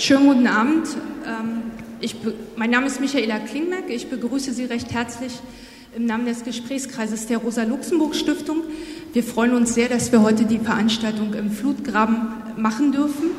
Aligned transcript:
Schönen 0.00 0.28
guten 0.28 0.46
Abend. 0.46 0.86
Ähm, 1.26 1.72
ich, 2.00 2.14
mein 2.54 2.70
Name 2.70 2.86
ist 2.86 3.00
Michaela 3.00 3.40
Klingbeck. 3.40 3.86
Ich 3.88 4.08
begrüße 4.08 4.52
Sie 4.52 4.62
recht 4.64 4.92
herzlich 4.92 5.32
im 5.96 6.06
Namen 6.06 6.24
des 6.24 6.44
Gesprächskreises 6.44 7.26
der 7.26 7.38
Rosa-Luxemburg-Stiftung. 7.38 8.58
Wir 9.12 9.24
freuen 9.24 9.54
uns 9.54 9.74
sehr, 9.74 9.88
dass 9.88 10.12
wir 10.12 10.22
heute 10.22 10.44
die 10.44 10.60
Veranstaltung 10.60 11.34
im 11.34 11.50
Flutgraben 11.50 12.28
machen 12.56 12.92
dürfen. 12.92 13.30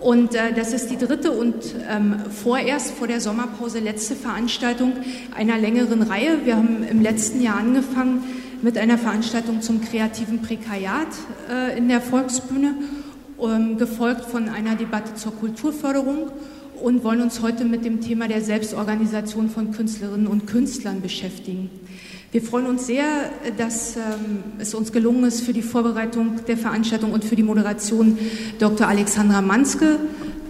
Und 0.00 0.34
äh, 0.34 0.54
das 0.54 0.72
ist 0.72 0.88
die 0.88 0.96
dritte 0.96 1.32
und 1.32 1.54
ähm, 1.90 2.16
vorerst 2.30 2.92
vor 2.92 3.06
der 3.06 3.20
Sommerpause 3.20 3.80
letzte 3.80 4.16
Veranstaltung 4.16 4.94
einer 5.36 5.58
längeren 5.58 6.00
Reihe. 6.00 6.46
Wir 6.46 6.56
haben 6.56 6.82
im 6.82 7.02
letzten 7.02 7.42
Jahr 7.42 7.58
angefangen 7.58 8.24
mit 8.62 8.78
einer 8.78 8.96
Veranstaltung 8.96 9.60
zum 9.60 9.82
kreativen 9.82 10.40
Prekariat 10.40 11.08
äh, 11.50 11.76
in 11.76 11.88
der 11.88 12.00
Volksbühne, 12.00 12.74
gefolgt 13.76 14.24
von 14.24 14.48
einer 14.48 14.74
Debatte 14.74 15.14
zur 15.14 15.32
Kulturförderung 15.32 16.30
und 16.82 17.04
wollen 17.04 17.20
uns 17.20 17.42
heute 17.42 17.64
mit 17.64 17.84
dem 17.84 18.00
Thema 18.00 18.26
der 18.26 18.40
Selbstorganisation 18.40 19.50
von 19.50 19.70
Künstlerinnen 19.70 20.26
und 20.26 20.46
Künstlern 20.46 21.00
beschäftigen. 21.02 21.70
Wir 22.32 22.42
freuen 22.42 22.66
uns 22.66 22.86
sehr, 22.86 23.04
dass 23.58 23.96
ähm, 23.96 24.42
es 24.58 24.74
uns 24.74 24.92
gelungen 24.92 25.24
ist, 25.24 25.42
für 25.42 25.52
die 25.52 25.62
Vorbereitung 25.62 26.40
der 26.48 26.56
Veranstaltung 26.56 27.12
und 27.12 27.24
für 27.24 27.36
die 27.36 27.42
Moderation 27.42 28.18
Dr. 28.58 28.88
Alexandra 28.88 29.40
Manske 29.40 29.98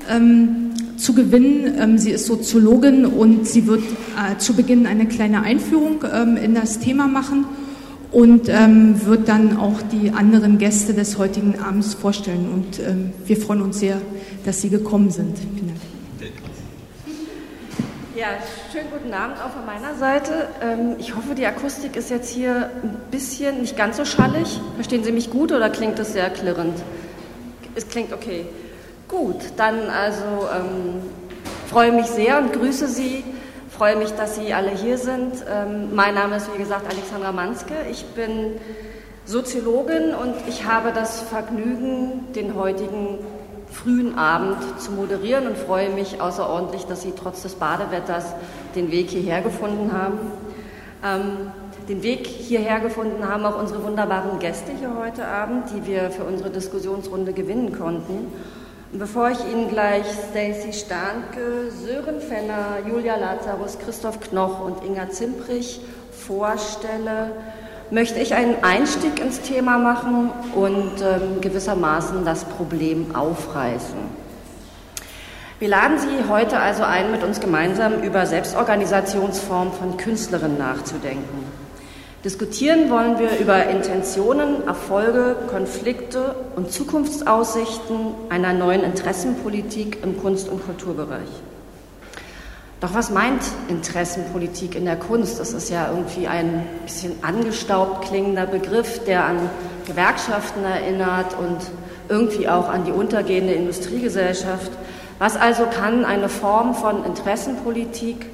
ähm, 0.08 0.70
zu 0.96 1.14
gewinnen. 1.14 1.74
Ähm, 1.78 1.98
sie 1.98 2.12
ist 2.12 2.26
Soziologin 2.26 3.04
und 3.04 3.46
sie 3.46 3.66
wird 3.66 3.82
äh, 3.82 4.38
zu 4.38 4.54
Beginn 4.54 4.86
eine 4.86 5.06
kleine 5.06 5.42
Einführung 5.42 6.04
ähm, 6.10 6.36
in 6.36 6.54
das 6.54 6.78
Thema 6.78 7.06
machen 7.06 7.44
und 8.14 8.48
ähm, 8.48 9.04
wird 9.06 9.28
dann 9.28 9.56
auch 9.56 9.82
die 9.82 10.12
anderen 10.12 10.59
Gäste 10.59 10.95
des 10.95 11.18
heutigen 11.18 11.59
Abends 11.59 11.95
vorstellen. 11.95 12.48
Und 12.52 12.78
ähm, 12.78 13.12
wir 13.27 13.36
freuen 13.36 13.60
uns 13.60 13.80
sehr, 13.80 14.00
dass 14.45 14.60
Sie 14.62 14.70
gekommen 14.70 15.10
sind. 15.10 15.36
Vielen 15.36 15.66
Dank. 15.68 15.80
Ja, 18.16 18.28
schönen 18.72 18.86
guten 18.92 19.12
Abend 19.12 19.38
auch 19.38 19.50
von 19.50 19.66
meiner 19.66 19.97
Seite. 19.97 20.47
Ähm, 20.62 20.94
ich 20.98 21.16
hoffe, 21.16 21.34
die 21.34 21.44
Akustik 21.44 21.97
ist 21.97 22.11
jetzt 22.11 22.30
hier 22.30 22.70
ein 22.84 22.97
bisschen 23.11 23.61
nicht 23.61 23.77
ganz 23.77 23.97
so 23.97 24.05
schallig. 24.05 24.60
Verstehen 24.77 25.03
Sie 25.03 25.10
mich 25.10 25.31
gut 25.31 25.50
oder 25.50 25.69
klingt 25.69 25.98
es 25.98 26.12
sehr 26.12 26.31
klirrend? 26.31 26.78
Es 27.75 27.88
klingt 27.88 28.12
okay. 28.12 28.47
Gut, 29.08 29.41
dann 29.56 29.91
also 29.91 30.22
ähm, 30.55 31.03
freue 31.69 31.91
mich 31.91 32.06
sehr 32.06 32.38
und 32.38 32.53
grüße 32.53 32.86
Sie. 32.86 33.25
Freue 33.77 33.97
mich, 33.97 34.12
dass 34.12 34.36
Sie 34.36 34.55
alle 34.55 34.70
hier 34.70 34.98
sind. 34.98 35.44
Ähm, 35.50 35.97
mein 35.97 36.14
Name 36.14 36.36
ist, 36.36 36.48
wie 36.55 36.58
gesagt, 36.58 36.86
Alexandra 36.89 37.33
Manske. 37.33 37.75
Ich 37.91 38.05
bin 38.06 38.53
Soziologin 39.25 40.14
und 40.14 40.36
ich 40.47 40.64
habe 40.64 40.92
das 40.92 41.22
Vergnügen, 41.22 42.33
den 42.36 42.55
heutigen 42.55 43.19
frühen 43.72 44.16
Abend 44.16 44.58
zu 44.81 44.92
moderieren 44.92 45.48
und 45.48 45.58
freue 45.58 45.91
mich 45.91 46.20
außerordentlich, 46.20 46.84
dass 46.84 47.03
Sie 47.03 47.14
trotz 47.20 47.42
des 47.42 47.56
Badewetters 47.56 48.34
den 48.77 48.92
Weg 48.92 49.11
hierher 49.11 49.42
gefunden 49.42 49.91
haben. 49.92 50.20
Ähm, 51.05 51.50
den 51.88 52.05
Weg 52.05 52.28
hierher 52.28 52.78
gefunden 52.78 53.28
haben 53.28 53.44
auch 53.44 53.59
unsere 53.59 53.83
wunderbaren 53.83 54.38
Gäste 54.38 54.70
hier 54.78 54.94
heute 54.97 55.27
Abend, 55.27 55.64
die 55.75 55.84
wir 55.84 56.12
für 56.12 56.22
unsere 56.22 56.50
Diskussionsrunde 56.50 57.33
gewinnen 57.33 57.77
konnten. 57.77 58.28
Bevor 58.97 59.28
ich 59.28 59.41
Ihnen 59.53 59.69
gleich 59.69 60.05
Stacey 60.31 60.73
Starnke, 60.73 61.69
Sören 61.84 62.20
Fenner, 62.20 62.77
Julia 62.89 63.17
Lazarus, 63.17 63.77
Christoph 63.84 64.20
Knoch 64.20 64.64
und 64.64 64.84
Inga 64.84 65.11
Zimprich 65.11 65.81
vorstelle, 66.12 67.33
möchte 67.91 68.20
ich 68.20 68.34
einen 68.34 68.62
Einstieg 68.62 69.19
ins 69.19 69.41
Thema 69.41 69.78
machen 69.78 70.31
und 70.55 70.92
ähm, 71.03 71.41
gewissermaßen 71.41 72.25
das 72.25 72.45
Problem 72.45 73.17
aufreißen. 73.17 73.98
Wir 75.59 75.69
laden 75.69 75.98
Sie 75.98 76.28
heute 76.28 76.61
also 76.61 76.84
ein, 76.84 77.11
mit 77.11 77.25
uns 77.25 77.41
gemeinsam 77.41 78.00
über 78.00 78.27
Selbstorganisationsformen 78.27 79.72
von 79.72 79.97
Künstlerinnen 79.97 80.59
nachzudenken. 80.59 81.63
Diskutieren 82.25 82.88
wollen 82.88 83.19
wir 83.19 83.38
über 83.38 83.66
Intentionen, 83.66 84.66
Erfolge, 84.66 85.37
Konflikte 85.50 86.34
und 86.56 86.72
Zukunftsaussichten 86.72 88.15
einer 88.31 88.54
neuen 88.54 88.82
Interessenpolitik 88.82 89.98
im 90.03 90.19
Kunst- 90.22 90.48
und 90.48 90.65
Kulturbereich. 90.65 91.28
Doch 92.81 92.94
was 92.94 93.10
meint 93.10 93.43
Interessenpolitik 93.69 94.75
in 94.75 94.87
der 94.87 94.97
Kunst? 94.97 95.38
Das 95.38 95.53
ist 95.53 95.69
ja 95.69 95.91
irgendwie 95.91 96.26
ein 96.26 96.66
bisschen 96.84 97.22
angestaubt 97.22 98.06
klingender 98.06 98.47
Begriff, 98.47 99.04
der 99.04 99.27
an 99.27 99.50
Gewerkschaften 99.87 100.65
erinnert 100.65 101.37
und 101.38 101.59
irgendwie 102.09 102.48
auch 102.48 102.71
an 102.71 102.87
die 102.87 102.93
untergehende 102.93 103.53
Industriegesellschaft. 103.53 104.72
Was 105.19 105.37
also 105.37 105.66
kann 105.66 106.06
eine 106.06 106.31
Form 106.31 106.75
von 106.75 107.04
Interessenpolitik 107.04 108.34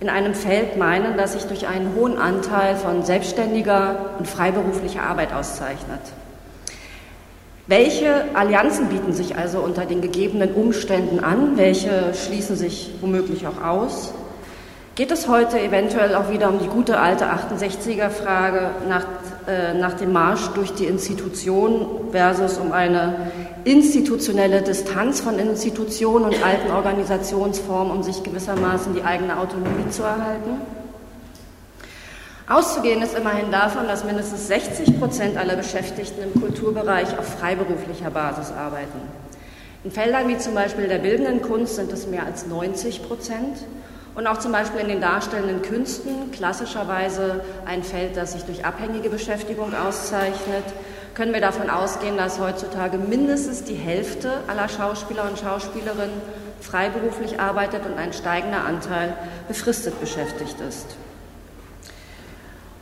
in 0.00 0.08
einem 0.08 0.34
Feld 0.34 0.76
meinen, 0.76 1.16
das 1.16 1.32
sich 1.32 1.44
durch 1.44 1.66
einen 1.66 1.94
hohen 1.94 2.18
Anteil 2.18 2.76
von 2.76 3.02
selbstständiger 3.04 4.10
und 4.18 4.26
freiberuflicher 4.26 5.02
Arbeit 5.02 5.32
auszeichnet? 5.32 6.00
Welche 7.68 8.26
Allianzen 8.34 8.88
bieten 8.88 9.12
sich 9.12 9.36
also 9.36 9.58
unter 9.58 9.86
den 9.86 10.00
gegebenen 10.00 10.54
Umständen 10.54 11.18
an? 11.18 11.56
Welche 11.56 12.14
schließen 12.14 12.54
sich 12.54 12.92
womöglich 13.00 13.44
auch 13.46 13.60
aus? 13.60 14.12
Geht 14.94 15.10
es 15.10 15.28
heute 15.28 15.60
eventuell 15.60 16.14
auch 16.14 16.30
wieder 16.30 16.48
um 16.48 16.58
die 16.58 16.68
gute 16.68 16.98
alte 16.98 17.26
68er-Frage 17.26 18.70
nach, 18.88 19.04
äh, 19.46 19.74
nach 19.74 19.94
dem 19.94 20.12
Marsch 20.12 20.48
durch 20.54 20.72
die 20.72 20.86
Institution 20.86 22.08
versus 22.12 22.56
um 22.56 22.72
eine 22.72 23.14
institutionelle 23.66 24.62
Distanz 24.62 25.20
von 25.20 25.40
Institutionen 25.40 26.26
und 26.26 26.44
alten 26.44 26.70
Organisationsformen, 26.70 27.92
um 27.92 28.02
sich 28.04 28.22
gewissermaßen 28.22 28.94
die 28.94 29.02
eigene 29.02 29.36
Autonomie 29.38 29.90
zu 29.90 30.04
erhalten? 30.04 30.60
Auszugehen 32.48 33.02
ist 33.02 33.18
immerhin 33.18 33.50
davon, 33.50 33.88
dass 33.88 34.04
mindestens 34.04 34.46
60 34.46 35.00
Prozent 35.00 35.36
aller 35.36 35.56
Beschäftigten 35.56 36.22
im 36.22 36.40
Kulturbereich 36.40 37.18
auf 37.18 37.26
freiberuflicher 37.40 38.10
Basis 38.10 38.52
arbeiten. 38.52 39.00
In 39.82 39.90
Feldern 39.90 40.28
wie 40.28 40.38
zum 40.38 40.54
Beispiel 40.54 40.86
der 40.86 40.98
bildenden 40.98 41.42
Kunst 41.42 41.74
sind 41.74 41.92
es 41.92 42.06
mehr 42.06 42.24
als 42.24 42.46
90 42.46 43.02
Prozent. 43.02 43.58
Und 44.14 44.28
auch 44.28 44.38
zum 44.38 44.52
Beispiel 44.52 44.80
in 44.80 44.88
den 44.88 45.00
darstellenden 45.00 45.60
Künsten, 45.62 46.30
klassischerweise 46.30 47.44
ein 47.66 47.82
Feld, 47.82 48.16
das 48.16 48.32
sich 48.32 48.44
durch 48.44 48.64
abhängige 48.64 49.10
Beschäftigung 49.10 49.74
auszeichnet, 49.74 50.64
können 51.16 51.32
wir 51.32 51.40
davon 51.40 51.70
ausgehen, 51.70 52.18
dass 52.18 52.38
heutzutage 52.38 52.98
mindestens 52.98 53.64
die 53.64 53.74
Hälfte 53.74 54.32
aller 54.48 54.68
Schauspieler 54.68 55.24
und 55.24 55.38
Schauspielerinnen 55.38 56.20
freiberuflich 56.60 57.40
arbeitet 57.40 57.86
und 57.86 57.98
ein 57.98 58.12
steigender 58.12 58.64
Anteil 58.64 59.14
befristet 59.48 59.98
beschäftigt 59.98 60.60
ist. 60.60 60.94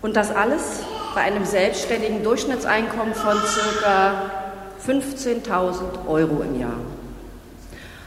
Und 0.02 0.16
das 0.16 0.34
alles 0.34 0.80
bei 1.14 1.20
einem 1.20 1.44
selbstständigen 1.44 2.24
Durchschnittseinkommen 2.24 3.14
von 3.14 3.36
ca. 3.82 4.30
15.000 4.84 6.08
Euro 6.08 6.42
im 6.42 6.60
Jahr. 6.60 6.80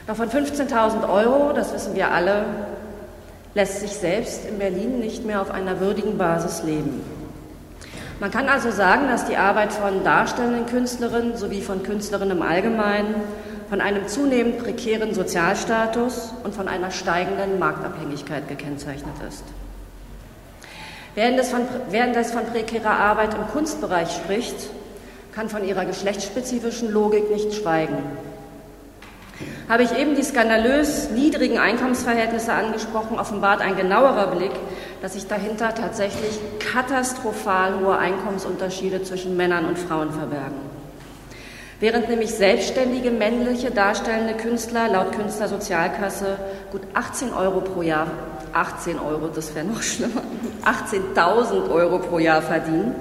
Doch 0.06 0.16
von 0.16 0.28
15.000 0.28 1.08
Euro, 1.10 1.54
das 1.54 1.72
wissen 1.72 1.94
wir 1.94 2.10
alle, 2.12 2.44
lässt 3.54 3.80
sich 3.80 3.92
selbst 3.92 4.44
in 4.44 4.58
Berlin 4.58 5.00
nicht 5.00 5.24
mehr 5.24 5.40
auf 5.40 5.50
einer 5.50 5.80
würdigen 5.80 6.18
Basis 6.18 6.62
leben. 6.64 7.17
Man 8.20 8.32
kann 8.32 8.48
also 8.48 8.72
sagen, 8.72 9.06
dass 9.08 9.26
die 9.26 9.36
Arbeit 9.36 9.72
von 9.72 10.02
darstellenden 10.02 10.66
Künstlerinnen 10.66 11.36
sowie 11.36 11.60
von 11.60 11.84
Künstlerinnen 11.84 12.38
im 12.38 12.42
Allgemeinen 12.42 13.14
von 13.68 13.80
einem 13.80 14.08
zunehmend 14.08 14.58
prekären 14.58 15.14
Sozialstatus 15.14 16.32
und 16.42 16.54
von 16.54 16.68
einer 16.68 16.90
steigenden 16.90 17.58
Marktabhängigkeit 17.58 18.48
gekennzeichnet 18.48 19.14
ist. 19.28 19.44
Während 21.14 21.38
es, 21.38 21.50
von, 21.50 21.60
während 21.90 22.16
es 22.16 22.32
von 22.32 22.44
prekärer 22.46 22.98
Arbeit 22.98 23.34
im 23.34 23.46
Kunstbereich 23.48 24.10
spricht, 24.10 24.70
kann 25.34 25.48
von 25.48 25.64
ihrer 25.64 25.84
geschlechtsspezifischen 25.84 26.90
Logik 26.90 27.30
nicht 27.30 27.54
schweigen. 27.54 27.98
Habe 29.68 29.82
ich 29.82 29.94
eben 29.98 30.14
die 30.14 30.22
skandalös 30.22 31.10
niedrigen 31.10 31.58
Einkommensverhältnisse 31.58 32.54
angesprochen, 32.54 33.18
offenbart 33.18 33.60
ein 33.60 33.76
genauerer 33.76 34.28
Blick, 34.28 34.52
dass 35.02 35.12
sich 35.12 35.26
dahinter 35.26 35.74
tatsächlich 35.74 36.40
katastrophal 36.58 37.74
hohe 37.80 37.98
Einkommensunterschiede 37.98 39.02
zwischen 39.02 39.36
Männern 39.36 39.66
und 39.66 39.78
Frauen 39.78 40.10
verbergen. 40.10 40.56
Während 41.80 42.08
nämlich 42.08 42.30
selbstständige 42.30 43.10
männliche 43.10 43.70
darstellende 43.70 44.34
Künstler 44.34 44.88
laut 44.88 45.12
Künstlersozialkasse 45.12 46.38
gut 46.72 46.82
18 46.94 47.34
Euro 47.34 47.60
pro 47.60 47.82
Jahr 47.82 48.08
18 48.54 48.98
Euro, 48.98 49.28
das 49.28 49.54
wäre 49.54 49.66
noch 49.66 49.82
schlimmer, 49.82 50.22
18.000 50.64 51.70
Euro 51.70 51.98
pro 51.98 52.18
Jahr 52.18 52.40
verdienen, 52.40 52.94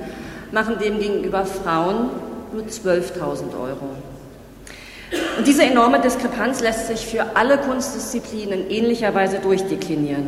machen 0.51 0.77
demgegenüber 0.79 1.45
Frauen 1.45 2.09
nur 2.51 2.63
12.000 2.63 3.57
Euro. 3.57 3.89
Und 5.37 5.47
diese 5.47 5.63
enorme 5.63 6.01
Diskrepanz 6.01 6.61
lässt 6.61 6.87
sich 6.87 7.05
für 7.07 7.35
alle 7.35 7.57
Kunstdisziplinen 7.57 8.65
in 8.65 8.69
ähnlicher 8.69 9.13
Weise 9.13 9.39
durchdeklinieren. 9.39 10.27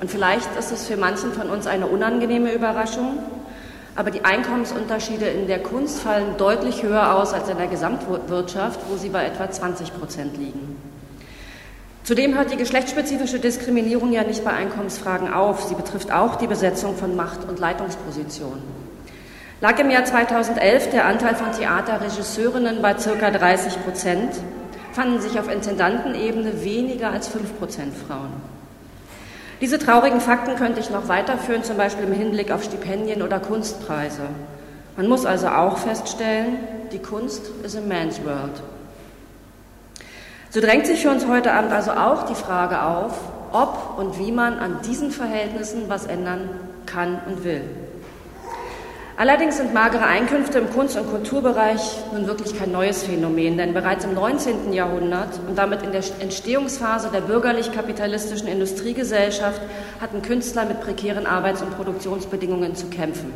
Und 0.00 0.10
vielleicht 0.10 0.56
ist 0.58 0.72
es 0.72 0.86
für 0.86 0.96
manchen 0.96 1.32
von 1.32 1.50
uns 1.50 1.66
eine 1.66 1.86
unangenehme 1.86 2.52
Überraschung, 2.52 3.18
aber 3.94 4.10
die 4.10 4.24
Einkommensunterschiede 4.24 5.26
in 5.26 5.48
der 5.48 5.60
Kunst 5.60 6.00
fallen 6.00 6.36
deutlich 6.36 6.82
höher 6.82 7.14
aus 7.14 7.32
als 7.32 7.48
in 7.48 7.58
der 7.58 7.66
Gesamtwirtschaft, 7.66 8.80
wo 8.88 8.96
sie 8.96 9.08
bei 9.08 9.24
etwa 9.24 9.50
20 9.50 9.98
Prozent 9.98 10.36
liegen. 10.36 10.76
Zudem 12.04 12.36
hört 12.36 12.52
die 12.52 12.56
geschlechtsspezifische 12.56 13.38
Diskriminierung 13.38 14.12
ja 14.12 14.22
nicht 14.22 14.44
bei 14.44 14.52
Einkommensfragen 14.52 15.32
auf. 15.32 15.64
Sie 15.64 15.74
betrifft 15.74 16.10
auch 16.10 16.36
die 16.36 16.46
Besetzung 16.46 16.96
von 16.96 17.16
Macht- 17.16 17.46
und 17.46 17.58
Leitungspositionen. 17.58 18.62
Lag 19.60 19.76
im 19.80 19.90
Jahr 19.90 20.04
2011 20.04 20.90
der 20.90 21.06
Anteil 21.06 21.34
von 21.34 21.50
Theaterregisseurinnen 21.50 22.80
bei 22.80 22.94
ca. 22.94 23.30
30 23.30 23.82
Prozent, 23.82 24.32
fanden 24.92 25.20
sich 25.20 25.40
auf 25.40 25.52
Intendantenebene 25.52 26.62
weniger 26.62 27.10
als 27.10 27.26
5 27.26 27.58
Prozent 27.58 27.92
Frauen. 28.06 28.32
Diese 29.60 29.80
traurigen 29.80 30.20
Fakten 30.20 30.54
könnte 30.54 30.78
ich 30.78 30.90
noch 30.90 31.08
weiterführen, 31.08 31.64
zum 31.64 31.76
Beispiel 31.76 32.06
im 32.06 32.12
Hinblick 32.12 32.52
auf 32.52 32.62
Stipendien 32.62 33.20
oder 33.20 33.40
Kunstpreise. 33.40 34.28
Man 34.96 35.08
muss 35.08 35.26
also 35.26 35.48
auch 35.48 35.78
feststellen, 35.78 36.60
die 36.92 37.00
Kunst 37.00 37.50
ist 37.64 37.76
a 37.76 37.80
man's 37.80 38.24
world. 38.24 38.62
So 40.50 40.60
drängt 40.60 40.86
sich 40.86 41.02
für 41.02 41.10
uns 41.10 41.26
heute 41.26 41.52
Abend 41.52 41.72
also 41.72 41.90
auch 41.90 42.26
die 42.26 42.36
Frage 42.36 42.80
auf, 42.80 43.18
ob 43.50 43.98
und 43.98 44.20
wie 44.20 44.30
man 44.30 44.60
an 44.60 44.82
diesen 44.86 45.10
Verhältnissen 45.10 45.88
was 45.88 46.06
ändern 46.06 46.48
kann 46.86 47.20
und 47.26 47.42
will. 47.42 47.62
Allerdings 49.18 49.56
sind 49.56 49.74
magere 49.74 50.06
Einkünfte 50.06 50.60
im 50.60 50.70
Kunst- 50.70 50.96
und 50.96 51.10
Kulturbereich 51.10 51.80
nun 52.12 52.28
wirklich 52.28 52.56
kein 52.56 52.70
neues 52.70 53.02
Phänomen, 53.02 53.58
denn 53.58 53.74
bereits 53.74 54.04
im 54.04 54.14
19. 54.14 54.72
Jahrhundert 54.72 55.40
und 55.48 55.58
damit 55.58 55.82
in 55.82 55.90
der 55.90 56.04
Entstehungsphase 56.20 57.10
der 57.12 57.22
bürgerlich-kapitalistischen 57.22 58.46
Industriegesellschaft 58.46 59.60
hatten 60.00 60.22
Künstler 60.22 60.66
mit 60.66 60.80
prekären 60.82 61.26
Arbeits- 61.26 61.62
und 61.62 61.74
Produktionsbedingungen 61.74 62.76
zu 62.76 62.86
kämpfen. 62.86 63.32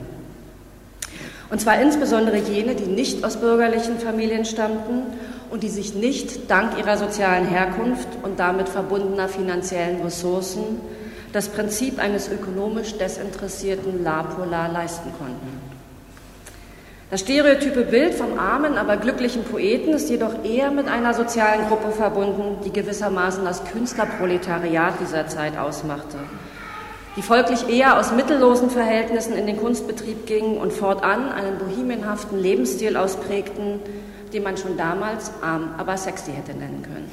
Und 1.50 1.60
zwar 1.60 1.80
insbesondere 1.82 2.36
jene, 2.36 2.76
die 2.76 2.86
nicht 2.86 3.24
aus 3.24 3.38
bürgerlichen 3.38 3.98
Familien 3.98 4.44
stammten 4.44 5.02
und 5.50 5.64
die 5.64 5.68
sich 5.68 5.96
nicht 5.96 6.48
dank 6.48 6.78
ihrer 6.78 6.96
sozialen 6.96 7.48
Herkunft 7.48 8.06
und 8.22 8.38
damit 8.38 8.68
verbundener 8.68 9.28
finanziellen 9.28 10.00
Ressourcen 10.02 10.80
das 11.32 11.48
Prinzip 11.48 11.98
eines 11.98 12.30
ökonomisch 12.30 12.96
desinteressierten 12.98 14.04
La 14.04 14.22
Polar 14.22 14.70
leisten 14.70 15.10
konnten. 15.18 15.71
Das 17.12 17.20
stereotype 17.20 17.84
Bild 17.84 18.14
vom 18.14 18.38
armen, 18.38 18.78
aber 18.78 18.96
glücklichen 18.96 19.44
Poeten 19.44 19.92
ist 19.92 20.08
jedoch 20.08 20.42
eher 20.44 20.70
mit 20.70 20.88
einer 20.88 21.12
sozialen 21.12 21.68
Gruppe 21.68 21.92
verbunden, 21.92 22.64
die 22.64 22.72
gewissermaßen 22.72 23.44
das 23.44 23.64
Künstlerproletariat 23.66 24.94
dieser 24.98 25.26
Zeit 25.26 25.58
ausmachte, 25.58 26.16
die 27.14 27.20
folglich 27.20 27.68
eher 27.68 28.00
aus 28.00 28.12
mittellosen 28.12 28.70
Verhältnissen 28.70 29.36
in 29.36 29.46
den 29.46 29.58
Kunstbetrieb 29.58 30.24
gingen 30.24 30.56
und 30.56 30.72
fortan 30.72 31.30
einen 31.30 31.58
bohemienhaften 31.58 32.38
Lebensstil 32.40 32.96
ausprägten, 32.96 33.80
den 34.32 34.42
man 34.42 34.56
schon 34.56 34.78
damals 34.78 35.32
arm, 35.42 35.74
aber 35.76 35.98
sexy 35.98 36.32
hätte 36.32 36.56
nennen 36.56 36.80
können. 36.82 37.10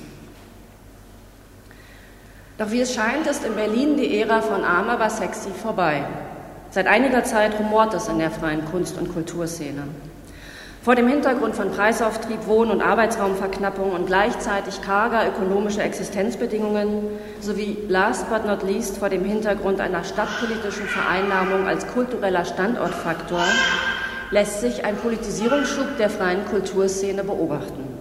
Doch 2.58 2.72
wie 2.72 2.80
es 2.80 2.94
scheint, 2.94 3.28
ist 3.28 3.44
in 3.44 3.54
Berlin 3.54 3.98
die 3.98 4.22
Ära 4.22 4.40
von 4.40 4.64
arm, 4.64 4.88
aber 4.88 5.10
sexy 5.10 5.50
vorbei. 5.50 6.06
Seit 6.72 6.88
einiger 6.88 7.24
Zeit 7.24 7.58
rumort 7.60 7.94
es 7.96 8.08
in 8.08 8.20
der 8.20 8.30
freien 8.30 8.64
Kunst- 8.66 8.98
und 8.98 9.12
Kulturszene. 9.12 9.84
Vor 10.82 10.96
dem 10.96 11.08
Hintergrund 11.08 11.56
von 11.56 11.72
Preisauftrieb, 11.72 12.48
Wohn- 12.48 12.72
und 12.72 12.82
Arbeitsraumverknappung 12.82 13.92
und 13.92 14.06
gleichzeitig 14.06 14.82
karger 14.82 15.28
ökonomischer 15.28 15.84
Existenzbedingungen 15.84 17.04
sowie 17.42 17.78
last 17.90 18.30
but 18.30 18.46
not 18.46 18.64
least 18.64 18.98
vor 18.98 19.10
dem 19.10 19.26
Hintergrund 19.26 19.82
einer 19.82 20.04
stadtpolitischen 20.04 20.88
Vereinnahmung 20.88 21.68
als 21.68 21.86
kultureller 21.88 22.46
Standortfaktor 22.46 23.44
lässt 24.32 24.62
sich 24.62 24.86
ein 24.86 24.96
Politisierungsschub 24.96 25.98
der 25.98 26.10
freien 26.10 26.46
Kulturszene 26.46 27.24
beobachten. 27.24 27.99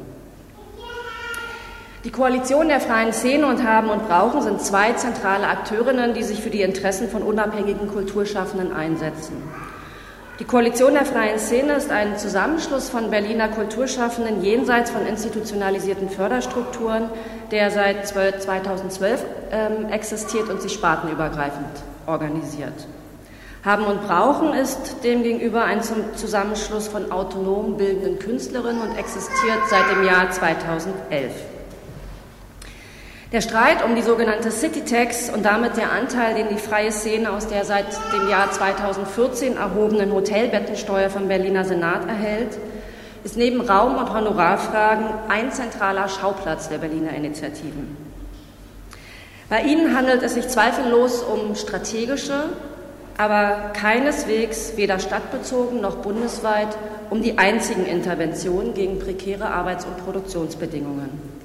Die 2.05 2.13
Koalition 2.13 2.69
der 2.69 2.81
freien 2.81 3.13
Szene 3.13 3.47
und 3.49 3.65
Haben 3.65 3.91
und 3.91 4.07
Brauchen 4.07 4.41
sind 4.41 4.61
zwei 4.61 4.93
zentrale 4.93 5.49
Akteurinnen, 5.49 6.15
die 6.15 6.23
sich 6.23 6.41
für 6.41 6.51
die 6.51 6.63
Interessen 6.63 7.09
von 7.09 7.25
unabhängigen 7.25 7.89
Kulturschaffenden 7.89 8.73
einsetzen. 8.73 9.43
Die 10.39 10.45
Koalition 10.45 10.95
der 10.95 11.05
freien 11.05 11.41
Szene 11.41 11.73
ist 11.73 11.91
ein 11.91 12.17
Zusammenschluss 12.17 12.89
von 12.89 13.11
Berliner 13.11 13.49
Kulturschaffenden 13.49 14.45
jenseits 14.45 14.93
von 14.93 15.05
institutionalisierten 15.05 16.09
Förderstrukturen, 16.09 17.11
der 17.51 17.73
seit 17.73 18.07
2012 18.07 19.25
ähm, 19.51 19.89
existiert 19.91 20.49
und 20.49 20.63
sich 20.63 20.75
spartenübergreifend 20.75 21.67
organisiert. 22.07 22.87
Haben 23.65 23.87
und 23.87 24.07
Brauchen 24.07 24.55
ist 24.55 25.03
demgegenüber 25.03 25.65
ein 25.65 25.81
Zusammenschluss 26.15 26.87
von 26.87 27.11
autonom 27.11 27.77
bildenden 27.77 28.21
Künstlerinnen 28.21 28.81
und 28.81 28.97
existiert 28.97 29.59
seit 29.69 29.91
dem 29.91 30.05
Jahr 30.05 30.31
2011. 30.31 31.33
Der 33.31 33.43
Streit 33.43 33.85
um 33.85 33.95
die 33.95 34.01
sogenannte 34.01 34.51
City 34.51 34.87
Tax 34.87 35.29
und 35.29 35.45
damit 35.45 35.77
der 35.77 35.93
Anteil, 35.93 36.35
den 36.35 36.49
die 36.49 36.57
freie 36.57 36.91
Szene 36.91 37.31
aus 37.31 37.47
der 37.47 37.67
seit 37.67 37.85
dem 38.11 38.27
Jahr 38.31 38.51
2014 38.51 39.59
erhobenen 39.59 40.15
Hotelbettensteuer 40.15 41.11
vom 41.11 41.29
Berliner 41.29 41.67
Senat 41.67 42.09
erhält, 42.09 42.57
ist 43.25 43.37
neben 43.37 43.61
Raum- 43.61 43.99
und 43.99 44.15
Honorarfragen 44.15 45.05
ein 45.29 45.53
zentraler 45.53 46.09
Schauplatz 46.09 46.71
der 46.71 46.79
Berliner 46.79 47.13
Initiativen. 47.13 47.99
Bei 49.51 49.61
ihnen 49.61 49.95
handelt 49.95 50.23
es 50.23 50.33
sich 50.33 50.49
zweifellos 50.49 51.23
um 51.23 51.55
strategische, 51.55 52.45
aber 53.19 53.73
keineswegs 53.75 54.73
weder 54.77 54.99
stadtbezogen 54.99 55.83
noch 55.83 55.97
bundesweit 55.97 56.79
um 57.11 57.23
die 57.23 57.37
einzigen 57.37 57.85
Interventionen 57.85 58.73
gegen 58.73 58.99
prekäre 58.99 59.51
Arbeits- 59.51 59.85
und 59.85 60.03
Produktionsbedingungen. 60.03 61.38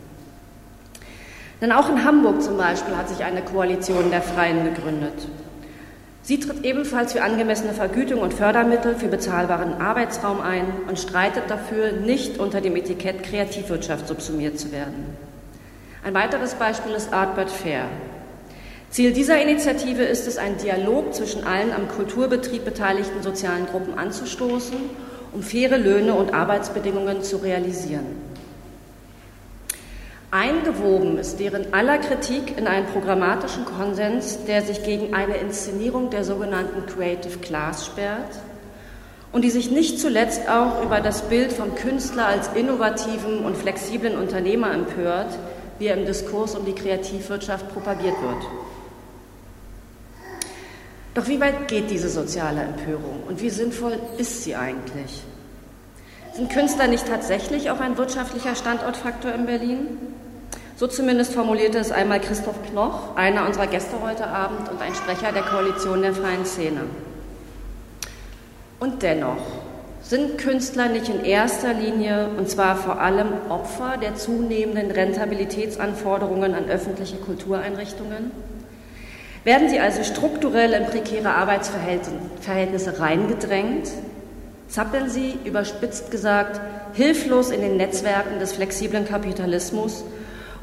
Denn 1.63 1.71
auch 1.71 1.89
in 1.89 2.03
Hamburg 2.03 2.41
zum 2.41 2.57
Beispiel 2.57 2.97
hat 2.97 3.07
sich 3.07 3.23
eine 3.23 3.41
Koalition 3.41 4.11
der 4.11 4.21
Freien 4.21 4.65
gegründet. 4.65 5.13
Sie 6.21 6.37
tritt 6.37 6.65
ebenfalls 6.65 7.13
für 7.13 7.23
angemessene 7.23 7.71
Vergütung 7.71 8.19
und 8.19 8.33
Fördermittel 8.33 8.95
für 8.95 9.07
bezahlbaren 9.07 9.79
Arbeitsraum 9.79 10.41
ein 10.41 10.65
und 10.89 10.99
streitet 10.99 11.43
dafür, 11.47 11.93
nicht 11.93 12.37
unter 12.37 12.59
dem 12.59 12.75
Etikett 12.75 13.23
Kreativwirtschaft 13.23 14.09
subsumiert 14.09 14.59
zu 14.59 14.73
werden. 14.73 15.15
Ein 16.03 16.13
weiteres 16.13 16.55
Beispiel 16.55 16.91
ist 16.91 17.13
Artbird 17.13 17.49
Fair. 17.49 17.85
Ziel 18.89 19.13
dieser 19.13 19.41
Initiative 19.41 20.03
ist 20.03 20.27
es, 20.27 20.37
einen 20.37 20.57
Dialog 20.57 21.13
zwischen 21.13 21.45
allen 21.45 21.71
am 21.71 21.87
Kulturbetrieb 21.87 22.65
beteiligten 22.65 23.23
sozialen 23.23 23.67
Gruppen 23.67 23.97
anzustoßen, 23.97 24.79
um 25.31 25.41
faire 25.41 25.77
Löhne 25.77 26.13
und 26.13 26.33
Arbeitsbedingungen 26.33 27.23
zu 27.23 27.37
realisieren. 27.37 28.32
Eingewoben 30.33 31.19
ist 31.19 31.39
deren 31.39 31.75
aller 31.75 31.99
Kritik 31.99 32.57
in 32.57 32.65
einen 32.65 32.87
programmatischen 32.87 33.65
Konsens, 33.65 34.45
der 34.45 34.63
sich 34.63 34.81
gegen 34.81 35.13
eine 35.13 35.37
Inszenierung 35.37 36.09
der 36.09 36.23
sogenannten 36.23 36.87
Creative 36.87 37.37
Class 37.37 37.85
sperrt 37.85 38.39
und 39.31 39.43
die 39.43 39.51
sich 39.51 39.69
nicht 39.69 39.99
zuletzt 39.99 40.49
auch 40.49 40.83
über 40.83 41.01
das 41.01 41.29
Bild 41.29 41.53
vom 41.53 41.75
Künstler 41.75 42.25
als 42.25 42.47
innovativen 42.55 43.45
und 43.45 43.55
flexiblen 43.55 44.17
Unternehmer 44.17 44.73
empört, 44.73 45.37
wie 45.77 45.85
er 45.85 45.97
im 45.97 46.07
Diskurs 46.07 46.55
um 46.55 46.65
die 46.65 46.73
Kreativwirtschaft 46.73 47.71
propagiert 47.71 48.19
wird. 48.19 48.43
Doch 51.13 51.27
wie 51.27 51.39
weit 51.39 51.67
geht 51.67 51.91
diese 51.91 52.09
soziale 52.09 52.61
Empörung 52.61 53.21
und 53.27 53.39
wie 53.39 53.51
sinnvoll 53.51 53.99
ist 54.17 54.43
sie 54.43 54.55
eigentlich? 54.55 55.21
Sind 56.33 56.49
Künstler 56.51 56.87
nicht 56.87 57.07
tatsächlich 57.07 57.69
auch 57.69 57.79
ein 57.79 57.99
wirtschaftlicher 57.99 58.55
Standortfaktor 58.55 59.31
in 59.31 59.45
Berlin? 59.45 59.97
So 60.75 60.87
zumindest 60.87 61.33
formulierte 61.33 61.77
es 61.77 61.91
einmal 61.91 62.19
Christoph 62.19 62.55
Knoch, 62.71 63.15
einer 63.15 63.45
unserer 63.45 63.67
Gäste 63.67 64.01
heute 64.01 64.25
Abend 64.27 64.69
und 64.69 64.81
ein 64.81 64.95
Sprecher 64.95 65.31
der 65.31 65.43
Koalition 65.43 66.01
der 66.01 66.13
freien 66.13 66.45
Szene. 66.45 66.81
Und 68.79 69.03
dennoch 69.03 69.37
sind 70.01 70.39
Künstler 70.39 70.89
nicht 70.89 71.09
in 71.09 71.23
erster 71.23 71.73
Linie, 71.73 72.29
und 72.37 72.49
zwar 72.49 72.75
vor 72.75 72.99
allem 72.99 73.27
Opfer 73.49 73.97
der 74.01 74.15
zunehmenden 74.15 74.89
Rentabilitätsanforderungen 74.89 76.55
an 76.55 76.65
öffentliche 76.65 77.17
Kultureinrichtungen? 77.17 78.31
Werden 79.43 79.69
sie 79.69 79.79
also 79.79 80.03
strukturell 80.03 80.73
in 80.73 80.87
prekäre 80.87 81.35
Arbeitsverhältnisse 81.35 82.99
reingedrängt? 82.99 83.89
Zappeln 84.67 85.09
sie, 85.09 85.37
überspitzt 85.45 86.09
gesagt, 86.09 86.59
hilflos 86.93 87.51
in 87.51 87.61
den 87.61 87.77
Netzwerken 87.77 88.39
des 88.39 88.53
flexiblen 88.53 89.05
Kapitalismus 89.05 90.03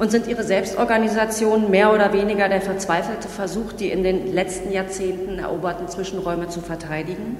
und 0.00 0.10
sind 0.10 0.26
ihre 0.26 0.42
Selbstorganisationen 0.42 1.70
mehr 1.70 1.92
oder 1.92 2.14
weniger 2.14 2.48
der 2.48 2.62
verzweifelte 2.62 3.28
Versuch, 3.28 3.74
die 3.74 3.90
in 3.90 4.02
den 4.02 4.32
letzten 4.32 4.72
Jahrzehnten 4.72 5.38
eroberten 5.38 5.88
Zwischenräume 5.88 6.48
zu 6.48 6.62
verteidigen? 6.62 7.36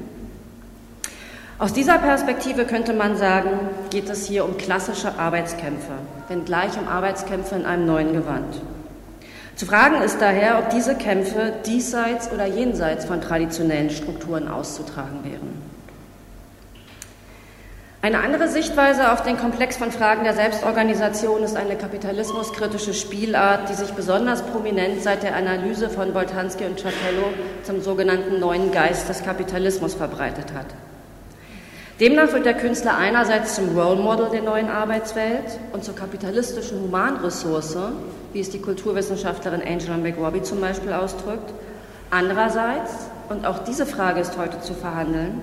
Aus 1.58 1.72
dieser 1.72 1.96
Perspektive 1.96 2.66
könnte 2.66 2.92
man 2.92 3.16
sagen, 3.16 3.48
geht 3.88 4.10
es 4.10 4.26
hier 4.26 4.44
um 4.44 4.58
klassische 4.58 5.18
Arbeitskämpfe, 5.18 5.92
wenngleich 6.28 6.78
um 6.78 6.86
Arbeitskämpfe 6.86 7.54
in 7.54 7.64
einem 7.64 7.86
neuen 7.86 8.12
Gewand. 8.12 8.60
Zu 9.56 9.64
fragen 9.64 10.02
ist 10.02 10.20
daher, 10.20 10.58
ob 10.58 10.68
diese 10.68 10.94
Kämpfe 10.94 11.54
diesseits 11.64 12.30
oder 12.30 12.44
jenseits 12.44 13.06
von 13.06 13.22
traditionellen 13.22 13.88
Strukturen 13.88 14.48
auszutragen 14.48 15.24
wären. 15.24 15.69
Eine 18.02 18.20
andere 18.20 18.48
Sichtweise 18.48 19.12
auf 19.12 19.24
den 19.24 19.36
Komplex 19.36 19.76
von 19.76 19.92
Fragen 19.92 20.24
der 20.24 20.32
Selbstorganisation 20.32 21.42
ist 21.42 21.54
eine 21.54 21.76
kapitalismuskritische 21.76 22.94
Spielart, 22.94 23.68
die 23.68 23.74
sich 23.74 23.90
besonders 23.90 24.40
prominent 24.40 25.02
seit 25.02 25.22
der 25.22 25.36
Analyse 25.36 25.90
von 25.90 26.14
Boltanski 26.14 26.64
und 26.64 26.80
Chapello 26.80 27.26
zum 27.62 27.82
sogenannten 27.82 28.40
neuen 28.40 28.72
Geist 28.72 29.10
des 29.10 29.22
Kapitalismus 29.22 29.92
verbreitet 29.92 30.46
hat. 30.54 30.64
Demnach 32.00 32.32
wird 32.32 32.46
der 32.46 32.54
Künstler 32.54 32.96
einerseits 32.96 33.56
zum 33.56 33.78
Role 33.78 34.00
Model 34.00 34.30
der 34.30 34.40
neuen 34.40 34.70
Arbeitswelt 34.70 35.58
und 35.74 35.84
zur 35.84 35.94
kapitalistischen 35.94 36.80
Humanressource, 36.80 37.76
wie 38.32 38.40
es 38.40 38.48
die 38.48 38.62
Kulturwissenschaftlerin 38.62 39.60
Angela 39.60 39.98
McRobbie 39.98 40.40
zum 40.40 40.62
Beispiel 40.62 40.94
ausdrückt. 40.94 41.52
Andererseits, 42.08 42.92
und 43.28 43.44
auch 43.44 43.58
diese 43.64 43.84
Frage 43.84 44.20
ist 44.20 44.38
heute 44.38 44.58
zu 44.62 44.72
verhandeln, 44.72 45.42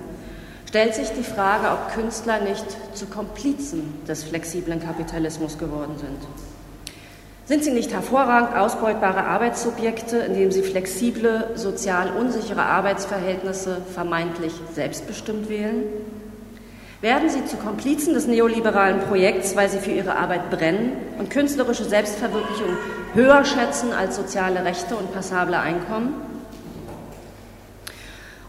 stellt 0.68 0.94
sich 0.96 1.10
die 1.10 1.24
Frage, 1.24 1.68
ob 1.72 1.94
Künstler 1.94 2.40
nicht 2.42 2.66
zu 2.94 3.06
Komplizen 3.06 3.94
des 4.08 4.24
flexiblen 4.24 4.82
Kapitalismus 4.82 5.58
geworden 5.58 5.98
sind. 5.98 6.18
Sind 7.46 7.64
sie 7.64 7.72
nicht 7.72 7.94
hervorragend 7.94 8.58
ausbeutbare 8.58 9.24
Arbeitssubjekte, 9.24 10.18
indem 10.18 10.52
sie 10.52 10.64
flexible, 10.64 11.52
sozial 11.56 12.12
unsichere 12.12 12.64
Arbeitsverhältnisse 12.64 13.78
vermeintlich 13.94 14.52
selbstbestimmt 14.74 15.48
wählen? 15.48 15.84
Werden 17.00 17.30
sie 17.30 17.46
zu 17.46 17.56
Komplizen 17.56 18.14
des 18.14 18.28
neoliberalen 18.28 19.00
Projekts, 19.02 19.56
weil 19.56 19.70
sie 19.70 19.78
für 19.78 19.92
ihre 19.92 20.18
Arbeit 20.18 20.50
brennen 20.50 20.94
und 21.20 21.30
künstlerische 21.30 21.86
Selbstverwirklichung 21.86 22.76
höher 23.14 23.46
schätzen 23.46 23.94
als 23.94 24.18
soziale 24.18 24.66
Rechte 24.66 24.98
und 24.98 25.14
passable 25.14 25.58
Einkommen? 25.58 26.16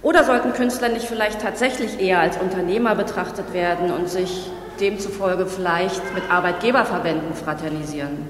Oder 0.00 0.22
sollten 0.22 0.52
Künstler 0.52 0.88
nicht 0.90 1.06
vielleicht 1.06 1.40
tatsächlich 1.40 2.00
eher 2.00 2.20
als 2.20 2.36
Unternehmer 2.36 2.94
betrachtet 2.94 3.52
werden 3.52 3.90
und 3.90 4.08
sich 4.08 4.48
demzufolge 4.80 5.46
vielleicht 5.46 6.14
mit 6.14 6.30
Arbeitgeberverbänden 6.30 7.34
fraternisieren? 7.34 8.28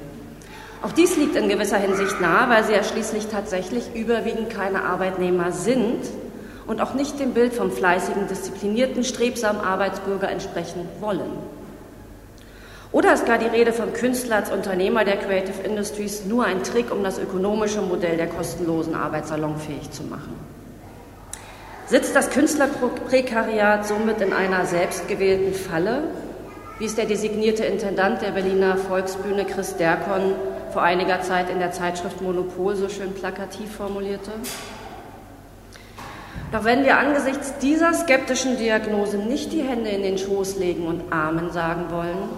Auch 0.82 0.92
dies 0.92 1.16
liegt 1.16 1.36
in 1.36 1.48
gewisser 1.48 1.76
Hinsicht 1.76 2.20
nahe, 2.20 2.48
weil 2.48 2.64
sie 2.64 2.72
ja 2.72 2.82
schließlich 2.82 3.26
tatsächlich 3.26 3.94
überwiegend 3.94 4.48
keine 4.48 4.84
Arbeitnehmer 4.84 5.52
sind 5.52 6.06
und 6.66 6.80
auch 6.80 6.94
nicht 6.94 7.18
dem 7.20 7.34
Bild 7.34 7.52
vom 7.52 7.70
fleißigen, 7.70 8.28
disziplinierten, 8.28 9.04
strebsamen 9.04 9.60
Arbeitsbürger 9.60 10.30
entsprechen 10.30 10.88
wollen. 11.00 11.32
Oder 12.92 13.12
ist 13.12 13.26
gar 13.26 13.36
die 13.36 13.46
Rede 13.46 13.74
vom 13.74 13.92
Künstler 13.92 14.36
als 14.36 14.50
Unternehmer 14.50 15.04
der 15.04 15.18
Creative 15.18 15.60
Industries 15.62 16.24
nur 16.24 16.46
ein 16.46 16.62
Trick, 16.62 16.90
um 16.90 17.04
das 17.04 17.18
ökonomische 17.18 17.82
Modell 17.82 18.16
der 18.16 18.28
kostenlosen 18.28 18.94
Arbeit 18.94 19.26
salonfähig 19.26 19.90
zu 19.90 20.04
machen? 20.04 20.57
Sitzt 21.88 22.14
das 22.14 22.28
Künstlerprekariat 22.28 23.86
somit 23.86 24.20
in 24.20 24.34
einer 24.34 24.66
selbstgewählten 24.66 25.54
Falle, 25.54 26.02
wie 26.78 26.84
es 26.84 26.94
der 26.94 27.06
designierte 27.06 27.64
Intendant 27.64 28.20
der 28.20 28.32
Berliner 28.32 28.76
Volksbühne 28.76 29.46
Chris 29.46 29.74
Derkon 29.76 30.34
vor 30.70 30.82
einiger 30.82 31.22
Zeit 31.22 31.48
in 31.48 31.60
der 31.60 31.72
Zeitschrift 31.72 32.20
Monopol 32.20 32.76
so 32.76 32.90
schön 32.90 33.14
plakativ 33.14 33.74
formulierte? 33.74 34.32
Doch 36.52 36.64
wenn 36.64 36.84
wir 36.84 36.98
angesichts 36.98 37.54
dieser 37.62 37.94
skeptischen 37.94 38.58
Diagnose 38.58 39.16
nicht 39.16 39.52
die 39.52 39.62
Hände 39.62 39.88
in 39.88 40.02
den 40.02 40.18
Schoß 40.18 40.58
legen 40.58 40.86
und 40.86 41.10
Amen 41.10 41.50
sagen 41.52 41.86
wollen, 41.90 42.28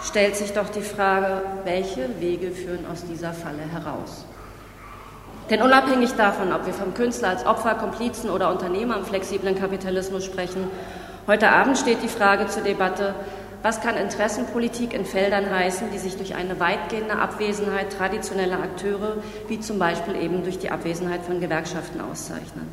stellt 0.00 0.36
sich 0.36 0.52
doch 0.52 0.68
die 0.68 0.82
Frage, 0.82 1.42
welche 1.64 2.08
Wege 2.20 2.52
führen 2.52 2.86
aus 2.90 3.04
dieser 3.04 3.32
Falle 3.32 3.62
heraus? 3.72 4.24
Denn 5.50 5.62
unabhängig 5.62 6.12
davon, 6.14 6.52
ob 6.52 6.66
wir 6.66 6.72
vom 6.72 6.94
Künstler 6.94 7.28
als 7.28 7.46
Opfer, 7.46 7.74
Komplizen 7.74 8.30
oder 8.30 8.50
Unternehmer 8.50 8.96
im 8.96 9.04
flexiblen 9.04 9.56
Kapitalismus 9.56 10.24
sprechen, 10.24 10.68
heute 11.28 11.50
Abend 11.50 11.78
steht 11.78 12.02
die 12.02 12.08
Frage 12.08 12.48
zur 12.48 12.62
Debatte, 12.62 13.14
was 13.62 13.80
kann 13.80 13.96
Interessenpolitik 13.96 14.92
in 14.92 15.04
Feldern 15.04 15.50
heißen, 15.50 15.88
die 15.92 15.98
sich 15.98 16.16
durch 16.16 16.34
eine 16.34 16.58
weitgehende 16.60 17.16
Abwesenheit 17.16 17.92
traditioneller 17.92 18.60
Akteure, 18.60 19.16
wie 19.48 19.60
zum 19.60 19.78
Beispiel 19.78 20.16
eben 20.16 20.42
durch 20.42 20.58
die 20.58 20.70
Abwesenheit 20.70 21.22
von 21.22 21.40
Gewerkschaften 21.40 22.00
auszeichnen? 22.00 22.68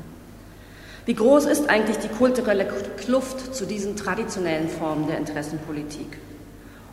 Wie 1.05 1.15
groß 1.15 1.45
ist 1.45 1.69
eigentlich 1.69 1.97
die 1.97 2.07
kulturelle 2.07 2.67
Kluft 2.97 3.55
zu 3.55 3.65
diesen 3.65 3.95
traditionellen 3.95 4.69
Formen 4.69 5.07
der 5.07 5.17
Interessenpolitik? 5.17 6.17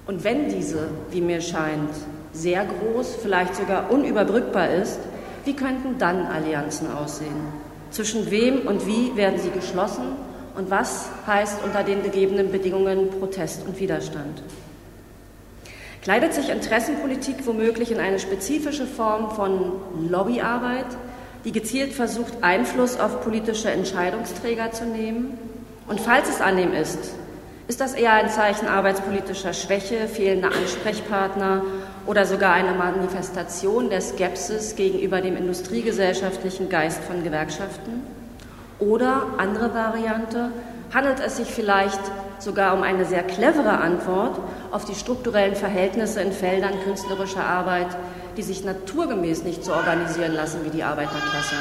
Und 0.07 0.25
wenn 0.25 0.49
diese, 0.49 0.89
wie 1.11 1.21
mir 1.21 1.41
scheint, 1.41 1.91
sehr 2.33 2.65
groß, 2.65 3.17
vielleicht 3.23 3.55
sogar 3.57 3.91
unüberbrückbar 3.91 4.71
ist, 4.71 4.99
wie 5.45 5.55
könnten 5.55 5.99
dann 5.99 6.27
Allianzen 6.27 6.93
aussehen? 6.93 7.49
Zwischen 7.91 8.31
wem 8.31 8.67
und 8.67 8.87
wie 8.87 9.17
werden 9.17 9.39
sie 9.39 9.51
geschlossen? 9.51 10.05
Und 10.57 10.71
was 10.71 11.09
heißt 11.27 11.63
unter 11.65 11.83
den 11.83 12.03
gegebenen 12.03 12.51
Bedingungen 12.51 13.11
Protest 13.11 13.67
und 13.67 13.79
Widerstand? 13.79 14.43
Kleidet 16.03 16.33
sich 16.35 16.49
Interessenpolitik 16.49 17.47
womöglich 17.47 17.91
in 17.91 18.01
eine 18.01 18.19
spezifische 18.19 18.87
Form 18.87 19.31
von 19.33 19.73
Lobbyarbeit, 20.09 20.87
die 21.45 21.53
gezielt 21.53 21.93
versucht, 21.93 22.43
Einfluss 22.43 22.99
auf 22.99 23.23
politische 23.23 23.71
Entscheidungsträger 23.71 24.73
zu 24.73 24.85
nehmen? 24.85 25.39
Und 25.89 26.01
falls 26.01 26.29
es 26.29 26.41
an 26.41 26.57
dem 26.57 26.73
ist, 26.73 27.15
ist 27.69 27.81
das 27.81 27.95
eher 27.95 28.13
ein 28.13 28.31
Zeichen 28.31 28.67
arbeitspolitischer 28.67 29.53
Schwäche, 29.53 30.09
fehlender 30.09 30.49
Ansprechpartner 30.49 31.63
oder 32.07 32.27
sogar 32.27 32.55
eine 32.55 32.73
Manifestation 32.73 33.91
der 33.91 34.01
Skepsis 34.01 34.77
gegenüber 34.77 35.21
dem 35.21 35.37
industriegesellschaftlichen 35.37 36.69
Geist 36.69 37.03
von 37.05 37.23
Gewerkschaften? 37.23 38.03
Oder 38.79 39.27
andere 39.39 39.75
Variante, 39.75 40.51
handelt 40.93 41.21
es 41.21 41.37
sich 41.37 41.49
vielleicht 41.49 42.01
sogar 42.39 42.75
um 42.75 42.83
eine 42.83 43.05
sehr 43.05 43.23
clevere 43.23 43.79
Antwort 43.79 44.39
auf 44.71 44.85
die 44.85 44.95
strukturellen 44.95 45.55
Verhältnisse 45.55 46.21
in 46.21 46.33
Feldern 46.33 46.81
künstlerischer 46.83 47.45
Arbeit, 47.45 47.89
die 48.37 48.43
sich 48.43 48.65
naturgemäß 48.65 49.45
nicht 49.45 49.65
so 49.65 49.73
organisieren 49.73 50.35
lassen 50.35 50.65
wie 50.65 50.71
die 50.71 50.83
Arbeiterklasse? 50.83 51.57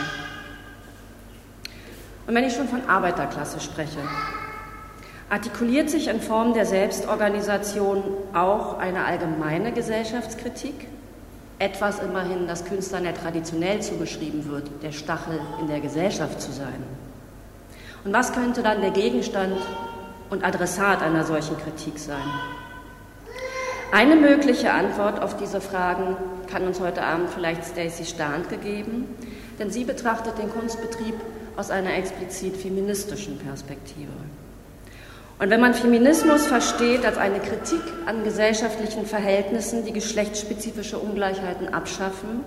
Und 2.27 2.35
wenn 2.35 2.43
ich 2.43 2.55
schon 2.55 2.67
von 2.67 2.87
Arbeiterklasse 2.87 3.59
spreche, 3.59 3.99
Artikuliert 5.29 5.91
sich 5.91 6.07
in 6.07 6.21
Form 6.21 6.55
der 6.55 6.65
Selbstorganisation 6.65 8.03
auch 8.33 8.79
eine 8.79 9.05
allgemeine 9.05 9.71
Gesellschaftskritik? 9.71 10.87
Etwas 11.59 11.99
immerhin, 11.99 12.47
das 12.47 12.65
Künstlern 12.65 13.05
ja 13.05 13.11
traditionell 13.11 13.79
zugeschrieben 13.79 14.49
wird, 14.49 14.71
der 14.81 14.91
Stachel 14.91 15.39
in 15.61 15.67
der 15.67 15.81
Gesellschaft 15.81 16.41
zu 16.41 16.51
sein. 16.51 16.81
Und 18.03 18.11
was 18.11 18.33
könnte 18.33 18.63
dann 18.63 18.81
der 18.81 18.89
Gegenstand 18.89 19.57
und 20.31 20.43
Adressat 20.43 21.03
einer 21.03 21.23
solchen 21.23 21.57
Kritik 21.57 21.99
sein? 21.99 22.23
Eine 23.91 24.15
mögliche 24.15 24.71
Antwort 24.71 25.21
auf 25.21 25.37
diese 25.37 25.61
Fragen 25.61 26.17
kann 26.51 26.65
uns 26.65 26.79
heute 26.79 27.03
Abend 27.03 27.29
vielleicht 27.29 27.65
Stacey 27.65 28.05
Stahnt 28.05 28.49
gegeben, 28.49 29.05
denn 29.59 29.69
sie 29.69 29.83
betrachtet 29.83 30.39
den 30.39 30.49
Kunstbetrieb 30.49 31.15
aus 31.55 31.69
einer 31.69 31.93
explizit 31.93 32.57
feministischen 32.57 33.37
Perspektive. 33.37 34.13
Und 35.39 35.49
wenn 35.49 35.61
man 35.61 35.73
Feminismus 35.73 36.47
versteht 36.47 37.05
als 37.05 37.17
eine 37.17 37.39
Kritik 37.39 37.81
an 38.05 38.25
gesellschaftlichen 38.25 39.05
Verhältnissen, 39.05 39.85
die 39.85 39.93
geschlechtsspezifische 39.93 40.99
Ungleichheiten 40.99 41.73
abschaffen 41.73 42.41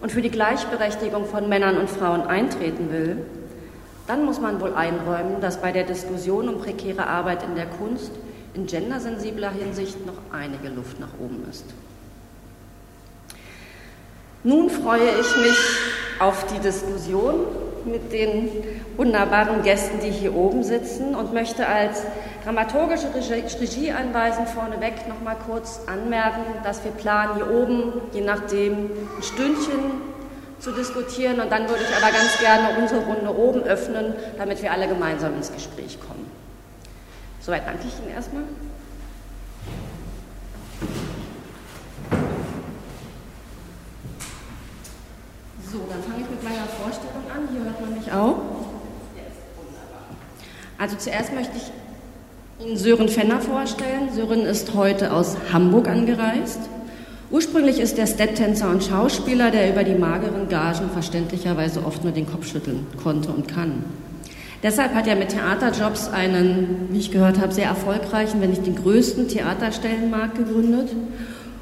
und 0.00 0.10
für 0.10 0.22
die 0.22 0.30
Gleichberechtigung 0.30 1.26
von 1.26 1.48
Männern 1.48 1.78
und 1.78 1.88
Frauen 1.88 2.22
eintreten 2.22 2.90
will, 2.90 3.18
dann 4.08 4.24
muss 4.24 4.40
man 4.40 4.60
wohl 4.60 4.74
einräumen, 4.74 5.40
dass 5.40 5.62
bei 5.62 5.70
der 5.70 5.84
Diskussion 5.84 6.48
um 6.48 6.60
prekäre 6.60 7.06
Arbeit 7.06 7.44
in 7.44 7.54
der 7.54 7.66
Kunst 7.66 8.10
in 8.54 8.66
gendersensibler 8.66 9.52
Hinsicht 9.52 10.04
noch 10.04 10.18
einige 10.32 10.68
Luft 10.68 10.98
nach 10.98 11.14
oben 11.20 11.44
ist. 11.48 11.64
Nun 14.42 14.68
freue 14.68 15.08
ich 15.20 15.36
mich 15.36 15.58
auf 16.18 16.44
die 16.46 16.58
Diskussion 16.58 17.46
mit 17.84 18.12
den 18.12 18.50
wunderbaren 18.96 19.62
Gästen, 19.62 20.00
die 20.00 20.10
hier 20.10 20.34
oben 20.34 20.64
sitzen 20.64 21.14
und 21.14 21.32
möchte 21.32 21.66
als 21.66 22.02
dramaturgische 22.44 23.08
Regieanweisen 23.60 24.46
vorneweg 24.46 25.06
noch 25.08 25.20
mal 25.20 25.36
kurz 25.46 25.80
anmerken, 25.86 26.44
dass 26.64 26.82
wir 26.84 26.90
planen, 26.92 27.36
hier 27.36 27.50
oben, 27.50 27.92
je 28.12 28.22
nachdem, 28.22 28.90
ein 29.16 29.22
Stündchen 29.22 30.12
zu 30.58 30.72
diskutieren 30.72 31.40
und 31.40 31.50
dann 31.50 31.68
würde 31.68 31.82
ich 31.82 31.96
aber 31.96 32.12
ganz 32.12 32.38
gerne 32.38 32.78
unsere 32.80 33.04
Runde 33.04 33.36
oben 33.36 33.62
öffnen, 33.62 34.14
damit 34.38 34.62
wir 34.62 34.72
alle 34.72 34.88
gemeinsam 34.88 35.34
ins 35.34 35.52
Gespräch 35.52 35.98
kommen. 36.00 36.30
Soweit 37.40 37.66
danke 37.66 37.86
ich 37.88 37.98
Ihnen 37.98 38.14
erstmal. 38.14 38.44
So, 45.72 45.78
dann 45.88 46.02
fange 46.02 46.22
ich 46.22 46.30
mit 46.30 46.42
meiner 46.44 46.66
Vorstellung 46.66 47.24
an. 47.34 47.48
Hier 47.50 47.64
hört 47.64 47.80
man 47.80 47.94
mich 47.94 48.12
auch. 48.12 48.36
Also 50.78 50.96
zuerst 50.96 51.32
möchte 51.32 51.56
ich 51.56 51.72
Ihnen 52.64 52.76
Sören 52.76 53.08
Fenner 53.08 53.40
vorstellen. 53.40 54.10
Sören 54.14 54.42
ist 54.42 54.74
heute 54.74 55.12
aus 55.12 55.36
Hamburg 55.52 55.88
angereist. 55.88 56.60
Ursprünglich 57.30 57.80
ist 57.80 57.98
er 57.98 58.06
Stepptänzer 58.06 58.70
und 58.70 58.84
Schauspieler, 58.84 59.50
der 59.50 59.70
über 59.70 59.84
die 59.84 59.94
mageren 59.94 60.48
Gagen 60.48 60.90
verständlicherweise 60.90 61.84
oft 61.84 62.04
nur 62.04 62.12
den 62.12 62.26
Kopf 62.26 62.46
schütteln 62.46 62.86
konnte 63.02 63.30
und 63.30 63.48
kann. 63.48 63.84
Deshalb 64.62 64.94
hat 64.94 65.08
er 65.08 65.16
mit 65.16 65.30
Theaterjobs 65.30 66.10
einen, 66.10 66.88
wie 66.90 66.98
ich 66.98 67.10
gehört 67.10 67.40
habe, 67.40 67.52
sehr 67.52 67.66
erfolgreichen, 67.66 68.40
wenn 68.40 68.50
nicht 68.50 68.66
den 68.66 68.76
größten 68.76 69.26
Theaterstellenmarkt 69.26 70.36
gegründet. 70.36 70.90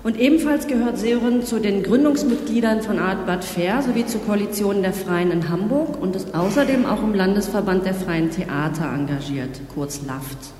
Und 0.02 0.18
ebenfalls 0.18 0.66
gehört 0.66 0.98
Sören 0.98 1.44
zu 1.44 1.60
den 1.60 1.82
Gründungsmitgliedern 1.82 2.82
von 2.82 2.98
Art 2.98 3.26
Bad 3.26 3.44
Fair 3.44 3.82
sowie 3.82 4.06
zur 4.06 4.22
Koalition 4.22 4.82
der 4.82 4.92
Freien 4.92 5.30
in 5.30 5.48
Hamburg 5.48 6.00
und 6.00 6.16
ist 6.16 6.34
außerdem 6.34 6.84
auch 6.84 7.02
im 7.02 7.14
Landesverband 7.14 7.86
der 7.86 7.94
Freien 7.94 8.30
Theater 8.30 8.92
engagiert, 8.92 9.60
kurz 9.74 10.00
LAFT. 10.06 10.59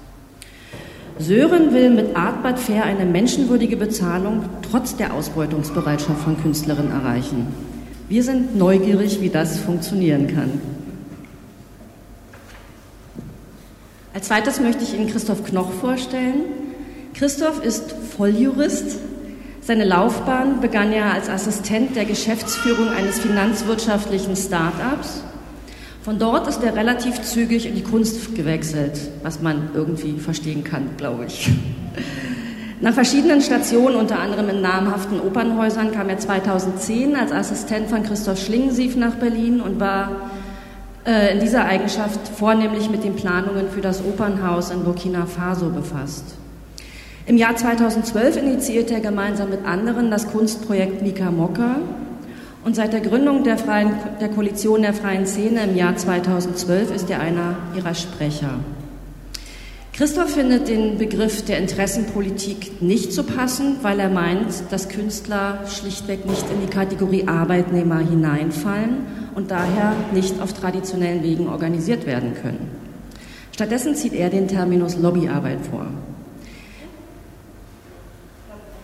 Sören 1.21 1.75
will 1.75 1.91
mit 1.91 2.17
Art 2.17 2.43
Bad 2.43 2.59
Fair 2.59 2.85
eine 2.85 3.05
menschenwürdige 3.05 3.77
Bezahlung 3.77 4.45
trotz 4.63 4.97
der 4.97 5.13
Ausbeutungsbereitschaft 5.13 6.23
von 6.23 6.41
Künstlerinnen 6.41 6.93
erreichen. 6.93 7.47
Wir 8.09 8.25
sind 8.25 8.57
neugierig, 8.57 9.21
wie 9.21 9.29
das 9.29 9.59
funktionieren 9.59 10.29
kann. 10.29 10.61
Als 14.15 14.29
zweites 14.29 14.61
möchte 14.61 14.83
ich 14.83 14.95
Ihnen 14.95 15.11
Christoph 15.11 15.45
Knoch 15.45 15.71
vorstellen. 15.73 16.41
Christoph 17.13 17.63
ist 17.63 17.93
Volljurist. 18.17 18.99
Seine 19.61 19.85
Laufbahn 19.85 20.63
begann 20.63 20.91
er 20.91 21.13
als 21.13 21.29
Assistent 21.29 21.97
der 21.97 22.07
Geschäftsführung 22.07 22.89
eines 22.89 23.19
finanzwirtschaftlichen 23.19 24.37
Start-ups. 24.37 25.23
Von 26.11 26.19
dort 26.19 26.49
ist 26.49 26.61
er 26.65 26.75
relativ 26.75 27.23
zügig 27.23 27.67
in 27.67 27.77
die 27.77 27.85
Kunst 27.85 28.35
gewechselt, 28.35 28.99
was 29.23 29.43
man 29.43 29.71
irgendwie 29.75 30.19
verstehen 30.19 30.65
kann, 30.65 30.97
glaube 30.97 31.27
ich. 31.27 31.49
Nach 32.81 32.93
verschiedenen 32.93 33.41
Stationen, 33.41 33.95
unter 33.95 34.19
anderem 34.19 34.49
in 34.49 34.61
namhaften 34.61 35.21
Opernhäusern, 35.21 35.93
kam 35.93 36.09
er 36.09 36.19
2010 36.19 37.15
als 37.15 37.31
Assistent 37.31 37.87
von 37.91 38.03
Christoph 38.03 38.45
Schlingensief 38.45 38.97
nach 38.97 39.15
Berlin 39.15 39.61
und 39.61 39.79
war 39.79 40.33
äh, 41.07 41.35
in 41.35 41.39
dieser 41.39 41.67
Eigenschaft 41.67 42.19
vornehmlich 42.37 42.91
mit 42.91 43.05
den 43.05 43.15
Planungen 43.15 43.71
für 43.71 43.81
das 43.81 44.03
Opernhaus 44.05 44.73
in 44.73 44.83
Burkina 44.83 45.27
Faso 45.27 45.69
befasst. 45.69 46.25
Im 47.27 47.37
Jahr 47.37 47.55
2012 47.55 48.37
initiierte 48.37 48.95
er 48.95 49.01
gemeinsam 49.01 49.51
mit 49.51 49.65
anderen 49.65 50.11
das 50.11 50.27
Kunstprojekt 50.27 51.03
Mika 51.03 51.31
Mokka 51.31 51.77
und 52.65 52.77
seit 52.77 52.93
der 52.93 53.01
Gründung 53.01 53.45
der, 53.45 53.57
Freien, 53.57 53.93
der 54.21 54.29
Koalition 54.29 54.83
der 54.83 54.93
Freien 54.93 55.27
Szene 55.27 55.65
im 55.65 55.77
Jahr 55.77 55.97
2012 55.97 56.95
ist 56.95 57.11
er 57.11 57.21
einer 57.21 57.57
ihrer 57.77 57.95
Sprecher. 57.95 58.61
Christoph 59.93 60.31
findet 60.31 60.69
den 60.69 60.99
Begriff 60.99 61.45
der 61.45 61.59
Interessenpolitik 61.59 62.81
nicht 62.81 63.13
so 63.13 63.23
passend, 63.23 63.83
weil 63.83 64.01
er 64.01 64.09
meint, 64.09 64.47
dass 64.71 64.89
Künstler 64.89 65.67
schlichtweg 65.67 66.25
nicht 66.27 66.45
in 66.51 66.61
die 66.63 66.73
Kategorie 66.73 67.29
Arbeitnehmer 67.29 67.99
hineinfallen 67.99 69.07
und 69.35 69.51
daher 69.51 69.95
nicht 70.15 70.41
auf 70.41 70.53
traditionellen 70.53 71.23
Wegen 71.23 71.49
organisiert 71.49 72.07
werden 72.07 72.35
können. 72.41 72.71
Stattdessen 73.53 73.95
zieht 73.95 74.15
er 74.15 74.31
den 74.31 74.49
Terminus 74.49 74.97
Lobbyarbeit 74.97 75.59
vor. 75.71 75.87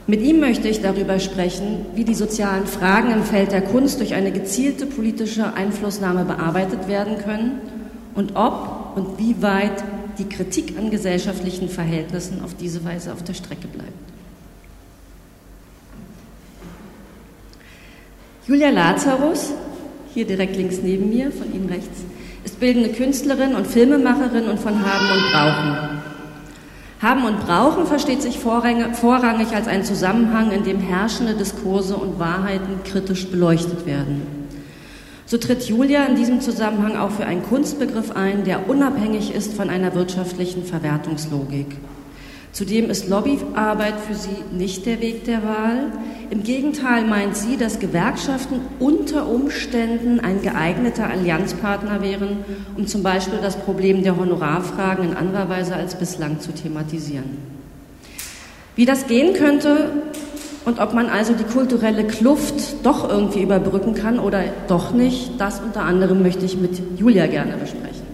Mit 0.08 0.22
ihm 0.22 0.38
möchte 0.38 0.68
ich 0.68 0.80
darüber 0.80 1.18
sprechen, 1.18 1.86
wie 1.96 2.04
die 2.04 2.14
sozialen 2.14 2.66
Fragen 2.66 3.10
im 3.10 3.24
Feld 3.24 3.50
der 3.50 3.62
Kunst 3.62 3.98
durch 3.98 4.14
eine 4.14 4.30
gezielte 4.30 4.86
politische 4.86 5.54
Einflussnahme 5.54 6.24
bearbeitet 6.24 6.86
werden 6.86 7.18
können 7.18 7.60
und 8.14 8.36
ob 8.36 8.96
und 8.96 9.18
wie 9.18 9.42
weit 9.42 9.82
die 10.18 10.28
Kritik 10.28 10.78
an 10.78 10.90
gesellschaftlichen 10.90 11.68
Verhältnissen 11.68 12.40
auf 12.44 12.54
diese 12.54 12.84
Weise 12.84 13.12
auf 13.12 13.24
der 13.24 13.34
Strecke 13.34 13.66
bleibt. 13.66 13.92
Julia 18.46 18.70
Lazarus, 18.70 19.52
hier 20.14 20.24
direkt 20.24 20.56
links 20.56 20.78
neben 20.82 21.08
mir, 21.10 21.32
von 21.32 21.52
Ihnen 21.52 21.68
rechts, 21.68 22.04
ist 22.44 22.60
bildende 22.60 22.90
Künstlerin 22.90 23.56
und 23.56 23.66
Filmemacherin 23.66 24.44
und 24.44 24.60
von 24.60 24.74
Haben 24.74 25.10
und 25.10 25.32
Brauchen. 25.32 25.95
Haben 27.06 27.24
und 27.24 27.46
Brauchen 27.46 27.86
versteht 27.86 28.20
sich 28.20 28.40
vorrangig 28.40 29.54
als 29.54 29.68
ein 29.68 29.84
Zusammenhang, 29.84 30.50
in 30.50 30.64
dem 30.64 30.80
herrschende 30.80 31.34
Diskurse 31.34 31.96
und 31.96 32.18
Wahrheiten 32.18 32.82
kritisch 32.82 33.28
beleuchtet 33.28 33.86
werden. 33.86 34.22
So 35.24 35.38
tritt 35.38 35.62
Julia 35.68 36.04
in 36.06 36.16
diesem 36.16 36.40
Zusammenhang 36.40 36.96
auch 36.96 37.12
für 37.12 37.24
einen 37.24 37.44
Kunstbegriff 37.44 38.10
ein, 38.10 38.42
der 38.42 38.68
unabhängig 38.68 39.32
ist 39.32 39.54
von 39.54 39.70
einer 39.70 39.94
wirtschaftlichen 39.94 40.64
Verwertungslogik. 40.64 41.76
Zudem 42.56 42.88
ist 42.88 43.10
Lobbyarbeit 43.10 44.00
für 44.00 44.14
sie 44.14 44.38
nicht 44.50 44.86
der 44.86 45.02
Weg 45.02 45.24
der 45.24 45.42
Wahl. 45.42 45.92
Im 46.30 46.42
Gegenteil 46.42 47.04
meint 47.04 47.36
sie, 47.36 47.58
dass 47.58 47.80
Gewerkschaften 47.80 48.62
unter 48.78 49.28
Umständen 49.28 50.20
ein 50.20 50.40
geeigneter 50.40 51.06
Allianzpartner 51.06 52.00
wären, 52.00 52.46
um 52.74 52.86
zum 52.86 53.02
Beispiel 53.02 53.40
das 53.42 53.56
Problem 53.56 54.02
der 54.02 54.16
Honorarfragen 54.16 55.10
in 55.10 55.14
anderer 55.14 55.50
Weise 55.50 55.76
als 55.76 55.96
bislang 55.96 56.40
zu 56.40 56.50
thematisieren. 56.52 57.36
Wie 58.74 58.86
das 58.86 59.06
gehen 59.06 59.34
könnte, 59.34 59.90
und 60.64 60.80
ob 60.80 60.94
man 60.94 61.10
also 61.10 61.34
die 61.34 61.44
kulturelle 61.44 62.06
Kluft 62.06 62.86
doch 62.86 63.06
irgendwie 63.06 63.42
überbrücken 63.42 63.92
kann 63.92 64.18
oder 64.18 64.44
doch 64.66 64.94
nicht, 64.94 65.32
das 65.38 65.60
unter 65.60 65.82
anderem 65.82 66.22
möchte 66.22 66.46
ich 66.46 66.56
mit 66.56 66.80
Julia 66.98 67.26
gerne 67.26 67.58
besprechen. 67.58 68.06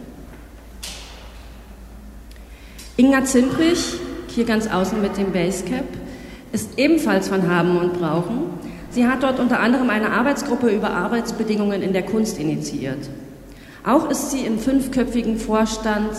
Inga 2.96 3.24
Zimprich, 3.24 4.00
hier 4.34 4.44
ganz 4.44 4.66
außen 4.66 5.00
mit 5.00 5.16
dem 5.16 5.32
Basecap, 5.32 5.84
ist 6.52 6.78
ebenfalls 6.78 7.28
von 7.28 7.48
Haben 7.48 7.76
und 7.76 7.94
Brauchen. 7.94 8.44
Sie 8.90 9.06
hat 9.06 9.22
dort 9.22 9.40
unter 9.40 9.60
anderem 9.60 9.88
eine 9.88 10.10
Arbeitsgruppe 10.10 10.68
über 10.68 10.90
Arbeitsbedingungen 10.90 11.82
in 11.82 11.92
der 11.92 12.02
Kunst 12.02 12.38
initiiert. 12.38 13.08
Auch 13.84 14.10
ist 14.10 14.30
sie 14.30 14.44
im 14.44 14.58
fünfköpfigen 14.58 15.38
Vorstand 15.38 16.10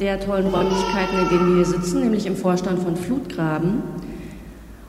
der 0.00 0.20
tollen 0.20 0.48
Räumlichkeiten, 0.48 1.18
in 1.18 1.28
denen 1.28 1.48
wir 1.48 1.56
hier 1.56 1.64
sitzen, 1.64 2.00
nämlich 2.00 2.26
im 2.26 2.36
Vorstand 2.36 2.82
von 2.82 2.96
Flutgraben. 2.96 3.82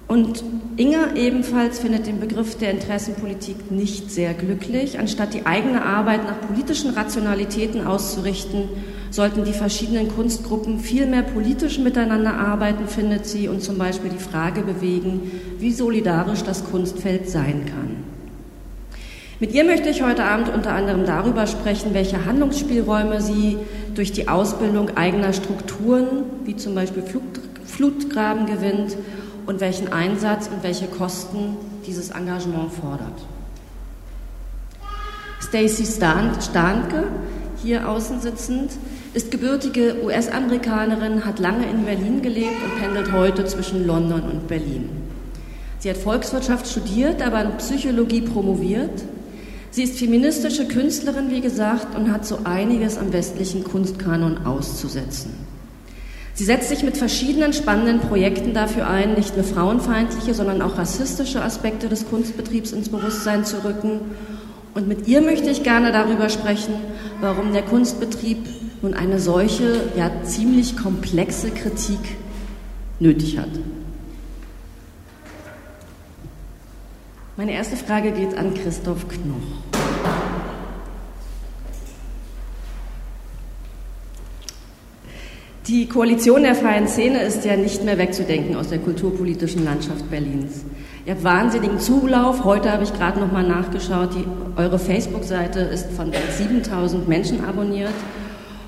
Und 0.08 0.44
Inga 0.78 1.16
ebenfalls 1.16 1.80
findet 1.80 2.08
den 2.08 2.20
Begriff 2.20 2.56
der 2.58 2.72
Interessenpolitik 2.72 3.72
nicht 3.72 4.10
sehr 4.10 4.34
glücklich. 4.34 5.00
Anstatt 5.00 5.34
die 5.34 5.46
eigene 5.46 5.86
Arbeit 5.86 6.26
nach 6.26 6.40
politischen 6.48 6.92
Rationalitäten 6.92 7.86
auszurichten, 7.86 8.70
sollten 9.10 9.46
die 9.46 9.54
verschiedenen 9.54 10.10
Kunstgruppen 10.10 10.80
viel 10.80 11.06
mehr 11.06 11.24
politisch 11.24 11.80
miteinander 11.80 12.34
arbeiten, 12.34 12.88
findet 12.88 13.26
sie, 13.26 13.48
und 13.48 13.62
zum 13.62 13.78
Beispiel 13.78 14.10
die 14.10 14.18
Frage 14.18 14.62
bewegen, 14.62 15.32
wie 15.60 15.72
solidarisch 15.72 16.44
das 16.44 16.64
Kunstfeld 16.64 17.30
sein 17.30 17.66
kann. 17.66 17.98
Mit 19.40 19.54
ihr 19.54 19.64
möchte 19.64 19.90
ich 19.90 20.02
heute 20.02 20.24
Abend 20.24 20.50
unter 20.50 20.74
anderem 20.74 21.06
darüber 21.06 21.46
sprechen, 21.46 21.94
welche 21.94 22.26
Handlungsspielräume 22.26 23.22
sie 23.22 23.58
durch 23.94 24.12
die 24.12 24.28
Ausbildung 24.28 24.98
eigener 24.98 25.32
Strukturen, 25.32 26.24
wie 26.44 26.56
zum 26.56 26.74
Beispiel 26.74 27.04
Flutgraben 27.66 28.48
gewinnt 28.48 28.98
und 29.46 29.60
welchen 29.60 29.94
Einsatz 29.94 30.48
und 30.48 30.64
welche 30.64 30.88
Kosten 30.88 31.56
dieses 31.86 32.10
Engagement 32.10 32.72
fordert. 32.74 33.22
Stacey 35.40 35.86
Starnke, 35.86 37.04
hier 37.62 37.88
außen 37.88 38.20
sitzend, 38.20 38.72
ist 39.18 39.32
gebürtige 39.32 39.96
US-Amerikanerin, 40.04 41.26
hat 41.26 41.40
lange 41.40 41.68
in 41.68 41.86
Berlin 41.86 42.22
gelebt 42.22 42.64
und 42.64 42.80
pendelt 42.80 43.12
heute 43.12 43.46
zwischen 43.46 43.88
London 43.88 44.22
und 44.22 44.48
Berlin. 44.48 44.90
Sie 45.80 45.90
hat 45.90 45.98
Volkswirtschaft 45.98 46.68
studiert, 46.68 47.26
aber 47.26 47.44
in 47.44 47.58
Psychologie 47.58 48.22
promoviert. 48.22 48.92
Sie 49.72 49.82
ist 49.82 49.98
feministische 49.98 50.68
Künstlerin, 50.68 51.32
wie 51.32 51.42
gesagt, 51.42 51.96
und 51.96 52.12
hat 52.12 52.28
so 52.28 52.42
einiges 52.44 53.00
am 53.00 53.12
westlichen 53.12 53.64
Kunstkanon 53.64 54.46
auszusetzen. 54.46 55.34
Sie 56.36 56.46
setzt 56.46 56.70
sich 56.70 56.84
mit 56.84 56.98
verschiedenen 56.98 57.54
spannenden 57.54 58.00
Projekten 58.00 58.54
dafür 58.54 58.88
ein, 58.88 59.16
nicht 59.16 59.36
nur 59.36 59.46
frauenfeindliche, 59.46 60.36
sondern 60.36 60.62
auch 60.62 60.78
rassistische 60.78 61.42
Aspekte 61.42 61.90
des 61.90 62.08
Kunstbetriebs 62.08 62.72
ins 62.72 62.90
Bewusstsein 62.90 63.46
zu 63.46 63.64
rücken. 63.64 64.00
Und 64.76 64.88
mit 64.88 65.08
ihr 65.08 65.22
möchte 65.22 65.50
ich 65.50 65.64
gerne 65.64 65.92
darüber 65.92 66.30
sprechen, 66.30 66.76
warum 67.20 67.52
der 67.54 67.64
Kunstbetrieb 67.64 68.38
nun 68.82 68.94
eine 68.94 69.20
solche, 69.20 69.90
ja 69.96 70.12
ziemlich 70.24 70.78
komplexe 70.78 71.52
Kritik 71.52 72.00
nötig 73.00 73.38
hat. 73.38 73.50
Meine 77.36 77.54
erste 77.54 77.76
Frage 77.76 78.12
geht 78.12 78.36
an 78.36 78.54
Christoph 78.54 79.08
Knoch. 79.08 79.78
Die 85.68 85.90
Koalition 85.90 86.44
der 86.44 86.56
freien 86.56 86.88
Szene 86.88 87.22
ist 87.24 87.44
ja 87.44 87.58
nicht 87.58 87.84
mehr 87.84 87.98
wegzudenken 87.98 88.56
aus 88.56 88.70
der 88.70 88.80
kulturpolitischen 88.80 89.66
Landschaft 89.66 90.10
Berlins. 90.10 90.64
Ihr 91.06 91.14
habt 91.14 91.24
wahnsinnigen 91.24 91.80
Zulauf. 91.80 92.46
Heute 92.46 92.72
habe 92.72 92.84
ich 92.84 92.94
gerade 92.94 93.20
noch 93.20 93.32
mal 93.32 93.46
nachgeschaut. 93.46 94.16
Die, 94.16 94.26
eure 94.56 94.80
Facebook-Seite 94.80 95.60
ist 95.60 95.92
von 95.92 96.12
7000 96.38 97.08
Menschen 97.08 97.44
abonniert. 97.44 97.94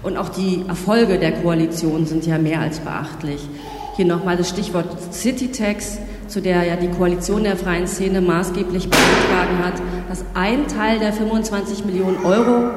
Und 0.04 0.18
auch 0.18 0.30
die 0.30 0.64
Erfolge 0.68 1.20
der 1.20 1.34
Koalition 1.34 2.06
sind 2.06 2.26
ja 2.26 2.38
mehr 2.38 2.62
als 2.62 2.80
beachtlich. 2.80 3.42
Hier 3.96 4.06
nochmal 4.06 4.38
das 4.38 4.50
Stichwort 4.50 5.14
CityTax. 5.14 6.00
zu 6.30 6.42
der 6.42 6.64
ja 6.64 6.76
die 6.76 6.90
Koalition 6.90 7.44
der 7.44 7.58
freien 7.58 7.88
Szene 7.88 8.22
maßgeblich 8.22 8.88
beigetragen 8.90 9.64
hat, 9.64 9.74
dass 10.08 10.24
ein 10.36 10.68
Teil 10.68 11.00
der 11.00 11.12
25 11.12 11.86
Millionen 11.86 12.24
Euro, 12.24 12.72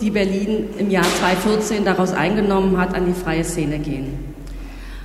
die 0.00 0.10
Berlin 0.10 0.68
im 0.78 0.90
Jahr 0.90 1.06
2014 1.18 1.84
daraus 1.84 2.12
eingenommen 2.12 2.78
hat, 2.78 2.94
an 2.94 3.06
die 3.06 3.18
freie 3.18 3.44
Szene 3.44 3.78
gehen. 3.78 4.28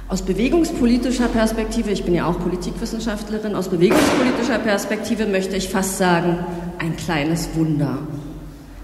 Aus 0.09 0.21
bewegungspolitischer 0.21 1.27
Perspektive, 1.27 1.89
ich 1.91 2.03
bin 2.03 2.13
ja 2.13 2.27
auch 2.27 2.39
Politikwissenschaftlerin, 2.39 3.55
aus 3.55 3.69
bewegungspolitischer 3.69 4.59
Perspektive 4.59 5.25
möchte 5.25 5.55
ich 5.55 5.69
fast 5.69 5.97
sagen, 5.97 6.37
ein 6.77 6.95
kleines 6.97 7.49
Wunder. 7.55 7.99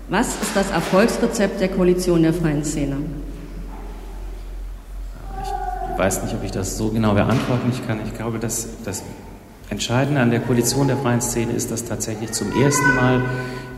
Was 0.09 0.29
ist 0.41 0.55
das 0.55 0.71
Erfolgsrezept 0.71 1.61
der 1.61 1.69
Koalition 1.69 2.23
der 2.23 2.33
freien 2.33 2.63
Szene? 2.65 2.97
Ich 5.93 5.99
weiß 5.99 6.23
nicht, 6.23 6.33
ob 6.33 6.43
ich 6.43 6.49
das 6.49 6.77
so 6.77 6.89
genau 6.89 7.13
beantworten 7.13 7.71
kann. 7.85 7.99
Ich 8.05 8.15
glaube, 8.15 8.39
dass 8.39 8.67
das 8.83 9.03
Entscheidende 9.69 10.19
an 10.19 10.31
der 10.31 10.39
Koalition 10.39 10.87
der 10.87 10.97
freien 10.97 11.21
Szene 11.21 11.51
ist, 11.51 11.69
dass 11.69 11.85
tatsächlich 11.85 12.31
zum 12.31 12.47
ersten 12.59 12.95
Mal 12.95 13.21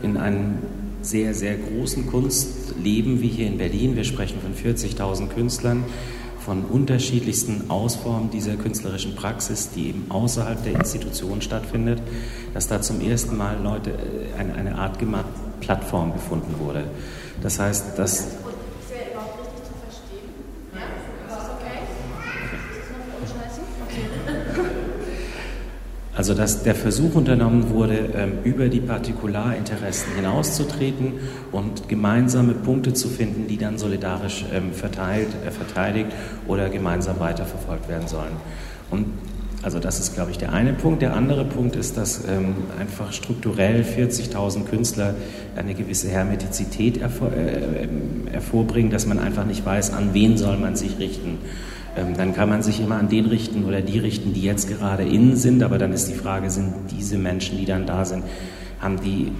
in 0.02 0.16
einem 0.16 0.54
sehr, 1.02 1.34
sehr 1.34 1.56
großen 1.56 2.06
Kunstleben 2.06 3.20
wie 3.20 3.28
hier 3.28 3.46
in 3.46 3.58
Berlin, 3.58 3.94
wir 3.94 4.04
sprechen 4.04 4.38
von 4.40 4.54
40.000 4.54 5.28
Künstlern, 5.28 5.84
von 6.38 6.64
unterschiedlichsten 6.64 7.70
Ausformen 7.70 8.30
dieser 8.30 8.56
künstlerischen 8.56 9.14
Praxis, 9.14 9.70
die 9.70 9.88
eben 9.88 10.06
außerhalb 10.08 10.62
der 10.64 10.74
Institution 10.74 11.42
stattfindet, 11.42 12.00
dass 12.54 12.68
da 12.68 12.80
zum 12.80 13.00
ersten 13.00 13.36
Mal 13.36 13.58
Leute 13.62 13.90
äh, 13.90 14.40
eine, 14.40 14.54
eine 14.54 14.74
Art 14.76 14.98
Plattform 15.62 16.12
gefunden 16.12 16.54
wurde. 16.58 16.84
Das 17.40 17.58
heißt, 17.58 17.98
dass 17.98 18.28
Also 26.14 26.34
dass 26.34 26.62
der 26.62 26.74
Versuch 26.74 27.14
unternommen 27.14 27.70
wurde, 27.70 28.10
ähm, 28.14 28.32
über 28.44 28.68
die 28.68 28.80
Partikularinteressen 28.80 30.14
hinauszutreten 30.14 31.14
und 31.52 31.88
gemeinsame 31.88 32.52
Punkte 32.52 32.92
zu 32.92 33.08
finden, 33.08 33.46
die 33.48 33.56
dann 33.56 33.78
solidarisch 33.78 34.44
ähm, 34.52 34.72
verteilt, 34.74 35.28
äh, 35.46 35.50
verteidigt 35.50 36.10
oder 36.46 36.68
gemeinsam 36.68 37.18
weiterverfolgt 37.18 37.88
werden 37.88 38.08
sollen. 38.08 38.36
Und 38.90 39.06
also 39.62 39.78
das 39.78 40.00
ist, 40.00 40.14
glaube 40.14 40.32
ich, 40.32 40.38
der 40.38 40.52
eine 40.52 40.72
Punkt. 40.72 41.02
Der 41.02 41.14
andere 41.14 41.44
Punkt 41.44 41.76
ist, 41.76 41.96
dass 41.96 42.24
ähm, 42.28 42.54
einfach 42.80 43.12
strukturell 43.12 43.82
40.000 43.82 44.64
Künstler 44.64 45.14
eine 45.54 45.74
gewisse 45.74 46.08
Hermetizität 46.08 47.00
hervor, 47.00 47.32
äh, 47.32 47.86
hervorbringen, 48.32 48.90
dass 48.90 49.06
man 49.06 49.20
einfach 49.20 49.44
nicht 49.44 49.64
weiß, 49.64 49.92
an 49.92 50.14
wen 50.14 50.36
soll 50.36 50.56
man 50.56 50.74
sich 50.74 50.98
richten. 50.98 51.38
Ähm, 51.96 52.16
dann 52.16 52.34
kann 52.34 52.48
man 52.48 52.62
sich 52.62 52.80
immer 52.80 52.96
an 52.96 53.08
den 53.08 53.26
richten 53.26 53.64
oder 53.64 53.82
die 53.82 53.98
richten, 54.00 54.32
die 54.32 54.42
jetzt 54.42 54.68
gerade 54.68 55.04
innen 55.04 55.36
sind. 55.36 55.62
Aber 55.62 55.78
dann 55.78 55.92
ist 55.92 56.08
die 56.08 56.14
Frage, 56.14 56.50
sind 56.50 56.72
diese 56.90 57.16
Menschen, 57.16 57.56
die 57.56 57.66
dann 57.66 57.86
da 57.86 58.04
sind, 58.04 58.24
haben 58.80 59.00
die, 59.00 59.30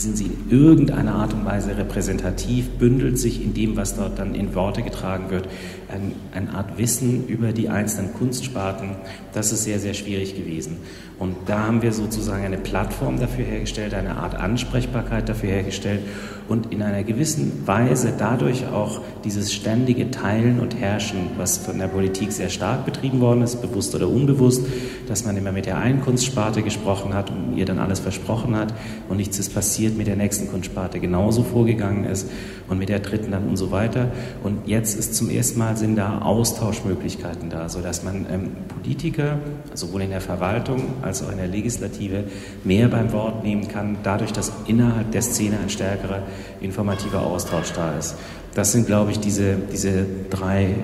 sind 0.00 0.16
sie 0.16 0.26
in 0.26 0.50
irgendeiner 0.50 1.14
Art 1.14 1.32
und 1.32 1.44
Weise 1.44 1.76
repräsentativ, 1.76 2.68
bündelt 2.70 3.18
sich 3.18 3.42
in 3.42 3.54
dem, 3.54 3.76
was 3.76 3.96
dort 3.96 4.18
dann 4.18 4.34
in 4.34 4.54
Worte 4.54 4.82
getragen 4.82 5.30
wird, 5.30 5.48
ein, 5.88 6.12
eine 6.32 6.54
Art 6.54 6.78
Wissen 6.78 7.26
über 7.26 7.52
die 7.52 7.68
einzelnen 7.68 8.14
Kunstsparten. 8.14 8.90
Das 9.32 9.52
ist 9.52 9.64
sehr, 9.64 9.80
sehr 9.80 9.94
schwierig 9.94 10.36
gewesen. 10.36 10.76
Und 11.18 11.36
da 11.46 11.66
haben 11.66 11.82
wir 11.82 11.92
sozusagen 11.92 12.44
eine 12.44 12.58
Plattform 12.58 13.18
dafür 13.18 13.44
hergestellt, 13.44 13.94
eine 13.94 14.16
Art 14.16 14.34
Ansprechbarkeit 14.34 15.28
dafür 15.28 15.50
hergestellt 15.50 16.00
und 16.48 16.72
in 16.72 16.82
einer 16.82 17.02
gewissen 17.02 17.66
Weise 17.66 18.12
dadurch 18.18 18.66
auch 18.66 19.00
dieses 19.24 19.52
ständige 19.52 20.10
Teilen 20.10 20.60
und 20.60 20.74
Herrschen, 20.80 21.30
was 21.36 21.58
von 21.58 21.78
der 21.78 21.88
Politik 21.88 22.32
sehr 22.32 22.48
stark 22.48 22.86
betrieben 22.86 23.20
worden 23.20 23.42
ist, 23.42 23.60
bewusst 23.60 23.94
oder 23.94 24.08
unbewusst, 24.08 24.64
dass 25.06 25.24
man 25.24 25.36
immer 25.36 25.52
mit 25.52 25.66
der 25.66 25.78
einen 25.78 26.00
Kunstsparte 26.00 26.62
gesprochen 26.62 27.14
hat 27.14 27.30
und 27.30 27.56
ihr 27.56 27.66
dann 27.66 27.78
alles 27.78 28.00
versprochen 28.00 28.56
hat 28.56 28.72
und 29.08 29.18
nichts 29.18 29.38
ist 29.38 29.54
passiert, 29.54 29.96
mit 29.96 30.06
der 30.06 30.16
nächsten 30.16 30.48
Kunstsparte 30.48 31.00
genauso 31.00 31.42
vorgegangen 31.42 32.04
ist 32.04 32.28
und 32.68 32.78
mit 32.78 32.88
der 32.88 33.00
dritten 33.00 33.30
dann 33.30 33.48
und 33.48 33.56
so 33.56 33.70
weiter. 33.70 34.10
Und 34.42 34.66
jetzt 34.66 34.98
ist 34.98 35.14
zum 35.14 35.30
ersten 35.30 35.58
Mal 35.58 35.76
sind 35.76 35.96
da 35.96 36.20
Austauschmöglichkeiten 36.20 37.50
da, 37.50 37.68
sodass 37.68 38.04
man 38.04 38.26
ähm, 38.30 38.50
Politiker, 38.68 39.38
sowohl 39.74 40.02
in 40.02 40.10
der 40.10 40.20
Verwaltung 40.20 40.82
als 41.02 41.22
auch 41.22 41.30
in 41.30 41.38
der 41.38 41.48
Legislative, 41.48 42.24
mehr 42.64 42.88
beim 42.88 43.12
Wort 43.12 43.42
nehmen 43.44 43.68
kann, 43.68 43.98
dadurch, 44.02 44.32
dass 44.32 44.52
innerhalb 44.66 45.10
der 45.12 45.22
Szene 45.22 45.58
ein 45.62 45.70
stärkerer 45.70 46.22
informativer 46.60 47.22
Austausch 47.22 47.72
da 47.72 47.96
ist. 47.98 48.16
Das 48.54 48.72
sind, 48.72 48.86
glaube 48.86 49.10
ich, 49.10 49.20
diese, 49.20 49.56
diese 49.72 50.06
drei 50.30 50.74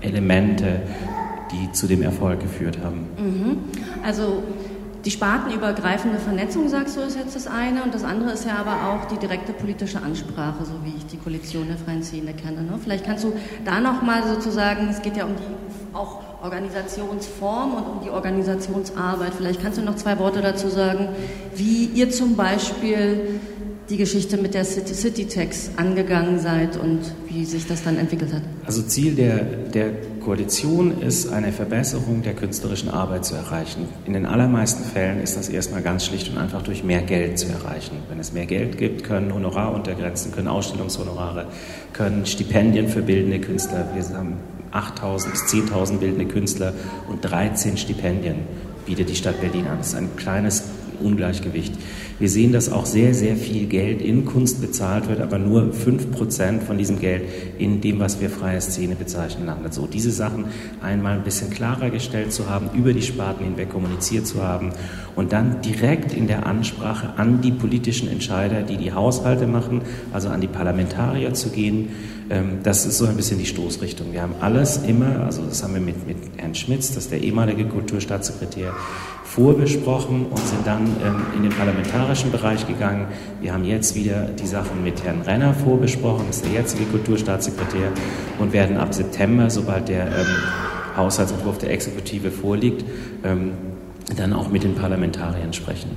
Elemente, 0.00 0.82
die 1.52 1.72
zu 1.72 1.86
dem 1.86 2.02
Erfolg 2.02 2.40
geführt 2.40 2.78
haben. 2.82 3.06
Mhm. 3.18 3.58
Also 4.04 4.42
die 5.04 5.12
spartenübergreifende 5.12 6.18
Vernetzung, 6.18 6.68
sagst 6.68 6.96
du, 6.96 7.00
ist 7.00 7.16
jetzt 7.16 7.36
das 7.36 7.46
eine. 7.46 7.84
Und 7.84 7.94
das 7.94 8.02
andere 8.02 8.32
ist 8.32 8.44
ja 8.44 8.56
aber 8.56 8.90
auch 8.90 9.06
die 9.06 9.16
direkte 9.16 9.52
politische 9.52 10.02
Ansprache, 10.02 10.64
so 10.64 10.72
wie 10.84 10.96
ich 10.96 11.06
die 11.06 11.16
Koalition 11.16 11.68
der 11.68 11.76
Freien 11.76 12.02
Szene 12.02 12.34
kenne. 12.34 12.62
Ne? 12.62 12.72
Vielleicht 12.82 13.04
kannst 13.06 13.22
du 13.22 13.32
da 13.64 13.80
nochmal 13.80 14.26
sozusagen, 14.26 14.88
es 14.88 15.00
geht 15.02 15.16
ja 15.16 15.24
um 15.24 15.36
die 15.36 15.96
auch 15.96 16.20
Organisationsform 16.42 17.74
und 17.74 17.84
um 17.84 18.00
die 18.04 18.10
Organisationsarbeit. 18.10 19.32
Vielleicht 19.34 19.62
kannst 19.62 19.78
du 19.78 19.82
noch 19.82 19.96
zwei 19.96 20.18
Worte 20.18 20.42
dazu 20.42 20.68
sagen, 20.68 21.08
wie 21.54 21.86
ihr 21.86 22.10
zum 22.10 22.36
Beispiel 22.36 23.40
die 23.88 23.96
Geschichte 23.96 24.36
mit 24.36 24.54
der 24.54 24.64
City, 24.64 25.26
Tax 25.26 25.70
angegangen 25.76 26.40
seid 26.40 26.76
und 26.76 27.00
wie 27.28 27.44
sich 27.44 27.66
das 27.66 27.84
dann 27.84 27.96
entwickelt 27.98 28.32
hat. 28.32 28.42
Also 28.64 28.82
Ziel 28.82 29.14
der, 29.14 29.44
der 29.44 29.90
Koalition 30.20 31.00
ist, 31.02 31.32
eine 31.32 31.52
Verbesserung 31.52 32.22
der 32.22 32.34
künstlerischen 32.34 32.88
Arbeit 32.88 33.24
zu 33.24 33.36
erreichen. 33.36 33.88
In 34.04 34.12
den 34.12 34.26
allermeisten 34.26 34.82
Fällen 34.84 35.20
ist 35.20 35.36
das 35.36 35.48
erstmal 35.48 35.82
ganz 35.82 36.04
schlicht 36.04 36.28
und 36.30 36.38
einfach 36.38 36.62
durch 36.62 36.82
mehr 36.82 37.02
Geld 37.02 37.38
zu 37.38 37.46
erreichen. 37.48 37.98
Wenn 38.08 38.18
es 38.18 38.32
mehr 38.32 38.46
Geld 38.46 38.76
gibt, 38.76 39.04
können 39.04 39.32
Honoraruntergrenzen, 39.32 40.32
können 40.32 40.48
Ausstellungshonorare, 40.48 41.46
können 41.92 42.26
Stipendien 42.26 42.88
für 42.88 43.02
bildende 43.02 43.40
Künstler. 43.40 43.88
Wir 43.94 44.16
haben 44.16 44.34
8.000 44.72 45.30
bis 45.30 45.42
10.000 45.42 45.98
bildende 45.98 46.26
Künstler 46.26 46.74
und 47.08 47.20
13 47.20 47.76
Stipendien 47.76 48.38
bietet 48.84 49.08
die 49.08 49.16
Stadt 49.16 49.40
Berlin 49.40 49.66
an. 49.66 49.78
Das 49.78 49.88
ist 49.88 49.94
ein 49.94 50.16
kleines 50.16 50.64
Ungleichgewicht. 51.00 51.74
Wir 52.18 52.30
sehen, 52.30 52.52
dass 52.52 52.72
auch 52.72 52.86
sehr, 52.86 53.12
sehr 53.12 53.36
viel 53.36 53.66
Geld 53.66 54.00
in 54.00 54.24
Kunst 54.24 54.62
bezahlt 54.62 55.08
wird, 55.08 55.20
aber 55.20 55.38
nur 55.38 55.72
5% 55.72 56.60
von 56.60 56.78
diesem 56.78 56.98
Geld 56.98 57.24
in 57.58 57.82
dem, 57.82 58.00
was 58.00 58.20
wir 58.20 58.30
freie 58.30 58.60
Szene 58.60 58.94
bezeichnen, 58.94 59.46
landet. 59.46 59.74
So, 59.74 59.86
diese 59.86 60.10
Sachen 60.10 60.46
einmal 60.82 61.18
ein 61.18 61.24
bisschen 61.24 61.50
klarer 61.50 61.90
gestellt 61.90 62.32
zu 62.32 62.48
haben, 62.48 62.70
über 62.74 62.94
die 62.94 63.02
Sparten 63.02 63.44
hinweg 63.44 63.68
kommuniziert 63.68 64.26
zu 64.26 64.42
haben 64.42 64.72
und 65.14 65.32
dann 65.32 65.60
direkt 65.60 66.14
in 66.14 66.26
der 66.26 66.46
Ansprache 66.46 67.18
an 67.18 67.42
die 67.42 67.52
politischen 67.52 68.08
Entscheider, 68.08 68.62
die 68.62 68.78
die 68.78 68.92
Haushalte 68.92 69.46
machen, 69.46 69.82
also 70.12 70.28
an 70.28 70.40
die 70.40 70.48
Parlamentarier 70.48 71.34
zu 71.34 71.50
gehen, 71.50 71.90
das 72.62 72.86
ist 72.86 72.98
so 72.98 73.06
ein 73.06 73.16
bisschen 73.16 73.38
die 73.38 73.46
Stoßrichtung. 73.46 74.12
Wir 74.12 74.22
haben 74.22 74.34
alles 74.40 74.78
immer, 74.78 75.24
also 75.24 75.42
das 75.42 75.62
haben 75.62 75.74
wir 75.74 75.80
mit, 75.80 76.06
mit 76.06 76.16
Herrn 76.36 76.54
Schmitz, 76.54 76.88
das 76.88 77.04
ist 77.04 77.12
der 77.12 77.22
ehemalige 77.22 77.64
Kulturstaatssekretär, 77.66 78.72
vorbesprochen 79.24 80.26
und 80.26 80.38
sind 80.38 80.66
dann 80.66 80.86
ähm, 81.04 81.26
in 81.36 81.42
den 81.42 81.52
parlamentarischen 81.52 82.32
Bereich 82.32 82.66
gegangen. 82.66 83.06
Wir 83.40 83.52
haben 83.52 83.64
jetzt 83.64 83.94
wieder 83.94 84.24
die 84.28 84.46
Sachen 84.46 84.82
mit 84.82 85.04
Herrn 85.04 85.20
Renner 85.22 85.54
vorbesprochen, 85.54 86.24
das 86.26 86.36
ist 86.36 86.46
der 86.46 86.52
jetzige 86.52 86.84
Kulturstaatssekretär, 86.86 87.92
und 88.38 88.52
werden 88.52 88.76
ab 88.76 88.94
September, 88.94 89.50
sobald 89.50 89.88
der 89.88 90.06
ähm, 90.06 90.26
Haushaltsentwurf 90.96 91.58
der 91.58 91.70
Exekutive 91.70 92.30
vorliegt, 92.30 92.84
ähm, 93.24 93.52
dann 94.14 94.32
auch 94.32 94.50
mit 94.50 94.62
den 94.62 94.74
Parlamentariern 94.74 95.52
sprechen. 95.52 95.90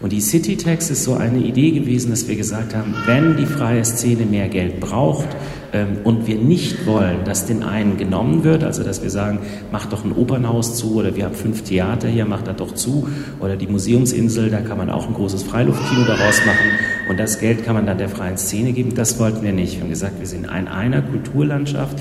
Und 0.00 0.10
die 0.10 0.20
City 0.20 0.56
Tax 0.56 0.90
ist 0.90 1.04
so 1.04 1.14
eine 1.14 1.38
Idee 1.38 1.70
gewesen, 1.70 2.10
dass 2.10 2.26
wir 2.26 2.34
gesagt 2.34 2.74
haben, 2.74 2.92
wenn 3.06 3.36
die 3.36 3.46
freie 3.46 3.84
Szene 3.84 4.26
mehr 4.26 4.48
Geld 4.48 4.80
braucht 4.80 5.28
ähm, 5.72 5.98
und 6.02 6.26
wir 6.26 6.38
nicht 6.38 6.86
wollen, 6.86 7.24
dass 7.24 7.46
den 7.46 7.62
einen 7.62 7.98
genommen 7.98 8.42
wird, 8.42 8.64
also 8.64 8.82
dass 8.82 9.00
wir 9.04 9.10
sagen, 9.10 9.38
macht 9.70 9.92
doch 9.92 10.04
ein 10.04 10.10
Opernhaus 10.10 10.74
zu 10.74 10.96
oder 10.96 11.14
wir 11.14 11.24
haben 11.24 11.36
fünf 11.36 11.62
Theater 11.62 12.08
hier, 12.08 12.24
macht 12.24 12.48
das 12.48 12.56
doch 12.56 12.74
zu 12.74 13.08
oder 13.38 13.56
die 13.56 13.68
Museumsinsel, 13.68 14.50
da 14.50 14.60
kann 14.60 14.76
man 14.76 14.90
auch 14.90 15.06
ein 15.06 15.14
großes 15.14 15.44
Freiluftkino 15.44 16.04
daraus 16.04 16.44
machen 16.44 16.66
und 17.08 17.20
das 17.20 17.38
Geld 17.38 17.64
kann 17.64 17.74
man 17.74 17.86
dann 17.86 17.98
der 17.98 18.08
freien 18.08 18.38
Szene 18.38 18.72
geben, 18.72 18.96
das 18.96 19.20
wollten 19.20 19.44
wir 19.44 19.52
nicht. 19.52 19.74
Wir 19.74 19.82
haben 19.82 19.90
gesagt, 19.90 20.18
wir 20.18 20.26
sind 20.26 20.46
in 20.46 20.66
einer 20.66 21.02
Kulturlandschaft, 21.02 21.96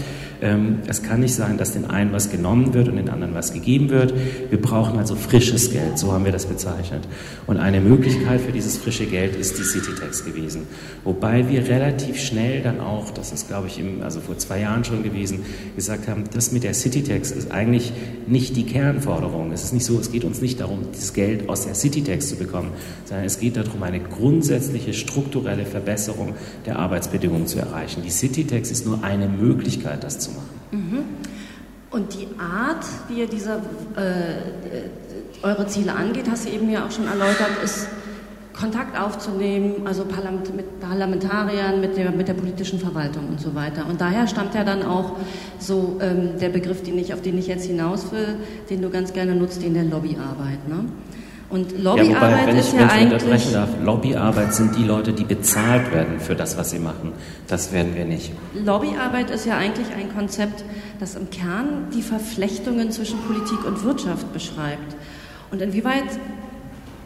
es 0.88 1.04
kann 1.04 1.20
nicht 1.20 1.36
sein, 1.36 1.60
dass 1.60 1.74
den 1.74 1.86
einen 1.86 2.12
was 2.14 2.32
genommen 2.32 2.74
wird 2.74 2.88
und 2.88 2.96
den 2.96 3.10
anderen 3.10 3.36
was 3.36 3.54
gegeben 3.54 3.90
wird. 3.90 4.12
Wir 4.50 4.60
brauchen 4.60 4.98
also 4.98 5.16
frisches 5.16 5.72
Geld, 5.72 6.00
so 6.00 6.14
haben 6.14 6.26
wir 6.26 6.32
das 6.32 6.48
bezeichnet. 6.48 7.08
Und 7.46 7.58
eine 7.58 7.80
Möglichkeit 7.80 8.42
für 8.42 8.52
dieses 8.52 8.76
frische 8.78 9.06
Geld 9.06 9.36
ist 9.36 9.60
die 9.60 9.64
Citytax 9.64 10.26
gewesen. 10.26 10.64
Wobei 11.04 11.48
wir 11.48 11.68
relativ 11.68 12.20
schnell 12.20 12.64
dann 12.64 12.80
auch, 12.80 13.12
das 13.12 13.32
ist 13.32 13.50
glaube 13.50 13.68
ich 13.68 13.80
im, 13.80 14.02
also 14.02 14.20
vor 14.20 14.36
zwei 14.40 14.62
Jahren 14.62 14.84
schon 14.84 15.04
gewesen, 15.04 15.46
gesagt 15.76 16.08
haben, 16.08 16.24
das 16.34 16.52
mit 16.52 16.64
der 16.64 16.74
Citytax 16.74 17.30
ist 17.30 17.52
eigentlich 17.52 17.94
nicht 18.26 18.56
die 18.56 18.66
Kernforderung. 18.66 19.52
Es 19.52 19.64
ist 19.64 19.74
nicht 19.74 19.86
so, 19.86 20.00
es 20.00 20.12
geht 20.12 20.24
uns 20.24 20.42
nicht 20.42 20.60
darum, 20.60 20.80
das 20.92 21.14
Geld 21.14 21.50
aus 21.50 21.66
der 21.66 21.76
Citytax 21.76 22.30
zu 22.30 22.36
bekommen, 22.36 22.72
sondern 23.06 23.28
es 23.28 23.40
geht 23.40 23.58
darum, 23.58 23.84
eine 23.84 24.00
grundsätzliche 24.00 24.94
strukturelle 24.94 25.66
Verbesserung 25.66 26.34
der 26.66 26.80
Arbeitsbedingungen 26.80 27.46
zu 27.46 27.60
erreichen. 27.60 28.02
Die 28.04 28.10
Citytax 28.10 28.72
ist 28.72 28.88
nur 28.88 29.04
eine 29.04 29.28
Möglichkeit, 29.28 30.04
das 30.04 30.18
zu 30.18 30.31
machen. 30.32 30.62
Mhm. 30.72 31.04
Und 31.92 32.14
die 32.14 32.28
Art, 32.40 32.86
wie 33.10 33.20
ihr 33.20 33.28
diese 33.28 33.62
äh, 33.96 35.46
eure 35.46 35.68
Ziele 35.68 35.94
angeht, 35.94 36.26
hast 36.30 36.46
du 36.46 36.50
eben 36.50 36.70
ja 36.70 36.86
auch 36.86 36.92
schon 36.92 37.08
erläutert, 37.08 37.50
ist 37.64 37.88
Kontakt 38.54 39.00
aufzunehmen, 39.00 39.86
also 39.86 40.06
mit 40.06 40.80
Parlamentariern, 40.80 41.82
mit 41.82 41.98
der, 41.98 42.12
mit 42.12 42.28
der 42.28 42.34
politischen 42.34 42.80
Verwaltung 42.80 43.28
und 43.30 43.40
so 43.40 43.56
weiter. 43.56 43.88
Und 43.88 44.00
daher 44.00 44.28
stammt 44.28 44.54
ja 44.56 44.64
dann 44.64 44.84
auch 44.84 45.14
so 45.58 46.00
ähm, 46.02 46.38
der 46.40 46.50
Begriff, 46.50 46.84
den 46.84 46.98
ich, 46.98 47.14
auf 47.14 47.22
den 47.22 47.38
ich 47.38 47.48
jetzt 47.48 47.66
hinaus 47.66 48.12
will, 48.12 48.36
den 48.70 48.82
du 48.82 48.90
ganz 48.90 49.14
gerne 49.14 49.36
nutzt, 49.36 49.62
den 49.62 49.74
der 49.74 49.86
Lobbyarbeit. 49.86 50.68
Ne? 50.68 50.86
Und 51.52 51.78
Lobbyarbeit 51.78 52.10
ja, 52.10 52.22
wobei, 52.22 52.48
wenn 52.48 52.58
ist 52.58 52.74
ich, 52.74 52.80
ja 52.80 52.90
wenn 52.90 53.08
ich 53.08 53.14
unterbrechen 53.14 53.54
darf, 53.54 53.70
Lobbyarbeit 53.84 54.54
sind 54.54 54.78
die 54.78 54.84
Leute, 54.84 55.12
die 55.12 55.26
bezahlt 55.26 55.94
werden 55.94 56.20
für 56.20 56.34
das, 56.34 56.58
was 56.58 56.70
sie 56.70 56.80
machen. 56.80 57.12
Das 57.48 57.74
werden 57.74 57.94
wir 57.94 58.06
nicht. 58.06 58.32
Lobbyarbeit 58.54 59.30
ist 59.30 59.46
ja 59.46 59.58
eigentlich 59.58 59.88
ein 59.94 60.16
Konzept, 60.16 60.64
das 61.00 61.16
im 61.16 61.30
Kern 61.30 61.88
die 61.94 62.02
Verflechtungen 62.02 62.92
zwischen 62.92 63.20
Politik 63.20 63.66
und 63.66 63.84
Wirtschaft 63.84 64.32
beschreibt. 64.32 64.96
Und 65.52 65.62
inwieweit 65.62 66.06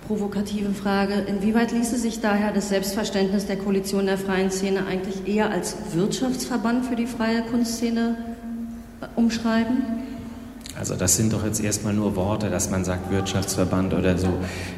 provokative 0.08 0.72
Frage. 0.74 1.14
Inwieweit 1.28 1.72
ließe 1.72 1.98
sich 1.98 2.22
daher 2.22 2.52
das 2.52 2.70
Selbstverständnis 2.70 3.48
der 3.48 3.58
Koalition 3.58 4.06
der 4.06 4.18
freien 4.18 4.52
Szene 4.52 4.86
eigentlich 4.88 5.28
eher 5.28 5.50
als 5.50 5.76
Wirtschaftsverband 5.94 6.86
für 6.86 6.96
die 6.96 7.08
freie 7.08 7.42
Kunstszene 7.42 8.16
umschreiben? 9.16 10.06
Also 10.78 10.96
das 10.96 11.16
sind 11.16 11.32
doch 11.32 11.46
jetzt 11.46 11.64
erstmal 11.64 11.94
nur 11.94 12.18
Worte, 12.18 12.50
dass 12.50 12.70
man 12.70 12.84
sagt 12.84 13.10
Wirtschaftsverband 13.10 13.94
oder 13.94 14.18
so. 14.18 14.28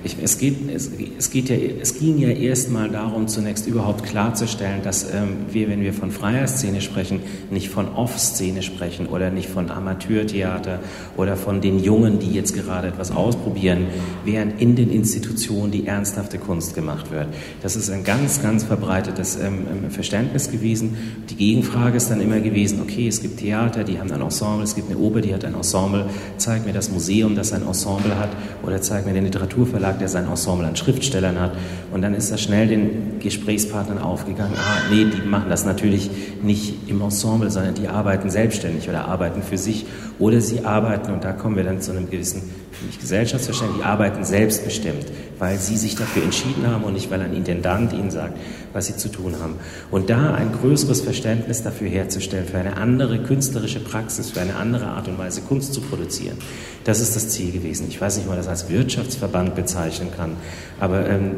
Ich, 0.03 0.17
es, 0.21 0.37
geht, 0.37 0.69
es, 0.69 0.91
es, 1.17 1.31
geht 1.31 1.49
ja, 1.49 1.55
es 1.55 1.97
ging 1.97 2.19
ja 2.19 2.29
erstmal 2.29 2.89
darum, 2.89 3.27
zunächst 3.27 3.65
überhaupt 3.65 4.03
klarzustellen, 4.03 4.83
dass 4.83 5.11
ähm, 5.11 5.47
wir, 5.51 5.69
wenn 5.69 5.81
wir 5.81 5.93
von 5.93 6.11
freier 6.11 6.45
Szene 6.45 6.81
sprechen, 6.81 7.21
nicht 7.49 7.69
von 7.69 7.87
Off-Szene 7.95 8.61
sprechen 8.61 9.07
oder 9.07 9.31
nicht 9.31 9.49
von 9.49 9.71
Amateurtheater 9.71 10.81
oder 11.15 11.35
von 11.35 11.61
den 11.61 11.83
Jungen, 11.83 12.19
die 12.19 12.31
jetzt 12.31 12.53
gerade 12.53 12.89
etwas 12.89 13.09
ausprobieren, 13.09 13.87
während 14.23 14.61
in 14.61 14.75
den 14.75 14.91
Institutionen 14.91 15.71
die 15.71 15.87
ernsthafte 15.87 16.37
Kunst 16.37 16.75
gemacht 16.75 17.09
wird. 17.09 17.27
Das 17.63 17.75
ist 17.75 17.89
ein 17.89 18.03
ganz, 18.03 18.43
ganz 18.43 18.63
verbreitetes 18.63 19.37
ähm, 19.37 19.65
ähm 19.85 19.89
Verständnis 19.89 20.51
gewesen. 20.51 20.95
Die 21.29 21.35
Gegenfrage 21.35 21.97
ist 21.97 22.11
dann 22.11 22.21
immer 22.21 22.39
gewesen, 22.39 22.81
okay, 22.83 23.07
es 23.07 23.21
gibt 23.21 23.39
Theater, 23.39 23.83
die 23.83 23.99
haben 23.99 24.11
ein 24.11 24.21
Ensemble, 24.21 24.63
es 24.63 24.75
gibt 24.75 24.91
eine 24.91 24.99
Oper, 24.99 25.21
die 25.21 25.33
hat 25.33 25.43
ein 25.43 25.55
Ensemble, 25.55 25.86
Ensemble, 25.87 26.05
zeig 26.37 26.65
mir 26.65 26.73
das 26.73 26.91
Museum, 26.91 27.35
das 27.35 27.53
ein 27.53 27.65
Ensemble 27.65 28.17
hat, 28.17 28.29
oder 28.63 28.81
zeig 28.81 29.05
mir 29.05 29.13
den 29.13 29.23
Literaturverlag, 29.23 29.99
der 29.99 30.07
sein 30.07 30.27
Ensemble 30.27 30.67
an 30.67 30.75
Schriftstellern 30.75 31.39
hat. 31.39 31.51
Und 31.93 32.01
dann 32.01 32.13
ist 32.13 32.31
das 32.31 32.41
schnell 32.41 32.67
den 32.67 33.19
Gesprächspartnern 33.19 33.99
aufgegangen, 33.99 34.53
ah, 34.57 34.91
nee, 34.91 35.05
die 35.05 35.27
machen 35.27 35.49
das 35.49 35.65
natürlich 35.65 36.09
nicht 36.41 36.89
im 36.89 37.01
Ensemble, 37.01 37.49
sondern 37.49 37.75
die 37.75 37.87
arbeiten 37.87 38.29
selbstständig 38.29 38.89
oder 38.89 39.05
arbeiten 39.05 39.41
für 39.41 39.57
sich 39.57 39.85
oder 40.19 40.41
sie 40.41 40.65
arbeiten, 40.65 41.11
und 41.11 41.23
da 41.23 41.31
kommen 41.31 41.55
wir 41.55 41.63
dann 41.63 41.81
zu 41.81 41.91
einem 41.91 42.09
gewissen 42.09 42.43
nicht 42.85 42.99
Gesellschaftsverständnis, 42.99 43.79
die 43.79 43.85
arbeiten 43.85 44.23
selbstbestimmt, 44.23 45.05
weil 45.39 45.57
sie 45.57 45.77
sich 45.77 45.95
dafür 45.95 46.23
entschieden 46.23 46.67
haben 46.67 46.83
und 46.83 46.93
nicht, 46.93 47.09
weil 47.11 47.21
ein 47.21 47.33
Intendant 47.33 47.93
ihnen 47.93 48.11
sagt, 48.11 48.37
was 48.73 48.87
sie 48.87 48.95
zu 48.95 49.09
tun 49.09 49.35
haben. 49.39 49.55
Und 49.91 50.09
da 50.09 50.33
ein 50.33 50.51
größeres 50.51 51.01
Verständnis 51.01 51.63
dafür 51.63 51.89
herzustellen, 51.89 52.45
für 52.45 52.57
eine 52.57 52.77
andere 52.77 53.19
künstlerische 53.19 53.79
Praxis, 53.79 54.31
für 54.31 54.41
eine 54.41 54.55
andere 54.55 54.87
Art 54.87 55.07
und 55.07 55.17
Weise 55.17 55.41
Kunst 55.41 55.73
zu 55.73 55.81
produzieren, 55.81 56.37
das 56.83 57.01
ist 57.01 57.15
das 57.15 57.29
Ziel 57.29 57.51
gewesen. 57.51 57.87
Ich 57.89 57.99
weiß 57.99 58.17
nicht, 58.17 58.25
ob 58.25 58.29
man 58.29 58.37
das 58.37 58.47
als 58.47 58.69
Wirtschaftsverband 58.69 59.55
bezeichnen 59.55 60.09
kann, 60.15 60.37
aber 60.79 61.07
ähm, 61.09 61.31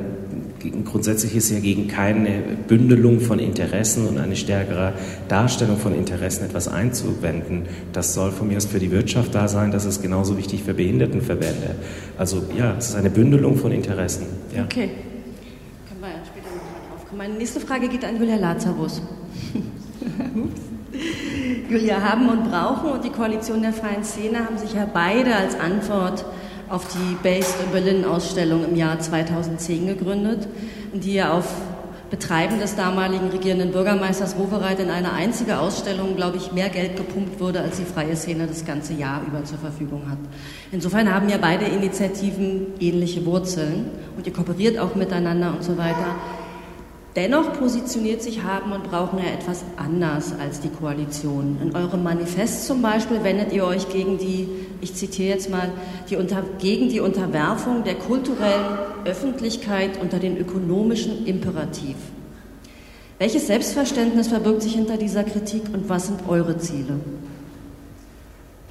grundsätzlich 0.85 1.35
ist 1.35 1.49
ja 1.49 1.59
gegen 1.59 1.87
keine 1.87 2.41
Bündelung 2.67 3.19
von 3.19 3.39
Interessen 3.39 4.07
und 4.07 4.17
eine 4.17 4.35
stärkere 4.35 4.93
Darstellung 5.27 5.77
von 5.77 5.95
Interessen 5.95 6.45
etwas 6.45 6.67
einzuwenden. 6.67 7.63
Das 7.93 8.13
soll 8.13 8.31
von 8.31 8.47
mir 8.47 8.57
aus 8.57 8.65
für 8.65 8.79
die 8.79 8.91
Wirtschaft 8.91 9.35
da 9.35 9.47
sein, 9.47 9.71
das 9.71 9.85
ist 9.85 10.01
genauso 10.01 10.37
wichtig 10.37 10.63
für 10.63 10.73
Behindertenverbände. 10.73 11.75
Also 12.17 12.43
ja, 12.57 12.75
es 12.77 12.89
ist 12.89 12.95
eine 12.95 13.09
Bündelung 13.09 13.57
von 13.57 13.71
Interessen. 13.71 14.25
Ja. 14.55 14.63
Okay. 14.63 14.91
Können 15.87 16.01
wir 16.01 16.07
später 16.25 16.55
nochmal 16.55 16.81
drauf 16.89 17.05
kommen. 17.07 17.17
Meine 17.17 17.33
nächste 17.35 17.59
Frage 17.59 17.87
geht 17.87 18.05
an 18.05 18.17
Julia 18.17 18.35
Lazarus. 18.35 19.01
Julia, 21.69 22.01
haben 22.01 22.29
und 22.29 22.49
brauchen 22.49 22.91
und 22.91 23.03
die 23.03 23.09
Koalition 23.09 23.61
der 23.61 23.73
freien 23.73 24.03
Szene 24.03 24.45
haben 24.45 24.57
sich 24.57 24.73
ja 24.73 24.87
beide 24.91 25.35
als 25.35 25.59
Antwort 25.59 26.25
auf 26.69 26.87
die 26.87 27.15
Based 27.23 27.55
in 27.63 27.71
Berlin 27.71 28.05
Ausstellung 28.05 28.63
im 28.63 28.75
Jahr 28.75 28.99
2010 28.99 29.87
gegründet, 29.87 30.47
die 30.93 31.15
ja 31.15 31.33
auf 31.33 31.45
Betreiben 32.09 32.59
des 32.59 32.75
damaligen 32.75 33.29
regierenden 33.29 33.71
Bürgermeisters 33.71 34.37
Wowereit 34.37 34.79
in 34.79 34.89
eine 34.89 35.13
einzige 35.13 35.59
Ausstellung, 35.59 36.15
glaube 36.15 36.37
ich, 36.37 36.51
mehr 36.51 36.69
Geld 36.69 36.97
gepumpt 36.97 37.39
wurde, 37.39 37.61
als 37.61 37.77
die 37.77 37.83
freie 37.83 38.15
Szene 38.15 38.47
das 38.47 38.65
ganze 38.65 38.93
Jahr 38.93 39.21
über 39.27 39.43
zur 39.43 39.59
Verfügung 39.59 40.09
hat. 40.09 40.17
Insofern 40.71 41.13
haben 41.13 41.29
ja 41.29 41.37
beide 41.39 41.65
Initiativen 41.65 42.67
ähnliche 42.79 43.25
Wurzeln 43.25 43.91
und 44.17 44.25
ihr 44.25 44.33
kooperiert 44.33 44.79
auch 44.79 44.95
miteinander 44.95 45.53
und 45.53 45.63
so 45.63 45.77
weiter. 45.77 46.15
Dennoch 47.15 47.53
positioniert 47.53 48.21
sich 48.21 48.43
Haben 48.43 48.71
und 48.71 48.83
Brauchen 48.83 49.19
ja 49.19 49.25
etwas 49.25 49.63
anders 49.77 50.33
als 50.39 50.61
die 50.61 50.69
Koalition. 50.69 51.57
In 51.61 51.75
eurem 51.75 52.03
Manifest 52.03 52.65
zum 52.65 52.81
Beispiel 52.81 53.23
wendet 53.23 53.51
ihr 53.51 53.65
euch 53.65 53.89
gegen 53.89 54.17
die, 54.17 54.47
ich 54.81 54.95
zitiere 54.95 55.29
jetzt 55.29 55.49
mal, 55.49 55.69
die 56.09 56.15
unter, 56.15 56.43
gegen 56.59 56.89
die 56.89 56.99
Unterwerfung 56.99 57.83
der 57.83 57.95
kulturellen 57.95 58.77
Öffentlichkeit 59.05 60.01
unter 60.01 60.19
den 60.19 60.37
ökonomischen 60.37 61.25
Imperativ. 61.25 61.95
Welches 63.17 63.47
Selbstverständnis 63.47 64.29
verbirgt 64.29 64.61
sich 64.61 64.75
hinter 64.75 64.97
dieser 64.97 65.23
Kritik 65.23 65.63
und 65.73 65.89
was 65.89 66.07
sind 66.07 66.21
eure 66.27 66.57
Ziele? 66.57 66.99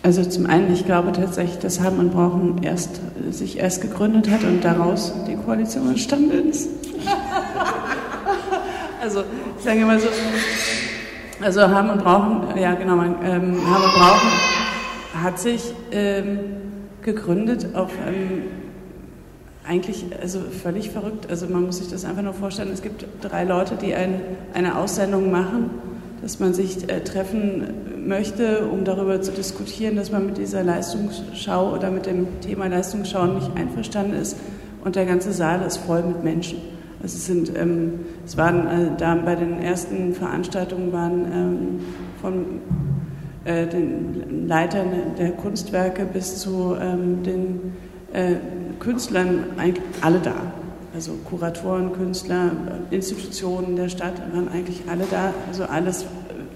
Also 0.03 0.25
zum 0.25 0.47
einen, 0.47 0.73
ich 0.73 0.87
glaube 0.87 1.13
tatsächlich, 1.13 1.59
dass 1.59 1.81
Haben 1.81 1.99
und 1.99 2.13
Brauchen 2.13 2.63
erst, 2.63 3.01
sich 3.31 3.59
erst 3.59 3.83
gegründet 3.83 4.31
hat 4.31 4.45
und 4.45 4.65
daraus 4.65 5.13
die 5.27 5.37
Koalition 5.37 5.91
entstanden 5.91 6.49
ist. 6.49 6.69
Also, 9.01 9.23
ich 9.57 9.65
sage 9.65 9.81
immer 9.81 9.99
so, 9.99 10.09
also 11.41 11.63
haben 11.63 11.89
und 11.91 12.03
brauchen, 12.03 12.59
ja 12.59 12.75
genau, 12.75 13.01
ähm, 13.01 13.23
haben 13.23 13.85
und 13.85 13.95
brauchen 13.95 14.48
hat 15.15 15.39
sich 15.39 15.73
ähm, 15.91 16.39
gegründet 17.03 17.75
auf 17.75 17.91
ähm, 18.07 18.43
eigentlich 19.67 20.07
also 20.21 20.41
völlig 20.41 20.91
verrückt. 20.91 21.31
Also 21.31 21.47
man 21.47 21.67
muss 21.67 21.79
sich 21.79 21.89
das 21.89 22.05
einfach 22.05 22.23
nur 22.23 22.35
vorstellen, 22.35 22.71
es 22.73 22.83
gibt 22.83 23.05
drei 23.21 23.45
Leute, 23.45 23.77
die 23.77 23.95
ein, 23.95 24.21
eine 24.55 24.79
Aussendung 24.79 25.31
machen, 25.31 25.71
dass 26.23 26.41
man 26.41 26.55
sich 26.55 26.91
äh, 26.91 27.01
treffen 27.01 28.07
möchte, 28.07 28.67
um 28.67 28.85
darüber 28.85 29.21
zu 29.21 29.31
diskutieren, 29.33 29.97
dass 29.97 30.11
man 30.11 30.27
mit 30.27 30.39
dieser 30.39 30.63
Leistungsschau 30.63 31.75
oder 31.75 31.91
mit 31.91 32.07
dem 32.07 32.41
Thema 32.41 32.67
Leistungsschau 32.67 33.27
nicht 33.27 33.51
einverstanden 33.57 34.15
ist 34.15 34.37
und 34.85 34.97
der 34.97 35.05
ganze 35.05 35.33
Saal 35.33 35.63
ist 35.67 35.79
voll 35.79 36.03
mit 36.03 36.25
Menschen. 36.25 36.59
Also 37.03 37.17
es 37.17 37.27
sind, 37.27 37.57
ähm, 37.57 38.01
es 38.25 38.37
waren 38.37 38.67
äh, 38.67 38.91
da 38.97 39.15
bei 39.15 39.37
den 39.37 39.61
ersten 39.61 40.15
Veranstaltungen 40.15 40.93
waren 40.93 41.25
ähm, 41.33 41.81
von 42.21 42.45
äh, 43.49 43.67
den 43.67 44.47
Leitern 44.47 44.91
der 45.19 45.33
Kunstwerke 45.33 46.05
bis 46.05 46.39
zu 46.39 46.77
ähm, 46.79 47.23
den 47.23 47.73
äh, 48.13 48.35
Künstlern 48.79 49.45
eigentlich 49.57 49.85
alle 50.03 50.19
da. 50.19 50.35
Also 50.95 51.13
Kuratoren, 51.25 51.93
Künstler, 51.93 52.51
Institutionen 52.91 53.77
der 53.77 53.89
Stadt 53.89 54.21
waren 54.33 54.49
eigentlich 54.49 54.83
alle 54.89 55.05
da. 55.11 55.33
Also 55.49 55.65
alles, 55.65 56.03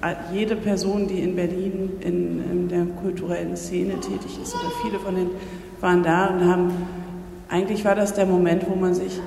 äh, 0.02 0.14
jede 0.34 0.54
Person, 0.54 1.08
die 1.08 1.20
in 1.20 1.34
Berlin 1.34 1.90
in, 2.00 2.42
in 2.50 2.68
der 2.68 2.84
kulturellen 3.00 3.56
Szene 3.56 3.94
tätig 3.94 4.38
ist 4.42 4.54
oder 4.54 4.70
viele 4.82 4.98
von 4.98 5.14
denen 5.14 5.30
waren 5.80 6.02
da 6.02 6.26
und 6.26 6.46
haben, 6.46 6.72
eigentlich 7.48 7.84
war 7.86 7.94
das 7.94 8.12
der 8.12 8.26
Moment, 8.26 8.66
wo 8.68 8.74
man 8.74 8.94
sich 8.94 9.18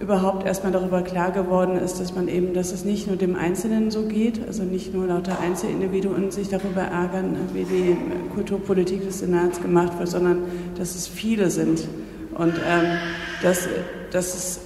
überhaupt 0.00 0.46
erstmal 0.46 0.72
darüber 0.72 1.02
klar 1.02 1.32
geworden 1.32 1.76
ist, 1.76 1.98
dass 1.98 2.14
man 2.14 2.28
eben, 2.28 2.54
dass 2.54 2.72
es 2.72 2.84
nicht 2.84 3.08
nur 3.08 3.16
dem 3.16 3.34
Einzelnen 3.34 3.90
so 3.90 4.02
geht, 4.02 4.46
also 4.46 4.62
nicht 4.62 4.94
nur 4.94 5.06
lauter 5.06 5.40
Einzelindividuen 5.40 6.30
sich 6.30 6.48
darüber 6.48 6.82
ärgern, 6.82 7.36
wie 7.52 7.64
die 7.64 7.96
Kulturpolitik 8.32 9.04
des 9.04 9.18
Senats 9.20 9.60
gemacht 9.60 9.98
wird, 9.98 10.08
sondern 10.08 10.42
dass 10.76 10.94
es 10.94 11.08
viele 11.08 11.50
sind. 11.50 11.88
Und 12.34 12.54
ähm, 12.54 12.98
dass, 13.42 13.68
dass 14.12 14.34
es, 14.34 14.60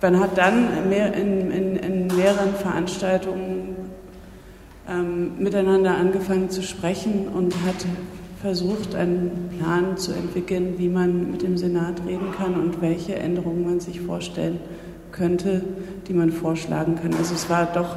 man 0.00 0.18
hat 0.20 0.38
dann 0.38 0.88
mehr 0.88 1.12
in, 1.12 1.50
in, 1.50 1.76
in 1.76 2.06
mehreren 2.06 2.54
Veranstaltungen 2.54 3.76
ähm, 4.88 5.32
miteinander 5.38 5.94
angefangen 5.94 6.48
zu 6.48 6.62
sprechen 6.62 7.28
und 7.28 7.54
hat 7.66 7.84
versucht, 8.46 8.94
einen 8.94 9.50
Plan 9.58 9.96
zu 9.96 10.12
entwickeln, 10.12 10.74
wie 10.76 10.88
man 10.88 11.32
mit 11.32 11.42
dem 11.42 11.56
Senat 11.56 11.94
reden 12.06 12.30
kann 12.30 12.54
und 12.54 12.80
welche 12.80 13.16
Änderungen 13.16 13.64
man 13.64 13.80
sich 13.80 14.00
vorstellen 14.00 14.60
könnte, 15.10 15.62
die 16.06 16.12
man 16.12 16.30
vorschlagen 16.30 16.94
kann. 16.94 17.12
Also 17.14 17.34
es 17.34 17.50
war 17.50 17.66
doch 17.66 17.96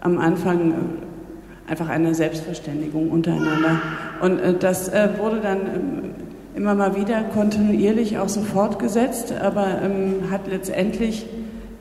am 0.00 0.16
Anfang 0.16 0.70
äh, 0.70 1.70
einfach 1.70 1.90
eine 1.90 2.14
Selbstverständigung 2.14 3.10
untereinander. 3.10 3.78
Und 4.22 4.38
äh, 4.38 4.54
das 4.54 4.88
äh, 4.88 5.10
wurde 5.18 5.40
dann 5.42 5.58
ähm, 5.58 6.02
immer 6.54 6.74
mal 6.74 6.96
wieder 6.96 7.22
kontinuierlich 7.22 8.16
auch 8.16 8.30
so 8.30 8.40
fortgesetzt, 8.40 9.34
aber 9.38 9.82
ähm, 9.82 10.30
hat 10.30 10.46
letztendlich 10.50 11.26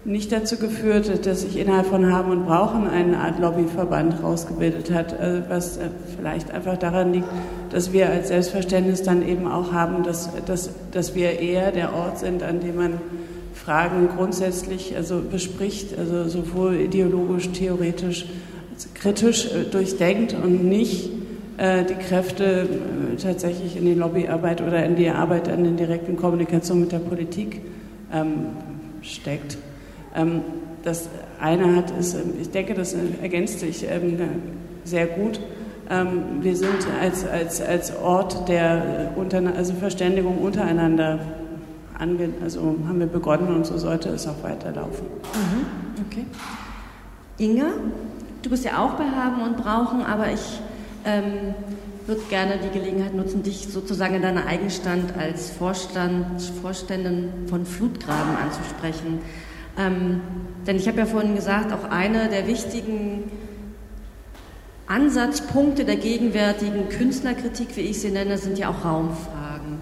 nicht 0.06 0.32
dazu 0.32 0.58
geführt, 0.58 1.26
dass 1.26 1.42
sich 1.42 1.58
innerhalb 1.58 1.88
von 1.88 2.12
Haben 2.12 2.32
und 2.32 2.46
Brauchen 2.46 2.88
eine 2.88 3.20
Art 3.20 3.40
Lobbyverband 3.40 4.22
rausgebildet 4.22 4.92
hat, 4.92 5.18
also 5.18 5.42
was 5.48 5.78
äh, 5.78 5.90
vielleicht 6.18 6.52
einfach 6.52 6.78
daran 6.78 7.14
liegt, 7.14 7.28
dass 7.72 7.94
wir 7.94 8.10
als 8.10 8.28
Selbstverständnis 8.28 9.04
dann 9.04 9.28
eben 9.28 9.48
auch 9.48 9.72
haben, 9.72 10.04
dass, 10.04 10.30
dass, 10.46 10.72
dass 10.92 11.16
wir 11.16 11.40
eher 11.40 11.72
der 11.72 11.94
Ort 11.94 12.20
sind, 12.20 12.44
an 12.44 12.60
dem 12.60 12.76
man 12.76 12.94
Fragen 13.54 14.10
grundsätzlich 14.16 14.96
also 14.98 15.22
bespricht, 15.22 15.98
also 15.98 16.28
sowohl 16.28 16.76
ideologisch, 16.76 17.50
theoretisch, 17.52 18.26
kritisch 18.94 19.46
äh, 19.46 19.64
durchdenkt 19.64 20.34
und 20.34 20.66
nicht 20.66 21.12
äh, 21.58 21.86
die 21.86 21.96
Kräfte 21.96 22.68
äh, 23.14 23.16
tatsächlich 23.16 23.78
in 23.78 23.86
die 23.86 23.94
Lobbyarbeit 23.94 24.62
oder 24.62 24.84
in 24.84 24.98
die 24.98 25.10
Arbeit 25.10 25.48
an 25.48 25.64
der 25.64 25.74
direkten 25.74 26.18
Kommunikation 26.18 26.82
mit 26.82 26.92
der 26.92 27.00
Politik 27.00 27.62
ähm, 28.12 28.48
steckt. 29.02 29.58
Ähm, 30.16 30.42
das 30.84 31.10
eine 31.40 31.76
hat 31.76 31.92
ist, 31.92 32.14
ähm, 32.14 32.34
ich 32.42 32.50
denke, 32.52 32.74
das 32.74 32.96
ergänzt 33.22 33.60
sich 33.60 33.86
ähm, 33.90 34.18
sehr 34.84 35.08
gut. 35.08 35.40
Wir 36.40 36.56
sind 36.56 36.88
als, 37.02 37.28
als, 37.28 37.62
als 37.62 37.96
Ort 37.98 38.48
der 38.48 39.12
unter, 39.18 39.44
also 39.56 39.74
Verständigung 39.74 40.38
untereinander 40.38 41.20
ange, 42.00 42.30
also 42.42 42.78
haben 42.88 43.00
wir 43.00 43.08
begonnen 43.08 43.54
und 43.54 43.66
so 43.66 43.78
sollte 43.78 44.10
es 44.10 44.26
auch 44.26 44.42
weiterlaufen. 44.44 45.06
Mhm, 45.06 46.06
okay. 46.08 46.26
Inga, 47.38 47.66
du 48.42 48.50
bist 48.50 48.64
ja 48.64 48.84
auch 48.84 48.94
bei 48.94 49.04
Haben 49.04 49.42
und 49.42 49.58
Brauchen, 49.58 50.02
aber 50.02 50.32
ich 50.32 50.62
ähm, 51.06 51.54
würde 52.08 52.22
gerne 52.30 52.60
die 52.64 52.78
Gelegenheit 52.78 53.14
nutzen, 53.14 53.44
dich 53.44 53.68
sozusagen 53.70 54.16
in 54.16 54.22
deiner 54.22 54.46
Eigenstand 54.46 55.18
als 55.18 55.52
Vorstand, 55.52 56.42
Vorständin 56.62 57.30
von 57.48 57.66
Flutgraben 57.66 58.36
anzusprechen. 58.36 59.20
Ähm, 59.78 60.22
denn 60.68 60.76
ich 60.76 60.88
habe 60.88 61.00
ja 61.00 61.06
vorhin 61.06 61.36
gesagt, 61.36 61.74
auch 61.74 61.90
einer 61.90 62.28
der 62.28 62.48
wichtigen 62.48 63.32
Ansatzpunkte 64.88 65.86
der 65.86 65.96
gegenwärtigen 65.96 66.90
Künstlerkritik, 66.90 67.76
wie 67.76 67.82
ich 67.82 68.02
sie 68.02 68.12
nenne, 68.12 68.38
sind 68.38 68.58
ja 68.58 68.70
auch 68.70 68.86
Raumfragen. 68.86 69.80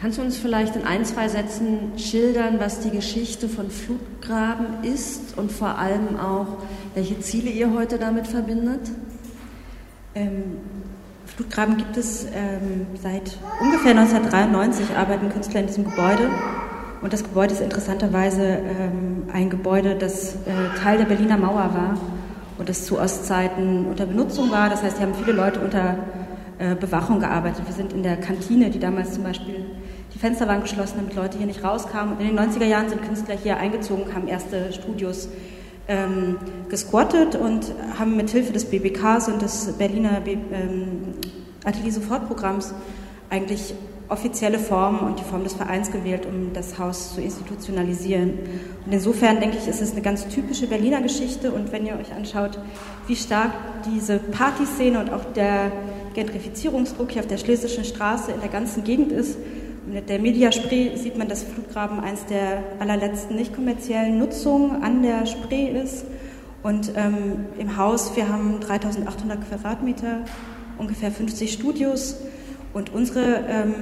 Kannst 0.00 0.18
du 0.18 0.22
uns 0.22 0.36
vielleicht 0.36 0.76
in 0.76 0.84
ein, 0.84 1.04
zwei 1.04 1.28
Sätzen 1.28 1.98
schildern, 1.98 2.60
was 2.60 2.80
die 2.80 2.90
Geschichte 2.90 3.48
von 3.48 3.70
Flutgraben 3.70 4.84
ist 4.84 5.36
und 5.38 5.50
vor 5.50 5.78
allem 5.78 6.18
auch, 6.18 6.58
welche 6.94 7.20
Ziele 7.20 7.50
ihr 7.50 7.72
heute 7.72 7.98
damit 7.98 8.26
verbindet? 8.26 8.90
Ähm, 10.14 10.58
Flutgraben 11.26 11.76
gibt 11.76 11.96
es 11.96 12.26
ähm, 12.34 12.86
seit 13.02 13.38
ungefähr 13.60 13.92
1993, 13.92 14.96
arbeiten 14.96 15.30
Künstler 15.30 15.60
in 15.60 15.66
diesem 15.66 15.84
Gebäude. 15.84 16.30
Und 17.04 17.12
das 17.12 17.22
Gebäude 17.22 17.52
ist 17.52 17.60
interessanterweise 17.60 18.42
ähm, 18.42 19.24
ein 19.30 19.50
Gebäude, 19.50 19.94
das 19.94 20.36
äh, 20.36 20.78
Teil 20.82 20.96
der 20.96 21.04
Berliner 21.04 21.36
Mauer 21.36 21.68
war 21.74 21.98
und 22.56 22.66
das 22.70 22.86
zu 22.86 22.98
Ostzeiten 22.98 23.84
unter 23.84 24.06
Benutzung 24.06 24.50
war. 24.50 24.70
Das 24.70 24.82
heißt, 24.82 24.96
hier 24.96 25.06
haben 25.06 25.14
viele 25.14 25.36
Leute 25.36 25.60
unter 25.60 25.98
äh, 26.58 26.74
Bewachung 26.74 27.20
gearbeitet. 27.20 27.66
Wir 27.66 27.74
sind 27.74 27.92
in 27.92 28.02
der 28.02 28.16
Kantine, 28.16 28.70
die 28.70 28.78
damals 28.78 29.12
zum 29.12 29.22
Beispiel 29.22 29.66
die 30.14 30.18
Fenster 30.18 30.48
waren 30.48 30.62
geschlossen, 30.62 30.94
damit 30.96 31.14
Leute 31.14 31.36
hier 31.36 31.46
nicht 31.46 31.62
rauskamen. 31.62 32.14
Und 32.14 32.20
in 32.22 32.34
den 32.34 32.38
90er 32.38 32.64
Jahren 32.64 32.88
sind 32.88 33.02
Künstler 33.02 33.34
hier 33.36 33.58
eingezogen, 33.58 34.14
haben 34.14 34.26
erste 34.26 34.72
Studios 34.72 35.28
ähm, 35.88 36.38
gesquattet 36.70 37.36
und 37.36 37.70
haben 37.98 38.16
mit 38.16 38.30
Hilfe 38.30 38.54
des 38.54 38.64
BBKs 38.64 39.28
und 39.28 39.42
des 39.42 39.74
Berliner 39.76 40.22
ähm, 40.26 40.40
Atelier 41.66 41.92
Sofortprogramms 41.92 42.72
eigentlich 43.28 43.74
offizielle 44.08 44.58
Form 44.58 44.98
und 44.98 45.18
die 45.18 45.24
Form 45.24 45.44
des 45.44 45.54
Vereins 45.54 45.90
gewählt, 45.90 46.26
um 46.26 46.52
das 46.52 46.78
Haus 46.78 47.14
zu 47.14 47.20
institutionalisieren. 47.20 48.38
Und 48.84 48.92
insofern 48.92 49.40
denke 49.40 49.56
ich, 49.56 49.66
ist 49.66 49.80
es 49.80 49.92
eine 49.92 50.02
ganz 50.02 50.28
typische 50.28 50.66
Berliner 50.66 51.00
Geschichte. 51.00 51.52
Und 51.52 51.72
wenn 51.72 51.86
ihr 51.86 51.96
euch 51.96 52.12
anschaut, 52.14 52.58
wie 53.06 53.16
stark 53.16 53.52
diese 53.86 54.18
Partyszene 54.18 55.00
und 55.00 55.12
auch 55.12 55.24
der 55.34 55.72
Gentrifizierungsdruck 56.14 57.12
hier 57.12 57.22
auf 57.22 57.28
der 57.28 57.38
Schlesischen 57.38 57.84
Straße 57.84 58.32
in 58.32 58.40
der 58.40 58.50
ganzen 58.50 58.84
Gegend 58.84 59.10
ist, 59.10 59.38
mit 59.86 60.08
der 60.08 60.18
Media 60.18 60.50
Spree 60.50 60.96
sieht 60.96 61.18
man, 61.18 61.28
dass 61.28 61.42
Flutgraben 61.42 62.00
eines 62.00 62.24
der 62.26 62.62
allerletzten 62.78 63.36
nicht 63.36 63.54
kommerziellen 63.54 64.18
Nutzungen 64.18 64.82
an 64.82 65.02
der 65.02 65.26
Spree 65.26 65.68
ist. 65.68 66.06
Und 66.62 66.92
ähm, 66.96 67.46
im 67.58 67.76
Haus, 67.76 68.16
wir 68.16 68.28
haben 68.28 68.60
3800 68.60 69.46
Quadratmeter, 69.46 70.20
ungefähr 70.78 71.10
50 71.10 71.52
Studios. 71.52 72.16
Und 72.74 72.92
unsere, 72.92 73.44
ähm, 73.48 73.74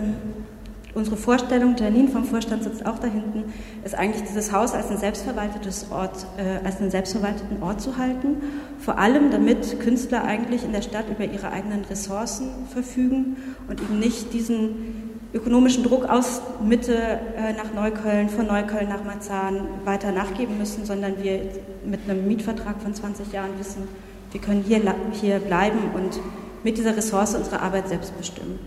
unsere 0.94 1.16
Vorstellung, 1.16 1.74
Janine 1.76 2.09
vom 2.09 2.24
Vorstand 2.24 2.62
sitzt 2.62 2.85
auch 2.85 2.98
da 2.98 3.09
hinten, 3.09 3.44
ist 3.85 3.94
eigentlich 3.94 4.22
dieses 4.28 4.52
Haus 4.52 4.74
als 4.74 4.90
ein 4.90 4.98
selbstverwaltetes 4.98 5.87
Ort, 5.90 6.26
äh, 6.37 6.64
als 6.64 6.78
einen 6.78 6.90
selbstverwalteten 6.90 7.62
Ort 7.62 7.81
zu 7.81 7.96
halten. 7.96 8.37
Vor 8.78 8.98
allem, 8.98 9.31
damit 9.31 9.81
Künstler 9.81 10.24
eigentlich 10.24 10.62
in 10.62 10.72
der 10.72 10.83
Stadt 10.83 11.07
über 11.11 11.24
ihre 11.24 11.50
eigenen 11.50 11.85
Ressourcen 11.87 12.50
verfügen 12.70 13.38
und 13.66 13.81
eben 13.81 13.98
nicht 13.98 14.35
diesen 14.35 15.11
ökonomischen 15.33 15.83
Druck 15.85 16.05
aus 16.05 16.42
Mitte 16.62 16.94
äh, 16.94 17.55
nach 17.55 17.72
Neukölln, 17.74 18.28
von 18.28 18.46
Neukölln 18.46 18.90
nach 18.90 19.02
Marzahn 19.05 19.66
weiter 19.87 20.12
nachgeben 20.12 20.59
müssen, 20.59 20.85
sondern 20.85 21.14
wir 21.22 21.40
mit 21.87 22.00
einem 22.07 22.26
Mietvertrag 22.26 22.83
von 22.83 22.94
20 22.94 23.33
Jahren 23.33 23.59
wissen, 23.59 23.88
wir 24.33 24.40
können 24.42 24.62
hier, 24.66 24.83
hier 25.12 25.38
bleiben 25.38 25.78
und 25.94 26.20
mit 26.62 26.76
dieser 26.76 26.94
Ressource 26.94 27.35
unsere 27.35 27.61
Arbeit 27.61 27.88
selbst 27.88 28.16
bestimmen. 28.16 28.59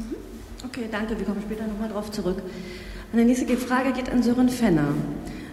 Mhm. 0.00 0.16
Okay, 0.64 0.88
danke. 0.90 1.18
Wir 1.18 1.26
kommen 1.26 1.42
später 1.42 1.66
nochmal 1.66 1.90
drauf 1.90 2.10
zurück. 2.10 2.38
Die 3.12 3.22
nächste 3.24 3.54
Frage 3.56 3.92
geht 3.92 4.10
an 4.10 4.22
Sören 4.22 4.48
Fenner. 4.48 4.94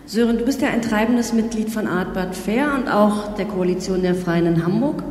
Sören, 0.05 0.37
du 0.37 0.45
bist 0.45 0.61
ja 0.61 0.69
ein 0.69 0.81
treibendes 0.81 1.33
Mitglied 1.33 1.69
von 1.69 1.85
Artbad 1.87 2.33
Fair 2.35 2.73
und 2.75 2.87
auch 2.87 3.35
der 3.35 3.45
Koalition 3.45 4.03
der 4.03 4.15
Freien 4.15 4.45
in 4.45 4.63
Hamburg. 4.63 5.03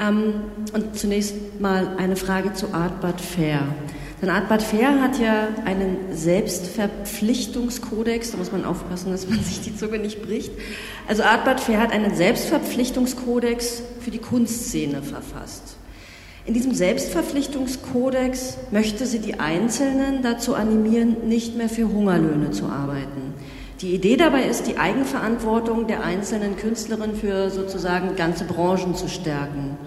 Ähm, 0.00 0.34
und 0.72 0.96
zunächst 0.96 1.60
mal 1.60 1.96
eine 1.98 2.16
Frage 2.16 2.54
zu 2.54 2.72
Artbad 2.72 3.20
Fair. 3.20 3.60
Denn 4.22 4.30
Artbad 4.30 4.62
Fair 4.62 5.02
hat 5.02 5.18
ja 5.18 5.48
einen 5.66 5.98
Selbstverpflichtungskodex, 6.12 8.30
da 8.30 8.38
muss 8.38 8.50
man 8.50 8.64
aufpassen, 8.64 9.12
dass 9.12 9.28
man 9.28 9.40
sich 9.44 9.60
die 9.60 9.76
Zunge 9.76 9.98
nicht 9.98 10.22
bricht. 10.22 10.52
Also 11.06 11.22
Artbad 11.22 11.60
Fair 11.60 11.80
hat 11.80 11.92
einen 11.92 12.14
Selbstverpflichtungskodex 12.14 13.82
für 14.00 14.10
die 14.10 14.20
Kunstszene 14.20 15.02
verfasst. 15.02 15.73
In 16.46 16.52
diesem 16.52 16.74
Selbstverpflichtungskodex 16.74 18.58
möchte 18.70 19.06
sie 19.06 19.18
die 19.18 19.40
Einzelnen 19.40 20.20
dazu 20.22 20.54
animieren, 20.54 21.26
nicht 21.26 21.56
mehr 21.56 21.70
für 21.70 21.88
Hungerlöhne 21.88 22.50
zu 22.50 22.66
arbeiten. 22.66 23.32
Die 23.80 23.94
Idee 23.94 24.16
dabei 24.18 24.44
ist, 24.44 24.66
die 24.66 24.76
Eigenverantwortung 24.76 25.86
der 25.86 26.04
einzelnen 26.04 26.56
Künstlerinnen 26.56 27.16
für 27.16 27.48
sozusagen 27.50 28.14
ganze 28.14 28.44
Branchen 28.44 28.94
zu 28.94 29.08
stärken. 29.08 29.78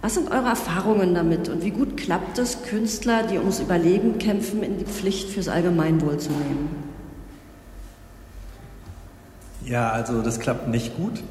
Was 0.00 0.14
sind 0.14 0.30
eure 0.30 0.48
Erfahrungen 0.48 1.14
damit 1.14 1.50
und 1.50 1.62
wie 1.62 1.70
gut 1.70 1.96
klappt 1.96 2.38
es, 2.38 2.62
Künstler, 2.62 3.24
die 3.24 3.36
ums 3.38 3.60
Überleben 3.60 4.18
kämpfen, 4.18 4.62
in 4.62 4.78
die 4.78 4.84
Pflicht 4.84 5.28
fürs 5.28 5.48
Allgemeinwohl 5.48 6.18
zu 6.18 6.30
nehmen? 6.30 6.70
Ja, 9.64 9.90
also 9.90 10.22
das 10.22 10.40
klappt 10.40 10.68
nicht 10.68 10.96
gut, 10.96 11.22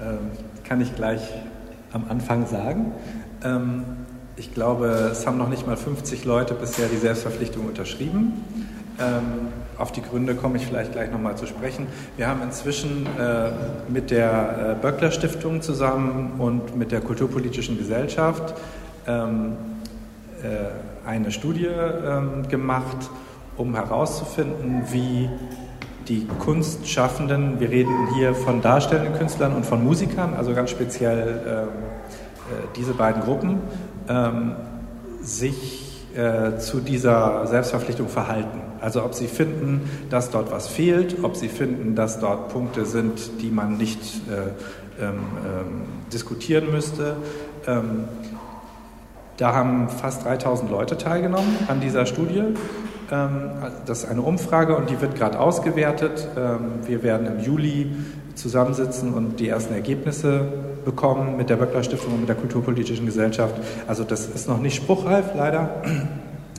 ähm, 0.00 0.30
kann 0.64 0.80
ich 0.80 0.94
gleich 0.94 1.22
am 1.92 2.04
Anfang 2.08 2.46
sagen. 2.46 2.92
Ähm, 3.44 3.84
ich 4.36 4.54
glaube, 4.54 4.86
es 4.86 5.26
haben 5.26 5.38
noch 5.38 5.48
nicht 5.48 5.66
mal 5.66 5.76
50 5.76 6.24
Leute 6.24 6.54
bisher 6.54 6.88
die 6.88 6.96
Selbstverpflichtung 6.96 7.66
unterschrieben. 7.66 8.44
Ähm, 9.00 9.48
auf 9.78 9.92
die 9.92 10.02
Gründe 10.02 10.34
komme 10.34 10.56
ich 10.56 10.66
vielleicht 10.66 10.92
gleich 10.92 11.10
nochmal 11.10 11.36
zu 11.36 11.46
sprechen. 11.46 11.86
Wir 12.16 12.28
haben 12.28 12.42
inzwischen 12.42 13.06
äh, 13.18 13.50
mit 13.88 14.10
der 14.10 14.76
äh, 14.78 14.82
Böckler 14.82 15.10
Stiftung 15.10 15.62
zusammen 15.62 16.32
und 16.38 16.76
mit 16.76 16.90
der 16.90 17.00
Kulturpolitischen 17.00 17.78
Gesellschaft 17.78 18.54
ähm, 19.06 19.56
äh, 20.42 21.06
eine 21.08 21.30
Studie 21.30 21.66
ähm, 21.66 22.48
gemacht, 22.48 23.10
um 23.56 23.74
herauszufinden, 23.74 24.82
wie 24.90 25.28
die 26.08 26.26
Kunstschaffenden, 26.38 27.60
wir 27.60 27.70
reden 27.70 28.14
hier 28.14 28.34
von 28.34 28.62
darstellenden 28.62 29.14
Künstlern 29.14 29.54
und 29.54 29.66
von 29.66 29.84
Musikern, 29.84 30.34
also 30.34 30.54
ganz 30.54 30.70
speziell 30.70 31.40
ähm, 31.46 31.68
äh, 31.68 32.27
diese 32.76 32.92
beiden 32.92 33.22
Gruppen, 33.22 33.58
ähm, 34.08 34.52
sich 35.20 35.88
äh, 36.14 36.58
zu 36.58 36.80
dieser 36.80 37.46
Selbstverpflichtung 37.46 38.08
verhalten. 38.08 38.60
Also 38.80 39.04
ob 39.04 39.14
sie 39.14 39.26
finden, 39.26 39.88
dass 40.10 40.30
dort 40.30 40.50
was 40.50 40.66
fehlt, 40.66 41.22
ob 41.22 41.36
sie 41.36 41.48
finden, 41.48 41.94
dass 41.94 42.18
dort 42.18 42.48
Punkte 42.48 42.86
sind, 42.86 43.42
die 43.42 43.50
man 43.50 43.76
nicht 43.76 44.00
äh, 44.28 45.04
ähm, 45.04 45.14
ähm, 45.44 45.82
diskutieren 46.12 46.70
müsste. 46.72 47.16
Ähm, 47.66 48.04
da 49.36 49.54
haben 49.54 49.88
fast 49.88 50.24
3000 50.24 50.70
Leute 50.70 50.98
teilgenommen 50.98 51.56
an 51.68 51.80
dieser 51.80 52.06
Studie. 52.06 52.42
Ähm, 53.10 53.50
das 53.86 54.04
ist 54.04 54.10
eine 54.10 54.22
Umfrage 54.22 54.76
und 54.76 54.90
die 54.90 55.00
wird 55.00 55.14
gerade 55.14 55.38
ausgewertet. 55.38 56.26
Ähm, 56.36 56.86
wir 56.86 57.02
werden 57.02 57.26
im 57.26 57.40
Juli 57.40 57.92
zusammensitzen 58.34 59.14
und 59.14 59.38
die 59.38 59.48
ersten 59.48 59.74
Ergebnisse 59.74 60.48
bekommen 60.88 61.36
mit 61.36 61.50
der 61.50 61.56
Böckler 61.56 61.82
Stiftung 61.82 62.14
und 62.14 62.20
mit 62.20 62.30
der 62.30 62.36
Kulturpolitischen 62.36 63.04
Gesellschaft. 63.04 63.54
Also 63.86 64.04
das 64.04 64.26
ist 64.26 64.48
noch 64.48 64.58
nicht 64.58 64.74
spruchreif, 64.74 65.34
leider. 65.36 65.82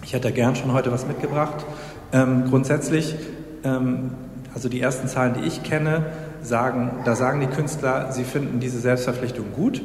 Ich 0.05 0.13
hätte 0.13 0.31
gern 0.31 0.55
schon 0.55 0.71
heute 0.71 0.91
was 0.91 1.07
mitgebracht. 1.07 1.65
Ähm, 2.13 2.45
grundsätzlich 2.47 3.15
ähm, 3.63 4.11
also 4.53 4.69
die 4.69 4.81
ersten 4.81 5.07
Zahlen, 5.07 5.33
die 5.33 5.47
ich 5.47 5.63
kenne, 5.63 6.05
sagen, 6.43 6.91
da 7.05 7.15
sagen 7.15 7.39
die 7.39 7.47
Künstler, 7.47 8.11
sie 8.11 8.23
finden 8.23 8.59
diese 8.59 8.79
Selbstverpflichtung 8.79 9.51
gut, 9.53 9.81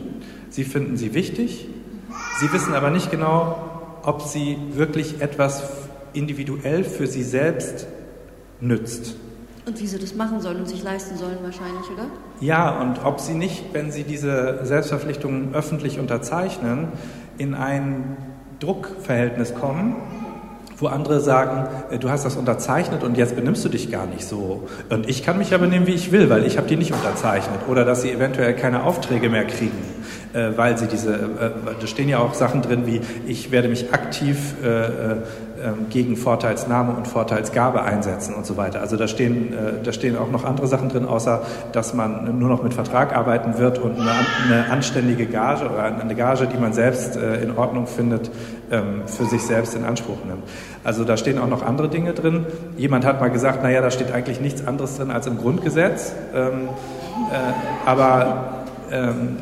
sie 0.50 0.64
finden 0.64 0.98
sie 0.98 1.14
wichtig, 1.14 1.68
sie 2.38 2.52
wissen 2.52 2.74
aber 2.74 2.90
nicht 2.90 3.10
genau, 3.10 3.56
ob 4.02 4.22
sie 4.22 4.58
wirklich 4.72 5.22
etwas 5.22 5.62
individuell 6.12 6.84
für 6.84 7.06
sie 7.06 7.22
selbst 7.22 7.86
nützt. 8.60 9.16
Und 9.66 9.80
wie 9.80 9.86
sie 9.86 9.98
das 9.98 10.14
machen 10.14 10.40
sollen 10.40 10.58
und 10.58 10.68
sich 10.68 10.82
leisten 10.82 11.16
sollen 11.16 11.38
wahrscheinlich, 11.42 11.84
oder? 11.90 12.06
Ja, 12.40 12.80
und 12.80 13.02
ob 13.04 13.18
sie 13.18 13.32
nicht, 13.32 13.72
wenn 13.72 13.90
sie 13.90 14.04
diese 14.04 14.60
Selbstverpflichtungen 14.62 15.54
öffentlich 15.54 15.98
unterzeichnen, 15.98 16.88
in 17.38 17.54
ein 17.54 18.16
Druckverhältnis 18.60 19.54
kommen, 19.54 19.96
wo 20.76 20.88
andere 20.88 21.20
sagen, 21.20 21.68
äh, 21.90 21.98
du 21.98 22.10
hast 22.10 22.24
das 22.24 22.36
unterzeichnet 22.36 23.02
und 23.04 23.16
jetzt 23.16 23.36
benimmst 23.36 23.64
du 23.64 23.68
dich 23.68 23.90
gar 23.90 24.06
nicht 24.06 24.24
so. 24.24 24.68
Und 24.90 25.08
ich 25.08 25.22
kann 25.22 25.38
mich 25.38 25.50
ja 25.50 25.58
benehmen, 25.58 25.86
wie 25.86 25.94
ich 25.94 26.12
will, 26.12 26.28
weil 26.30 26.44
ich 26.44 26.58
habe 26.58 26.68
die 26.68 26.76
nicht 26.76 26.92
unterzeichnet. 26.92 27.60
Oder 27.68 27.84
dass 27.84 28.02
sie 28.02 28.10
eventuell 28.10 28.54
keine 28.54 28.84
Aufträge 28.84 29.30
mehr 29.30 29.46
kriegen, 29.46 29.78
äh, 30.34 30.50
weil 30.56 30.76
sie 30.76 30.88
diese, 30.88 31.14
äh, 31.14 31.50
da 31.80 31.86
stehen 31.86 32.08
ja 32.08 32.18
auch 32.18 32.34
Sachen 32.34 32.60
drin 32.60 32.86
wie, 32.86 33.00
ich 33.26 33.50
werde 33.50 33.68
mich 33.68 33.92
aktiv 33.92 34.54
ähm, 35.64 35.86
gegen 35.90 36.16
Vorteilsnahme 36.16 36.92
und 36.92 37.08
Vorteilsgabe 37.08 37.82
einsetzen 37.82 38.34
und 38.34 38.44
so 38.44 38.56
weiter. 38.56 38.80
Also 38.80 38.96
da 38.96 39.08
stehen, 39.08 39.54
da 39.82 39.92
stehen 39.92 40.16
auch 40.16 40.30
noch 40.30 40.44
andere 40.44 40.66
Sachen 40.66 40.88
drin, 40.88 41.06
außer 41.06 41.42
dass 41.72 41.94
man 41.94 42.38
nur 42.38 42.48
noch 42.48 42.62
mit 42.62 42.74
Vertrag 42.74 43.16
arbeiten 43.16 43.58
wird 43.58 43.78
und 43.78 43.96
eine, 43.98 44.70
anständige 44.70 45.26
Gage 45.26 45.64
oder 45.66 45.84
eine 45.84 46.14
Gage, 46.14 46.46
die 46.46 46.58
man 46.58 46.72
selbst 46.72 47.16
in 47.16 47.56
Ordnung 47.56 47.86
findet, 47.86 48.30
ähm, 48.70 49.02
für 49.06 49.24
sich 49.24 49.42
selbst 49.42 49.74
in 49.74 49.84
Anspruch 49.84 50.24
nimmt. 50.26 50.42
Also 50.82 51.04
da 51.04 51.16
stehen 51.16 51.38
auch 51.38 51.48
noch 51.48 51.62
andere 51.64 51.88
Dinge 51.88 52.12
drin. 52.12 52.46
Jemand 52.76 53.04
hat 53.04 53.20
mal 53.20 53.30
gesagt, 53.30 53.62
naja, 53.62 53.80
da 53.80 53.90
steht 53.90 54.10
eigentlich 54.12 54.40
nichts 54.40 54.66
anderes 54.66 54.96
drin 54.96 55.10
als 55.10 55.26
im 55.26 55.38
Grundgesetz. 55.38 56.12
Ähm, 56.34 56.68
äh, 57.30 57.88
aber 57.88 58.50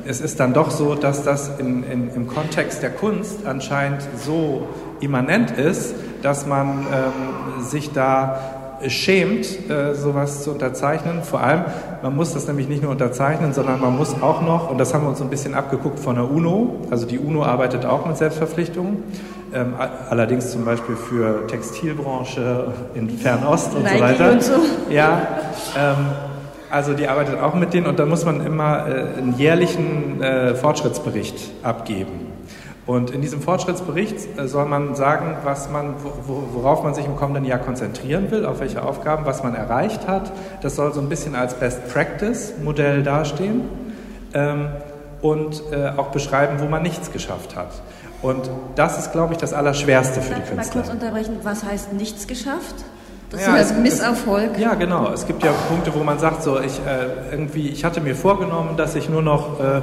es 0.07 0.21
ist 0.21 0.41
dann 0.41 0.55
doch 0.55 0.71
so, 0.71 0.95
dass 0.95 1.25
das 1.25 1.51
im 1.59 2.27
Kontext 2.29 2.83
der 2.83 2.91
Kunst 2.91 3.45
anscheinend 3.45 4.01
so 4.17 4.67
immanent 5.03 5.51
ist, 5.51 5.95
dass 6.23 6.47
man 6.47 6.87
ähm, 6.93 7.63
sich 7.63 7.93
da 7.93 8.39
schämt, 8.89 9.71
äh, 9.71 9.95
sowas 9.95 10.43
zu 10.43 10.51
unterzeichnen. 10.51 11.23
Vor 11.23 11.41
allem, 11.41 11.65
man 12.03 12.17
muss 12.17 12.35
das 12.35 12.47
nämlich 12.47 12.69
nicht 12.69 12.83
nur 12.83 12.91
unterzeichnen, 12.91 13.53
sondern 13.53 13.81
man 13.81 13.97
muss 13.97 14.21
auch 14.21 14.43
noch, 14.43 14.71
und 14.71 14.79
das 14.79 14.93
haben 14.95 15.05
wir 15.05 15.11
uns 15.11 15.21
ein 15.21 15.31
bisschen 15.31 15.55
abgeguckt 15.55 15.99
von 15.99 16.17
der 16.17 16.31
UNO, 16.31 16.81
also 16.91 17.07
die 17.07 17.19
UNO 17.19 17.45
arbeitet 17.45 17.87
auch 17.87 18.07
mit 18.07 18.17
Selbstverpflichtungen, 18.17 19.05
ähm, 19.55 19.75
allerdings 20.11 20.51
zum 20.51 20.65
Beispiel 20.65 20.97
für 20.97 21.47
Textilbranche 21.47 22.73
in 22.95 23.09
Fernost 23.11 23.75
und 23.75 23.85
Nike 23.85 23.99
so 23.99 24.03
weiter. 24.03 24.33
Und 24.33 24.43
so. 24.43 24.53
Ja, 24.91 25.27
ähm, 25.79 26.07
also 26.71 26.95
die 26.95 27.07
arbeitet 27.07 27.39
auch 27.39 27.55
mit 27.55 27.75
denen 27.75 27.87
und 27.87 27.99
da 27.99 28.07
muss 28.07 28.25
man 28.25 28.45
immer 28.45 28.87
äh, 28.89 29.19
einen 29.19 29.35
jährlichen 29.37 30.23
äh, 30.23 30.55
Fortschrittsbericht 30.55 31.53
abgeben. 31.63 32.32
Und 32.85 33.11
in 33.11 33.21
diesem 33.21 33.41
Fortschrittsbericht 33.41 34.39
äh, 34.39 34.49
soll 34.49 34.67
man 34.67 34.95
sagen, 34.95 35.37
was 35.45 35.71
man, 35.71 35.95
worauf 36.27 36.83
man 36.83 36.95
sich 36.95 37.07
im 37.07 37.17
kommenden 37.17 37.45
Jahr 37.45 37.61
konzentrieren 37.61 38.31
will, 38.31 38.45
auf 38.45 38.61
welche 38.61 38.83
Aufgaben, 38.83 39.25
was 39.25 39.45
man 39.45 39.55
erreicht 39.55 40.09
hat. 40.09 40.33
Das 40.63 40.77
soll 40.77 40.93
so 40.93 41.01
ein 41.01 41.09
bisschen 41.09 41.37
als 41.37 41.55
Best 41.55 41.89
Practice 41.93 42.55
Modell 42.63 43.05
dastehen 43.05 43.63
ähm, 44.35 44.69
und 45.21 45.63
äh, 45.71 45.93
auch 45.97 46.09
beschreiben, 46.09 46.57
wo 46.59 46.65
man 46.67 46.83
nichts 46.83 47.13
geschafft 47.13 47.55
hat. 47.55 47.71
Und 48.21 48.51
das 48.75 48.99
ist, 48.99 49.13
glaube 49.13 49.35
ich, 49.35 49.39
das 49.39 49.53
Allerschwerste 49.53 50.21
für 50.21 50.35
die 50.35 50.41
Künstler. 50.43 50.57
Mal 50.57 50.71
kurz 50.71 50.89
unterbrechen, 50.89 51.37
was 51.43 51.65
heißt 51.65 51.93
nichts 51.93 52.27
geschafft? 52.27 52.75
Das 53.31 53.47
Ja, 53.47 53.57
ist 53.57 53.73
ein 53.73 53.83
Misserfolg. 53.83 54.59
Ja, 54.59 54.75
genau. 54.75 55.11
Es 55.11 55.27
gibt 55.27 55.43
ja 55.43 55.53
Punkte, 55.69 55.93
wo 55.95 56.05
man 56.05 56.19
sagt, 56.19 56.43
so 56.43 56.61
ich 56.61 56.79
äh, 56.87 57.33
irgendwie, 57.33 57.69
ich 57.69 57.85
hatte 57.85 58.01
mir 58.01 58.15
vorgenommen, 58.15 58.77
dass 58.77 58.95
ich 58.95 59.09
nur 59.09 59.23
noch 59.23 59.59
äh, 59.59 59.81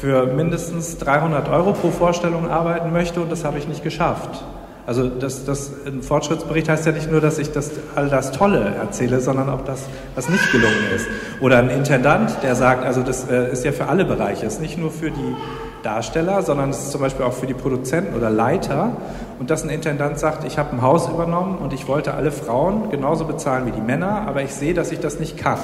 für 0.00 0.26
mindestens 0.26 0.98
300 0.98 1.48
Euro 1.48 1.72
pro 1.72 1.90
Vorstellung 1.90 2.48
arbeiten 2.50 2.92
möchte 2.92 3.20
und 3.20 3.30
das 3.30 3.44
habe 3.44 3.58
ich 3.58 3.68
nicht 3.68 3.82
geschafft. 3.82 4.44
Also 4.88 5.06
das, 5.06 5.44
das, 5.44 5.70
ein 5.86 6.00
Fortschrittsbericht 6.00 6.70
heißt 6.70 6.86
ja 6.86 6.92
nicht 6.92 7.10
nur, 7.10 7.20
dass 7.20 7.38
ich 7.38 7.52
das, 7.52 7.72
all 7.94 8.08
das 8.08 8.32
Tolle 8.32 8.74
erzähle, 8.74 9.20
sondern 9.20 9.50
auch 9.50 9.62
das, 9.62 9.84
was 10.14 10.30
nicht 10.30 10.50
gelungen 10.50 10.86
ist. 10.96 11.06
Oder 11.42 11.58
ein 11.58 11.68
Intendant, 11.68 12.42
der 12.42 12.54
sagt, 12.54 12.86
also 12.86 13.02
das 13.02 13.28
äh, 13.28 13.52
ist 13.52 13.66
ja 13.66 13.72
für 13.72 13.88
alle 13.88 14.06
Bereiche, 14.06 14.46
ist 14.46 14.62
nicht 14.62 14.78
nur 14.78 14.90
für 14.90 15.10
die 15.10 15.36
Darsteller, 15.82 16.40
sondern 16.40 16.70
es 16.70 16.78
ist 16.78 16.92
zum 16.92 17.02
Beispiel 17.02 17.26
auch 17.26 17.34
für 17.34 17.46
die 17.46 17.52
Produzenten 17.52 18.16
oder 18.16 18.30
Leiter. 18.30 18.96
Und 19.38 19.50
dass 19.50 19.62
ein 19.62 19.68
Intendant 19.68 20.18
sagt, 20.18 20.44
ich 20.44 20.56
habe 20.56 20.72
ein 20.72 20.80
Haus 20.80 21.06
übernommen 21.06 21.58
und 21.58 21.74
ich 21.74 21.86
wollte 21.86 22.14
alle 22.14 22.32
Frauen 22.32 22.88
genauso 22.88 23.26
bezahlen 23.26 23.66
wie 23.66 23.72
die 23.72 23.82
Männer, 23.82 24.26
aber 24.26 24.40
ich 24.40 24.54
sehe, 24.54 24.72
dass 24.72 24.90
ich 24.90 25.00
das 25.00 25.20
nicht 25.20 25.36
kann. 25.36 25.58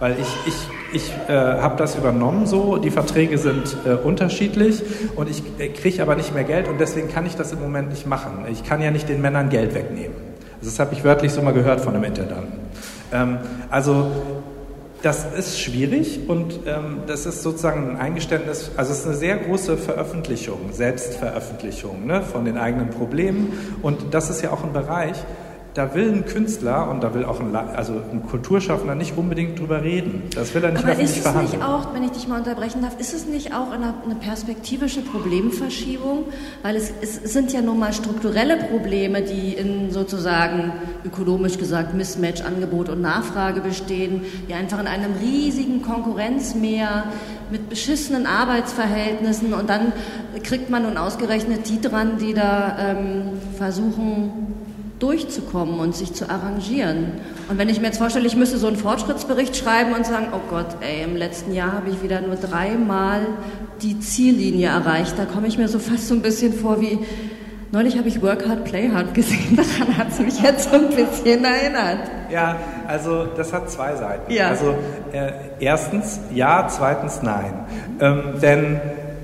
Weil 0.00 0.12
ich, 0.18 0.28
ich, 0.46 0.54
ich 0.92 1.12
äh, 1.28 1.32
habe 1.32 1.76
das 1.76 1.96
übernommen 1.96 2.46
so, 2.46 2.76
die 2.76 2.90
Verträge 2.90 3.38
sind 3.38 3.76
äh, 3.84 3.94
unterschiedlich 3.94 4.82
und 5.16 5.28
ich 5.28 5.42
äh, 5.58 5.68
kriege 5.68 6.02
aber 6.02 6.16
nicht 6.16 6.34
mehr 6.34 6.44
Geld 6.44 6.68
und 6.68 6.80
deswegen 6.80 7.08
kann 7.08 7.26
ich 7.26 7.34
das 7.34 7.52
im 7.52 7.60
Moment 7.60 7.90
nicht 7.90 8.06
machen. 8.06 8.44
Ich 8.50 8.64
kann 8.64 8.82
ja 8.82 8.90
nicht 8.90 9.08
den 9.08 9.20
Männern 9.20 9.48
Geld 9.48 9.74
wegnehmen. 9.74 10.16
Also 10.60 10.70
das 10.70 10.78
habe 10.78 10.94
ich 10.94 11.04
wörtlich 11.04 11.32
so 11.32 11.42
mal 11.42 11.52
gehört 11.52 11.80
von 11.80 11.94
einem 11.94 12.04
Intendanten. 12.04 12.60
Ähm, 13.12 13.38
also 13.70 14.10
das 15.02 15.26
ist 15.36 15.60
schwierig 15.60 16.20
und 16.28 16.60
ähm, 16.66 16.98
das 17.06 17.26
ist 17.26 17.42
sozusagen 17.42 17.90
ein 17.90 17.96
Eingeständnis, 17.96 18.70
also 18.76 18.92
es 18.92 19.00
ist 19.00 19.06
eine 19.06 19.16
sehr 19.16 19.36
große 19.36 19.76
Veröffentlichung, 19.76 20.72
Selbstveröffentlichung 20.72 22.06
ne, 22.06 22.22
von 22.22 22.44
den 22.44 22.56
eigenen 22.56 22.90
Problemen 22.90 23.52
und 23.82 24.14
das 24.14 24.30
ist 24.30 24.42
ja 24.42 24.52
auch 24.52 24.62
ein 24.62 24.72
Bereich, 24.72 25.16
da 25.74 25.94
will 25.94 26.12
ein 26.12 26.26
Künstler 26.26 26.90
und 26.90 27.02
da 27.02 27.14
will 27.14 27.24
auch 27.24 27.40
ein, 27.40 27.56
also 27.56 27.94
ein 27.94 28.26
Kulturschaffender 28.28 28.94
nicht 28.94 29.16
unbedingt 29.16 29.58
drüber 29.58 29.82
reden. 29.82 30.24
Das 30.34 30.54
will 30.54 30.62
er 30.64 30.72
nicht 30.72 30.84
Aber 30.84 30.92
ist 30.92 31.16
es 31.16 31.22
verhandeln. 31.22 31.58
nicht 31.58 31.64
auch, 31.66 31.94
wenn 31.94 32.04
ich 32.04 32.10
dich 32.10 32.28
mal 32.28 32.38
unterbrechen 32.38 32.82
darf, 32.82 33.00
ist 33.00 33.14
es 33.14 33.26
nicht 33.26 33.54
auch 33.54 33.70
eine, 33.70 33.94
eine 34.04 34.14
perspektivische 34.16 35.00
Problemverschiebung? 35.00 36.24
Weil 36.62 36.76
es, 36.76 36.92
es 37.00 37.32
sind 37.32 37.52
ja 37.52 37.62
nun 37.62 37.78
mal 37.78 37.92
strukturelle 37.94 38.58
Probleme, 38.58 39.22
die 39.22 39.54
in 39.54 39.90
sozusagen 39.90 40.72
ökonomisch 41.04 41.56
gesagt 41.56 41.94
Mismatch 41.94 42.42
Angebot 42.42 42.90
und 42.90 43.00
Nachfrage 43.00 43.60
bestehen, 43.60 44.22
die 44.48 44.54
einfach 44.54 44.78
in 44.78 44.86
einem 44.86 45.12
riesigen 45.22 45.80
Konkurrenzmeer 45.80 47.04
mit 47.50 47.68
beschissenen 47.68 48.26
Arbeitsverhältnissen 48.26 49.52
und 49.54 49.68
dann 49.68 49.92
kriegt 50.42 50.70
man 50.70 50.82
nun 50.82 50.96
ausgerechnet 50.96 51.68
die 51.68 51.80
dran, 51.80 52.18
die 52.18 52.34
da 52.34 52.76
ähm, 52.78 53.22
versuchen, 53.56 54.61
durchzukommen 55.02 55.80
und 55.80 55.96
sich 55.96 56.14
zu 56.14 56.30
arrangieren. 56.30 57.12
Und 57.48 57.58
wenn 57.58 57.68
ich 57.68 57.80
mir 57.80 57.86
jetzt 57.86 57.98
vorstelle, 57.98 58.26
ich 58.26 58.36
müsste 58.36 58.56
so 58.56 58.68
einen 58.68 58.76
Fortschrittsbericht 58.76 59.56
schreiben 59.56 59.92
und 59.94 60.06
sagen, 60.06 60.28
oh 60.32 60.40
Gott, 60.48 60.76
ey, 60.80 61.02
im 61.02 61.16
letzten 61.16 61.52
Jahr 61.52 61.72
habe 61.72 61.90
ich 61.90 62.02
wieder 62.02 62.20
nur 62.20 62.36
dreimal 62.36 63.26
die 63.82 63.98
Ziellinie 63.98 64.68
erreicht, 64.68 65.14
da 65.18 65.24
komme 65.24 65.48
ich 65.48 65.58
mir 65.58 65.66
so 65.66 65.80
fast 65.80 66.06
so 66.06 66.14
ein 66.14 66.22
bisschen 66.22 66.52
vor 66.52 66.80
wie, 66.80 67.00
neulich 67.72 67.98
habe 67.98 68.06
ich 68.06 68.22
Work 68.22 68.48
Hard, 68.48 68.64
Play 68.64 68.90
Hard 68.90 69.12
gesehen, 69.12 69.56
daran 69.56 69.96
hat 69.96 70.08
es 70.10 70.20
mich 70.20 70.40
jetzt 70.40 70.70
so 70.70 70.76
ein 70.76 70.90
bisschen 70.90 71.44
erinnert. 71.44 72.08
Ja, 72.30 72.56
also 72.86 73.26
das 73.26 73.52
hat 73.52 73.70
zwei 73.70 73.96
Seiten. 73.96 74.32
Ja. 74.32 74.48
Also 74.48 74.76
äh, 75.12 75.32
erstens 75.58 76.20
ja, 76.32 76.68
zweitens 76.68 77.22
nein. 77.22 77.52
Ähm, 78.00 78.22
denn 78.40 78.80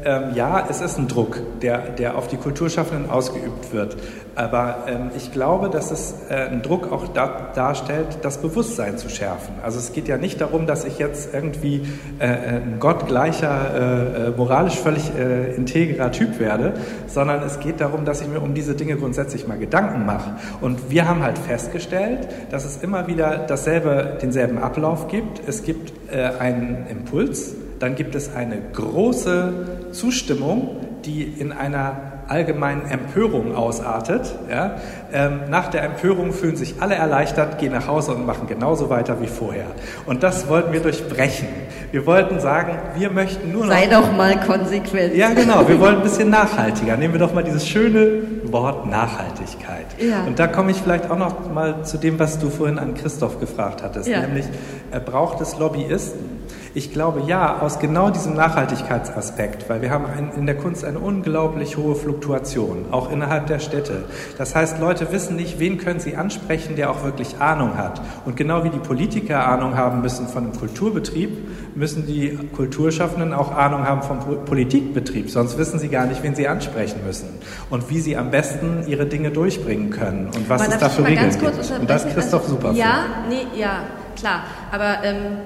ähm, 0.09 0.35
ja, 0.35 0.67
es 0.71 0.81
ist 0.81 0.99
ein 0.99 1.07
Druck, 1.07 1.39
der, 1.61 1.91
der 1.91 2.17
auf 2.17 2.29
die 2.29 2.39
Kulturschaffenden 2.39 3.11
ausgeübt 3.11 3.73
wird. 3.73 3.97
Aber 4.35 4.85
ähm, 4.87 5.11
ich 5.17 5.33
glaube, 5.33 5.69
dass 5.69 5.91
es 5.91 6.15
äh, 6.31 6.35
einen 6.35 6.63
Druck 6.63 6.91
auch 6.91 7.09
da, 7.09 7.51
darstellt, 7.55 8.19
das 8.23 8.39
Bewusstsein 8.39 8.97
zu 8.97 9.11
schärfen. 9.11 9.57
Also 9.63 9.79
es 9.79 9.93
geht 9.93 10.09
ja 10.09 10.17
nicht 10.17 10.41
darum, 10.41 10.67
dass 10.67 10.85
ich 10.85 10.99
jetzt 10.99 11.35
irgendwie 11.35 11.83
äh, 12.21 12.27
ein 12.27 12.77
gottgleicher, 12.81 13.75
äh, 13.75 14.29
äh, 14.29 14.31
moralisch 14.35 14.77
völlig 14.77 15.11
äh, 15.15 15.55
integrer 15.55 16.11
Typ 16.11 16.39
werde, 16.39 16.75
sondern 17.07 17.43
es 17.43 17.61
geht 17.61 17.81
darum, 17.81 18.05
dass 18.07 18.23
ich 18.23 18.29
mir 18.29 18.41
um 18.41 18.55
diese 18.55 18.75
Dinge 18.75 18.97
grundsätzlich 18.97 19.47
mal 19.47 19.59
Gedanken 19.59 20.07
mache. 20.07 20.37
Und 20.63 20.91
wir 20.91 21.07
haben 21.07 21.23
halt 21.23 21.37
festgestellt, 21.37 22.29
dass 22.51 22.65
es 22.65 22.79
immer 22.79 23.09
wieder 23.09 23.45
dasselbe, 23.47 24.19
denselben 24.23 24.57
Ablauf 24.59 25.09
gibt. 25.09 25.43
Es 25.47 25.65
gibt 25.65 25.93
äh, 26.11 26.31
einen 26.39 26.87
Impuls, 26.89 27.55
dann 27.81 27.95
gibt 27.95 28.15
es 28.15 28.35
eine 28.35 28.59
große 28.73 29.78
Zustimmung, 29.93 30.77
die 31.05 31.23
in 31.23 31.53
einer 31.53 32.19
allgemeinen 32.29 32.85
Empörung 32.85 33.55
ausartet. 33.57 34.35
Ja? 34.51 34.77
Ähm, 35.13 35.41
nach 35.49 35.69
der 35.69 35.83
Empörung 35.83 36.33
fühlen 36.33 36.57
sich 36.57 36.75
alle 36.81 36.95
erleichtert, 36.95 37.59
gehen 37.59 37.73
nach 37.73 37.89
Hause 37.89 38.13
und 38.15 38.27
machen 38.27 38.47
genauso 38.47 38.91
weiter 38.91 39.21
wie 39.23 39.27
vorher. 39.27 39.65
Und 40.05 40.23
das 40.23 40.47
wollten 40.49 40.73
wir 40.73 40.81
durchbrechen. 40.81 41.49
Wir 41.91 42.05
wollten 42.05 42.39
sagen, 42.39 42.77
wir 42.97 43.09
möchten 43.11 43.51
nur 43.53 43.65
noch... 43.65 43.73
Sei 43.73 43.87
doch 43.87 44.13
mal 44.15 44.39
konsequent. 44.41 45.15
Ja, 45.17 45.33
genau. 45.33 45.67
Wir 45.67 45.81
wollen 45.81 45.97
ein 45.97 46.03
bisschen 46.03 46.29
nachhaltiger. 46.29 46.99
Nehmen 46.99 47.15
wir 47.15 47.21
doch 47.21 47.33
mal 47.33 47.45
dieses 47.45 47.67
schöne 47.67 48.21
Wort 48.45 48.87
Nachhaltigkeit. 48.87 49.87
Ja. 49.99 50.25
Und 50.27 50.39
da 50.39 50.47
komme 50.49 50.71
ich 50.71 50.77
vielleicht 50.77 51.11
auch 51.11 51.17
noch 51.19 51.51
mal 51.51 51.83
zu 51.85 51.97
dem, 51.97 52.19
was 52.19 52.39
du 52.39 52.51
vorhin 52.51 52.79
an 52.79 52.93
Christoph 52.95 53.41
gefragt 53.41 53.83
hattest, 53.83 54.07
Ja. 54.07 54.21
nämlich 54.21 54.45
äh, 54.91 55.01
braucht 55.01 55.41
es 55.41 55.59
Lobbyisten? 55.59 56.38
Ich 56.79 56.93
glaube 56.93 57.23
ja, 57.27 57.59
aus 57.61 57.81
genau 57.81 58.11
diesem 58.11 58.35
Nachhaltigkeitsaspekt, 58.35 59.69
weil 59.69 59.83
wir 59.83 59.91
haben 59.91 60.07
ein, 60.07 60.31
in 60.37 60.47
der 60.47 60.57
Kunst 60.57 60.85
eine 60.85 61.01
unglaublich 61.01 61.77
hohe 61.77 61.97
Fluktuation, 61.97 62.85
auch 62.93 63.11
innerhalb 63.11 63.49
der 63.49 63.59
Städte. 63.59 64.05
Das 64.39 64.55
heißt, 64.55 64.79
Leute 64.79 65.11
wissen 65.11 65.35
nicht, 65.35 65.59
wen 65.59 65.79
können 65.79 65.99
sie 65.99 66.15
ansprechen, 66.15 66.77
der 66.77 66.93
auch 66.93 67.03
wirklich 67.03 67.41
Ahnung 67.41 67.77
hat. 67.77 68.01
Und 68.25 68.37
genau 68.37 68.63
wie 68.63 68.71
die 68.71 68.79
Politiker 68.79 69.45
Ahnung 69.49 69.77
haben 69.77 70.03
müssen 70.03 70.29
von 70.29 70.45
einem 70.45 70.53
Kulturbetrieb, 70.53 71.49
müssen 71.75 72.07
die 72.07 72.39
Kulturschaffenden 72.55 73.33
auch 73.33 73.51
Ahnung 73.51 73.83
haben 73.83 74.03
vom 74.03 74.45
Politikbetrieb. 74.45 75.31
Sonst 75.31 75.59
wissen 75.59 75.81
sie 75.81 75.89
gar 75.89 76.07
nicht, 76.07 76.23
wen 76.23 76.37
sie 76.37 76.47
ansprechen 76.47 77.01
müssen 77.05 77.41
und 77.71 77.91
wie 77.91 77.99
sie 77.99 78.17
am 78.17 78.31
besten 78.31 78.85
ihre 78.87 79.07
Dinge 79.07 79.33
durchbringen 79.33 79.91
können 79.91 80.27
und 80.27 80.49
was 80.49 80.63
Aber 80.63 80.75
es 80.75 80.79
da 80.79 80.89
für 80.89 81.05
Regeln 81.05 81.37
gibt. 81.41 81.73
Und 81.81 81.91
da 81.91 81.97
ist 81.97 82.09
Christoph 82.15 82.43
also, 82.43 82.55
super. 82.55 82.71
Ja, 82.71 83.01
nee, 83.29 83.49
ja, 83.59 83.81
klar. 84.15 84.43
Aber 84.71 84.99
ähm, 85.03 85.39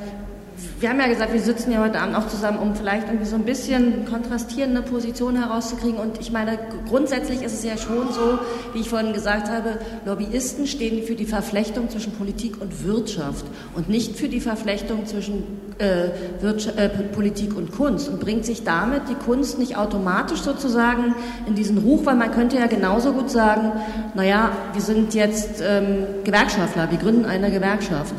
wir 0.81 0.89
haben 0.89 0.99
ja 0.99 1.07
gesagt, 1.07 1.33
wir 1.33 1.41
sitzen 1.41 1.71
ja 1.71 1.81
heute 1.81 2.01
Abend 2.01 2.17
auch 2.17 2.27
zusammen, 2.27 2.59
um 2.59 2.75
vielleicht 2.75 3.07
irgendwie 3.07 3.27
so 3.27 3.37
ein 3.37 3.45
bisschen 3.45 4.05
kontrastierende 4.05 4.83
Positionen 4.83 5.41
herauszukriegen. 5.41 5.99
Und 5.99 6.21
ich 6.21 6.33
meine, 6.33 6.59
grundsätzlich 6.89 7.43
ist 7.43 7.53
es 7.53 7.65
ja 7.65 7.77
schon 7.77 8.13
so, 8.13 8.39
wie 8.73 8.81
ich 8.81 8.89
vorhin 8.89 9.13
gesagt 9.13 9.49
habe, 9.49 9.79
Lobbyisten 10.05 10.67
stehen 10.67 11.05
für 11.05 11.15
die 11.15 11.25
Verflechtung 11.25 11.89
zwischen 11.89 12.13
Politik 12.13 12.61
und 12.61 12.85
Wirtschaft 12.85 13.47
und 13.75 13.89
nicht 13.89 14.17
für 14.17 14.29
die 14.29 14.41
Verflechtung 14.41 15.07
zwischen 15.07 15.45
äh, 15.79 16.07
äh, 16.07 16.89
Politik 17.13 17.57
und 17.57 17.73
Kunst 17.73 18.09
und 18.09 18.21
bringt 18.21 18.45
sich 18.45 18.65
damit 18.65 19.03
die 19.09 19.15
Kunst 19.15 19.59
nicht 19.59 19.77
automatisch 19.77 20.41
sozusagen 20.41 21.15
in 21.47 21.55
diesen 21.55 21.79
Ruch, 21.79 22.05
weil 22.05 22.17
man 22.17 22.33
könnte 22.33 22.57
ja 22.57 22.67
genauso 22.67 23.13
gut 23.13 23.31
sagen, 23.31 23.73
naja, 24.15 24.51
wir 24.73 24.83
sind 24.83 25.15
jetzt 25.15 25.63
ähm, 25.65 26.07
Gewerkschaftler, 26.25 26.91
wir 26.91 26.99
gründen 26.99 27.25
eine 27.25 27.51
Gewerkschaft. 27.51 28.15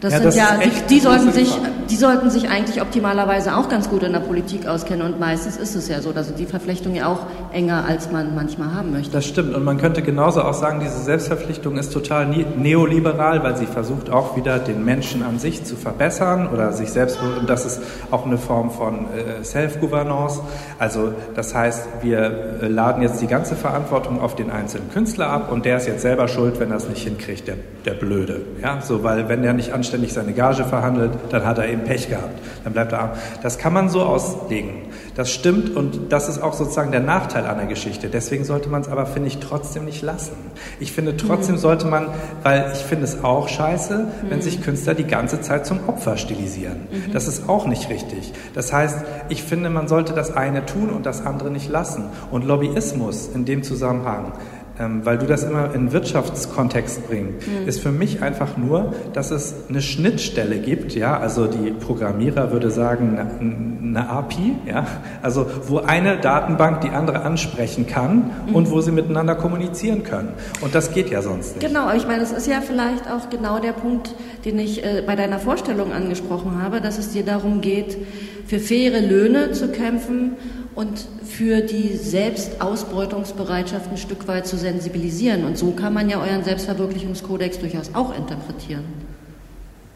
Das 0.00 0.12
ja, 0.12 0.18
sind 0.18 0.26
das 0.26 0.36
ja, 0.36 0.58
die, 0.62 0.94
die 0.94 1.00
sollten 1.00 1.32
sich, 1.32 1.58
die 1.90 1.96
sollten 1.96 2.30
sich 2.30 2.48
eigentlich 2.48 2.80
optimalerweise 2.80 3.56
auch 3.56 3.68
ganz 3.68 3.90
gut 3.90 4.04
in 4.04 4.12
der 4.12 4.20
Politik 4.20 4.68
auskennen 4.68 5.04
und 5.04 5.18
meistens 5.18 5.56
ist 5.56 5.74
es 5.74 5.88
ja 5.88 6.00
so, 6.00 6.12
dass 6.12 6.32
die 6.32 6.46
Verflechtung 6.46 6.94
ja 6.94 7.08
auch 7.08 7.26
enger, 7.52 7.84
als 7.84 8.12
man 8.12 8.32
manchmal 8.32 8.72
haben 8.72 8.92
möchte. 8.92 9.10
Das 9.10 9.26
stimmt 9.26 9.56
und 9.56 9.64
man 9.64 9.78
könnte 9.78 10.02
genauso 10.02 10.42
auch 10.42 10.54
sagen, 10.54 10.78
diese 10.78 11.00
Selbstverpflichtung 11.00 11.78
ist 11.78 11.92
total 11.92 12.26
neoliberal, 12.26 13.42
weil 13.42 13.56
sie 13.56 13.66
versucht 13.66 14.08
auch 14.08 14.36
wieder 14.36 14.60
den 14.60 14.84
Menschen 14.84 15.24
an 15.24 15.40
sich 15.40 15.64
zu 15.64 15.74
verbessern 15.74 16.48
oder 16.52 16.72
sich 16.72 16.90
selbst, 16.90 17.18
und 17.40 17.50
das 17.50 17.66
ist 17.66 17.80
auch 18.12 18.24
eine 18.24 18.38
Form 18.38 18.70
von 18.70 19.06
äh, 19.06 19.42
Self-Governance. 19.42 20.40
Also 20.78 21.12
das 21.34 21.56
heißt, 21.56 21.88
wir 22.02 22.60
äh, 22.62 22.68
laden 22.68 23.02
jetzt 23.02 23.20
die 23.20 23.26
ganze 23.26 23.56
Verantwortung 23.56 24.20
auf 24.20 24.36
den 24.36 24.52
einzelnen 24.52 24.92
Künstler 24.92 25.26
ab 25.26 25.50
und 25.50 25.64
der 25.64 25.78
ist 25.78 25.88
jetzt 25.88 26.02
selber 26.02 26.28
schuld, 26.28 26.60
wenn 26.60 26.70
er 26.70 26.76
es 26.76 26.88
nicht 26.88 27.02
hinkriegt, 27.02 27.48
der, 27.48 27.56
der 27.84 27.94
Blöde. 27.94 28.42
Ja, 28.62 28.80
so, 28.80 29.02
weil 29.02 29.28
wenn 29.28 29.42
der 29.42 29.54
nicht 29.54 29.72
anständig 29.72 29.87
anständig 29.88 30.12
seine 30.12 30.34
Gage 30.34 30.64
verhandelt, 30.64 31.12
dann 31.30 31.46
hat 31.46 31.56
er 31.56 31.68
eben 31.68 31.84
Pech 31.84 32.10
gehabt. 32.10 32.38
Dann 32.62 32.74
bleibt 32.74 32.92
er 32.92 33.00
arm. 33.00 33.10
Das 33.42 33.56
kann 33.56 33.72
man 33.72 33.88
so 33.88 34.02
auslegen. 34.02 34.88
Das 35.14 35.32
stimmt 35.32 35.74
und 35.74 36.12
das 36.12 36.28
ist 36.28 36.42
auch 36.42 36.52
sozusagen 36.52 36.92
der 36.92 37.00
Nachteil 37.00 37.46
an 37.46 37.56
der 37.56 37.66
Geschichte. 37.66 38.08
Deswegen 38.08 38.44
sollte 38.44 38.68
man 38.68 38.82
es 38.82 38.88
aber, 38.88 39.06
finde 39.06 39.28
ich, 39.28 39.38
trotzdem 39.38 39.86
nicht 39.86 40.02
lassen. 40.02 40.36
Ich 40.78 40.92
finde, 40.92 41.16
trotzdem 41.16 41.54
mhm. 41.54 41.60
sollte 41.60 41.86
man, 41.86 42.08
weil 42.42 42.70
ich 42.74 42.80
finde 42.80 43.04
es 43.04 43.24
auch 43.24 43.48
scheiße, 43.48 43.98
mhm. 43.98 44.30
wenn 44.30 44.42
sich 44.42 44.62
Künstler 44.62 44.94
die 44.94 45.06
ganze 45.06 45.40
Zeit 45.40 45.64
zum 45.64 45.88
Opfer 45.88 46.18
stilisieren. 46.18 46.86
Mhm. 46.90 47.12
Das 47.12 47.26
ist 47.26 47.48
auch 47.48 47.66
nicht 47.66 47.88
richtig. 47.88 48.32
Das 48.54 48.72
heißt, 48.72 48.98
ich 49.30 49.42
finde, 49.42 49.70
man 49.70 49.88
sollte 49.88 50.12
das 50.12 50.36
eine 50.36 50.66
tun 50.66 50.90
und 50.90 51.06
das 51.06 51.24
andere 51.24 51.50
nicht 51.50 51.70
lassen. 51.70 52.04
Und 52.30 52.44
Lobbyismus 52.44 53.28
in 53.34 53.46
dem 53.46 53.62
Zusammenhang 53.62 54.32
ähm, 54.78 55.04
weil 55.04 55.18
du 55.18 55.26
das 55.26 55.42
immer 55.42 55.74
in 55.74 55.92
Wirtschaftskontext 55.92 57.06
bringst, 57.08 57.46
mhm. 57.46 57.66
ist 57.66 57.80
für 57.80 57.90
mich 57.90 58.22
einfach 58.22 58.56
nur, 58.56 58.94
dass 59.12 59.30
es 59.30 59.54
eine 59.68 59.82
Schnittstelle 59.82 60.58
gibt, 60.58 60.94
ja, 60.94 61.18
also 61.18 61.46
die 61.46 61.70
Programmierer 61.70 62.52
würde 62.52 62.70
sagen, 62.70 63.18
eine, 63.18 63.98
eine 64.00 64.08
API, 64.08 64.56
ja, 64.66 64.86
also 65.22 65.46
wo 65.66 65.78
eine 65.78 66.18
Datenbank 66.18 66.82
die 66.82 66.90
andere 66.90 67.22
ansprechen 67.22 67.86
kann 67.86 68.30
mhm. 68.48 68.54
und 68.54 68.70
wo 68.70 68.80
sie 68.80 68.92
miteinander 68.92 69.34
kommunizieren 69.34 70.02
können. 70.02 70.32
Und 70.60 70.74
das 70.74 70.92
geht 70.92 71.10
ja 71.10 71.22
sonst 71.22 71.56
nicht. 71.56 71.66
Genau, 71.66 71.82
aber 71.82 71.96
ich 71.96 72.06
meine, 72.06 72.20
das 72.20 72.32
ist 72.32 72.46
ja 72.46 72.60
vielleicht 72.60 73.10
auch 73.10 73.30
genau 73.30 73.58
der 73.58 73.72
Punkt, 73.72 74.14
den 74.44 74.58
ich 74.58 74.84
äh, 74.84 75.02
bei 75.06 75.16
deiner 75.16 75.38
Vorstellung 75.38 75.92
angesprochen 75.92 76.62
habe, 76.62 76.80
dass 76.80 76.98
es 76.98 77.10
dir 77.10 77.24
darum 77.24 77.60
geht, 77.60 77.98
für 78.46 78.58
faire 78.58 79.00
Löhne 79.00 79.52
zu 79.52 79.68
kämpfen 79.68 80.36
und 80.78 81.08
für 81.24 81.60
die 81.60 81.96
Selbstausbeutungsbereitschaft 81.96 83.90
ein 83.90 83.96
Stück 83.96 84.28
weit 84.28 84.46
zu 84.46 84.56
sensibilisieren. 84.56 85.44
Und 85.44 85.58
so 85.58 85.72
kann 85.72 85.92
man 85.92 86.08
ja 86.08 86.20
euren 86.20 86.44
Selbstverwirklichungskodex 86.44 87.58
durchaus 87.58 87.90
auch 87.94 88.16
interpretieren. 88.16 88.84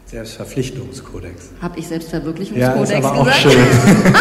Selbstverpflichtungskodex. 0.07 1.51
Habe 1.61 1.79
ich 1.79 1.87
Selbstverwirklichungskodex 1.87 2.89
ja, 2.89 2.97
ist 2.97 3.05
aber 3.05 3.23
gesagt? 3.23 3.45
Auch 3.45 3.51
schön. 3.51 3.61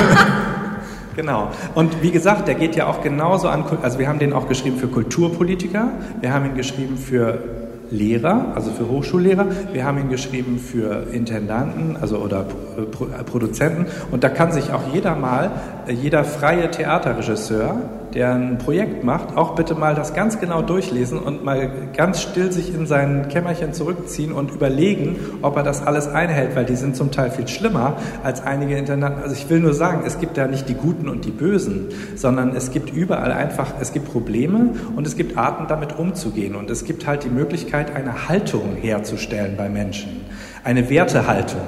Genau. 1.14 1.50
Und 1.74 2.02
wie 2.02 2.10
gesagt, 2.10 2.48
der 2.48 2.54
geht 2.54 2.74
ja 2.74 2.86
auch 2.86 3.02
genauso 3.02 3.48
an, 3.48 3.66
also 3.82 3.98
wir 3.98 4.08
haben 4.08 4.18
den 4.18 4.32
auch 4.32 4.48
geschrieben 4.48 4.78
für 4.78 4.86
Kulturpolitiker, 4.86 5.90
wir 6.22 6.32
haben 6.32 6.46
ihn 6.46 6.54
geschrieben 6.54 6.96
für 6.96 7.61
Lehrer, 7.93 8.53
also 8.55 8.70
für 8.70 8.88
Hochschullehrer. 8.88 9.47
Wir 9.72 9.84
haben 9.84 9.99
ihn 9.99 10.09
geschrieben 10.09 10.59
für 10.59 11.07
Intendanten, 11.12 11.97
also 12.01 12.16
oder 12.16 12.47
Produzenten. 13.26 13.86
Und 14.11 14.24
da 14.24 14.30
kann 14.30 14.51
sich 14.51 14.72
auch 14.72 14.82
jeder 14.93 15.14
mal, 15.14 15.51
äh, 15.86 15.93
jeder 15.93 16.24
freie 16.24 16.70
Theaterregisseur 16.70 17.76
der 18.14 18.34
ein 18.34 18.58
Projekt 18.58 19.04
macht, 19.04 19.36
auch 19.36 19.54
bitte 19.54 19.74
mal 19.74 19.94
das 19.94 20.14
ganz 20.14 20.38
genau 20.38 20.62
durchlesen 20.62 21.18
und 21.18 21.44
mal 21.44 21.70
ganz 21.96 22.20
still 22.20 22.52
sich 22.52 22.74
in 22.74 22.86
sein 22.86 23.28
Kämmerchen 23.28 23.72
zurückziehen 23.72 24.32
und 24.32 24.50
überlegen, 24.50 25.16
ob 25.42 25.56
er 25.56 25.62
das 25.62 25.86
alles 25.86 26.08
einhält, 26.08 26.54
weil 26.54 26.64
die 26.64 26.76
sind 26.76 26.96
zum 26.96 27.10
Teil 27.10 27.30
viel 27.30 27.48
schlimmer 27.48 27.96
als 28.22 28.42
einige 28.42 28.76
Intendanten. 28.76 29.22
Also 29.22 29.34
ich 29.34 29.48
will 29.48 29.60
nur 29.60 29.74
sagen, 29.74 30.02
es 30.06 30.18
gibt 30.18 30.36
da 30.36 30.46
nicht 30.46 30.68
die 30.68 30.74
Guten 30.74 31.08
und 31.08 31.24
die 31.24 31.30
Bösen, 31.30 31.88
sondern 32.14 32.54
es 32.54 32.70
gibt 32.70 32.90
überall 32.90 33.32
einfach, 33.32 33.74
es 33.80 33.92
gibt 33.92 34.10
Probleme 34.10 34.74
und 34.94 35.06
es 35.06 35.16
gibt 35.16 35.38
Arten, 35.38 35.66
damit 35.68 35.98
umzugehen. 35.98 36.54
Und 36.54 36.70
es 36.70 36.84
gibt 36.84 37.06
halt 37.06 37.24
die 37.24 37.30
Möglichkeit, 37.30 37.94
eine 37.94 38.28
Haltung 38.28 38.76
herzustellen 38.80 39.56
bei 39.56 39.68
Menschen, 39.68 40.22
eine 40.64 40.90
Wertehaltung 40.90 41.60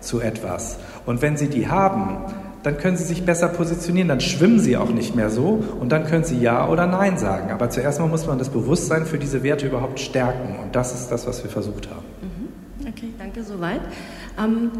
zu 0.00 0.20
etwas. 0.20 0.78
Und 1.06 1.22
wenn 1.22 1.36
sie 1.36 1.48
die 1.48 1.68
haben, 1.68 2.18
dann 2.62 2.78
können 2.78 2.96
Sie 2.96 3.04
sich 3.04 3.24
besser 3.24 3.48
positionieren, 3.48 4.08
dann 4.08 4.20
schwimmen 4.20 4.58
Sie 4.58 4.76
auch 4.76 4.90
nicht 4.90 5.16
mehr 5.16 5.30
so 5.30 5.62
und 5.80 5.90
dann 5.90 6.04
können 6.04 6.24
Sie 6.24 6.38
Ja 6.38 6.68
oder 6.68 6.86
Nein 6.86 7.16
sagen. 7.18 7.50
Aber 7.50 7.70
zuerst 7.70 8.00
mal 8.00 8.08
muss 8.08 8.26
man 8.26 8.38
das 8.38 8.50
Bewusstsein 8.50 9.06
für 9.06 9.18
diese 9.18 9.42
Werte 9.42 9.66
überhaupt 9.66 10.00
stärken 10.00 10.58
und 10.62 10.76
das 10.76 10.94
ist 10.94 11.08
das, 11.08 11.26
was 11.26 11.42
wir 11.42 11.50
versucht 11.50 11.88
haben. 11.88 12.04
Mhm. 12.20 12.88
Okay, 12.88 13.08
danke 13.18 13.42
soweit. 13.42 13.80
Ähm, 14.38 14.70